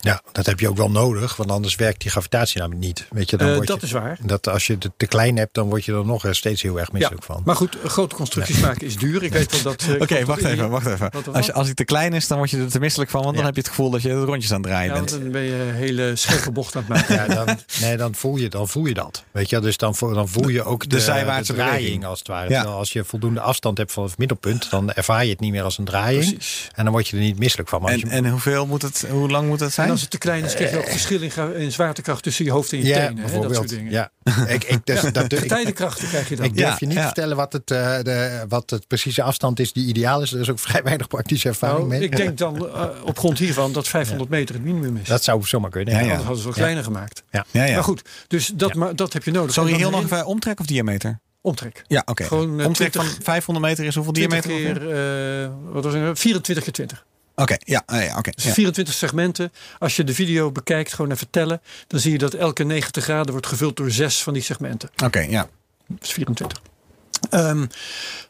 Ja, 0.00 0.22
dat 0.32 0.46
heb 0.46 0.60
je 0.60 0.68
ook 0.68 0.76
wel 0.76 0.90
nodig, 0.90 1.36
want 1.36 1.50
anders 1.50 1.74
werkt 1.74 2.00
die 2.00 2.10
gravitatie 2.10 2.58
namelijk 2.60 2.84
niet. 2.84 3.06
Weet 3.10 3.30
je, 3.30 3.36
dan 3.36 3.48
Eh, 3.48 3.54
word 3.54 3.66
dat 3.66 3.80
je, 3.80 3.86
is 3.86 3.92
waar. 3.92 4.18
Dat 4.22 4.48
als 4.48 4.66
je 4.66 4.72
het 4.78 4.90
te 4.96 5.06
klein 5.06 5.36
hebt, 5.36 5.54
dan 5.54 5.68
word 5.68 5.84
je 5.84 5.92
er 5.92 6.06
nog 6.06 6.24
eh, 6.24 6.32
steeds 6.32 6.62
heel 6.62 6.80
erg 6.80 6.92
misselijk 6.92 7.22
van. 7.22 7.42
Maar 7.44 7.56
goed, 7.56 7.76
grote 7.84 8.14
constructies 8.14 8.60
maken 8.60 8.86
is 8.86 8.96
duur. 8.96 9.22
Ik 9.22 9.32
weet 9.32 9.52
wel 9.52 9.62
dat... 9.62 9.82
eh, 9.88 10.00
Oké, 10.02 10.24
wacht 10.24 10.44
even, 10.44 10.70
wacht 10.70 10.86
even. 10.86 11.10
Als, 11.32 11.46
je, 11.46 11.52
als 11.52 11.66
hij 11.66 11.74
te 11.74 11.84
klein 11.84 12.12
is, 12.12 12.26
dan 12.28 12.38
word 12.38 12.50
je 12.50 12.58
er 12.58 12.70
te 12.70 12.78
misselijk 12.80 13.10
van. 13.10 13.20
Want 13.22 13.32
dan 13.34 13.40
Ja. 13.40 13.46
heb 13.46 13.54
je 13.54 13.60
het 13.60 13.70
gevoel 13.70 13.90
dat 13.90 14.02
je 14.02 14.08
de 14.08 14.24
rondjes 14.24 14.52
aan 14.52 14.60
het 14.60 14.66
draaien 14.70 14.92
Ja, 14.94 14.98
bent. 14.98 15.10
dan 15.10 15.30
ben 15.30 15.42
je 15.42 15.54
een 15.68 15.74
hele 15.74 16.16
scherpe 16.16 16.50
bocht 16.50 16.76
aan 16.76 16.84
het 16.86 16.88
maken. 17.08 17.14
Ja, 17.14 17.44
dan, 17.44 17.58
nee, 17.80 17.96
dan 17.96 18.14
voel, 18.14 18.36
je, 18.36 18.48
dan 18.48 18.68
voel 18.68 18.84
je 18.86 18.94
dat. 18.94 19.24
Weet 19.30 19.50
je, 19.50 19.60
dus 19.60 19.76
dan 19.76 19.94
voel, 19.94 20.14
dan 20.14 20.28
voel 20.28 20.48
je 20.48 20.64
ook 20.64 20.82
de, 20.82 20.88
de 20.88 21.00
zijwaartse 21.00 21.52
de 21.52 21.58
draaiing 21.58 21.78
beweging. 21.82 22.04
als 22.06 22.18
het 22.18 22.28
ware. 22.28 22.50
Ja. 22.50 22.62
Als 22.62 22.92
je 22.92 23.04
voldoende 23.04 23.40
afstand 23.40 23.78
hebt 23.78 23.92
van 23.92 24.04
het 24.04 24.18
middelpunt, 24.18 24.70
dan 24.70 24.92
ervaar 24.92 25.24
je 25.24 25.30
het 25.30 25.40
niet 25.40 25.52
meer 25.52 25.62
als 25.62 25.78
een 25.78 25.84
draaiing. 25.84 26.24
Precies. 26.36 26.68
En 26.74 26.84
dan 26.84 26.92
word 26.92 27.08
je 27.08 27.16
er 27.16 27.22
niet 27.22 27.38
misselijk 27.38 27.68
van. 27.68 27.88
En, 27.88 27.98
je- 27.98 28.06
en 28.08 28.28
hoeveel 28.28 28.66
moet 28.66 28.82
het, 28.82 29.06
hoe 29.10 29.28
lang 29.30 29.48
moet 29.48 29.60
het 29.60 29.61
En 29.66 29.72
zijn? 29.72 29.90
als 29.90 30.00
het 30.00 30.10
te 30.10 30.18
klein 30.18 30.44
is, 30.44 30.54
krijg 30.54 30.70
je 30.70 30.78
ook 30.78 30.88
verschil 30.88 31.20
in, 31.54 31.72
zwaartekracht 31.72 32.22
tussen 32.22 32.44
je 32.44 32.50
hoofd 32.50 32.72
en 32.72 32.78
je 32.78 32.84
ja, 32.84 33.06
tenen. 33.06 33.24
Hè, 33.24 33.40
dat 33.40 33.54
soort 33.54 33.68
dingen. 33.68 33.92
Ja. 33.92 34.10
ik, 34.48 34.64
ik, 34.64 34.86
dus, 34.86 35.00
dat, 35.00 35.32
ik, 35.32 35.38
Getijdenkrachten 35.38 36.08
krijg 36.08 36.28
je 36.28 36.36
dan. 36.36 36.44
ik 36.44 36.56
durf 36.56 36.68
Ja, 36.68 36.76
je 36.78 36.86
niet 36.86 36.94
ja. 36.94 37.00
te 37.00 37.06
vertellen 37.06 37.36
wat 37.36 37.52
het, 37.52 37.70
eh, 37.70 37.98
de, 38.02 38.44
wat 38.48 38.70
het 38.70 38.86
precieze 38.86 39.22
afstand 39.22 39.60
is 39.60 39.72
die 39.72 39.86
ideaal 39.86 40.22
is. 40.22 40.32
Er 40.32 40.40
is 40.40 40.50
ook 40.50 40.58
vrij 40.68 40.82
weinig 40.82 41.06
praktische 41.08 41.48
ervaring 41.48 41.78
Nou, 41.78 41.90
mee. 41.90 42.02
ik 42.02 42.16
denk 42.16 42.38
dan 42.38 42.68
eh, 42.68 42.84
op 43.04 43.18
grond 43.18 43.38
hiervan 43.38 43.72
dat 43.72 43.88
500 43.88 44.30
meter 44.30 44.54
het 44.54 44.64
minimum 44.64 44.96
is. 44.96 45.08
Dat 45.08 45.24
zou 45.24 45.42
zomaar 45.44 45.70
kunnen. 45.70 45.94
Ja, 45.94 46.00
ja. 46.00 46.04
Anders 46.04 46.22
hadden 46.22 46.42
ze 46.42 46.44
wel 46.48 46.56
kleiner 46.56 46.84
gemaakt. 46.84 47.22
ja, 47.30 47.44
ja. 47.50 47.74
Maar 47.74 47.84
goed, 47.84 48.02
dus 48.28 48.52
dat, 48.54 48.74
maar, 48.74 48.96
dat 48.96 49.12
heb 49.12 49.24
je 49.24 49.30
nodig. 49.30 49.52
Sorry, 49.52 49.72
En 49.72 49.80
dan 49.80 49.92
heel 49.92 50.02
even 50.02 50.26
omtrek 50.26 50.60
of 50.60 50.66
diameter? 50.66 51.20
Omtrek. 51.40 51.84
Ja, 51.86 52.02
oké. 52.04 52.24
Gewoon, 52.24 52.60
eh, 52.60 52.66
omtrek 52.66 52.90
20 52.90 53.14
van 53.14 53.22
500 53.22 53.66
meter 53.66 53.84
is 53.84 53.94
hoeveel 53.94 54.12
20 54.12 54.42
diameter? 54.42 54.78
keer, 54.80 55.42
eh, 55.44 55.50
wat 55.72 55.84
was 55.84 55.94
het? 55.94 56.18
24 56.18 56.64
keer 56.64 56.72
20. 56.72 57.04
Oké, 57.42 57.56
ja, 57.58 57.82
ja, 57.86 58.18
oké. 58.18 58.30
Dus 58.30 58.44
ja. 58.44 58.52
24 58.52 58.94
segmenten. 58.94 59.52
Als 59.78 59.96
je 59.96 60.04
de 60.04 60.14
video 60.14 60.52
bekijkt, 60.52 60.92
gewoon 60.92 61.10
even 61.10 61.30
tellen. 61.30 61.60
Dan 61.86 62.00
zie 62.00 62.12
je 62.12 62.18
dat 62.18 62.34
elke 62.34 62.64
90 62.64 63.04
graden 63.04 63.32
wordt 63.32 63.46
gevuld 63.46 63.76
door 63.76 63.90
zes 63.90 64.22
van 64.22 64.32
die 64.32 64.42
segmenten. 64.42 64.90
Oké, 65.04 65.20
ja. 65.20 65.48
Dat 65.86 66.02
is 66.02 66.12
24. 66.12 66.60
Ehm, 67.30 67.66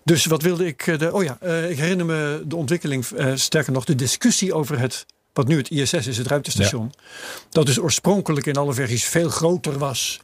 dus 0.05 0.25
wat 0.27 0.43
wilde 0.43 0.67
ik? 0.67 0.87
eh, 0.87 0.99
De, 0.99 1.13
oh 1.13 1.23
ja, 1.23 1.37
eh, 1.41 1.71
ik 1.71 1.79
herinner 1.79 2.07
me 2.07 2.43
de 2.47 2.57
ontwikkeling, 2.57 3.05
eh, 3.07 3.33
sterker 3.35 3.73
nog, 3.73 3.85
de 3.85 3.95
discussie 3.95 4.55
over 4.55 4.79
het, 4.79 5.07
wat 5.33 5.47
nu 5.49 5.57
het 5.57 5.71
ISS 5.71 5.93
is, 6.07 6.19
het 6.19 6.27
ruimtestation. 6.27 6.93
Dat 7.51 7.67
dus 7.67 7.79
oorspronkelijk 7.79 8.47
in 8.47 8.57
alle 8.57 8.73
versies 8.75 9.05
veel 9.05 9.29
groter 9.29 9.79
was. 9.79 10.21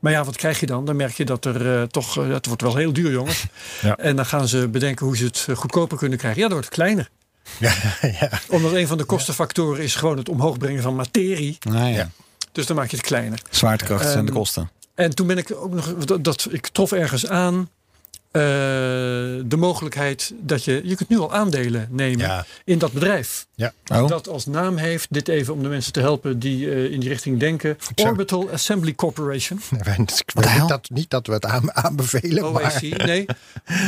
Maar 0.00 0.12
ja, 0.12 0.24
wat 0.24 0.36
krijg 0.36 0.60
je 0.60 0.66
dan? 0.66 0.84
Dan 0.84 0.96
merk 0.96 1.12
je 1.16 1.24
dat 1.24 1.44
er 1.44 1.88
toch, 1.88 2.14
het 2.14 2.46
wordt 2.46 2.62
wel 2.62 2.76
heel 2.76 2.92
duur, 2.92 3.10
jongens. 3.10 3.44
Ja. 3.82 3.96
En 3.96 4.16
dan 4.16 4.26
gaan 4.26 4.48
ze 4.48 4.68
bedenken 4.68 5.06
hoe 5.06 5.16
ze 5.16 5.24
het 5.24 5.46
goedkoper 5.54 5.96
kunnen 5.98 6.18
krijgen. 6.18 6.40
Ja, 6.40 6.46
dat 6.48 6.56
wordt 6.56 6.74
kleiner. 6.74 7.08
Ja, 7.58 7.72
ja. 8.20 8.30
Omdat 8.48 8.72
een 8.72 8.86
van 8.86 8.98
de 8.98 9.04
kostenfactoren 9.04 9.82
is 9.82 9.94
gewoon 9.94 10.16
het 10.16 10.28
omhoog 10.28 10.58
brengen 10.58 10.82
van 10.82 10.94
materie. 10.94 11.58
Ah, 11.68 11.74
ja. 11.74 11.86
Ja. 11.86 12.10
Dus 12.52 12.66
dan 12.66 12.76
maak 12.76 12.90
je 12.90 12.96
het 12.96 13.06
kleiner. 13.06 13.42
Zwaartekracht 13.50 14.04
en 14.04 14.10
de 14.24 14.30
Ehm, 14.30 14.38
kosten. 14.38 14.70
En 14.94 15.14
toen 15.14 15.26
ben 15.26 15.38
ik 15.38 15.52
ook 15.54 15.74
nog, 15.74 15.94
dat, 15.94 16.24
dat 16.24 16.46
ik 16.50 16.68
trof 16.68 16.92
ergens 16.92 17.26
aan 17.26 17.68
eh, 18.30 18.42
de 19.46 19.56
mogelijkheid 19.56 20.32
dat 20.40 20.64
je, 20.64 20.80
je 20.84 20.94
kunt 20.96 21.08
nu 21.08 21.18
al 21.18 21.32
aandelen 21.32 21.88
nemen 21.90 22.18
Ja. 22.26 22.44
in 22.64 22.78
dat 22.78 22.92
bedrijf. 22.92 23.46
Ja. 23.54 23.72
Oh, 23.92 24.08
Dat 24.08 24.28
als 24.28 24.46
naam 24.46 24.76
heeft, 24.76 25.06
dit 25.10 25.28
even 25.28 25.54
om 25.54 25.62
de 25.62 25.68
mensen 25.68 25.92
te 25.92 26.00
helpen 26.00 26.38
die 26.38 26.70
eh, 26.70 26.92
in 26.92 27.00
die 27.00 27.08
richting 27.08 27.40
denken. 27.40 27.78
zou- 27.94 28.08
Orbital 28.08 28.50
Assembly 28.50 28.94
Corporation, 28.94 29.58
Ik 29.70 29.84
weet 29.84 30.16
de 30.34 30.48
hel? 30.48 30.60
niet 30.60 30.68
dat, 30.68 30.90
niet 30.90 31.10
dat 31.10 31.26
we 31.26 31.32
het 31.32 31.44
aan, 31.44 31.74
aanbevelen. 31.74 32.44
OAC. 32.44 32.82
Maar, 32.82 33.06
Nee, 33.06 33.26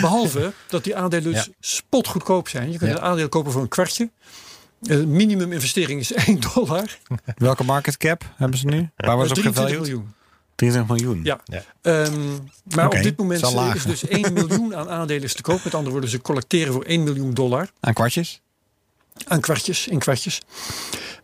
behalve 0.00 0.52
dat 0.68 0.84
die 0.84 0.96
aandelen 0.96 1.32
dus 1.32 1.44
Ja. 1.44 1.52
spotgoedkoop 1.60 2.48
zijn. 2.48 2.72
Je 2.72 2.78
kunt 2.78 2.90
Ja. 2.90 2.96
een 2.96 3.02
aandeel 3.02 3.28
kopen 3.28 3.52
voor 3.52 3.62
een 3.62 3.68
kwartje. 3.68 4.10
Uh, 4.82 5.04
minimum 5.04 5.52
investering 5.52 6.00
is 6.00 6.12
1 6.26 6.40
dollar. 6.54 6.98
welke 7.36 7.64
market 7.64 7.96
cap 7.96 8.22
hebben 8.36 8.58
ze 8.58 8.66
nu? 8.66 8.90
Waar 8.96 9.16
was 9.16 9.28
Dat 9.28 9.38
op 9.38 9.44
is 9.44 9.50
23 9.52 9.54
gevalued? 9.54 9.80
miljoen. 9.80 10.14
23 10.58 10.86
miljoen. 10.96 11.20
Ja. 11.24 11.40
Ja. 11.44 11.62
Ehm, 11.82 12.20
maar 12.74 12.86
op 12.86 13.02
dit 13.02 13.16
moment 13.16 13.42
is 13.42 13.52
laag. 13.52 13.74
is 13.74 13.82
dus 13.82 14.06
1 14.08 14.32
miljoen 14.38 14.76
aan 14.76 14.88
aandelen 14.88 15.34
te 15.36 15.42
koop. 15.42 15.64
Met 15.64 15.74
andere 15.74 15.90
woorden, 15.90 16.10
ze 16.10 16.20
collecteren 16.20 16.72
voor 16.72 16.84
1 16.84 17.02
miljoen 17.02 17.34
dollar 17.34 17.70
Aan 17.80 17.92
kwartjes? 17.92 18.40
aan 19.26 19.40
kwartjes, 19.40 19.88
in 19.88 19.98
kwartjes. 19.98 20.40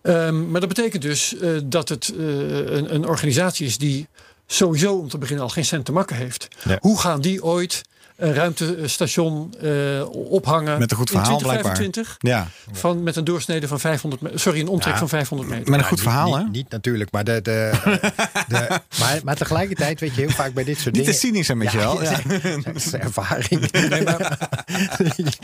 Ehm, 0.03 0.51
maar 0.51 0.61
dat 0.61 0.69
betekent 0.69 1.03
dus 1.03 1.39
eh, 1.39 1.51
dat 1.65 1.89
het 1.89 2.13
eh, 2.19 2.27
een, 2.27 2.95
een 2.95 3.07
organisatie 3.07 3.67
is 3.67 3.79
die 3.79 4.09
sowieso 4.47 4.95
om 4.99 5.09
te 5.09 5.19
beginnen 5.19 5.45
al 5.45 5.51
geen 5.51 5.65
cent 5.65 5.85
te 5.85 5.93
makken 5.93 6.17
heeft. 6.17 6.49
Ja. 6.65 6.79
Hoe 6.81 7.01
gaan 7.01 7.21
die 7.21 7.45
ooit 7.45 7.83
ruimtestation 8.17 9.55
eh, 9.61 9.71
ophangen 10.11 10.79
Met 10.79 10.91
een 10.91 10.97
goed 10.97 11.11
in 11.11 11.19
verhaal, 11.19 11.39
2025 11.39 12.17
Ja. 12.19 12.49
van, 12.73 13.03
met 13.03 13.17
een 13.17 13.25
doorsnede 13.25 13.69
van 13.69 13.81
500 13.81 14.23
me- 14.23 14.31
sorry, 14.35 14.61
een 14.61 14.69
omtrek 14.69 14.93
Ja. 14.93 14.99
van 14.99 15.09
500 15.09 15.51
meter. 15.51 15.71
Met 15.71 15.79
een 15.81 15.87
goed 15.87 15.97
niet- 15.97 16.07
verhaal, 16.07 16.27
niet, 16.37 16.37
hè? 16.45 16.51
Niet 16.51 16.71
natuurlijk, 16.71 17.11
maar, 17.11 17.25
de, 17.25 17.43
de, 17.43 17.71
de, 18.49 18.67
maar, 18.99 19.21
maar 19.25 19.37
tegelijkertijd 19.37 20.01
weet 20.01 20.15
je 20.15 20.21
heel 20.21 20.31
vaak 20.31 20.53
bij 20.55 20.65
dit 20.65 20.79
soort 20.81 20.95
Niet 20.95 21.05
te 21.05 21.11
dingen... 21.11 21.21
cynisch, 21.27 21.49
hè, 21.49 21.55
Michel? 21.55 22.03
Ja. 22.03 22.21
dat 22.65 22.75
is 22.75 22.93
ervaring. 23.09 23.71
Nee, 23.73 24.03
maar 24.03 24.19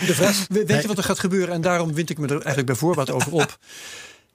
de 0.07 0.15
vraag, 0.15 0.47
we- 0.49 0.65
weet 0.67 0.83
je 0.83 0.89
wat 0.89 0.99
er 0.99 1.05
gaat 1.05 1.19
gebeuren? 1.19 1.55
En 1.55 1.61
daarom 1.61 1.95
wind 1.95 2.11
ik 2.11 2.19
me 2.19 2.25
er 2.27 2.33
eigenlijk 2.33 2.67
bij 2.67 2.75
voorbaat 2.77 3.11
over 3.11 3.33
op. 3.33 3.59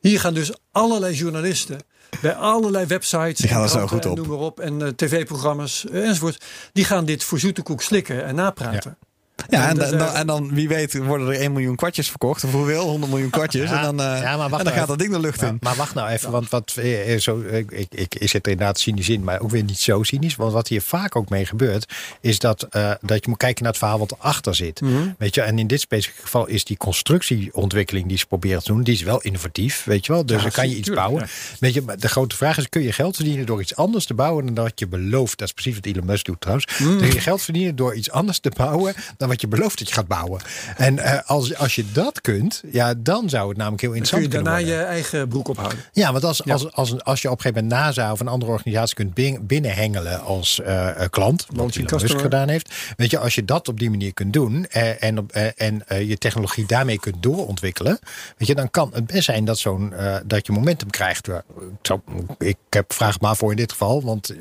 Hier 0.08 0.20
gaan 0.20 0.34
dus 0.34 0.51
allerlei 0.72 1.14
journalisten 1.14 1.80
bij 2.22 2.34
allerlei 2.34 2.86
websites 2.86 3.38
Die 3.38 3.47
gaan 3.47 3.58
en 3.58 3.64
er 3.64 3.70
zo 3.70 3.86
kranten 3.86 3.95
goed 3.97 4.06
en 4.06 4.12
op. 4.12 4.18
noem 4.18 4.28
maar 4.28 4.45
op 4.45 4.60
en 4.60 4.82
eh, 4.82 4.88
tv-programma's 4.88 5.86
eh, 5.86 6.08
enzovoort. 6.08 6.45
Die 6.74 6.86
gaan 6.86 7.06
dit 7.06 7.24
voor 7.24 7.39
zoete 7.39 7.62
koek 7.62 7.82
slikken 7.82 8.26
en 8.26 8.36
napraten. 8.36 8.97
Ja, 8.99 9.08
en, 9.50 9.62
En, 9.70 9.76
dan- 9.76 9.91
eh, 9.93 10.00
dan, 10.00 10.14
en 10.14 10.28
dan, 10.28 10.54
wie 10.54 10.68
weet, 10.68 10.93
worden 10.98 11.28
er 11.28 11.39
1 11.39 11.52
miljoen 11.52 11.76
kwartjes 11.76 12.10
verkocht. 12.10 12.43
Of 12.43 12.52
hoeveel? 12.52 12.84
100 12.84 13.12
miljoen 13.12 13.30
kwartjes. 13.38 13.70
Ja, 13.70 13.78
en 13.78 13.84
dan, 13.98 14.02
eh, 14.08 14.22
ja, 14.22 14.38
maar 14.38 14.38
wacht 14.38 14.43
en 14.43 14.50
dan 14.50 14.58
nou 14.58 14.68
gaat 14.68 14.76
even. 14.76 14.88
dat 14.88 15.00
ding 15.00 15.12
de 15.14 15.20
lucht 15.20 15.39
Ja, 15.39 15.48
in. 15.48 15.58
maar 15.62 15.76
wacht 15.76 15.93
nou 15.93 16.10
even, 16.10 16.32
want 16.32 16.50
wat, 16.50 16.74
eh, 16.76 17.18
zo, 17.20 17.39
ik, 17.41 17.72
ik, 17.72 18.16
ik, 18.16 18.30
zit 18.30 18.46
er 18.46 18.52
inderdaad 18.52 18.80
cynisch 18.80 19.10
in, 19.10 19.24
maar 19.24 19.39
ook 19.39 19.50
weer 19.52 19.64
niet 19.64 19.80
zo 19.80 20.04
cynisch. 20.04 20.36
Want 20.36 20.54
wat 20.54 20.68
hier 20.68 20.82
vaak 20.82 21.16
ook 21.16 21.30
mee 21.30 21.46
gebeurt, 21.46 21.93
is 22.22 22.39
dat, 22.39 22.68
dat 23.02 23.24
je 23.24 23.30
moet 23.30 23.38
kijken 23.38 23.64
naar 23.64 23.72
het 23.72 23.82
verhaal 23.82 24.00
wat 24.00 24.12
erachter 24.12 24.56
zit. 24.56 24.82
Mhm. 24.82 24.93
Weet 25.18 25.36
je, 25.36 25.41
en 25.41 25.60
in 25.60 25.68
dit 25.68 25.80
specifieke 25.80 26.22
geval 26.22 26.48
is 26.48 26.64
die 26.66 26.78
constructieontwikkeling 26.78 28.08
die 28.08 28.18
ze 28.18 28.26
proberen 28.26 28.64
te 28.64 28.72
doen, 28.72 28.84
die 28.84 28.93
is 28.93 29.02
wel 29.02 29.22
innovatief, 29.22 29.84
weet 29.84 30.06
je 30.06 30.12
wel. 30.12 30.26
Dus 30.26 30.36
Ja, 30.38 30.41
dan 30.41 30.52
kan 30.52 30.70
je 30.70 30.76
iets 30.76 30.88
tuurlijk, 30.88 31.08
bouwen. 31.08 31.30
Weet 31.60 31.74
je, 31.74 31.82
maar 31.82 32.00
de 32.00 32.08
grote 32.08 32.36
vraag 32.36 32.58
is, 32.58 32.70
kun 32.70 32.82
je 32.82 32.91
geld 32.91 33.16
verdienen 33.16 33.46
door 33.46 33.62
iets 33.62 33.76
anders 33.76 34.06
te 34.06 34.14
bouwen 34.14 34.46
dan 34.46 34.54
dat 34.54 34.80
je 34.80 34.88
belooft? 34.88 35.38
Dat 35.38 35.48
is 35.48 35.54
precies 35.54 35.76
wat 35.76 35.86
Elon 35.86 36.06
Musk 36.06 36.26
doet 36.26 36.41
trouwens. 36.41 36.68
Mhm. 36.80 36.98
Kun 36.98 37.08
je 37.14 37.20
geld 37.20 37.41
verdienen 37.41 37.76
door 37.76 37.96
iets 37.96 38.12
anders 38.12 38.39
te 38.39 38.52
bouwen 38.56 38.93
dan 39.18 39.28
wat 39.30 39.35
je 39.42 39.48
belooft 39.48 39.78
dat 39.80 39.88
je 39.88 39.94
gaat 39.94 40.08
bouwen? 40.08 40.42
En 40.78 41.00
eh, 41.00 41.20
als, 41.26 41.56
als 41.56 41.76
je 41.76 41.92
dat 41.92 42.22
kunt, 42.22 42.64
ja, 42.72 42.94
dan 42.98 43.30
zou 43.30 43.48
het 43.50 43.58
namelijk 43.58 43.82
heel 43.82 43.92
Dan 43.94 44.02
kun 44.02 44.12
interessant 44.20 44.46
je 44.46 44.52
daarna 44.52 44.76
je 44.76 44.84
eigen 44.84 45.28
broek 45.28 45.48
ophouden. 45.48 45.80
Ja, 45.92 46.12
want 46.12 46.24
als, 46.24 46.42
Ja. 46.46 46.54
als, 46.54 46.72
als, 46.72 47.04
als 47.04 47.22
je 47.22 47.30
op 47.32 47.36
een 47.38 47.42
gegeven 47.42 47.64
moment 47.64 47.82
NASA 47.82 48.12
of 48.12 48.20
een 48.20 48.28
andere 48.28 48.52
organisatie 48.52 48.96
kunt 48.96 49.14
bin- 49.14 49.46
binnenhengelen 49.46 50.22
als 50.22 50.62
eh, 50.62 50.90
eh, 51.04 51.10
klant, 51.10 51.46
wat 51.54 51.76
Elon 51.76 52.02
Musk 52.02 52.20
gedaan 52.20 52.50
heeft. 52.50 52.74
Weet 52.98 53.12
je, 53.12 53.18
als 53.20 53.36
je 53.36 53.46
dat 53.46 53.68
op 53.68 53.80
die 53.80 53.90
manier 53.90 54.14
kunt 54.14 54.34
doen 54.34 54.66
en, 54.66 55.28
en 55.56 55.84
je 56.08 56.18
technologie 56.18 56.66
daarmee 56.66 57.00
kunt 57.00 57.24
doorontwikkelen, 57.24 58.00
weet 58.38 58.48
je, 58.48 58.56
dan 58.56 58.72
kan 58.72 58.90
het 58.94 59.06
best 59.08 59.24
zijn 59.24 59.46
dat, 59.46 59.58
zo'n, 59.58 59.94
dat 60.26 60.46
je 60.46 60.52
momentum 60.54 60.90
krijgt. 60.90 61.28
Ik, 61.28 61.42
zou, 61.82 62.00
ik 62.38 62.58
heb 62.70 62.94
vraag 62.94 63.20
maar 63.20 63.36
voor 63.36 63.52
in 63.52 63.58
dit 63.58 63.72
geval, 63.72 64.04
want, 64.04 64.34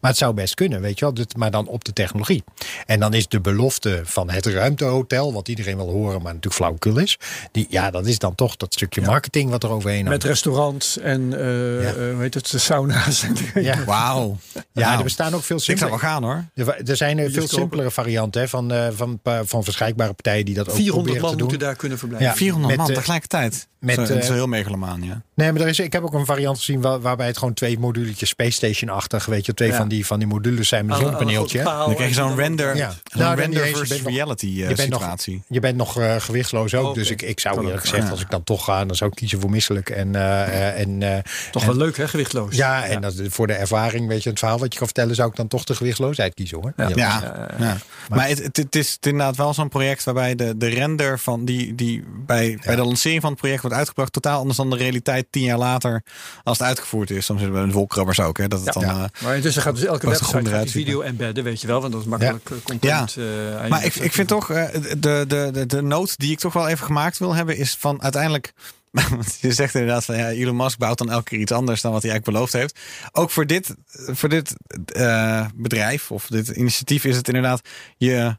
maar 0.00 0.10
het 0.10 0.16
zou 0.16 0.34
best 0.34 0.54
kunnen, 0.54 0.80
weet 0.80 0.98
je 0.98 1.04
wel, 1.04 1.14
dit, 1.14 1.36
maar 1.36 1.50
dan 1.50 1.66
op 1.66 1.84
de 1.84 1.92
technologie. 1.92 2.44
En 2.86 3.00
dan 3.00 3.14
is 3.14 3.28
de 3.28 3.40
belofte 3.40 4.00
van 4.04 4.27
het 4.30 4.46
ruimtehotel, 4.46 5.32
wat 5.32 5.48
iedereen 5.48 5.76
wil 5.76 5.88
horen, 5.90 6.14
maar 6.22 6.32
natuurlijk 6.34 6.54
flauwekul 6.54 6.98
is, 6.98 7.18
die, 7.52 7.66
ja, 7.70 7.90
dat 7.90 8.06
is 8.06 8.18
dan 8.18 8.34
toch 8.34 8.56
dat 8.56 8.74
stukje 8.74 9.00
marketing 9.00 9.50
wat 9.50 9.62
er 9.62 9.70
overheen 9.70 10.06
hangt. 10.06 10.22
Met 10.22 10.24
restaurants 10.32 10.98
en 10.98 11.32
eh, 11.40 11.82
Ja. 11.82 11.88
eh, 11.88 11.94
hoe 12.12 12.16
heet 12.22 12.34
het, 12.34 12.52
sauna's. 12.56 13.22
En 13.22 13.62
Ja. 13.62 13.84
Wauw. 13.84 14.36
Ja, 14.72 14.96
er 14.98 15.02
bestaan 15.02 15.34
ook 15.34 15.42
veel 15.42 15.56
Ik 15.56 15.62
zou 15.64 15.78
simpele. 15.78 16.00
wel 16.00 16.10
gaan 16.10 16.22
hoor. 16.22 16.44
Er 16.54 16.88
er 16.90 16.96
zijn 16.96 17.18
er 17.18 17.24
veel 17.24 17.32
Bioscopen. 17.32 17.58
simpelere 17.58 17.90
varianten 17.90 18.40
hè, 18.40 18.48
van, 18.48 18.72
eh, 18.72 18.86
van, 18.94 19.20
van, 19.24 19.46
van 19.48 19.64
verschijkbare 19.64 20.12
partijen 20.12 20.44
die 20.44 20.54
dat 20.54 20.68
ook 20.68 20.74
400 20.74 21.04
proberen 21.04 21.22
man 21.22 21.30
te 21.30 21.36
doen. 21.38 21.48
moeten 21.48 21.66
daar 21.66 21.76
kunnen 21.76 21.98
verblijven. 21.98 22.28
Ja. 22.30 22.36
400 22.36 22.68
met, 22.70 22.80
man 22.80 22.88
eh, 22.90 22.94
tegelijkertijd. 22.96 23.66
met, 23.78 23.94
Zo, 23.94 24.00
dat 24.00 24.10
is 24.22 24.28
eh, 24.28 24.34
heel 24.34 24.46
megalomaan, 24.46 25.02
ja. 25.02 25.22
Nee, 25.34 25.52
maar 25.52 25.60
er 25.60 25.68
is, 25.68 25.78
ik 25.78 25.92
heb 25.92 26.02
ook 26.02 26.12
een 26.14 26.24
variant 26.26 26.56
gezien 26.58 26.80
waar- 26.80 27.00
waarbij 27.00 27.26
het 27.26 27.38
gewoon 27.38 27.54
twee 27.54 27.78
moduletjes 27.78 28.28
Space 28.28 28.50
Station-achtig, 28.50 29.26
weet 29.26 29.46
je, 29.46 29.54
twee 29.54 29.68
Ja. 29.70 29.76
van, 29.76 29.88
die, 29.88 30.06
van 30.06 30.18
die 30.18 30.28
modules 30.28 30.68
zijn 30.68 30.86
met 30.86 30.98
een 30.98 31.06
een 31.20 31.28
grote 31.30 31.58
paal 31.58 31.86
Dan 31.86 31.94
krijg 31.94 32.08
je 32.10 32.14
zo'n 32.14 32.36
render, 32.36 32.76
Ja. 32.76 32.94
zo'n 33.04 33.20
Nou, 33.22 33.36
render 33.36 33.66
versus 33.66 34.02
reality 34.18 34.46
eh, 34.46 34.68
je 34.68 34.74
bent 34.74 34.88
nog- 34.90 35.00
situatie. 35.00 35.42
Je 35.48 35.60
bent 35.60 35.76
nog 35.76 35.98
eh, 36.00 36.14
gewichtsloos 36.18 36.74
ook, 36.74 36.86
Oh, 36.88 36.94
dus 36.94 37.10
ik, 37.10 37.22
ik 37.22 37.40
zou 37.40 37.60
eerlijk 37.64 37.80
gezegd, 37.80 38.02
Ja. 38.04 38.10
als 38.10 38.20
ik 38.20 38.30
dan 38.30 38.44
toch 38.44 38.64
ga, 38.64 38.84
dan 38.84 38.96
zou 38.96 39.10
ik 39.10 39.16
kiezen 39.16 39.40
voor 39.40 39.50
misselijk. 39.50 39.90
En, 39.90 40.14
eh, 40.14 40.42
eh, 40.42 40.80
en, 40.80 41.02
eh, 41.02 41.18
Toch 41.50 41.62
en- 41.62 41.68
wel 41.68 41.76
leuk 41.76 41.96
hè, 41.96 42.08
gewichtloos. 42.08 42.56
Ja, 42.56 42.84
en 42.86 43.00
Dat, 43.00 43.14
voor 43.28 43.46
de 43.46 43.52
ervaring, 43.52 44.08
weet 44.08 44.22
je, 44.22 44.28
het 44.30 44.38
verhaal 44.38 44.58
wat 44.58 44.72
je 44.72 44.78
kan 44.78 44.86
vertellen, 44.86 45.14
zou 45.14 45.28
ik 45.30 45.36
dan 45.36 45.48
toch 45.48 45.64
de 45.64 45.74
gewichtsloosheid 45.74 46.34
kiezen 46.34 46.58
hoor. 46.60 46.72
Ja. 46.76 46.88
Ja, 46.88 46.94
Ja, 46.96 47.48
ja. 47.58 47.76
maar 48.08 48.28
het, 48.28 48.38
het, 48.42 48.56
het 48.56 48.74
is 48.74 48.96
inderdaad 49.00 49.36
wel 49.36 49.54
zo'n 49.54 49.68
project 49.68 50.04
waarbij 50.04 50.34
de, 50.34 50.56
de 50.56 50.66
render 50.68 51.18
van 51.18 51.44
die, 51.44 51.74
die 51.74 52.04
bij, 52.26 52.58
bij 52.64 52.76
de 52.76 52.84
lancering 52.84 53.20
van 53.20 53.30
het 53.30 53.40
project 53.40 53.60
wordt 53.62 53.76
uitgebracht, 53.76 54.12
totaal 54.12 54.38
anders 54.38 54.56
dan 54.56 54.70
de 54.70 54.76
realiteit 54.76 55.26
tien 55.30 55.42
jaar 55.42 55.58
later 55.58 56.02
als 56.44 56.58
het 56.58 56.66
uitgevoerd 56.66 57.10
is. 57.10 57.24
Soms 57.24 57.40
zitten 57.40 57.60
we 57.60 57.66
in 57.66 57.72
wolkrabbers 57.72 58.20
ook, 58.20 58.38
hè, 58.38 58.48
dat 58.48 58.64
het 58.64 58.74
Ja. 58.74 58.80
dan. 58.80 58.96
Ja. 58.96 59.02
eh, 59.12 59.22
Maar 59.22 59.36
intussen 59.36 59.62
gaat 59.62 59.74
dus 59.74 59.84
elke 59.84 60.06
website 60.08 60.64
video 60.66 61.00
embedden, 61.00 61.44
weet 61.44 61.60
je 61.60 61.66
wel, 61.66 61.80
want 61.80 61.92
dat 61.92 62.00
is 62.02 62.06
makkelijk 62.08 62.50
eh, 62.50 62.56
content. 62.64 63.16
eh, 63.16 63.24
aan 63.56 63.62
je 63.62 63.68
maar 63.68 63.84
ik, 63.84 63.94
ik 64.00 64.12
vind 64.12 64.28
toch, 64.28 64.50
eh, 64.50 64.66
de, 64.98 65.24
de, 65.26 65.48
de, 65.52 65.66
de 65.66 65.82
noot 65.82 66.18
die 66.18 66.30
ik 66.30 66.38
toch 66.38 66.52
wel 66.52 66.68
even 66.68 66.86
gemaakt 66.86 67.18
wil 67.18 67.34
hebben, 67.34 67.56
is 67.56 67.74
van 67.74 68.02
uiteindelijk 68.02 68.52
je 69.40 69.52
zegt 69.52 69.74
inderdaad 69.74 70.04
van 70.04 70.16
ja, 70.16 70.30
Elon 70.30 70.56
Musk 70.56 70.78
bouwt 70.78 70.98
dan 70.98 71.10
elke 71.10 71.24
keer 71.24 71.38
iets 71.38 71.52
anders 71.52 71.80
dan 71.80 71.92
wat 71.92 72.02
hij 72.02 72.10
eigenlijk 72.10 72.38
beloofd 72.38 72.52
heeft. 72.52 72.78
Ook 73.12 73.30
voor 73.30 73.46
dit, 73.46 73.74
voor 73.90 74.28
dit 74.28 74.54
eh, 74.86 75.46
bedrijf 75.54 76.10
of 76.10 76.26
dit 76.26 76.48
initiatief 76.48 77.04
is 77.04 77.16
het 77.16 77.28
inderdaad. 77.28 77.68
Je, 77.96 78.38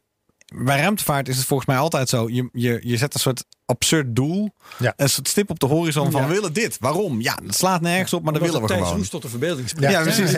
bij 0.56 0.78
ruimtevaart 0.80 1.28
is 1.28 1.38
het 1.38 1.45
volgens 1.45 1.68
mij 1.70 1.78
altijd 1.78 2.10
zo. 2.10 2.30
Je, 2.30 2.50
je, 2.54 2.80
je 2.84 2.97
zet 2.97 3.14
een 3.14 3.20
soort 3.20 3.45
absurd 3.66 4.16
doel. 4.16 4.54
Ja. 4.78 4.93
Een 4.95 5.10
soort 5.10 5.28
stip 5.28 5.50
op 5.50 5.60
de 5.60 5.66
horizon 5.66 6.12
van 6.12 6.22
Ja. 6.22 6.28
we 6.28 6.34
willen 6.34 6.54
dit. 6.54 6.78
Waarom? 6.80 7.22
Ja, 7.22 7.38
dat 7.43 7.56
slaat 7.56 7.82
nergens 7.82 8.14
op, 8.14 8.24
maar 8.24 8.34
dat 8.34 8.41
willen 8.41 8.62
we 8.62 8.68
gewoon. 8.68 8.95
Roes 8.95 9.10
tot 9.10 9.22
de 9.22 9.30
verbeelding. 9.30 9.72
Ja, 9.80 10.02
precies. 10.02 10.32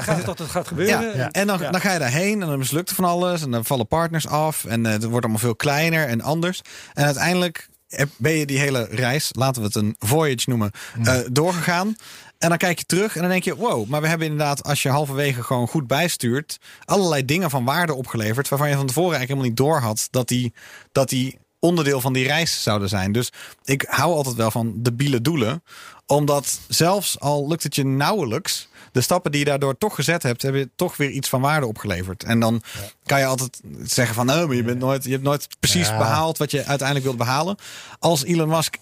Gaat 0.00 0.24
dat 0.24 0.38
het 0.38 0.48
gaat 0.50 0.68
gebeuren. 0.68 1.02
Ja, 1.02 1.16
Ja. 1.16 1.30
en 1.30 1.46
dan, 1.46 1.58
Ja. 1.58 1.70
dan 1.70 1.80
ga 1.80 1.92
je 1.92 1.98
daarheen 1.98 2.42
en 2.42 2.48
dan 2.48 2.58
mislukt 2.58 2.88
er 2.88 2.94
van 2.94 3.04
alles. 3.04 3.42
En 3.42 3.50
dan 3.50 3.64
vallen 3.64 3.86
partners 3.86 4.26
af. 4.26 4.64
En 4.64 4.86
eh, 4.86 4.92
het 4.92 5.04
wordt 5.04 5.24
allemaal 5.24 5.42
veel 5.42 5.56
kleiner 5.56 6.06
en 6.08 6.20
anders. 6.20 6.60
En 6.94 7.04
uiteindelijk 7.04 7.68
ben 8.16 8.32
je 8.32 8.46
die 8.46 8.58
hele 8.58 8.86
reis, 8.90 9.28
laten 9.32 9.60
we 9.62 9.66
het 9.66 9.76
een 9.76 9.96
voyage 9.98 10.48
noemen, 10.48 10.70
eh, 11.04 11.18
doorgegaan. 11.32 11.96
En 12.38 12.48
dan 12.48 12.58
kijk 12.58 12.78
je 12.78 12.84
terug 12.84 13.14
en 13.14 13.20
dan 13.20 13.30
denk 13.30 13.44
je, 13.44 13.56
wow, 13.56 13.86
maar 13.86 14.00
we 14.00 14.08
hebben 14.08 14.26
inderdaad, 14.26 14.64
als 14.64 14.82
je 14.82 14.88
halverwege 14.88 15.42
gewoon 15.42 15.68
goed 15.68 15.86
bijstuurt, 15.86 16.58
allerlei 16.84 17.24
dingen 17.24 17.50
van 17.50 17.64
waarde 17.64 17.94
opgeleverd. 17.94 18.48
Waarvan 18.48 18.68
je 18.68 18.76
van 18.76 18.86
tevoren 18.86 19.16
eigenlijk 19.16 19.40
helemaal 19.40 19.66
niet 19.66 19.80
door 19.80 19.88
had 19.88 20.08
dat 20.10 20.28
die, 20.28 20.52
dat 20.92 21.08
die 21.08 21.38
onderdeel 21.58 22.00
van 22.00 22.12
die 22.12 22.26
reis 22.26 22.62
zouden 22.62 22.88
zijn. 22.88 23.12
Dus 23.12 23.32
ik 23.64 23.86
hou 23.88 24.14
altijd 24.14 24.36
wel 24.36 24.50
van 24.50 24.72
debiele 24.76 25.20
doelen. 25.20 25.62
Omdat 26.06 26.60
zelfs 26.68 27.20
al 27.20 27.48
lukt 27.48 27.62
het 27.62 27.74
je 27.74 27.84
nauwelijks, 27.84 28.68
de 28.92 29.00
stappen 29.00 29.30
die 29.30 29.40
je 29.40 29.46
daardoor 29.46 29.78
toch 29.78 29.94
gezet 29.94 30.22
hebt, 30.22 30.42
hebben 30.42 30.60
je 30.60 30.70
toch 30.76 30.96
weer 30.96 31.10
iets 31.10 31.28
van 31.28 31.40
waarde 31.40 31.66
opgeleverd. 31.66 32.24
En 32.24 32.40
dan 32.40 32.62
kan 33.04 33.18
je 33.18 33.26
altijd 33.26 33.60
zeggen 33.82 34.14
van, 34.14 34.26
nou, 34.26 34.46
maar 34.46 34.56
je, 34.56 34.62
bent 34.62 34.78
nooit, 34.78 35.04
je 35.04 35.10
hebt 35.10 35.22
nooit 35.22 35.48
precies 35.60 35.88
Ja. 35.88 35.98
behaald 35.98 36.38
wat 36.38 36.50
je 36.50 36.64
uiteindelijk 36.64 37.02
wilde 37.06 37.24
behalen. 37.24 37.56
Als 37.98 38.24
Elon 38.24 38.48
Musk 38.48 38.76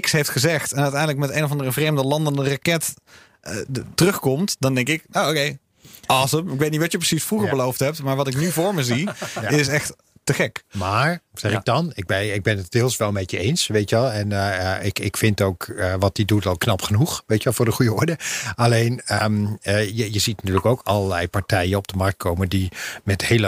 X 0.00 0.12
heeft 0.12 0.28
gezegd 0.28 0.72
en 0.72 0.82
uiteindelijk 0.82 1.18
met 1.20 1.30
een 1.30 1.44
of 1.44 1.50
andere 1.50 1.72
vreemde 1.72 2.02
landende 2.04 2.48
raket 2.48 2.94
eh, 3.40 3.56
de- 3.68 3.84
terugkomt, 3.94 4.56
dan 4.58 4.74
denk 4.74 4.88
ik, 4.88 5.04
nou 5.10 5.30
oké, 5.30 5.58
awesome. 6.06 6.52
Ik 6.52 6.58
weet 6.58 6.70
niet 6.70 6.80
wat 6.80 6.92
je 6.92 6.98
precies 6.98 7.24
vroeger 7.24 7.48
Ja. 7.48 7.54
beloofd 7.56 7.78
hebt, 7.80 8.02
maar 8.02 8.16
wat 8.16 8.28
ik 8.28 8.36
nu 8.36 8.50
voor 8.50 8.74
me 8.74 8.84
zie, 8.84 9.08
is 9.48 9.68
echt 9.68 9.94
te 10.28 10.34
gek. 10.34 10.62
Maar, 10.72 11.20
zeg 11.34 11.50
Ja. 11.52 11.58
ik 11.58 11.64
dan, 11.64 11.90
ik 11.94 12.06
ben, 12.06 12.34
ik 12.34 12.42
ben 12.42 12.56
het 12.56 12.70
deels 12.70 12.96
wel 12.96 13.12
met 13.12 13.30
je 13.30 13.38
eens, 13.38 13.66
weet 13.66 13.90
je 13.90 13.96
wel. 13.96 14.10
En 14.10 14.32
eh, 14.32 14.76
eh, 14.76 14.84
ik, 14.84 14.98
ik 14.98 15.16
vind 15.16 15.40
ook 15.42 15.62
eh, 15.64 15.94
wat 15.98 16.16
hij 16.16 16.26
doet 16.26 16.46
al 16.46 16.56
knap 16.56 16.82
genoeg, 16.82 17.22
weet 17.26 17.38
je 17.38 17.44
wel, 17.44 17.52
voor 17.52 17.64
de 17.64 17.70
goede 17.72 17.92
orde. 17.94 18.16
Alleen, 18.54 19.00
ehm, 19.04 19.46
eh, 19.60 19.96
je, 19.96 20.12
je 20.12 20.18
ziet 20.18 20.36
natuurlijk 20.36 20.66
ook 20.66 20.80
allerlei 20.84 21.28
partijen 21.28 21.78
op 21.78 21.88
de 21.88 21.96
markt 21.96 22.16
komen 22.16 22.48
die 22.48 22.68
met 23.04 23.24
hele 23.24 23.46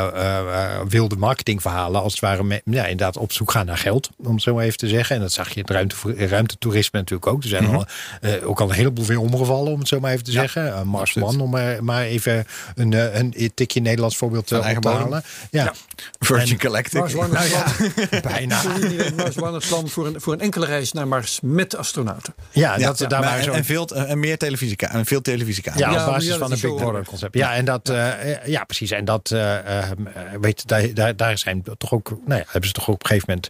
wilde 0.88 1.16
marketingverhalen, 1.16 2.02
als 2.02 2.12
het 2.12 2.20
ware, 2.20 2.62
ja, 2.64 2.82
inderdaad 2.82 3.16
op 3.16 3.32
zoek 3.32 3.50
gaan 3.50 3.66
naar 3.66 3.78
geld, 3.78 4.10
om 4.16 4.32
het 4.34 4.42
zo 4.42 4.54
maar 4.54 4.64
even 4.64 4.78
te 4.78 4.88
zeggen. 4.88 5.16
En 5.16 5.22
dat 5.22 5.32
zag 5.32 5.48
je 5.48 5.54
in 5.54 5.60
het 5.60 5.70
ruimte, 5.70 6.26
ruimtetoerisme 6.26 6.98
natuurlijk 6.98 7.32
ook. 7.32 7.42
Er 7.42 7.48
zijn 7.48 7.66
al, 7.66 7.84
eh, 8.20 8.48
ook 8.48 8.60
al 8.60 8.68
een 8.68 8.74
heleboel 8.74 9.04
weer 9.04 9.20
omgevallen, 9.20 9.72
om 9.72 9.78
het 9.78 9.88
zo 9.88 10.00
maar 10.00 10.12
even 10.12 10.24
te 10.24 10.30
zeggen. 10.30 10.86
Mars 10.86 11.00
absoluut. 11.16 11.28
One, 11.28 11.42
om 11.42 11.50
maar, 11.50 11.84
maar 11.84 12.02
even 12.04 12.44
een, 12.74 13.18
een 13.18 13.50
tikje 13.54 13.80
Nederlands 13.80 14.16
voorbeeld 14.16 14.46
te 14.46 14.60
halen. 14.62 15.22
Ja, 15.50 15.72
Virgin 16.18 16.50
En- 16.52 16.58
Galactic. 16.70 17.00
Mars 17.00 17.14
One 17.14 17.28
nou 17.28 17.48
ja, 17.48 17.64
bijna. 18.30 18.62
Mars 19.16 19.66
voor 19.92 20.06
een, 20.06 20.20
voor 20.20 20.32
een 20.32 20.40
enkele 20.40 20.66
reis 20.66 20.92
naar 20.92 21.08
Mars 21.08 21.38
met 21.42 21.76
astronauten. 21.76 22.34
Ja, 22.50 22.78
Ja, 22.78 22.86
dat, 22.86 22.98
ja, 22.98 23.06
daar 23.06 23.20
maar 23.20 23.42
zo. 23.42 23.52
en 23.52 23.64
veel 23.64 23.86
en 23.88 24.18
meer 24.18 24.38
televisieka 24.38 24.90
en 24.92 25.06
veel 25.06 25.20
televisiecamera's. 25.20 25.92
Ja, 25.94 25.98
Ja, 26.00 26.06
op 26.06 26.12
basis 26.12 26.28
ja, 26.32 26.38
van 26.38 26.52
een 26.52 26.60
Big 26.60 26.74
Brother 26.74 27.00
eh, 27.00 27.06
concept. 27.06 27.34
Ja, 27.34 27.54
en 27.54 27.64
dat, 27.64 27.88
eh, 27.88 28.46
ja, 28.46 28.64
precies. 28.64 28.90
En 28.90 29.04
dat, 29.04 29.30
eh, 29.30 29.78
eh, 29.80 29.90
weet 30.40 30.60
je, 30.60 30.66
daar, 30.66 30.94
daar, 30.94 31.16
daar 31.16 31.38
zijn 31.38 31.62
toch 31.78 31.92
ook, 31.92 32.10
nou 32.10 32.40
ja, 32.40 32.44
hebben 32.48 32.68
ze 32.68 32.72
toch 32.74 32.88
ook 32.88 32.94
op 32.94 33.02
een 33.02 33.08
gegeven 33.08 33.28
moment, 33.28 33.48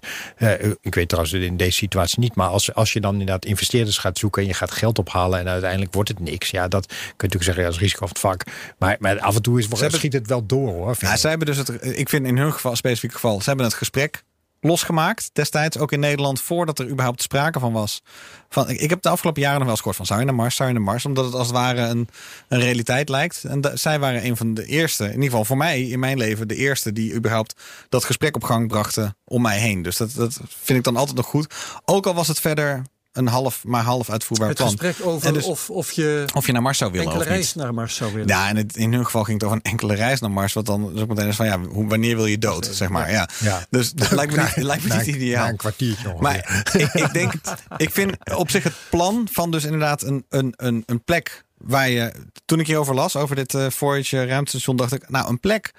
eh, 0.63 0.71
ik 0.81 0.95
weet 0.95 1.09
trouwens 1.09 1.35
in 1.35 1.57
deze 1.57 1.71
situatie 1.77 2.21
niet, 2.21 2.35
maar 2.35 2.49
als, 2.49 2.75
als 2.75 2.93
je 2.93 3.01
dan 3.01 3.13
inderdaad 3.13 3.45
investeerders 3.45 3.99
gaat 3.99 4.19
zoeken 4.19 4.43
en 4.43 4.49
je 4.49 4.55
gaat 4.55 4.71
geld 4.71 4.99
ophalen 4.99 5.39
en 5.39 5.49
uiteindelijk 5.49 5.95
wordt 5.95 6.09
het 6.09 6.21
niks, 6.21 6.51
ja, 6.51 6.69
dat 6.69 6.87
kun 6.87 6.97
je 6.97 7.05
natuurlijk 7.17 7.43
zeggen, 7.45 7.63
ja, 7.63 7.69
dat 7.69 7.77
is 7.77 7.83
risico 7.83 7.99
van 8.07 8.09
het 8.09 8.19
vak. 8.19 8.43
Maar, 8.79 8.97
maar 8.99 9.21
af 9.21 9.35
en 9.37 9.43
toe 9.43 9.59
is, 9.59 9.67
hebben- 9.71 9.91
schiet 9.99 10.13
het 10.13 10.27
wel 10.27 10.47
door 10.47 10.69
hoor. 10.73 10.97
Ja, 10.99 11.17
zij 11.17 11.31
hebben 11.31 11.49
dus 11.49 11.57
het, 11.57 11.69
ik 11.99 12.09
vind 12.09 12.27
in 12.27 12.37
hun 12.39 12.53
geval, 12.53 12.77
specifiek 12.77 13.10
geval, 13.15 13.41
ze 13.41 13.49
hebben 13.49 13.67
het 13.67 13.75
gesprek 13.75 14.25
losgemaakt 14.61 15.31
destijds 15.33 15.79
ook 15.79 15.93
in 15.93 16.01
Nederland 16.01 16.41
voordat 16.41 16.79
er 16.79 16.89
überhaupt 16.89 17.23
sprake 17.23 17.59
van 17.59 17.73
was. 17.73 18.03
Van, 18.49 18.71
ik, 18.71 18.91
heb 18.91 19.03
de 19.03 19.09
afgelopen 19.09 19.43
jaren 19.43 19.59
nog 19.59 19.67
wel 19.67 19.77
eens 19.77 19.81
gehoord 19.81 19.97
van 19.97 20.07
zou 20.07 20.21
je 20.21 20.27
naar 20.27 20.35
Mars, 20.35 20.57
zou 20.57 20.69
je 20.69 20.75
naar 20.75 20.85
Mars, 20.85 21.05
omdat 21.05 21.25
het 21.25 21.35
als 21.35 21.47
het 21.47 21.57
ware 21.57 21.81
een, 21.81 22.09
een 22.49 22.61
realiteit 22.61 23.09
lijkt. 23.09 23.45
En 23.45 23.71
zij 23.75 23.99
waren 23.99 24.25
een 24.25 24.37
van 24.37 24.55
de 24.55 24.67
eerste, 24.67 25.05
in 25.05 25.11
ieder 25.11 25.25
geval 25.25 25.45
voor 25.45 25.57
mij 25.57 25.83
in 25.83 25.99
mijn 25.99 26.19
leven, 26.19 26.49
de 26.49 26.57
eerste 26.57 26.93
die 26.93 27.15
überhaupt 27.15 27.55
dat 27.89 28.05
gesprek 28.05 28.35
op 28.35 28.45
gang 28.45 28.69
brachten 28.69 29.17
om 29.25 29.43
mij 29.43 29.59
heen. 29.59 29.83
Dus 29.83 29.97
dat, 29.97 30.13
dat 30.15 30.41
vind 30.49 30.79
ik 30.79 30.85
dan 30.85 30.97
altijd 30.97 31.17
nog 31.17 31.27
goed. 31.27 31.55
Ook 31.85 32.07
al 32.07 32.15
was 32.15 32.29
het 32.29 32.41
verder 32.41 32.83
een 33.13 33.27
half, 33.27 33.65
maar 33.65 33.83
half 33.83 34.11
uitvoerbaar 34.11 34.49
Het 34.49 34.57
plan. 34.57 34.69
gesprek 34.69 34.97
over 35.07 35.33
dus- 35.33 35.45
of, 35.45 35.71
of 35.71 35.93
je 35.93 36.25
Of 36.35 36.47
je 36.47 36.53
naar 36.53 36.63
Mars 36.63 36.79
zou 36.79 36.91
willen 36.91 37.07
enkele 37.07 37.25
of 37.25 37.31
niet. 37.31 37.39
reis 37.39 37.55
naar 37.55 37.75
Mars 37.75 37.95
zou 37.95 38.13
willen. 38.13 38.29
Ja, 38.29 38.49
en 38.49 38.57
het, 38.57 38.77
in 38.77 38.93
hun 38.93 39.05
geval 39.05 39.25
ging 39.25 39.41
het 39.41 39.45
over 39.49 39.61
een 39.65 39.71
enkele 39.71 39.95
reis 39.95 40.21
naar 40.21 40.31
Mars. 40.31 40.53
Wat 40.53 40.67
dan 40.67 40.93
dus 40.93 41.03
ook 41.03 41.09
meteen 41.09 41.29
is 41.29 41.37
van 41.37 41.47
ja, 41.47 41.59
hoe, 41.61 41.89
wanneer 41.89 42.17
wil 42.17 42.27
je 42.27 42.39
dood, 42.39 42.69
zeg 42.73 42.89
maar. 42.89 43.11
Ja. 43.11 43.29
Ja. 43.41 43.67
Dus 43.71 43.93
dat 43.93 44.11
lijkt 44.21 44.37
me 44.37 44.43
niet, 44.43 44.57
Na- 44.57 44.63
lijkt 44.65 44.83
me 44.83 44.89
na- 44.89 44.97
niet 44.97 45.07
ideaal. 45.07 45.45
Na 45.45 45.51
een 45.51 45.57
kwartiertje 45.57 46.09
ongeveer. 46.13 46.23
Maar 46.23 46.65
ik, 46.73 46.93
ik 46.93 47.13
denk, 47.13 47.33
ik 47.77 47.91
vind 47.91 48.17
op 48.35 48.51
zich 48.51 48.63
het 48.63 48.75
plan 48.91 49.29
van 49.33 49.51
dus 49.51 49.65
inderdaad 49.65 50.03
een, 50.03 50.25
een, 50.29 50.53
een, 50.57 50.83
een 50.87 51.05
plek 51.05 51.45
waar 51.57 51.89
je. 51.89 52.13
Toen 52.45 52.61
ik 52.61 52.67
hierover 52.67 52.95
las, 52.95 53.17
over 53.17 53.37
dit 53.37 53.55
eh 53.55 53.67
Voyager 53.71 54.29
ruimtestation, 54.29 54.77
dacht 54.77 54.93
ik, 54.93 55.09
nou, 55.09 55.29
een 55.29 55.41
plek 55.41 55.73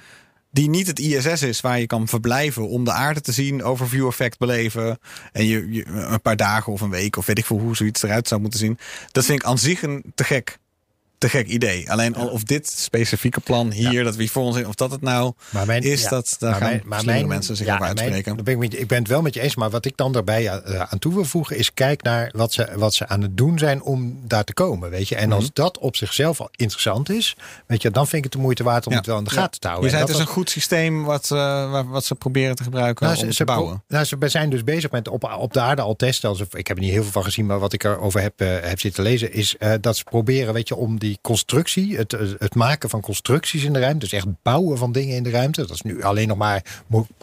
die 0.52 0.70
niet 0.70 0.88
het 0.88 1.00
ISS 1.00 1.42
is, 1.42 1.62
waar 1.62 1.80
je 1.80 1.88
kan 1.88 2.08
verblijven 2.08 2.68
om 2.68 2.84
de 2.84 2.92
aarde 2.92 3.22
te 3.22 3.32
zien, 3.32 3.64
overview 3.64 4.08
effect 4.08 4.38
beleven. 4.38 5.00
En 5.32 5.46
je, 5.46 5.72
je 5.72 5.86
een 5.86 6.22
paar 6.22 6.36
dagen 6.36 6.74
of 6.74 6.82
een 6.82 6.90
week, 6.90 7.18
of 7.18 7.26
weet 7.26 7.38
ik 7.38 7.46
veel 7.46 7.60
hoe 7.60 7.76
zoiets 7.76 8.04
eruit 8.04 8.28
zou 8.28 8.42
moeten 8.42 8.60
zien. 8.60 8.78
Dat 9.12 9.26
vind 9.26 9.40
ik 9.40 9.46
aan 9.46 9.58
zich 9.58 9.82
een 9.82 10.04
te 10.16 10.24
gek. 10.24 10.60
Te 11.22 11.30
gek 11.30 11.48
idee. 11.48 11.92
Alleen 11.92 12.16
al 12.16 12.28
of 12.28 12.44
dit 12.44 12.70
specifieke 12.70 13.40
plan 13.40 13.72
hier, 13.72 14.04
dat 14.04 14.16
we 14.16 14.28
voor 14.28 14.44
ons 14.44 14.58
in, 14.58 14.68
of 14.68 14.76
dat 14.76 14.92
het 14.92 15.02
nou 15.02 15.34
Maar 15.50 15.66
mijn- 15.66 15.82
is, 15.84 16.02
ja. 16.02 16.10
dat 16.10 16.36
daar 16.40 16.50
Maar 16.52 16.60
gaan 16.60 16.70
mijn- 16.70 16.82
maar 16.86 17.06
mijn- 17.06 17.28
mensen 17.28 17.56
zich 17.56 17.66
ja, 17.66 17.74
over 17.74 17.86
mijn- 17.86 18.00
uitspreken. 18.00 18.44
ben 18.44 18.54
ik, 18.54 18.60
met 18.60 18.80
ik 18.80 18.88
ben 18.88 18.98
het 19.00 19.08
wel 19.08 19.22
met 19.22 19.34
je 19.34 19.42
eens, 19.42 19.56
maar 19.56 19.70
wat 19.70 19.86
ik 19.86 19.98
dan 19.98 20.12
daarbij 20.12 20.48
eh, 20.48 20.80
aan 20.80 21.00
toe 21.00 21.14
wil 21.14 21.26
voegen 21.26 21.58
is 21.58 21.74
kijk 21.74 22.02
naar 22.04 22.30
wat 22.36 22.54
ze, 22.54 22.68
wat 22.76 22.94
ze 22.94 23.08
aan 23.08 23.22
het 23.22 23.38
doen 23.38 23.58
zijn 23.60 23.82
om 23.84 24.20
daar 24.28 24.44
te 24.44 24.54
komen, 24.54 24.90
weet 24.90 25.08
je. 25.08 25.16
En 25.16 25.28
Mhm. 25.28 25.38
als 25.38 25.50
dat 25.54 25.78
op 25.78 25.96
zichzelf 25.96 26.40
al 26.42 26.50
interessant 26.56 27.10
is, 27.10 27.36
weet 27.68 27.82
je, 27.82 27.92
dan 27.92 28.04
vind 28.08 28.18
ik 28.18 28.24
het 28.24 28.32
de 28.34 28.40
moeite 28.40 28.64
waard 28.64 28.88
om 28.88 28.94
het 28.94 29.06
wel 29.06 29.18
in 29.18 29.24
de 29.24 29.30
gaten 29.30 29.60
te 29.60 29.68
houden. 29.68 29.90
Je 29.90 29.96
zei 29.96 30.04
het 30.08 30.12
dat 30.14 30.22
is 30.22 30.28
een 30.28 30.36
goed 30.36 30.50
systeem 30.50 31.04
wat, 31.04 31.32
eh, 31.32 31.82
wat 31.90 32.06
ze 32.06 32.16
proberen 32.16 32.56
te 32.56 32.64
gebruiken 32.64 33.06
Nou, 33.06 33.18
om 33.18 33.24
ze, 33.24 33.30
te 33.30 33.36
ze, 33.36 33.44
bouwen. 33.46 33.84
nou, 33.88 34.06
ze 34.06 34.16
zijn 34.20 34.50
dus 34.50 34.64
bezig 34.64 34.92
met 34.92 35.08
op, 35.08 35.24
op 35.40 35.54
de 35.54 35.60
aarde 35.60 35.82
al 35.82 35.96
testen. 35.96 36.30
Alsof, 36.30 36.56
ik 36.56 36.68
heb 36.68 36.78
er 36.78 36.84
niet 36.84 36.92
heel 36.92 37.04
veel 37.04 37.12
van 37.12 37.24
gezien, 37.24 37.46
maar 37.46 37.60
wat 37.60 37.74
ik 37.74 37.84
erover 37.84 38.22
heb, 38.22 38.34
eh, 38.42 38.48
heb 38.62 38.80
zitten 38.80 39.04
lezen, 39.04 39.34
is 39.34 39.56
dat 39.82 39.98
ze 39.98 40.04
proberen, 40.04 40.54
weet 40.54 40.68
je, 40.68 40.76
om 40.76 41.00
die 41.00 41.11
constructie, 41.22 41.98
het, 41.98 42.12
het 42.40 42.56
maken 42.56 42.90
van 42.90 43.02
constructies 43.02 43.64
in 43.64 43.74
de 43.74 43.80
ruimte, 43.80 44.00
dus 44.00 44.12
echt 44.14 44.26
bouwen 44.44 44.78
van 44.78 44.92
dingen 44.92 45.16
in 45.16 45.24
de 45.24 45.30
ruimte. 45.30 45.62
Dat 45.62 45.70
is 45.76 45.82
nu 45.82 46.04
alleen 46.04 46.28
nog 46.28 46.38
maar 46.38 46.64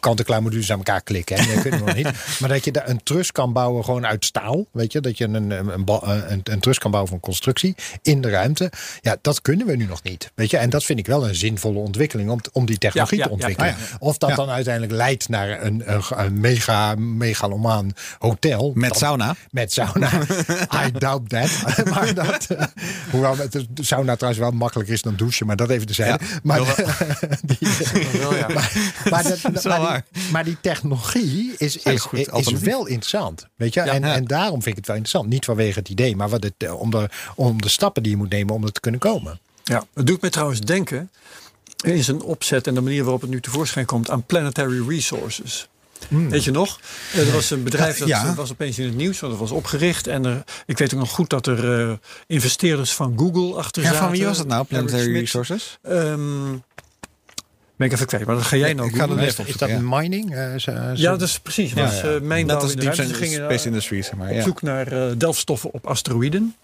kant-en-klaar 0.00 0.42
modules 0.42 0.70
aan 0.72 0.76
elkaar 0.78 1.02
klikken. 1.02 1.36
Hè? 1.40 1.52
Dat 1.54 1.62
kunnen 1.62 1.80
we 1.80 1.86
nog 1.86 1.94
niet. 1.94 2.08
Maar 2.40 2.48
dat 2.48 2.64
je 2.64 2.72
daar 2.72 2.88
een 2.88 3.02
trus 3.02 3.32
kan 3.32 3.52
bouwen 3.52 3.84
gewoon 3.84 4.06
uit 4.06 4.24
staal, 4.24 4.66
weet 4.72 4.92
je, 4.92 5.00
dat 5.00 5.18
je 5.18 5.24
een, 5.24 5.34
een, 5.50 5.68
een, 5.68 5.84
ba- 5.84 6.24
een, 6.28 6.40
een 6.44 6.60
trus 6.60 6.78
kan 6.78 6.90
bouwen 6.90 7.12
van 7.12 7.20
constructie 7.20 7.74
in 8.02 8.20
de 8.20 8.30
ruimte. 8.30 8.70
Ja, 9.00 9.16
dat 9.20 9.42
kunnen 9.42 9.66
we 9.66 9.76
nu 9.76 9.84
nog 9.84 10.02
niet, 10.02 10.30
weet 10.34 10.50
je. 10.50 10.56
En 10.56 10.70
dat 10.70 10.84
vind 10.84 10.98
ik 10.98 11.06
wel 11.06 11.28
een 11.28 11.34
zinvolle 11.34 11.78
ontwikkeling 11.78 12.30
om, 12.30 12.40
om 12.52 12.66
die 12.66 12.78
technologie 12.78 13.16
Ja, 13.18 13.22
ja, 13.22 13.28
te 13.28 13.34
ontwikkelen. 13.34 13.70
Ja. 13.70 13.96
Of 13.98 14.18
dat 14.18 14.28
Ja. 14.28 14.34
dan 14.34 14.48
uiteindelijk 14.50 14.92
leidt 14.94 15.28
naar 15.28 15.62
een, 15.62 15.82
een, 15.92 16.02
een 16.10 16.40
mega, 16.40 16.94
megalomaan 16.94 17.92
hotel. 18.18 18.72
Met 18.74 18.96
sauna. 18.96 19.36
Met 19.50 19.72
sauna. 19.72 20.10
I 20.86 20.92
doubt 20.92 21.28
that. 21.28 21.50
maar 21.94 22.14
dat, 22.14 22.46
eh, 22.50 22.64
hoewel 23.10 23.36
het 23.36 23.64
sauna 23.84 24.14
trouwens 24.14 24.42
wel 24.42 24.50
makkelijker 24.50 24.94
is 24.94 25.02
dan 25.02 25.16
douchen, 25.16 25.46
maar 25.46 25.56
dat 25.56 25.70
even 25.70 25.86
te 25.86 26.02
Ja, 26.02 26.18
zeggen. 26.18 26.40
maar, 26.42 26.64
wel. 26.64 26.74
die, 27.42 27.68
Wel, 28.20 28.34
ja. 28.34 28.48
maar, 28.48 29.32
is 29.32 29.42
die, 29.42 30.30
maar 30.32 30.44
die 30.44 30.56
technologie 30.60 31.54
is, 31.56 31.84
een 31.84 31.92
is, 31.92 32.00
goed 32.00 32.18
is, 32.32 32.50
wel 32.50 32.86
interessant. 32.86 33.46
Weet 33.56 33.74
je? 33.74 33.80
Ja, 33.80 33.92
en, 33.92 34.00
ja. 34.00 34.14
en 34.14 34.24
daarom 34.24 34.62
vind 34.62 34.66
ik 34.66 34.76
het 34.76 34.86
wel 34.86 34.96
interessant. 34.96 35.32
Niet 35.32 35.44
vanwege 35.44 35.78
het 35.78 35.88
idee, 35.88 36.16
maar 36.16 36.28
wat 36.28 36.42
het, 36.42 36.54
eh, 36.58 36.80
om, 36.80 36.90
de, 36.90 37.08
om 37.34 37.62
de 37.62 37.68
stappen 37.68 38.02
die 38.02 38.12
je 38.12 38.18
moet 38.18 38.30
nemen 38.30 38.54
om 38.54 38.64
er 38.64 38.72
te 38.72 38.80
kunnen 38.80 39.00
komen. 39.00 39.40
Ja, 39.64 39.84
het 39.94 40.06
doet 40.06 40.22
me 40.22 40.28
trouwens 40.30 40.60
denken 40.60 41.10
in 41.84 42.04
zijn 42.04 42.22
opzet 42.22 42.66
en 42.66 42.74
de 42.74 42.80
manier 42.80 43.02
waarop 43.02 43.20
het 43.20 43.30
nu 43.30 43.40
tevoorschijn 43.40 43.86
komt 43.86 44.10
aan 44.10 44.22
Planetary 44.22 44.88
Resources. 44.88 45.68
Weet 46.08 46.44
je 46.44 46.50
nog? 46.50 46.80
Er 47.16 47.32
was 47.32 47.50
een 47.50 47.62
bedrijf 47.62 47.98
dat 47.98 48.08
Ja. 48.08 48.24
eh, 48.26 48.34
was 48.36 48.50
opeens 48.52 48.78
in 48.78 48.84
het 48.84 48.96
nieuws, 48.96 49.20
want 49.20 49.32
dat 49.32 49.40
was 49.40 49.50
opgericht. 49.50 50.06
En 50.06 50.24
er, 50.24 50.42
ik 50.66 50.78
weet 50.78 50.94
ook 50.94 51.00
nog 51.00 51.10
goed 51.10 51.30
dat 51.30 51.46
er 51.46 51.80
eh, 51.88 51.92
investeerders 52.26 52.92
van 52.92 53.14
Google 53.18 53.54
achter 53.58 53.82
Ja, 53.82 53.88
zaten. 53.88 54.04
van 54.04 54.12
wie 54.12 54.24
was 54.24 54.38
het 54.38 54.46
nou? 54.48 54.64
Planetary. 54.64 55.12
Resources? 55.12 55.78
Ehm, 55.82 56.50
ben 57.76 57.86
ik 57.86 57.92
even 57.92 58.06
kwijt, 58.06 58.26
maar 58.26 58.34
dat 58.34 58.44
ga 58.44 58.56
jij 58.56 58.74
nou 58.74 58.98
er 58.98 59.20
Is, 59.46 59.56
dat 59.56 59.68
ja. 59.68 59.78
mining? 59.82 60.34
Eh, 60.34 60.50
zo- 60.50 60.58
zo- 60.58 60.72
Ja, 60.94 61.10
dat 61.10 61.22
is 61.22 61.38
precies. 61.38 61.72
Ja, 61.72 61.82
was 61.82 62.00
ja. 62.00 62.14
eh, 62.14 62.20
mijn 62.20 62.46
Net 62.46 62.54
bouw 62.54 62.56
als 62.64 62.70
in 62.72 62.78
de 62.78 62.84
ruimte. 62.84 63.14
Space 63.14 63.46
eh, 63.60 63.64
Industries, 63.64 64.06
zeg 64.06 64.14
maar. 64.16 64.28
op 64.28 64.34
Ja. 64.34 64.42
zoek 64.42 64.62
naar 64.62 64.86
eh, 64.92 65.12
delfstoffen 65.16 65.72
op 65.72 65.86
asteroïden. 65.86 66.56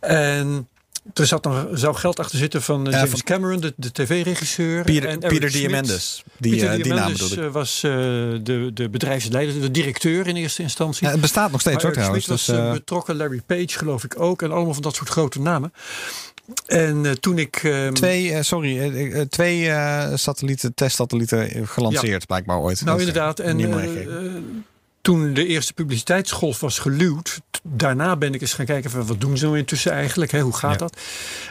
En 0.00 0.68
er 1.14 1.26
zat 1.26 1.44
nog, 1.44 1.66
zou 1.72 1.94
geld 1.96 2.18
achter 2.18 2.38
zitten 2.38 2.62
van 2.62 2.86
eh, 2.86 2.92
Ja, 2.92 2.96
James 2.98 3.10
van- 3.10 3.22
Cameron, 3.22 3.60
de, 3.60 3.72
de 3.76 3.92
tv-regisseur. 3.92 4.84
Pieter, 4.84 5.18
Pieter. 5.18 5.50
Diamandis. 5.50 6.22
Die, 6.36 6.52
Pieter 6.52 6.70
eh, 6.70 6.82
die 6.82 6.92
naam 6.92 7.12
eh, 7.14 7.52
was 7.52 7.80
de, 7.80 8.70
de 8.74 8.88
bedrijfsleider, 8.88 9.60
de 9.60 9.70
directeur 9.70 10.26
in 10.26 10.36
eerste 10.36 10.62
instantie. 10.62 11.06
Ja, 11.06 11.12
het 11.12 11.20
bestaat 11.20 11.50
nog 11.50 11.60
steeds 11.60 11.82
hoor 11.82 11.92
trouwens. 11.92 12.24
Schmidt 12.24 12.46
was 12.46 12.56
Dus, 12.56 12.72
betrokken, 12.72 13.16
Larry 13.16 13.40
Page 13.46 13.68
geloof 13.78 14.04
ik 14.04 14.20
ook. 14.20 14.42
En 14.42 14.52
allemaal 14.52 14.74
van 14.74 14.82
dat 14.82 14.94
soort 14.94 15.08
grote 15.08 15.40
namen. 15.40 15.72
En 16.66 17.20
toen 17.20 17.38
ik... 17.38 17.56
ehm, 17.56 17.92
twee, 17.92 18.42
sorry, 18.42 19.26
twee 19.26 19.70
satellieten, 20.14 20.74
testsatellieten 20.74 21.66
gelanceerd 21.68 22.26
blijkbaar 22.26 22.58
ooit. 22.58 22.84
Nou, 22.84 22.98
inderdaad. 22.98 23.38
En 23.40 23.56
toen 25.00 25.34
de 25.34 25.46
eerste 25.46 25.72
publiciteitsgolf 25.72 26.60
was 26.60 26.78
geluwd, 26.78 27.40
daarna 27.62 28.16
ben 28.16 28.34
ik 28.34 28.40
eens 28.40 28.54
gaan 28.54 28.66
kijken 28.66 28.90
van 28.90 29.06
wat 29.06 29.20
doen 29.20 29.36
ze 29.38 29.44
nou 29.44 29.58
intussen 29.58 29.92
eigenlijk, 29.92 30.30
hè? 30.30 30.40
hoe 30.40 30.56
gaat 30.56 30.72
Ja. 30.72 30.76
dat? 30.76 30.96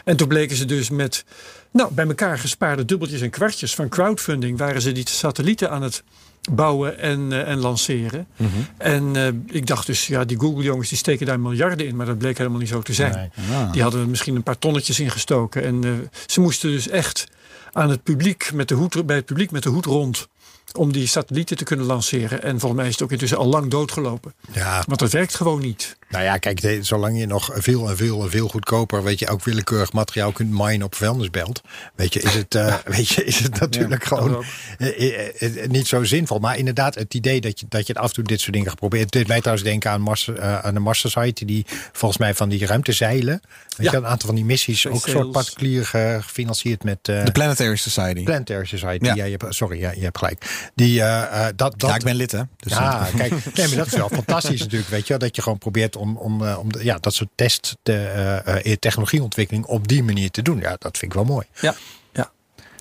En 0.04 0.16
toen 0.16 0.28
bleken 0.28 0.56
ze 0.56 0.64
dus 0.64 0.90
met, 0.90 1.24
nou, 1.70 1.92
bij 1.92 2.06
elkaar 2.06 2.38
gespaarde 2.38 2.84
dubbeltjes 2.84 3.20
en 3.20 3.30
kwartjes 3.30 3.74
van 3.74 3.88
crowdfunding, 3.88 4.58
waren 4.58 4.82
ze 4.82 4.92
die 4.92 5.08
satellieten 5.08 5.70
aan 5.70 5.82
het 5.82 6.02
bouwen 6.50 6.98
en, 6.98 7.32
eh, 7.32 7.48
en 7.48 7.58
lanceren. 7.58 8.26
Mhm. 8.36 8.48
En 8.78 9.16
eh, 9.16 9.56
ik 9.56 9.66
dacht 9.66 9.86
dus, 9.86 10.06
ja, 10.06 10.24
die 10.24 10.38
Google-jongens 10.38 10.88
die 10.88 10.98
steken 10.98 11.26
daar 11.26 11.40
miljarden 11.40 11.86
in, 11.86 11.96
maar 11.96 12.06
dat 12.06 12.18
bleek 12.18 12.38
helemaal 12.38 12.58
niet 12.58 12.68
zo 12.68 12.82
te 12.82 12.92
zijn. 12.92 13.12
Nee. 13.12 13.56
Ah. 13.56 13.72
Die 13.72 13.82
hadden 13.82 14.00
er 14.00 14.08
misschien 14.08 14.36
een 14.36 14.42
paar 14.42 14.58
tonnetjes 14.58 15.00
ingestoken. 15.00 15.64
En 15.64 15.84
eh, 15.84 15.90
ze 16.26 16.40
moesten 16.40 16.70
dus 16.70 16.88
echt 16.88 17.26
aan 17.72 17.90
het 17.90 18.02
publiek 18.02 18.50
met 18.52 18.68
de 18.68 18.74
hoed, 18.74 19.06
bij 19.06 19.16
het 19.16 19.24
publiek 19.24 19.50
met 19.50 19.62
de 19.62 19.68
hoed 19.68 19.84
rond. 19.84 20.28
Om 20.72 20.92
die 20.92 21.06
satellieten 21.06 21.56
te 21.56 21.64
kunnen 21.64 21.86
lanceren. 21.86 22.42
En 22.42 22.60
volgens 22.60 22.80
mij 22.80 22.88
is 22.88 22.94
het 22.94 23.02
ook 23.02 23.12
intussen 23.12 23.38
al 23.38 23.46
lang 23.46 23.70
doodgelopen. 23.70 24.34
Ja, 24.52 24.82
Want 24.86 25.00
dat 25.00 25.10
werkt 25.10 25.34
gewoon 25.34 25.60
niet. 25.60 25.97
Nou 26.08 26.24
ja, 26.24 26.36
kijk, 26.36 26.60
de- 26.60 26.82
zolang 26.82 27.18
je 27.18 27.26
nog 27.26 27.50
veel 27.54 27.88
en 27.88 27.96
veel 27.96 28.22
en 28.22 28.30
veel 28.30 28.48
goedkoper, 28.48 29.02
weet 29.02 29.18
je, 29.18 29.28
ook 29.28 29.44
willekeurig 29.44 29.92
materiaal 29.92 30.32
kunt 30.32 30.50
minen 30.50 30.82
op 30.82 30.94
vuilnisbelt, 30.94 31.60
weet 31.94 32.12
je, 32.12 32.20
is 32.20 32.34
het, 32.34 32.54
eh, 32.54 32.74
weet 32.84 33.08
je, 33.08 33.24
is 33.24 33.38
het 33.38 33.60
natuurlijk 33.60 34.04
gewoon 34.04 34.44
eh, 34.78 35.28
eh, 35.42 35.68
niet 35.70 35.86
zo 35.86 36.04
zinvol. 36.04 36.38
Maar 36.38 36.56
inderdaad, 36.58 36.94
het 36.94 37.14
idee 37.14 37.40
dat 37.40 37.60
je, 37.60 37.66
dat 37.68 37.86
je 37.86 37.92
het 37.92 38.02
af 38.02 38.08
en 38.08 38.14
toe 38.14 38.24
dit 38.24 38.40
soort 38.40 38.52
dingen 38.52 38.70
geprobeerd. 38.70 39.02
Het 39.02 39.12
deed 39.12 39.26
mij 39.28 39.38
trouwens 39.40 39.68
denken 39.68 39.90
aan, 39.90 40.00
Mars, 40.00 40.28
eh, 40.28 40.58
aan 40.58 40.74
de 40.74 40.80
Mars 40.80 41.00
Society, 41.00 41.44
die 41.44 41.66
volgens 41.92 42.20
mij 42.20 42.34
van 42.34 42.48
die 42.48 42.66
ruimtezeilen, 42.66 43.40
weet 43.76 43.86
Ja. 43.86 43.90
je, 43.90 43.96
een 43.96 44.06
aantal 44.06 44.26
van 44.26 44.34
die 44.36 44.44
missies, 44.44 44.86
ook 44.86 45.04
een 45.06 45.10
soort 45.10 45.30
particulier 45.32 45.86
ge- 45.86 46.18
gefinancierd 46.22 46.84
met. 46.84 46.98
eh, 47.02 47.24
De 47.24 47.32
Planetary 47.32 47.76
Society. 47.76 48.22
Planetary 48.22 48.64
Society. 48.66 49.04
Ja. 49.04 49.14
Ja. 49.14 49.24
je 49.24 49.36
hebt, 49.38 49.54
sorry, 49.54 49.78
ja, 49.80 49.90
je 49.92 50.02
hebt 50.02 50.18
gelijk. 50.18 50.70
Die, 50.74 50.98
dat, 50.98 51.56
dat, 51.56 51.74
Ja, 51.76 51.94
ik 51.94 52.02
ben 52.02 52.14
lid 52.14 52.32
hè. 52.32 52.42
Dus, 52.56 52.72
ja, 52.72 53.08
kijk, 53.16 53.30
nee, 53.54 53.66
maar 53.68 53.76
dat 53.76 53.86
is 53.86 53.94
wel 53.94 54.08
fantastisch 54.22 54.60
natuurlijk, 54.60 54.90
weet 54.90 55.02
je, 55.02 55.08
wel, 55.08 55.18
dat 55.18 55.36
je 55.36 55.42
gewoon 55.42 55.58
probeert 55.58 55.96
om, 55.98 56.16
om, 56.16 56.44
eh, 56.46 56.58
om 56.58 56.68
ja, 56.78 56.98
dat 56.98 57.14
soort 57.14 57.30
test, 57.34 57.76
de 57.82 57.92
eh, 57.92 58.72
eh, 58.72 58.76
technologieontwikkeling 58.78 59.64
op 59.64 59.88
die 59.88 60.02
manier 60.02 60.30
te 60.30 60.42
doen. 60.42 60.60
Ja, 60.60 60.76
dat 60.78 60.98
vind 60.98 61.12
ik 61.12 61.18
wel 61.18 61.24
mooi. 61.24 61.46
Ja. 61.60 61.74
ja. 62.12 62.30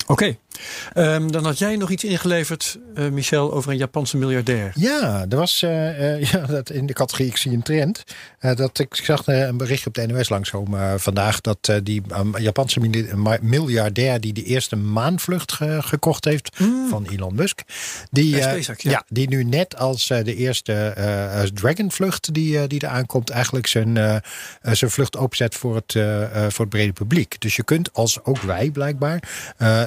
Oké. 0.08 0.38
Ehm, 0.94 1.28
dan 1.28 1.46
had 1.46 1.58
jij 1.58 1.76
nog 1.76 1.90
iets 1.90 2.04
ingeleverd, 2.04 2.78
eh, 2.96 3.08
Michel, 3.08 3.54
over 3.54 3.72
een 3.72 3.78
Japanse 3.78 4.18
miljardair. 4.18 4.72
Ja, 4.76 5.26
er 5.30 5.38
was 5.38 5.64
eh, 5.64 6.14
eh, 6.14 6.24
ja, 6.32 6.46
dat 6.46 6.70
in 6.70 6.86
de 6.86 6.94
categorie 6.94 7.28
ik 7.28 7.38
zie 7.38 7.52
een 7.52 7.62
trend. 7.64 8.04
dat 8.40 8.80
ik 8.80 8.96
zag 8.96 9.28
een 9.28 9.58
berichtje 9.58 9.88
op 9.88 9.94
de 9.94 10.08
NOS 10.08 10.30
langskomen 10.30 11.00
vandaag 11.00 11.42
dat 11.42 11.72
die 11.84 12.02
um, 12.20 12.38
Japanse 12.38 12.80
miljardair 13.42 14.22
die 14.22 14.34
de 14.34 14.44
eerste 14.44 14.76
maanvlucht 14.76 15.52
ge- 15.52 15.80
gekocht 15.82 16.26
heeft 16.26 16.58
van 16.90 17.08
Elon 17.12 17.36
Musk, 17.36 17.62
die, 18.12 18.42
SpaceX, 18.42 18.84
ja. 18.84 19.04
die 19.10 19.28
nu 19.28 19.44
net 19.44 19.78
als 19.78 20.08
de 20.08 20.36
eerste 20.36 20.94
Dragon-vlucht 21.54 22.34
die, 22.34 22.68
die 22.68 22.80
er 22.80 22.88
aankomt, 22.88 23.30
eigenlijk 23.30 23.68
zijn, 23.68 24.22
zijn 24.62 24.92
vlucht 24.92 25.18
openzet 25.18 25.56
voor 25.56 25.76
het, 25.76 25.92
voor 26.54 26.66
het 26.66 26.70
brede 26.70 26.94
publiek. 26.94 27.42
Dus 27.42 27.56
je 27.56 27.64
kunt 27.64 27.94
als 27.94 28.24
ook 28.24 28.42
wij 28.42 28.70
blijkbaar 28.70 29.24
eh, 29.58 29.84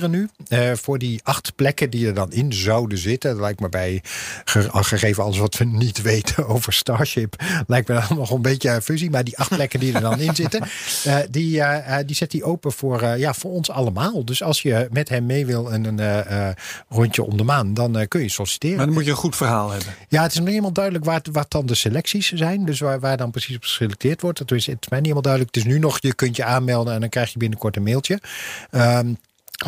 nu 0.00 0.28
eh, 0.48 0.72
voor 0.72 0.98
die 0.98 1.20
acht 1.24 1.52
plekken 1.56 1.90
die 1.90 2.06
er 2.06 2.14
dan 2.14 2.32
in 2.32 2.52
zouden 2.52 2.98
zitten. 2.98 3.30
Dat 3.30 3.40
lijkt 3.40 3.60
me 3.60 3.68
bij, 3.68 4.02
ge- 4.44 4.68
gegeven 4.72 5.22
alles 5.24 5.38
wat 5.38 5.56
we 5.56 5.64
niet 5.64 6.02
weten 6.12 6.46
over 6.48 6.72
Starship, 6.72 7.42
lijkt 7.66 7.88
me 7.88 7.94
allemaal 7.98 8.16
nog 8.18 8.30
een 8.30 8.42
beetje 8.42 8.70
een 8.70 8.82
fusie. 8.82 9.10
Maar 9.10 9.24
die 9.24 9.38
acht 9.38 9.48
plekken 9.56 9.80
die 9.80 9.94
er 9.94 10.00
dan 10.00 10.20
in 10.20 10.34
zitten, 10.34 10.60
eh, 11.04 11.16
die, 11.30 11.60
eh, 11.60 11.98
eh, 11.98 12.06
die 12.06 12.16
zet 12.16 12.32
hij 12.32 12.42
open 12.42 12.72
voor, 12.72 13.02
eh, 13.02 13.18
ja, 13.18 13.34
voor 13.34 13.50
ons 13.50 13.70
allemaal. 13.70 14.24
Dus 14.24 14.42
als 14.42 14.62
je 14.62 14.88
met 14.90 15.08
hem 15.08 15.26
mee 15.26 15.46
wil 15.46 15.72
en 15.72 15.84
een 15.84 15.98
eh, 16.00 16.48
eh, 16.48 16.54
rondje 16.88 17.22
om 17.22 17.36
de 17.36 17.44
maan, 17.44 17.74
dan 17.74 17.98
eh, 17.98 18.08
kun 18.08 18.20
je 18.22 18.28
solliciteren. 18.28 18.76
Maar 18.76 18.86
dan 18.86 18.94
moet 18.94 19.04
je 19.04 19.10
een 19.10 19.16
goed 19.16 19.36
verhaal 19.36 19.70
hebben. 19.70 19.94
Ja, 20.08 20.22
het 20.22 20.30
is 20.30 20.36
nog 20.36 20.44
niet 20.44 20.54
helemaal 20.54 20.72
duidelijk 20.74 21.04
waar, 21.04 21.20
wat 21.32 21.50
dan 21.50 21.66
de 21.66 21.74
selecties 21.74 22.32
zijn. 22.32 22.64
Dus 22.64 22.80
waar, 22.80 23.00
waar 23.00 23.16
dan 23.16 23.30
precies 23.30 23.56
op 23.56 23.62
geselecteerd 23.62 24.20
wordt. 24.20 24.38
Dat 24.38 24.50
is, 24.52 24.66
het 24.66 24.76
is 24.80 24.88
mij 24.88 24.98
niet 24.98 25.08
helemaal 25.08 25.22
duidelijk. 25.22 25.54
Het 25.54 25.64
is 25.64 25.72
nu 25.72 25.78
nog, 25.78 25.98
je 26.00 26.14
kunt 26.14 26.36
je 26.36 26.44
aanmelden 26.44 26.94
en 26.94 27.00
dan 27.00 27.08
krijg 27.08 27.32
je 27.32 27.38
binnenkort 27.38 27.76
een 27.76 27.82
mailtje. 27.82 28.20
Ehm, 28.70 29.12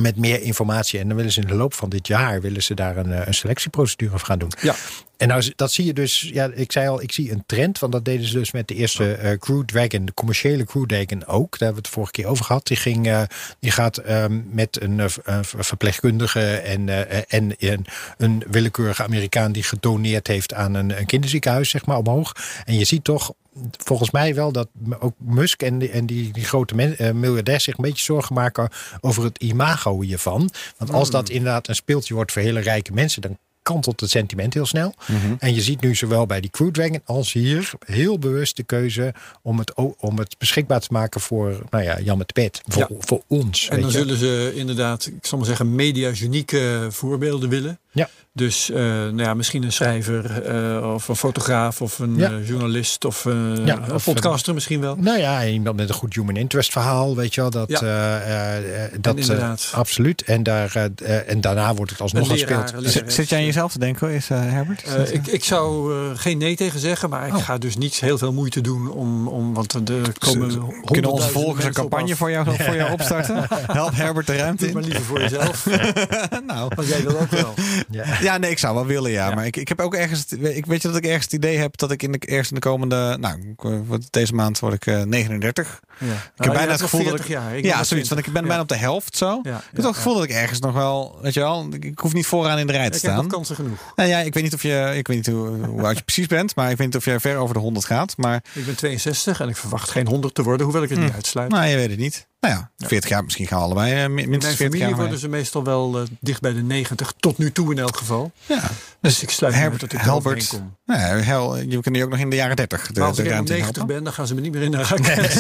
met 0.01 0.17
meer 0.17 0.43
informatie. 0.43 1.01
En 1.01 1.09
dan 1.09 1.17
willen 1.17 1.33
ze 1.33 1.41
in 1.41 1.47
de 1.47 1.55
loop 1.55 1.75
van 1.75 1.89
dit 1.89 2.07
jaar 2.07 2.41
willen 2.41 2.63
ze 2.63 2.75
daar 2.75 2.97
een, 2.97 3.13
eh, 3.13 3.27
een 3.27 3.35
selectieprocedure 3.35 4.11
voor 4.11 4.21
gaan 4.21 4.39
doen. 4.39 4.53
Ja. 4.61 4.75
En 5.17 5.29
nou, 5.29 5.53
dat 5.57 5.73
zie 5.73 5.85
je 5.85 5.93
dus, 5.93 6.21
ja, 6.33 6.51
ik 6.55 6.73
zei 6.73 6.89
al, 6.89 7.03
ik 7.03 7.13
zie 7.13 7.31
een 7.31 7.43
trend. 7.47 7.79
Want 7.79 7.93
dat 7.93 8.05
deden 8.05 8.27
ze 8.27 8.39
dus 8.39 8.53
met 8.53 8.69
de 8.69 8.75
eerste 8.75 9.15
eh, 9.15 9.39
Crew 9.39 9.65
Dragon, 9.65 10.05
de 10.05 10.15
commerciële 10.15 10.65
Crew 10.65 10.87
Dragon 10.87 11.27
ook. 11.27 11.51
Daar 11.51 11.69
hebben 11.69 11.83
we 11.83 11.89
het 11.89 11.89
vorige 11.89 12.13
keer 12.13 12.27
over 12.27 12.45
gehad. 12.45 12.67
Die, 12.67 12.77
ging, 12.77 13.07
eh, 13.07 13.23
die 13.59 13.71
gaat 13.71 13.97
ehm, 13.97 14.41
met 14.51 14.83
een 14.83 15.01
eh, 15.01 15.39
verpleegkundige 15.43 16.57
en, 16.57 16.89
en 17.29 17.55
een, 17.59 17.87
een 18.17 18.45
willekeurige 18.51 19.03
Amerikaan 19.03 19.53
die 19.53 19.63
gedoneerd 19.63 20.27
heeft 20.27 20.55
aan 20.55 20.75
een, 20.75 20.99
een 20.99 21.07
kinderziekenhuis, 21.07 21.71
zeg 21.71 21.87
maar, 21.87 21.99
omhoog. 21.99 22.33
En 22.65 22.79
je 22.79 22.85
ziet 22.85 23.05
toch 23.05 23.35
volgens 23.71 24.11
mij 24.11 24.35
wel 24.35 24.53
dat 24.53 24.69
ook 24.99 25.15
Musk 25.19 25.63
en 25.63 25.79
die, 25.79 25.91
en 25.91 26.07
die, 26.07 26.33
die 26.33 26.45
grote 26.45 26.75
men, 26.75 26.99
eh, 26.99 27.13
miljardairs 27.13 27.65
zich 27.65 27.77
een 27.77 27.85
beetje 27.85 28.05
zorgen 28.05 28.35
maken 28.35 28.69
over 29.01 29.25
het 29.25 29.39
imago 29.39 30.01
hiervan. 30.01 30.51
Want 30.77 30.91
als 30.91 31.11
dat 31.11 31.29
inderdaad 31.29 31.69
een 31.69 31.75
speeltje 31.75 32.15
wordt 32.15 32.33
voor 32.33 32.43
hele 32.43 32.61
rijke 32.61 32.93
mensen, 32.93 33.23
dan 33.23 33.39
kantelt 33.65 34.01
het 34.01 34.11
sentiment 34.11 34.55
heel 34.55 34.67
snel. 34.67 34.95
En 35.39 35.55
je 35.55 35.61
ziet 35.61 35.81
nu 35.81 35.95
zowel 35.95 36.27
bij 36.27 36.41
die 36.41 36.51
Crew 36.51 36.71
Dragon 36.71 37.01
als 37.05 37.33
hier 37.33 37.71
heel 37.87 38.19
bewust 38.19 38.57
de 38.57 38.63
keuze 38.63 39.15
om 39.43 39.59
het, 39.59 39.73
om 39.99 40.19
het 40.19 40.39
beschikbaar 40.39 40.81
te 40.81 40.89
maken 40.91 41.21
voor, 41.21 41.63
nou 41.71 41.85
ja, 41.85 42.01
Jan 42.01 42.19
met 42.19 42.33
pet. 42.33 42.61
Voor, 42.67 42.87
Ja. 42.89 42.97
voor 42.99 43.23
ons. 43.27 43.69
En 43.69 43.81
dan 43.81 43.91
je. 43.91 43.97
zullen 43.97 44.17
ze 44.17 44.53
inderdaad, 44.55 45.07
ik 45.07 45.27
zal 45.27 45.39
maar 45.39 45.47
zeggen, 45.47 45.75
media-unieke 45.75 46.87
voorbeelden 46.91 47.49
willen. 47.49 47.79
Ja. 47.95 48.09
Dus 48.37 48.71
eh, 48.71 48.77
nou 48.83 49.17
ja, 49.23 49.35
misschien 49.35 49.63
een 49.63 49.73
schrijver 49.73 50.43
eh, 50.43 50.93
of 50.95 51.09
een 51.09 51.17
fotograaf 51.17 51.83
of 51.83 51.99
een 51.99 52.17
Ja. 52.17 52.31
eh, 52.31 52.49
journalist 52.49 53.05
of, 53.05 53.27
eh, 53.27 53.33
Ja, 53.65 53.77
een 53.87 53.93
of 53.93 54.05
podcaster 54.05 54.55
misschien 54.55 54.81
wel. 54.81 54.97
Nou 54.97 55.19
ja, 55.19 55.47
iemand 55.47 55.77
met 55.77 55.89
een 55.89 55.95
goed 55.95 56.15
human 56.15 56.37
interest 56.37 56.73
verhaal, 56.73 57.17
weet 57.17 57.35
je 57.35 57.41
wel. 57.41 57.51
Dat, 57.51 57.69
Ja. 57.71 57.81
eh, 57.81 58.85
eh, 58.85 58.93
dat 59.01 59.17
inderdaad. 59.17 59.71
absoluut. 59.75 60.23
En, 60.23 60.43
daar, 60.43 60.89
en 61.27 61.41
daarna 61.41 61.75
wordt 61.75 61.91
het 61.91 62.01
alsnog 62.01 62.29
gespeeld. 62.29 62.73
Zit, 63.07 63.29
jij 63.29 63.39
aan 63.39 63.45
jezelf 63.45 63.73
te 63.73 63.79
denken, 63.79 64.11
is 64.11 64.31
eh, 64.31 64.39
Herbert? 64.41 64.83
Is 64.87 64.93
dat, 64.95 65.13
ik, 65.13 65.27
ik 65.27 65.45
zou 65.45 65.95
eh, 65.95 66.11
geen 66.15 66.39
nee 66.39 66.57
tegen 66.57 66.81
zeggen, 66.81 67.11
maar 67.11 67.27
ik 67.27 67.35
Oh. 67.35 67.45
ga 67.45 67.59
dus 67.59 67.77
niet 67.77 67.95
heel 68.01 68.19
veel 68.19 68.33
moeite 68.33 68.61
doen 68.61 68.91
om, 68.91 69.29
om 69.29 69.55
want 69.55 69.73
er 69.73 69.83
komen 70.19 70.73
Kunnen 70.85 71.11
onze 71.11 71.29
volgers 71.29 71.65
een 71.65 71.73
campagne 71.73 72.17
voor 72.17 72.31
jou, 72.31 72.47
voor 72.59 72.75
jou 72.77 72.93
opstarten? 72.99 73.47
Help 73.67 73.95
Herbert 73.95 74.27
de 74.27 74.37
ruimte 74.37 74.57
Doe 74.57 74.67
het 74.67 74.75
maar 74.75 74.83
in. 74.83 74.89
liever 74.89 75.05
voor 75.07 75.21
jezelf, 75.21 75.67
nou, 76.47 76.71
want 76.75 76.89
jij 76.89 77.03
wil 77.03 77.19
ook 77.21 77.31
wel. 77.31 77.55
Ja. 77.91 78.05
Ja, 78.21 78.37
nee, 78.39 78.51
ik 78.51 78.59
zou 78.59 78.75
wel 78.75 78.87
willen, 78.87 79.11
ja. 79.11 79.29
Ja. 79.29 79.35
Maar 79.35 79.47
ik, 79.47 79.57
ik 79.57 79.69
heb 79.69 79.81
ook 79.81 79.95
ergens, 79.95 80.21
het- 80.29 80.57
ik 80.57 80.67
weet 80.67 80.83
je 80.83 80.89
dat 80.89 80.97
ik 80.97 81.05
ergens 81.05 81.25
het 81.25 81.33
idee 81.33 81.57
heb 81.59 81.77
dat 81.77 81.91
ik 81.91 82.03
in 82.03 82.13
de, 82.13 82.19
ergens 82.19 82.49
in 82.49 82.55
de 82.55 82.61
komende, 82.61 83.17
nou, 83.21 83.55
word- 83.87 84.13
deze 84.13 84.35
maand 84.35 84.59
word 84.59 84.75
ik 84.75 84.87
eh, 84.87 85.03
39. 85.03 85.81
Ja. 85.99 86.07
Ik 86.37 86.45
heb 86.45 86.53
bijna 86.53 86.71
het 86.73 86.81
gevoel 86.81 87.05
dat 87.05 87.21
ik, 87.21 87.65
ja, 87.65 87.85
zoiets, 87.85 88.09
want 88.09 88.27
ik 88.27 88.33
ben 88.33 88.45
bijna 88.47 88.61
op 88.63 88.69
de 88.69 88.77
helft 88.77 89.17
zo. 89.17 89.39
Ik 89.39 89.45
heb 89.45 89.79
ook 89.79 89.85
het 89.87 89.97
gevoel 89.97 90.15
dat 90.15 90.25
ik 90.25 90.31
ergens 90.31 90.61
nog 90.61 90.73
wel, 90.73 91.19
weet 91.23 91.35
je 91.35 91.41
wel, 91.41 91.67
ik, 91.73 91.85
ik 91.85 91.99
hoef 91.99 92.13
niet 92.13 92.27
vooraan 92.27 92.59
in 92.59 92.67
de 92.67 92.73
rij 92.73 92.91
te 92.91 92.97
Ik 92.97 93.03
heb 93.03 93.13
staan. 93.13 93.29
kansen 93.29 93.55
genoeg. 93.57 93.93
Nou 93.97 94.09
ja, 94.09 94.19
ik 94.19 94.35
weet 94.35 94.43
niet 94.43 94.55
of 94.55 94.63
je, 94.63 94.93
ik 94.97 95.07
weet 95.07 95.17
niet 95.17 95.27
hoe, 95.27 95.65
hoe 95.67 95.83
oud 95.83 95.97
je 95.97 96.03
precies 96.13 96.27
bent, 96.27 96.55
maar 96.57 96.71
ik 96.71 96.77
weet 96.77 96.87
niet 96.87 96.97
of 96.97 97.05
je 97.05 97.21
ver 97.21 97.37
over 97.37 97.55
de 97.55 97.61
100 97.61 97.85
gaat. 97.87 98.17
Maar 98.17 98.43
Ik 98.53 98.65
ben 98.67 98.77
62 98.77 99.41
en 99.41 99.49
ik 99.49 99.57
verwacht 99.57 99.91
geen 99.91 100.07
100 100.07 100.35
te 100.35 100.43
worden, 100.43 100.65
hoewel 100.65 100.83
ik 100.83 100.89
het 100.91 100.99
niet 100.99 101.13
uitsluit. 101.13 101.51
nou, 101.51 101.67
je 101.67 101.77
weet 101.77 101.91
het 101.91 101.99
niet. 101.99 102.27
Nou 102.45 102.57
ja, 102.57 102.71
40 102.89 103.11
jaar, 103.11 103.25
misschien 103.25 103.47
gaan 103.47 103.59
we 103.59 103.65
allebei 103.65 103.93
eh, 103.93 103.99
min- 104.09 104.25
In 104.25 104.31
minstens 104.31 104.31
mijn 104.31 104.57
40 104.57 104.65
familie 104.69 104.89
jaar. 104.89 104.97
worden 104.97 105.19
ze 105.19 105.29
meestal 105.29 105.65
wel 105.65 105.99
eh, 106.01 106.07
dicht 106.21 106.41
bij 106.41 106.53
de 106.53 106.63
90, 106.63 107.13
tot 107.21 107.39
nu 107.39 107.53
toe 107.53 107.73
in 107.73 107.79
elk 107.79 107.97
geval. 107.97 108.33
Ja. 108.47 108.61
Dus 109.01 109.23
ik 109.23 109.31
sluit 109.31 109.55
Herbert, 109.55 109.81
dat 109.81 109.93
ik 109.93 110.01
Helbert. 110.01 110.47
Kom. 110.49 110.77
Nou 110.87 111.01
ja, 111.01 111.07
hel, 111.25 111.57
je 111.59 111.81
kan 111.81 111.93
nu 111.93 112.03
ook 112.03 112.11
nog 112.11 112.19
in 112.19 112.31
de 112.31 112.37
jaren 112.37 112.57
30 112.57 112.87
de, 112.87 112.99
Maar 113.01 113.09
als 113.09 113.17
de 113.17 113.23
ik 113.23 113.29
in 113.31 113.35
90 113.45 113.65
helpen. 113.65 113.87
ben, 113.87 114.05
dan 114.05 114.13
gaan 114.13 114.27
ze 114.27 114.35
me 114.35 114.41
niet 114.41 114.53
meer 114.53 114.63
in 114.63 114.71
de 114.71 114.83
raket. 114.83 115.33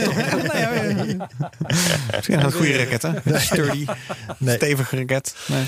Ja. 0.54 1.28
Misschien 2.16 2.44
een 2.44 2.52
goede 2.52 2.76
raket, 2.84 3.02
hè? 3.02 3.38
Sturdy, 3.38 3.86
Nee. 4.38 4.56
stevige 4.56 4.96
raket. 4.96 5.34
Nee. 5.46 5.64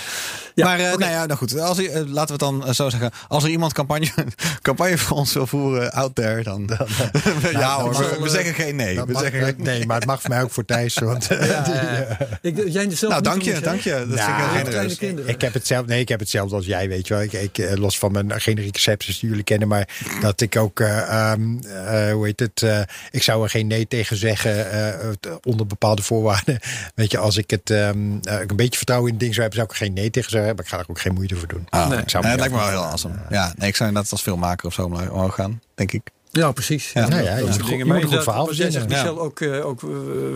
Ja, 0.54 0.64
maar 0.64 0.78
eh, 0.78 0.84
nou 0.96 1.10
ja, 1.12 1.26
nou 1.26 1.38
goed. 1.38 1.58
Als, 1.60 1.78
laten 2.06 2.12
we 2.12 2.20
het 2.20 2.38
dan 2.38 2.74
zo 2.74 2.90
zeggen. 2.90 3.10
Als 3.28 3.44
er 3.44 3.50
iemand 3.50 3.72
campagne, 3.72 4.08
campagne 4.62 4.98
voor 4.98 5.16
ons 5.16 5.32
wil 5.32 5.46
voeren 5.46 5.92
out 5.92 6.14
there, 6.14 6.42
dan... 6.42 6.66
dan 7.42 7.50
ja 7.50 7.80
hoor, 7.80 8.22
we, 8.22 8.28
zeggen 8.28 8.54
geen 8.54 8.76
nee. 8.76 9.04
We 9.04 9.18
zeggen 9.18 9.42
geen 9.42 9.54
nee, 9.58 9.86
maar 9.86 9.96
het 9.96 10.06
mag 10.06 10.20
voor 10.20 10.30
mij 10.30 10.42
ook 10.42 10.50
voor 10.50 10.64
Thijs. 10.64 10.94
Want, 10.98 11.25
Ja, 11.46 11.64
ja. 11.66 12.18
Ik, 12.40 12.68
jij 12.68 12.90
zelf 12.90 13.12
Nou, 13.12 13.22
dank 13.22 13.42
je, 13.42 13.60
dank 13.60 13.80
je. 13.80 13.90
Dat 14.08 14.20
vind 14.20 14.66
ik 14.66 14.72
heel 14.74 14.96
kinderen. 14.96 15.30
Ik 15.30 15.40
heb 15.40 15.52
het 15.54 15.66
zelf, 15.66 15.86
nee, 15.86 16.00
ik 16.00 16.08
heb 16.08 16.20
hetzelfde 16.20 16.56
als 16.56 16.66
jij, 16.66 16.88
weet 16.88 17.06
je 17.06 17.14
wel. 17.14 17.22
Ik, 17.22 17.32
ik, 17.32 17.58
eh, 17.58 17.76
los 17.76 17.98
van 17.98 18.12
mijn 18.12 18.40
generieke 18.40 18.80
sepsis 18.80 19.18
die 19.18 19.28
jullie 19.28 19.44
kennen, 19.44 19.68
maar 19.68 19.88
dat 20.20 20.40
ik 20.40 20.56
ook, 20.56 20.80
eh, 20.80 20.98
ehm, 21.32 21.58
eh, 21.64 22.12
hoe 22.12 22.24
heet 22.24 22.40
het, 22.40 22.86
ik 23.10 23.22
zou 23.22 23.42
er 23.42 23.50
geen 23.50 23.66
nee 23.66 23.88
tegen 23.88 24.16
zeggen 24.16 24.70
eh, 24.72 25.08
het- 25.08 25.44
onder 25.46 25.66
bepaalde 25.66 26.02
voorwaarden. 26.02 26.58
Weet 26.94 27.10
je, 27.10 27.18
als 27.18 27.36
ik 27.36 27.50
het 27.50 27.70
ehm, 27.70 27.98
eh, 28.22 28.40
een 28.46 28.56
beetje 28.56 28.76
vertrouwen 28.76 29.08
in 29.08 29.14
het 29.14 29.22
ding 29.22 29.34
zou 29.34 29.46
hebben, 29.48 29.54
zou 29.58 29.64
ik 29.64 29.70
er 29.80 29.86
geen 29.86 29.92
nee 30.02 30.10
tegen 30.10 30.30
zeggen, 30.30 30.54
maar 30.54 30.64
ik 30.64 30.70
ga 30.70 30.78
er 30.78 30.84
ook 30.88 31.00
geen 31.00 31.14
moeite 31.14 31.36
voor 31.36 31.48
doen. 31.48 31.66
Ah, 31.68 31.88
Nee. 31.88 31.98
Ik 31.98 32.10
zou 32.10 32.22
nee, 32.22 32.32
het 32.32 32.40
lijkt 32.40 32.54
me 32.54 32.60
wel 32.60 32.70
heel 32.70 32.84
awesome. 32.84 33.14
Ja, 33.30 33.52
nee, 33.56 33.68
ik 33.68 33.76
zou 33.76 33.88
inderdaad 33.88 34.12
als 34.12 34.22
filmmaker 34.22 34.66
of 34.66 34.72
zo 34.74 34.82
omhoog 34.82 35.34
gaan, 35.34 35.60
denk 35.74 35.92
ik. 35.92 36.02
Ja, 36.36 36.52
precies. 36.52 36.90
Ja. 36.92 37.08
Nou 37.08 37.22
ja, 37.22 37.36
dat 37.40 37.60
dingen. 37.66 37.86
Maar 37.86 37.96
moet 37.96 38.04
een 38.04 38.12
goed 38.12 38.22
verhaal 38.22 38.54
jij 38.54 38.70
zegt. 38.70 38.88
Michel, 38.88 39.20
ook, 39.20 39.40
eh, 39.40 39.66
ook 39.66 39.82
eh, 39.82 39.88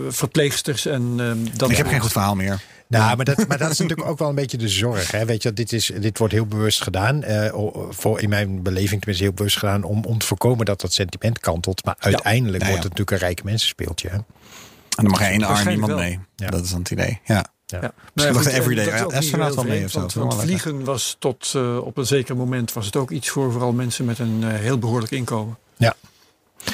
verpleegsters 0.09 0.85
en 0.85 1.13
ehm, 1.17 1.37
dat 1.57 1.69
Ik 1.71 1.77
heb 1.77 1.87
geen 1.87 1.99
goed 1.99 2.11
verhaal 2.11 2.35
meer. 2.35 2.61
Nou, 2.87 3.15
maar 3.15 3.25
dat, 3.25 3.47
maar 3.47 3.57
dat 3.57 3.71
is 3.71 3.79
natuurlijk 3.79 4.09
ook 4.09 4.19
wel 4.19 4.29
een 4.29 4.35
beetje 4.35 4.57
de 4.57 4.67
zorg. 4.67 5.11
Hè? 5.11 5.25
Weet 5.25 5.43
je, 5.43 5.53
dit, 5.53 5.73
is, 5.73 5.91
dit 5.99 6.17
wordt 6.17 6.33
heel 6.33 6.45
bewust 6.45 6.81
gedaan. 6.81 7.23
eh, 7.23 7.53
voor, 7.89 8.21
in 8.21 8.29
mijn 8.29 8.63
beleving 8.63 8.99
tenminste 8.99 9.23
heel 9.23 9.33
bewust 9.33 9.57
gedaan. 9.57 9.83
Om, 9.83 10.03
om 10.03 10.17
te 10.17 10.25
voorkomen 10.25 10.65
dat 10.65 10.81
dat 10.81 10.93
sentiment 10.93 11.39
kantelt. 11.39 11.85
Maar 11.85 11.95
uiteindelijk 11.99 12.63
Ja, 12.63 12.67
ja. 12.69 12.73
wordt 12.73 12.83
het 12.89 12.97
natuurlijk 12.97 13.11
een 13.21 13.27
rijke 13.27 13.41
mensenspeeltje. 13.45 14.09
Hè? 14.09 14.15
En 14.15 14.23
dan 14.95 15.05
mag 15.05 15.21
één 15.21 15.43
arm 15.43 15.69
iemand 15.69 15.91
wel. 15.91 16.01
mee. 16.01 16.19
Ja. 16.35 16.49
Dat 16.49 16.63
is 16.63 16.69
dan 16.69 16.79
het 16.79 16.89
idee. 16.91 17.19
Ja. 17.25 17.45
Ja. 17.71 17.93
Misschien 18.13 18.33
Nou 18.33 18.33
mag 18.33 18.43
de 18.43 18.59
everyday 18.59 19.03
astronaut 19.03 19.55
wel 19.55 19.63
mee 19.63 19.83
of 19.83 19.91
zo. 19.91 20.07
Want, 20.13 20.35
vliegen 20.35 20.83
was 20.83 21.15
tot 21.19 21.51
eh, 21.55 21.77
op 21.77 21.97
een 21.97 22.05
zeker 22.05 22.35
moment 22.35 22.73
was 22.73 22.85
het 22.85 22.95
ook 22.95 23.11
iets 23.11 23.29
voor 23.29 23.51
vooral 23.51 23.71
mensen 23.71 24.05
met 24.05 24.19
een 24.19 24.43
eh, 24.43 24.49
heel 24.53 24.77
behoorlijk 24.77 25.11
inkomen. 25.11 25.57
Ja. 25.77 25.95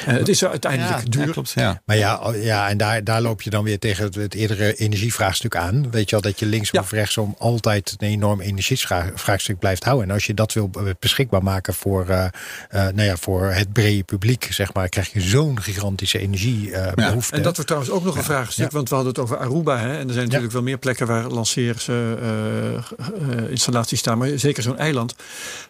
Eh, 0.05 0.13
het 0.13 0.27
is 0.27 0.45
uiteindelijk 0.45 0.97
Ja, 0.97 1.03
duur. 1.09 1.25
ja, 1.25 1.31
klopt. 1.31 1.51
Ja. 1.55 1.81
Maar 1.85 1.97
ja, 1.97 2.17
oh, 2.17 2.43
ja 2.43 2.69
en 2.69 2.77
daar, 2.77 3.03
daar 3.03 3.21
loop 3.21 3.41
je 3.41 3.49
dan 3.49 3.63
weer 3.63 3.79
tegen 3.79 4.03
het, 4.03 4.15
het 4.15 4.33
eerdere 4.33 4.75
energievraagstuk 4.75 5.55
aan. 5.55 5.91
Weet 5.91 6.09
je 6.09 6.11
wel, 6.11 6.21
dat 6.31 6.39
je 6.39 6.45
linksom 6.45 6.79
Ja. 6.79 6.85
of 6.85 6.91
rechtsom 6.91 7.35
altijd 7.37 7.95
een 7.97 8.07
enorm 8.07 8.41
energievraagstuk 8.41 9.59
blijft 9.59 9.83
houden. 9.83 10.07
En 10.07 10.13
als 10.13 10.25
je 10.25 10.33
dat 10.33 10.53
wil 10.53 10.69
beschikbaar 10.99 11.43
maken 11.43 11.73
voor, 11.73 12.07
eh, 12.09 12.25
eh, 12.25 12.31
nou 12.69 13.01
ja, 13.01 13.17
voor 13.17 13.45
het 13.45 13.73
brede 13.73 14.03
publiek, 14.03 14.47
zeg 14.51 14.73
maar, 14.73 14.89
krijg 14.89 15.13
je 15.13 15.21
zo'n 15.21 15.61
gigantische 15.61 16.19
energiebehoefte. 16.19 17.35
En 17.35 17.41
dat 17.41 17.53
wordt 17.55 17.67
trouwens 17.67 17.91
ook 17.93 18.03
nog 18.03 18.15
een 18.17 18.23
vraagstuk, 18.23 18.71
want 18.71 18.89
we 18.89 18.95
hadden 18.95 19.13
het 19.13 19.21
over 19.23 19.37
Aruba. 19.37 19.77
Hè? 19.77 19.97
En 19.97 20.07
er 20.07 20.13
zijn 20.13 20.25
natuurlijk 20.25 20.53
wel 20.53 20.61
meer 20.61 20.77
plekken 20.77 21.07
waar 21.07 21.27
lanceerinstallaties 21.27 23.99
staan, 23.99 24.17
maar 24.17 24.29
zeker 24.35 24.63
zo'n 24.63 24.77
eiland. 24.77 25.15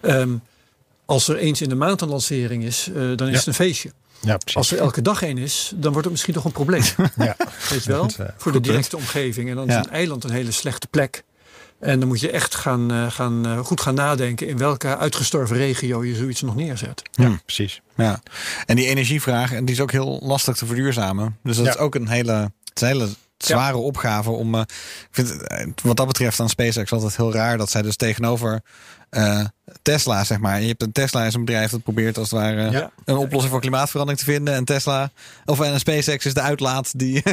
Ehm, 0.01 0.29
als 1.05 1.27
er 1.27 1.37
eens 1.37 1.61
in 1.61 1.69
de 1.69 1.75
maand 1.75 2.01
een 2.01 2.09
lancering 2.09 2.63
is, 2.63 2.89
dan 3.15 3.27
is 3.27 3.37
het 3.37 3.47
een 3.47 3.53
feestje. 3.53 3.91
Ja. 4.21 4.37
Als 4.53 4.71
er 4.71 4.77
elke 4.79 5.01
dag 5.01 5.21
één 5.23 5.37
is, 5.37 5.71
dan 5.75 5.89
wordt 5.91 6.03
het 6.03 6.11
misschien 6.11 6.33
nog 6.33 6.45
een 6.45 6.51
probleem. 6.51 6.83
ja. 7.17 7.35
Weet 7.69 7.83
je 7.83 7.91
wel? 7.91 8.01
Goed, 8.03 8.19
eh, 8.19 8.27
Voor 8.37 8.51
de 8.51 8.59
directe 8.61 8.97
omgeving. 8.97 9.49
En 9.49 9.55
dan 9.55 9.65
Ja. 9.67 9.79
is 9.79 9.85
een 9.85 9.91
eiland 9.91 10.23
een 10.23 10.31
hele 10.31 10.51
slechte 10.51 10.87
plek. 10.87 11.23
En 11.79 11.99
dan 11.99 12.07
moet 12.07 12.19
je 12.19 12.31
echt 12.31 12.55
gaan, 12.55 12.91
eh, 12.91 13.11
gaan, 13.11 13.45
eh, 13.45 13.59
goed 13.59 13.81
gaan 13.81 13.95
nadenken 13.95 14.47
in 14.47 14.57
welke 14.57 14.97
uitgestorven 14.97 15.57
regio 15.57 16.03
je 16.03 16.15
zoiets 16.15 16.41
nog 16.41 16.55
neerzet. 16.55 17.01
ja, 17.11 17.39
precies. 17.45 17.81
Ja. 17.95 18.19
En 18.65 18.75
die 18.75 18.87
energievraag, 18.87 19.53
en 19.53 19.65
die 19.65 19.75
is 19.75 19.81
ook 19.81 19.91
heel 19.91 20.19
lastig 20.23 20.55
te 20.55 20.65
verduurzamen. 20.65 21.37
Dus 21.43 21.55
dat 21.57 21.65
Ja. 21.65 21.71
is 21.71 21.77
ook 21.77 21.95
een 21.95 22.07
hele, 22.07 22.51
een 22.73 22.87
hele 22.87 23.09
zware 23.37 23.77
opgave 23.77 24.29
om. 24.29 24.55
ik 24.55 24.65
vind 25.11 25.35
wat 25.83 25.97
dat 25.97 26.07
betreft 26.07 26.39
aan 26.39 26.49
SpaceX 26.49 26.91
altijd 26.91 27.17
heel 27.17 27.33
raar 27.33 27.57
dat 27.57 27.69
zij 27.69 27.81
dus 27.81 27.95
tegenover 27.95 28.61
eh, 29.09 29.45
Tesla, 29.81 30.23
zeg 30.23 30.39
maar. 30.39 30.61
Je 30.61 30.67
hebt 30.67 30.81
een 30.81 30.91
Tesla 30.91 31.25
is 31.25 31.33
een 31.33 31.45
bedrijf 31.45 31.71
dat 31.71 31.83
probeert 31.83 32.17
als 32.17 32.31
het 32.31 32.39
ware 32.39 32.71
Ja. 32.71 32.91
een 33.05 33.17
oplossing 33.17 33.51
voor 33.51 33.61
klimaatverandering 33.61 34.23
te 34.25 34.31
vinden. 34.31 34.53
En 34.53 34.65
Tesla, 34.65 35.11
of 35.45 35.59
en 35.59 35.79
SpaceX 35.79 36.25
is 36.25 36.33
de 36.33 36.41
uitlaat 36.41 36.99
die, 36.99 37.13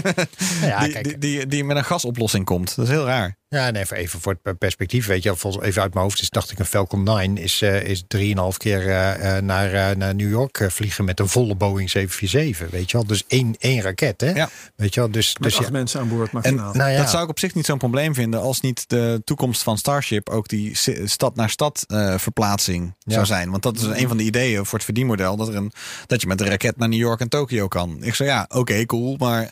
ja, 0.63 0.81
die, 0.81 0.93
kijk. 0.93 1.05
die, 1.05 1.19
die, 1.19 1.47
die 1.47 1.65
met 1.65 1.77
een 1.77 1.85
gasoplossing 1.85 2.45
komt. 2.45 2.77
Dat 2.77 2.85
is 2.85 2.91
heel 2.91 3.05
raar. 3.07 3.37
Ja, 3.49 3.67
en 3.67 3.77
even, 3.77 3.97
even 3.97 4.21
voor 4.21 4.37
het 4.43 4.59
perspectief, 4.59 5.07
weet 5.07 5.23
je, 5.23 5.37
volgens, 5.37 5.65
even 5.65 5.83
uit 5.83 5.95
mijn 5.95 6.05
hoofd 6.05 6.21
is, 6.21 6.31
dacht 6.31 6.51
ik, 6.51 6.59
een 6.59 6.65
Falcon 6.67 7.03
9 7.03 7.37
is, 7.37 7.63
eh 7.63 7.83
is 7.83 8.03
3,5 8.17 8.57
keer 8.57 8.89
eh, 8.91 9.41
naar, 9.43 9.97
naar 9.97 10.15
New 10.15 10.31
York 10.31 10.67
vliegen 10.69 11.05
met 11.05 11.21
een 11.21 11.29
volle 11.29 11.55
Boeing 11.55 11.91
747, 11.91 12.71
weet 12.71 12.91
je 12.91 12.97
wel. 12.97 13.07
Dus 13.07 13.25
één, 13.29 13.57
één 13.59 13.81
raket, 13.83 14.21
hè? 14.21 14.31
Ja. 14.31 14.49
Weet 14.77 14.95
je 14.95 15.01
wel, 15.01 15.11
dus, 15.11 15.35
Met 15.35 15.43
dus 15.43 15.57
acht 15.59 15.67
ja, 15.67 15.73
mensen 15.73 16.01
aan 16.01 16.09
boord 16.09 16.27
En 16.27 16.35
maximaal. 16.35 16.75
nou 16.75 16.91
ja, 16.91 16.99
dat 16.99 17.11
zou 17.11 17.23
ik 17.23 17.29
op 17.29 17.39
zich 17.39 17.55
niet 17.55 17.67
zo'n 17.67 17.79
probleem 17.79 18.15
vinden 18.15 18.41
als 18.41 18.61
niet 18.61 18.85
de 18.89 19.23
toekomst 19.25 19.63
van 19.63 19.79
Starship 19.79 20.29
ook 20.29 20.49
die 20.49 20.77
stad 21.05 21.37
naar 21.37 21.51
stad 21.51 21.64
eh, 21.73 22.15
verplaatsing 22.19 22.95
Ja. 22.99 23.13
zou 23.13 23.27
zijn. 23.27 23.51
Want 23.51 23.63
dat 23.63 23.77
is 23.77 23.83
een 23.83 24.09
van 24.09 24.17
de 24.17 24.23
ideeën 24.23 24.65
voor 24.65 24.75
het 24.75 24.85
verdienmodel 24.85 25.37
dat, 25.37 25.49
er 25.49 25.57
een, 25.57 25.73
dat 26.07 26.21
je 26.21 26.27
met 26.27 26.41
een 26.41 26.47
raket 26.49 26.77
naar 26.77 26.89
New 26.89 26.99
York 26.99 27.21
en 27.21 27.29
Tokio 27.29 27.69
kan. 27.69 27.97
Ik 28.01 28.15
zei 28.15 28.29
ja, 28.29 28.47
oké, 28.49 28.87
cool, 28.87 29.17
maar 29.19 29.41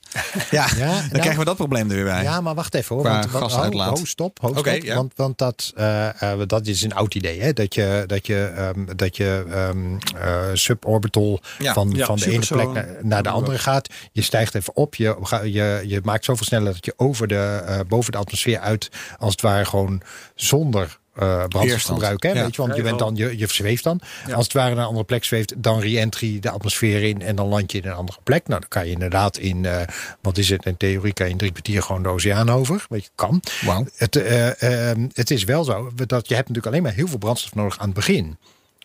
ja, 0.51 0.67
dan 0.69 0.79
nou- 0.89 1.09
krijgen 1.09 1.39
we 1.39 1.45
dat 1.45 1.57
probleem 1.57 1.89
er 1.91 1.95
weer 1.95 2.05
bij. 2.05 2.23
Ja, 2.23 2.41
maar 2.41 2.55
wacht 2.55 2.75
even 2.75 2.95
hoor. 2.95 3.05
Qua 3.05 3.19
Want, 3.21 3.31
gasuitlaat. 3.31 3.89
ho, 3.89 3.97
ho, 3.99 4.05
stop, 4.05 4.39
ho, 4.41 4.49
Oké, 4.49 4.71
stop. 4.71 4.83
ja. 4.83 4.95
want, 4.95 5.13
want 5.17 5.39
dat, 5.39 5.73
eh, 5.77 6.23
eh, 6.33 6.39
dat 6.47 6.67
is 6.67 6.83
een 6.83 6.95
oud 6.95 7.15
idee. 7.15 7.41
Hè? 7.41 7.53
Dat 7.53 7.75
je, 7.75 8.05
dat 8.07 8.27
je, 8.27 8.53
ehm, 8.57 8.97
dat 8.97 9.17
je 9.17 9.45
ehm, 9.51 9.97
eh, 10.17 10.43
suborbital 10.53 11.41
Ja. 11.59 11.73
van, 11.73 11.91
Ja, 11.91 12.07
van 12.07 12.17
de 12.17 12.31
ene 12.31 12.47
plek 12.47 12.69
naar, 12.73 12.89
naar 13.03 13.23
de 13.23 13.29
andere 13.29 13.59
gaat. 13.59 13.89
Je 14.13 14.23
stijgt 14.23 14.55
even 14.55 14.77
op. 14.77 14.95
Je, 14.95 15.17
je, 15.43 15.83
je 15.87 16.01
maakt 16.05 16.25
zoveel 16.25 16.47
sneller 16.47 16.73
dat 16.73 16.85
je 16.85 16.95
over 16.97 17.27
de, 17.29 17.63
eh, 17.67 17.79
boven 17.89 18.13
de 18.13 18.19
atmosfeer 18.19 18.59
uit, 18.59 18.89
als 19.19 19.31
het 19.33 19.41
ware 19.41 19.65
gewoon 19.65 20.03
zonder 20.35 20.99
eh 21.15 21.45
brandstofgebruik. 21.49 22.23
Hè? 22.23 22.29
Ja. 22.29 22.43
Weet 22.43 22.55
je, 22.55 22.63
want 22.63 22.77
je, 22.77 22.83
bent 22.83 22.99
dan, 22.99 23.17
je, 23.17 23.39
je 23.39 23.47
zweeft 23.47 23.85
dan. 23.85 24.01
Ja. 24.27 24.35
Als 24.35 24.45
het 24.45 24.53
ware 24.53 24.69
naar 24.69 24.79
een 24.79 24.87
andere 24.87 25.05
plek 25.05 25.25
zweeft, 25.25 25.63
dan 25.63 25.81
re-entry 25.81 26.41
de 26.41 26.51
atmosfeer 26.51 27.03
in 27.03 27.23
en 27.23 27.37
dan 27.37 27.49
land 27.49 27.73
je 27.73 27.79
in 27.79 27.89
een 27.89 27.95
andere 27.95 28.19
plek. 28.23 28.47
Nou, 28.47 28.61
dan 28.61 28.69
kan 28.69 28.87
je 28.87 28.93
inderdaad 28.93 29.37
in, 29.37 29.65
eh, 29.65 29.81
wat 30.21 30.39
is 30.39 30.49
het, 30.49 30.67
in 30.67 30.77
theorie 30.77 31.13
kan 31.13 31.27
je 31.27 31.33
in 31.33 31.39
drie 31.39 31.51
kwartier 31.51 31.83
gewoon 31.83 32.03
de 32.03 32.09
oceaan 32.09 32.51
over. 32.51 32.87
Weet 32.89 33.05
je, 33.05 33.11
kan. 33.15 33.43
Wauw. 33.65 33.87
Het, 33.97 34.17
eh, 34.17 34.91
ehm, 34.91 35.09
het 35.13 35.31
is 35.31 35.45
wel 35.45 35.65
zo 35.65 35.91
dat 35.95 36.29
je 36.29 36.35
hebt 36.35 36.49
natuurlijk 36.49 36.67
alleen 36.67 36.83
maar 36.83 36.93
heel 36.93 37.09
veel 37.09 37.19
brandstof 37.19 37.55
nodig 37.55 37.79
aan 37.79 37.87
het 37.87 37.95
begin. 37.95 38.37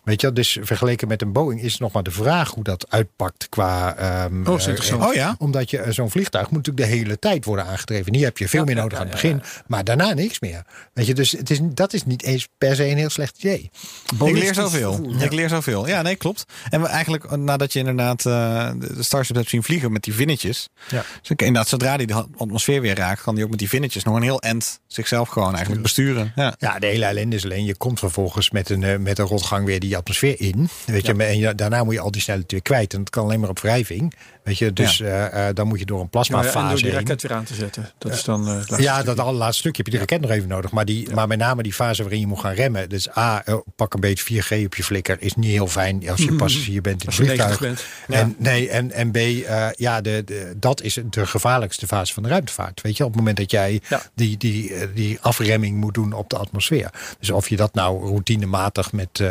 Weet 0.08 0.22
je, 0.22 0.34
dus 0.34 0.58
vergeleken 0.62 1.08
met 1.08 1.22
een 1.22 1.32
Boeing 1.32 1.62
is 1.62 1.78
nog 1.78 1.91
maar 1.91 2.03
de 2.03 2.12
vraag 2.12 2.49
hoe 2.53 2.64
dat 2.64 2.86
uitpakt 2.91 3.47
qua. 3.49 3.95
ehm, 3.95 4.45
Oh, 5.01 5.14
ja? 5.14 5.36
omdat 5.38 5.70
je 5.70 5.78
eh, 5.80 5.91
zo'n 5.91 6.10
vliegtuig 6.12 6.49
moet 6.49 6.58
natuurlijk 6.66 6.89
de 6.89 6.95
hele 6.97 7.20
tijd 7.20 7.45
worden 7.45 7.66
aangedreven. 7.66 8.14
Hier 8.16 8.26
heb 8.26 8.38
je 8.38 8.47
veel 8.47 8.60
Ja, 8.60 8.66
meer 8.66 8.76
nodig 8.76 8.97
ja, 8.97 9.03
aan 9.03 9.10
het 9.12 9.22
ja, 9.22 9.30
begin, 9.30 9.43
maar 9.68 9.84
daarna 9.84 10.14
niks 10.14 10.39
meer. 10.39 10.66
Weet 10.93 11.05
je, 11.05 11.14
dus 11.14 11.32
het 11.32 11.49
is, 11.49 11.60
dat 11.64 11.93
is 11.93 12.05
niet 12.05 12.24
eens 12.24 12.47
per 12.58 12.76
se 12.76 12.86
een 12.89 12.97
heel 12.97 13.10
slecht 13.10 13.38
idee. 13.38 13.70
Ik 14.26 14.32
leer 14.32 14.53
zoveel. 14.53 15.14
Ik 15.20 15.32
leer 15.34 15.49
zoveel. 15.49 15.88
Ja, 15.88 16.01
nee, 16.01 16.16
klopt. 16.16 16.45
En 16.70 16.82
we 16.82 16.88
eigenlijk, 16.88 17.36
nadat 17.38 17.74
je 17.74 17.80
inderdaad 17.80 18.26
eh, 18.26 18.70
de 18.95 19.03
Starship 19.03 19.36
hebt 19.36 19.49
zien 19.49 19.64
vliegen 19.64 19.91
met 19.91 20.03
die 20.03 20.14
vinnetjes. 20.14 20.70
Ja. 20.89 21.03
Dus 21.22 21.30
ik- 21.30 21.41
inderdaad, 21.41 21.68
zodra 21.68 21.97
die 21.97 22.08
de 22.08 22.26
atmosfeer 22.38 22.82
weer 22.82 22.95
raakt, 22.95 23.22
kan 23.22 23.36
die 23.36 23.43
ook 23.43 23.49
met 23.49 23.60
die 23.60 23.70
vinnetjes 23.70 24.03
nog 24.03 24.16
een 24.16 24.22
heel 24.22 24.41
end 24.41 24.80
zichzelf 24.88 25.30
gewoon 25.30 25.51
eigenlijk 25.53 25.82
besturen. 25.82 26.32
Ja. 26.36 26.55
Ja, 26.60 26.80
de 26.80 26.88
hele 26.88 27.05
ellende 27.05 27.36
is 27.36 27.43
alleen, 27.43 27.66
je 27.66 27.76
komt 27.76 27.99
vervolgens 27.99 28.49
met 28.49 28.70
een, 28.70 29.01
met 29.01 29.20
een 29.20 29.26
rotgang 29.26 29.66
weer 29.66 29.80
die 29.80 29.97
atmosfeer 29.98 30.41
in. 30.41 30.70
Weet 30.86 31.06
je, 31.06 31.14
en 31.14 31.56
daarna 31.56 31.84
moet 31.84 31.93
je 31.93 32.00
al 32.00 32.12
die 32.12 32.22
snelheid 32.22 32.52
weer 32.52 32.62
kwijt. 32.62 32.93
En 32.93 33.00
dat 33.00 33.10
kan 33.10 33.24
alleen 33.24 33.39
maar 33.39 33.50
op 33.50 33.60
wrijving. 33.60 34.14
Weet 34.43 34.58
je, 34.58 34.74
dus 34.74 35.00
eh, 35.00 35.48
eh, 35.48 35.56
dan 35.56 35.68
moet 35.68 35.80
je 35.80 35.86
door 35.86 36.00
een 36.02 36.08
Nou 36.12 36.26
ja, 36.26 36.30
en 36.30 36.43
door 36.43 36.52
plasmafase 36.52 36.76
die 36.84 36.91
heen. 36.91 37.00
raket 37.00 37.22
weer 37.22 37.34
aan 37.34 37.43
te 37.43 37.54
zetten. 37.54 37.89
Dat 37.98 38.14
is 38.14 38.24
dan 38.24 38.41
eh, 38.41 38.48
het 38.48 38.58
laatste 38.58 38.82
Ja, 38.82 38.93
stukje. 38.93 39.16
dat 39.16 39.26
allerlaatste 39.26 39.60
stukje 39.60 39.78
heb 39.84 39.86
je 39.86 39.91
die 39.91 40.00
raket 40.00 40.22
nog 40.22 40.32
even 40.38 40.50
nodig. 40.50 40.72
Maar, 40.72 40.86
die, 40.86 41.10
maar 41.14 41.28
met 41.28 41.38
name 41.38 41.64
die 41.64 41.74
fase 41.74 42.02
waarin 42.02 42.20
je 42.20 42.28
moet 42.28 42.39
gaan 42.39 42.54
remmen. 42.54 42.89
Dus 42.89 43.18
A, 43.18 43.41
eh, 43.45 43.56
pak 43.76 43.93
een 43.93 44.00
beetje 44.00 44.24
4G 44.24 44.66
op 44.66 44.76
je 44.76 44.84
flikker. 44.84 45.18
Is 45.20 45.36
niet 45.36 45.52
heel 45.52 45.68
fijn 45.68 46.10
als 46.10 46.20
je 46.22 46.36
passagier 46.43 46.82
bent 46.82 47.04
in 47.04 47.10
het 47.10 47.18
90 47.20 47.58
vliegtuig. 47.58 47.60
bent. 48.08 48.20
En, 48.20 48.36
nee, 48.38 48.70
en, 48.70 48.91
en 48.91 49.12
B, 49.12 49.18
ja, 49.78 50.02
de, 50.02 50.22
de, 50.26 50.54
dat 50.58 50.82
is 50.82 51.00
de 51.10 51.26
gevaarlijkste 51.26 51.88
fase 51.88 52.14
van 52.14 52.24
de 52.24 52.30
ruimtevaart. 52.30 52.82
Weet 52.82 52.98
je, 52.98 53.04
op 53.04 53.10
het 53.10 53.20
moment 53.20 53.38
dat 53.38 53.52
jij 53.52 53.82
die, 54.16 54.38
die, 54.38 54.74
die 54.93 55.18
afremming 55.22 55.78
moet 55.78 55.93
doen 55.93 56.14
op 56.14 56.30
de 56.30 56.38
atmosfeer. 56.38 56.89
Dus 57.20 57.30
of 57.30 57.50
je 57.50 57.56
dat 57.56 57.74
nou 57.74 58.08
routinematig 58.08 58.91
met 58.91 59.24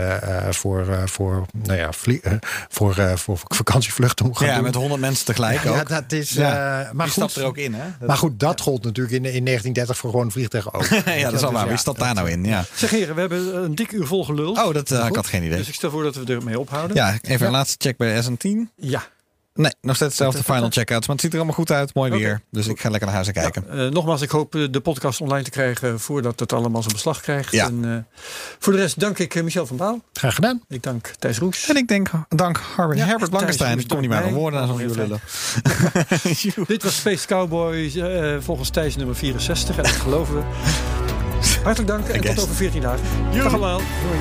voor, 0.56 0.88
eh, 0.88 1.02
voor, 1.06 1.46
nou 1.52 1.78
ja, 1.78 1.90
eh, 2.22 2.32
voor, 2.68 2.96
eh, 2.98 3.16
voor 3.16 3.38
vakantievluchten 3.48 4.26
moet 4.26 4.38
gaan 4.38 4.46
Ja, 4.48 4.54
doen. 4.54 4.62
met 4.64 4.74
honderd 4.74 5.00
mensen 5.00 5.24
tegelijk 5.26 5.62
ja, 5.62 5.80
ook. 5.80 5.88
dat 5.88 6.12
is. 6.12 6.30
Ja. 6.30 6.80
eh, 6.84 6.92
maar 6.92 7.06
goed, 7.06 7.14
stapt 7.14 7.36
er 7.36 7.44
ook 7.44 7.56
in, 7.56 7.74
hè? 7.74 7.84
Dat- 7.98 8.08
maar 8.08 8.16
goed, 8.16 8.40
dat 8.40 8.60
gold 8.60 8.84
natuurlijk 8.84 9.14
in, 9.16 9.24
in 9.24 9.44
1930 9.44 9.96
voor 9.96 10.10
gewoon 10.10 10.30
vliegtuigen 10.30 10.72
ook. 10.74 10.84
ja, 10.88 10.96
dat 11.02 11.06
is 11.06 11.30
Dus 11.30 11.40
waar. 11.40 11.52
ja, 11.52 11.66
Wie 11.68 11.76
stapt 11.76 11.98
dat- 11.98 12.06
daar 12.06 12.14
nou 12.14 12.30
in? 12.30 12.44
Ja. 12.44 12.64
Zeg 12.74 12.90
heren, 12.90 13.14
we 13.14 13.20
hebben 13.20 13.64
een 13.64 13.74
dik 13.74 13.92
uur 13.92 14.06
vol 14.06 14.24
geluld. 14.24 14.58
Oh, 14.58 14.74
dat, 14.74 14.90
eh, 14.90 15.06
ik 15.06 15.14
had 15.14 15.26
geen 15.26 15.42
idee. 15.42 15.56
Dus 15.58 15.68
ik 15.68 15.74
stel 15.74 15.90
voor 15.90 16.02
dat 16.02 16.14
we 16.16 16.34
ermee 16.34 16.58
ophouden. 16.58 16.96
Ja, 16.96 17.14
even 17.20 17.46
een 17.46 17.52
laatste 17.52 17.76
check 17.78 17.96
bij 17.96 18.22
SN10. 18.22 18.70
Ja. 18.76 19.06
Nee, 19.56 19.72
nog 19.80 19.96
steeds 19.96 20.18
hetzelfde 20.18 20.42
final 20.52 20.70
check-outs. 20.70 21.06
Maar 21.06 21.16
het 21.16 21.24
ziet 21.24 21.32
er 21.32 21.38
allemaal 21.38 21.56
goed 21.56 21.70
uit. 21.70 21.94
Mooi 21.94 22.10
weer. 22.10 22.40
Dus 22.50 22.66
ik 22.66 22.80
ga 22.80 22.88
lekker 22.88 23.06
naar 23.06 23.14
huis 23.14 23.26
en 23.26 23.32
kijken. 23.32 23.70
Eh, 23.70 23.88
nogmaals, 23.88 24.20
ik 24.20 24.30
hoop 24.30 24.54
eh, 24.54 24.66
de 24.70 24.80
podcast 24.80 25.20
online 25.20 25.44
te 25.44 25.50
krijgen 25.50 26.00
voordat 26.00 26.40
het 26.40 26.52
allemaal 26.52 26.82
zijn 26.82 26.94
beslag 26.94 27.20
krijgt. 27.20 27.52
Ja. 27.52 27.66
En, 27.66 27.84
eh, 27.84 28.22
voor 28.58 28.72
de 28.72 28.78
rest 28.78 29.00
dank 29.00 29.18
ik 29.18 29.42
Michel 29.42 29.66
van 29.66 29.76
Baal. 29.76 30.00
Graag 30.12 30.34
gedaan. 30.34 30.60
Ik 30.68 30.82
dank 30.82 31.12
Thijs 31.18 31.38
Roes. 31.38 31.68
En 31.68 31.76
ik 31.76 31.88
denk, 31.88 32.10
dank 32.28 32.60
Herbert, 32.76 32.98
Ja, 32.98 33.06
Herbert 33.06 33.30
Blankenstein. 33.30 33.78
Ik 33.78 33.88
kom 33.88 34.00
niet 34.00 34.08
meer 34.08 34.22
aan 34.22 34.32
woorden 34.32 34.58
mij. 34.60 34.68
zo'n 34.68 34.90
Oh, 34.90 34.96
lullen. 34.96 35.20
Dit 36.66 36.82
was 36.82 36.96
Space 36.96 37.26
Cowboys, 37.26 37.94
eh, 37.94 38.36
volgens 38.40 38.70
Thijs 38.70 38.96
nummer 38.96 39.16
64. 39.16 39.76
En 39.76 39.82
dat 39.82 39.92
geloven 39.92 40.34
we. 40.34 40.42
Hartelijk 41.64 41.88
dank 41.88 42.08
en 42.08 42.20
tot 42.34 42.42
over 42.42 42.54
14 42.54 42.80
dagen. 42.80 43.04
Dag 43.32 43.46
allemaal. 43.46 43.78
Doei. 43.78 44.20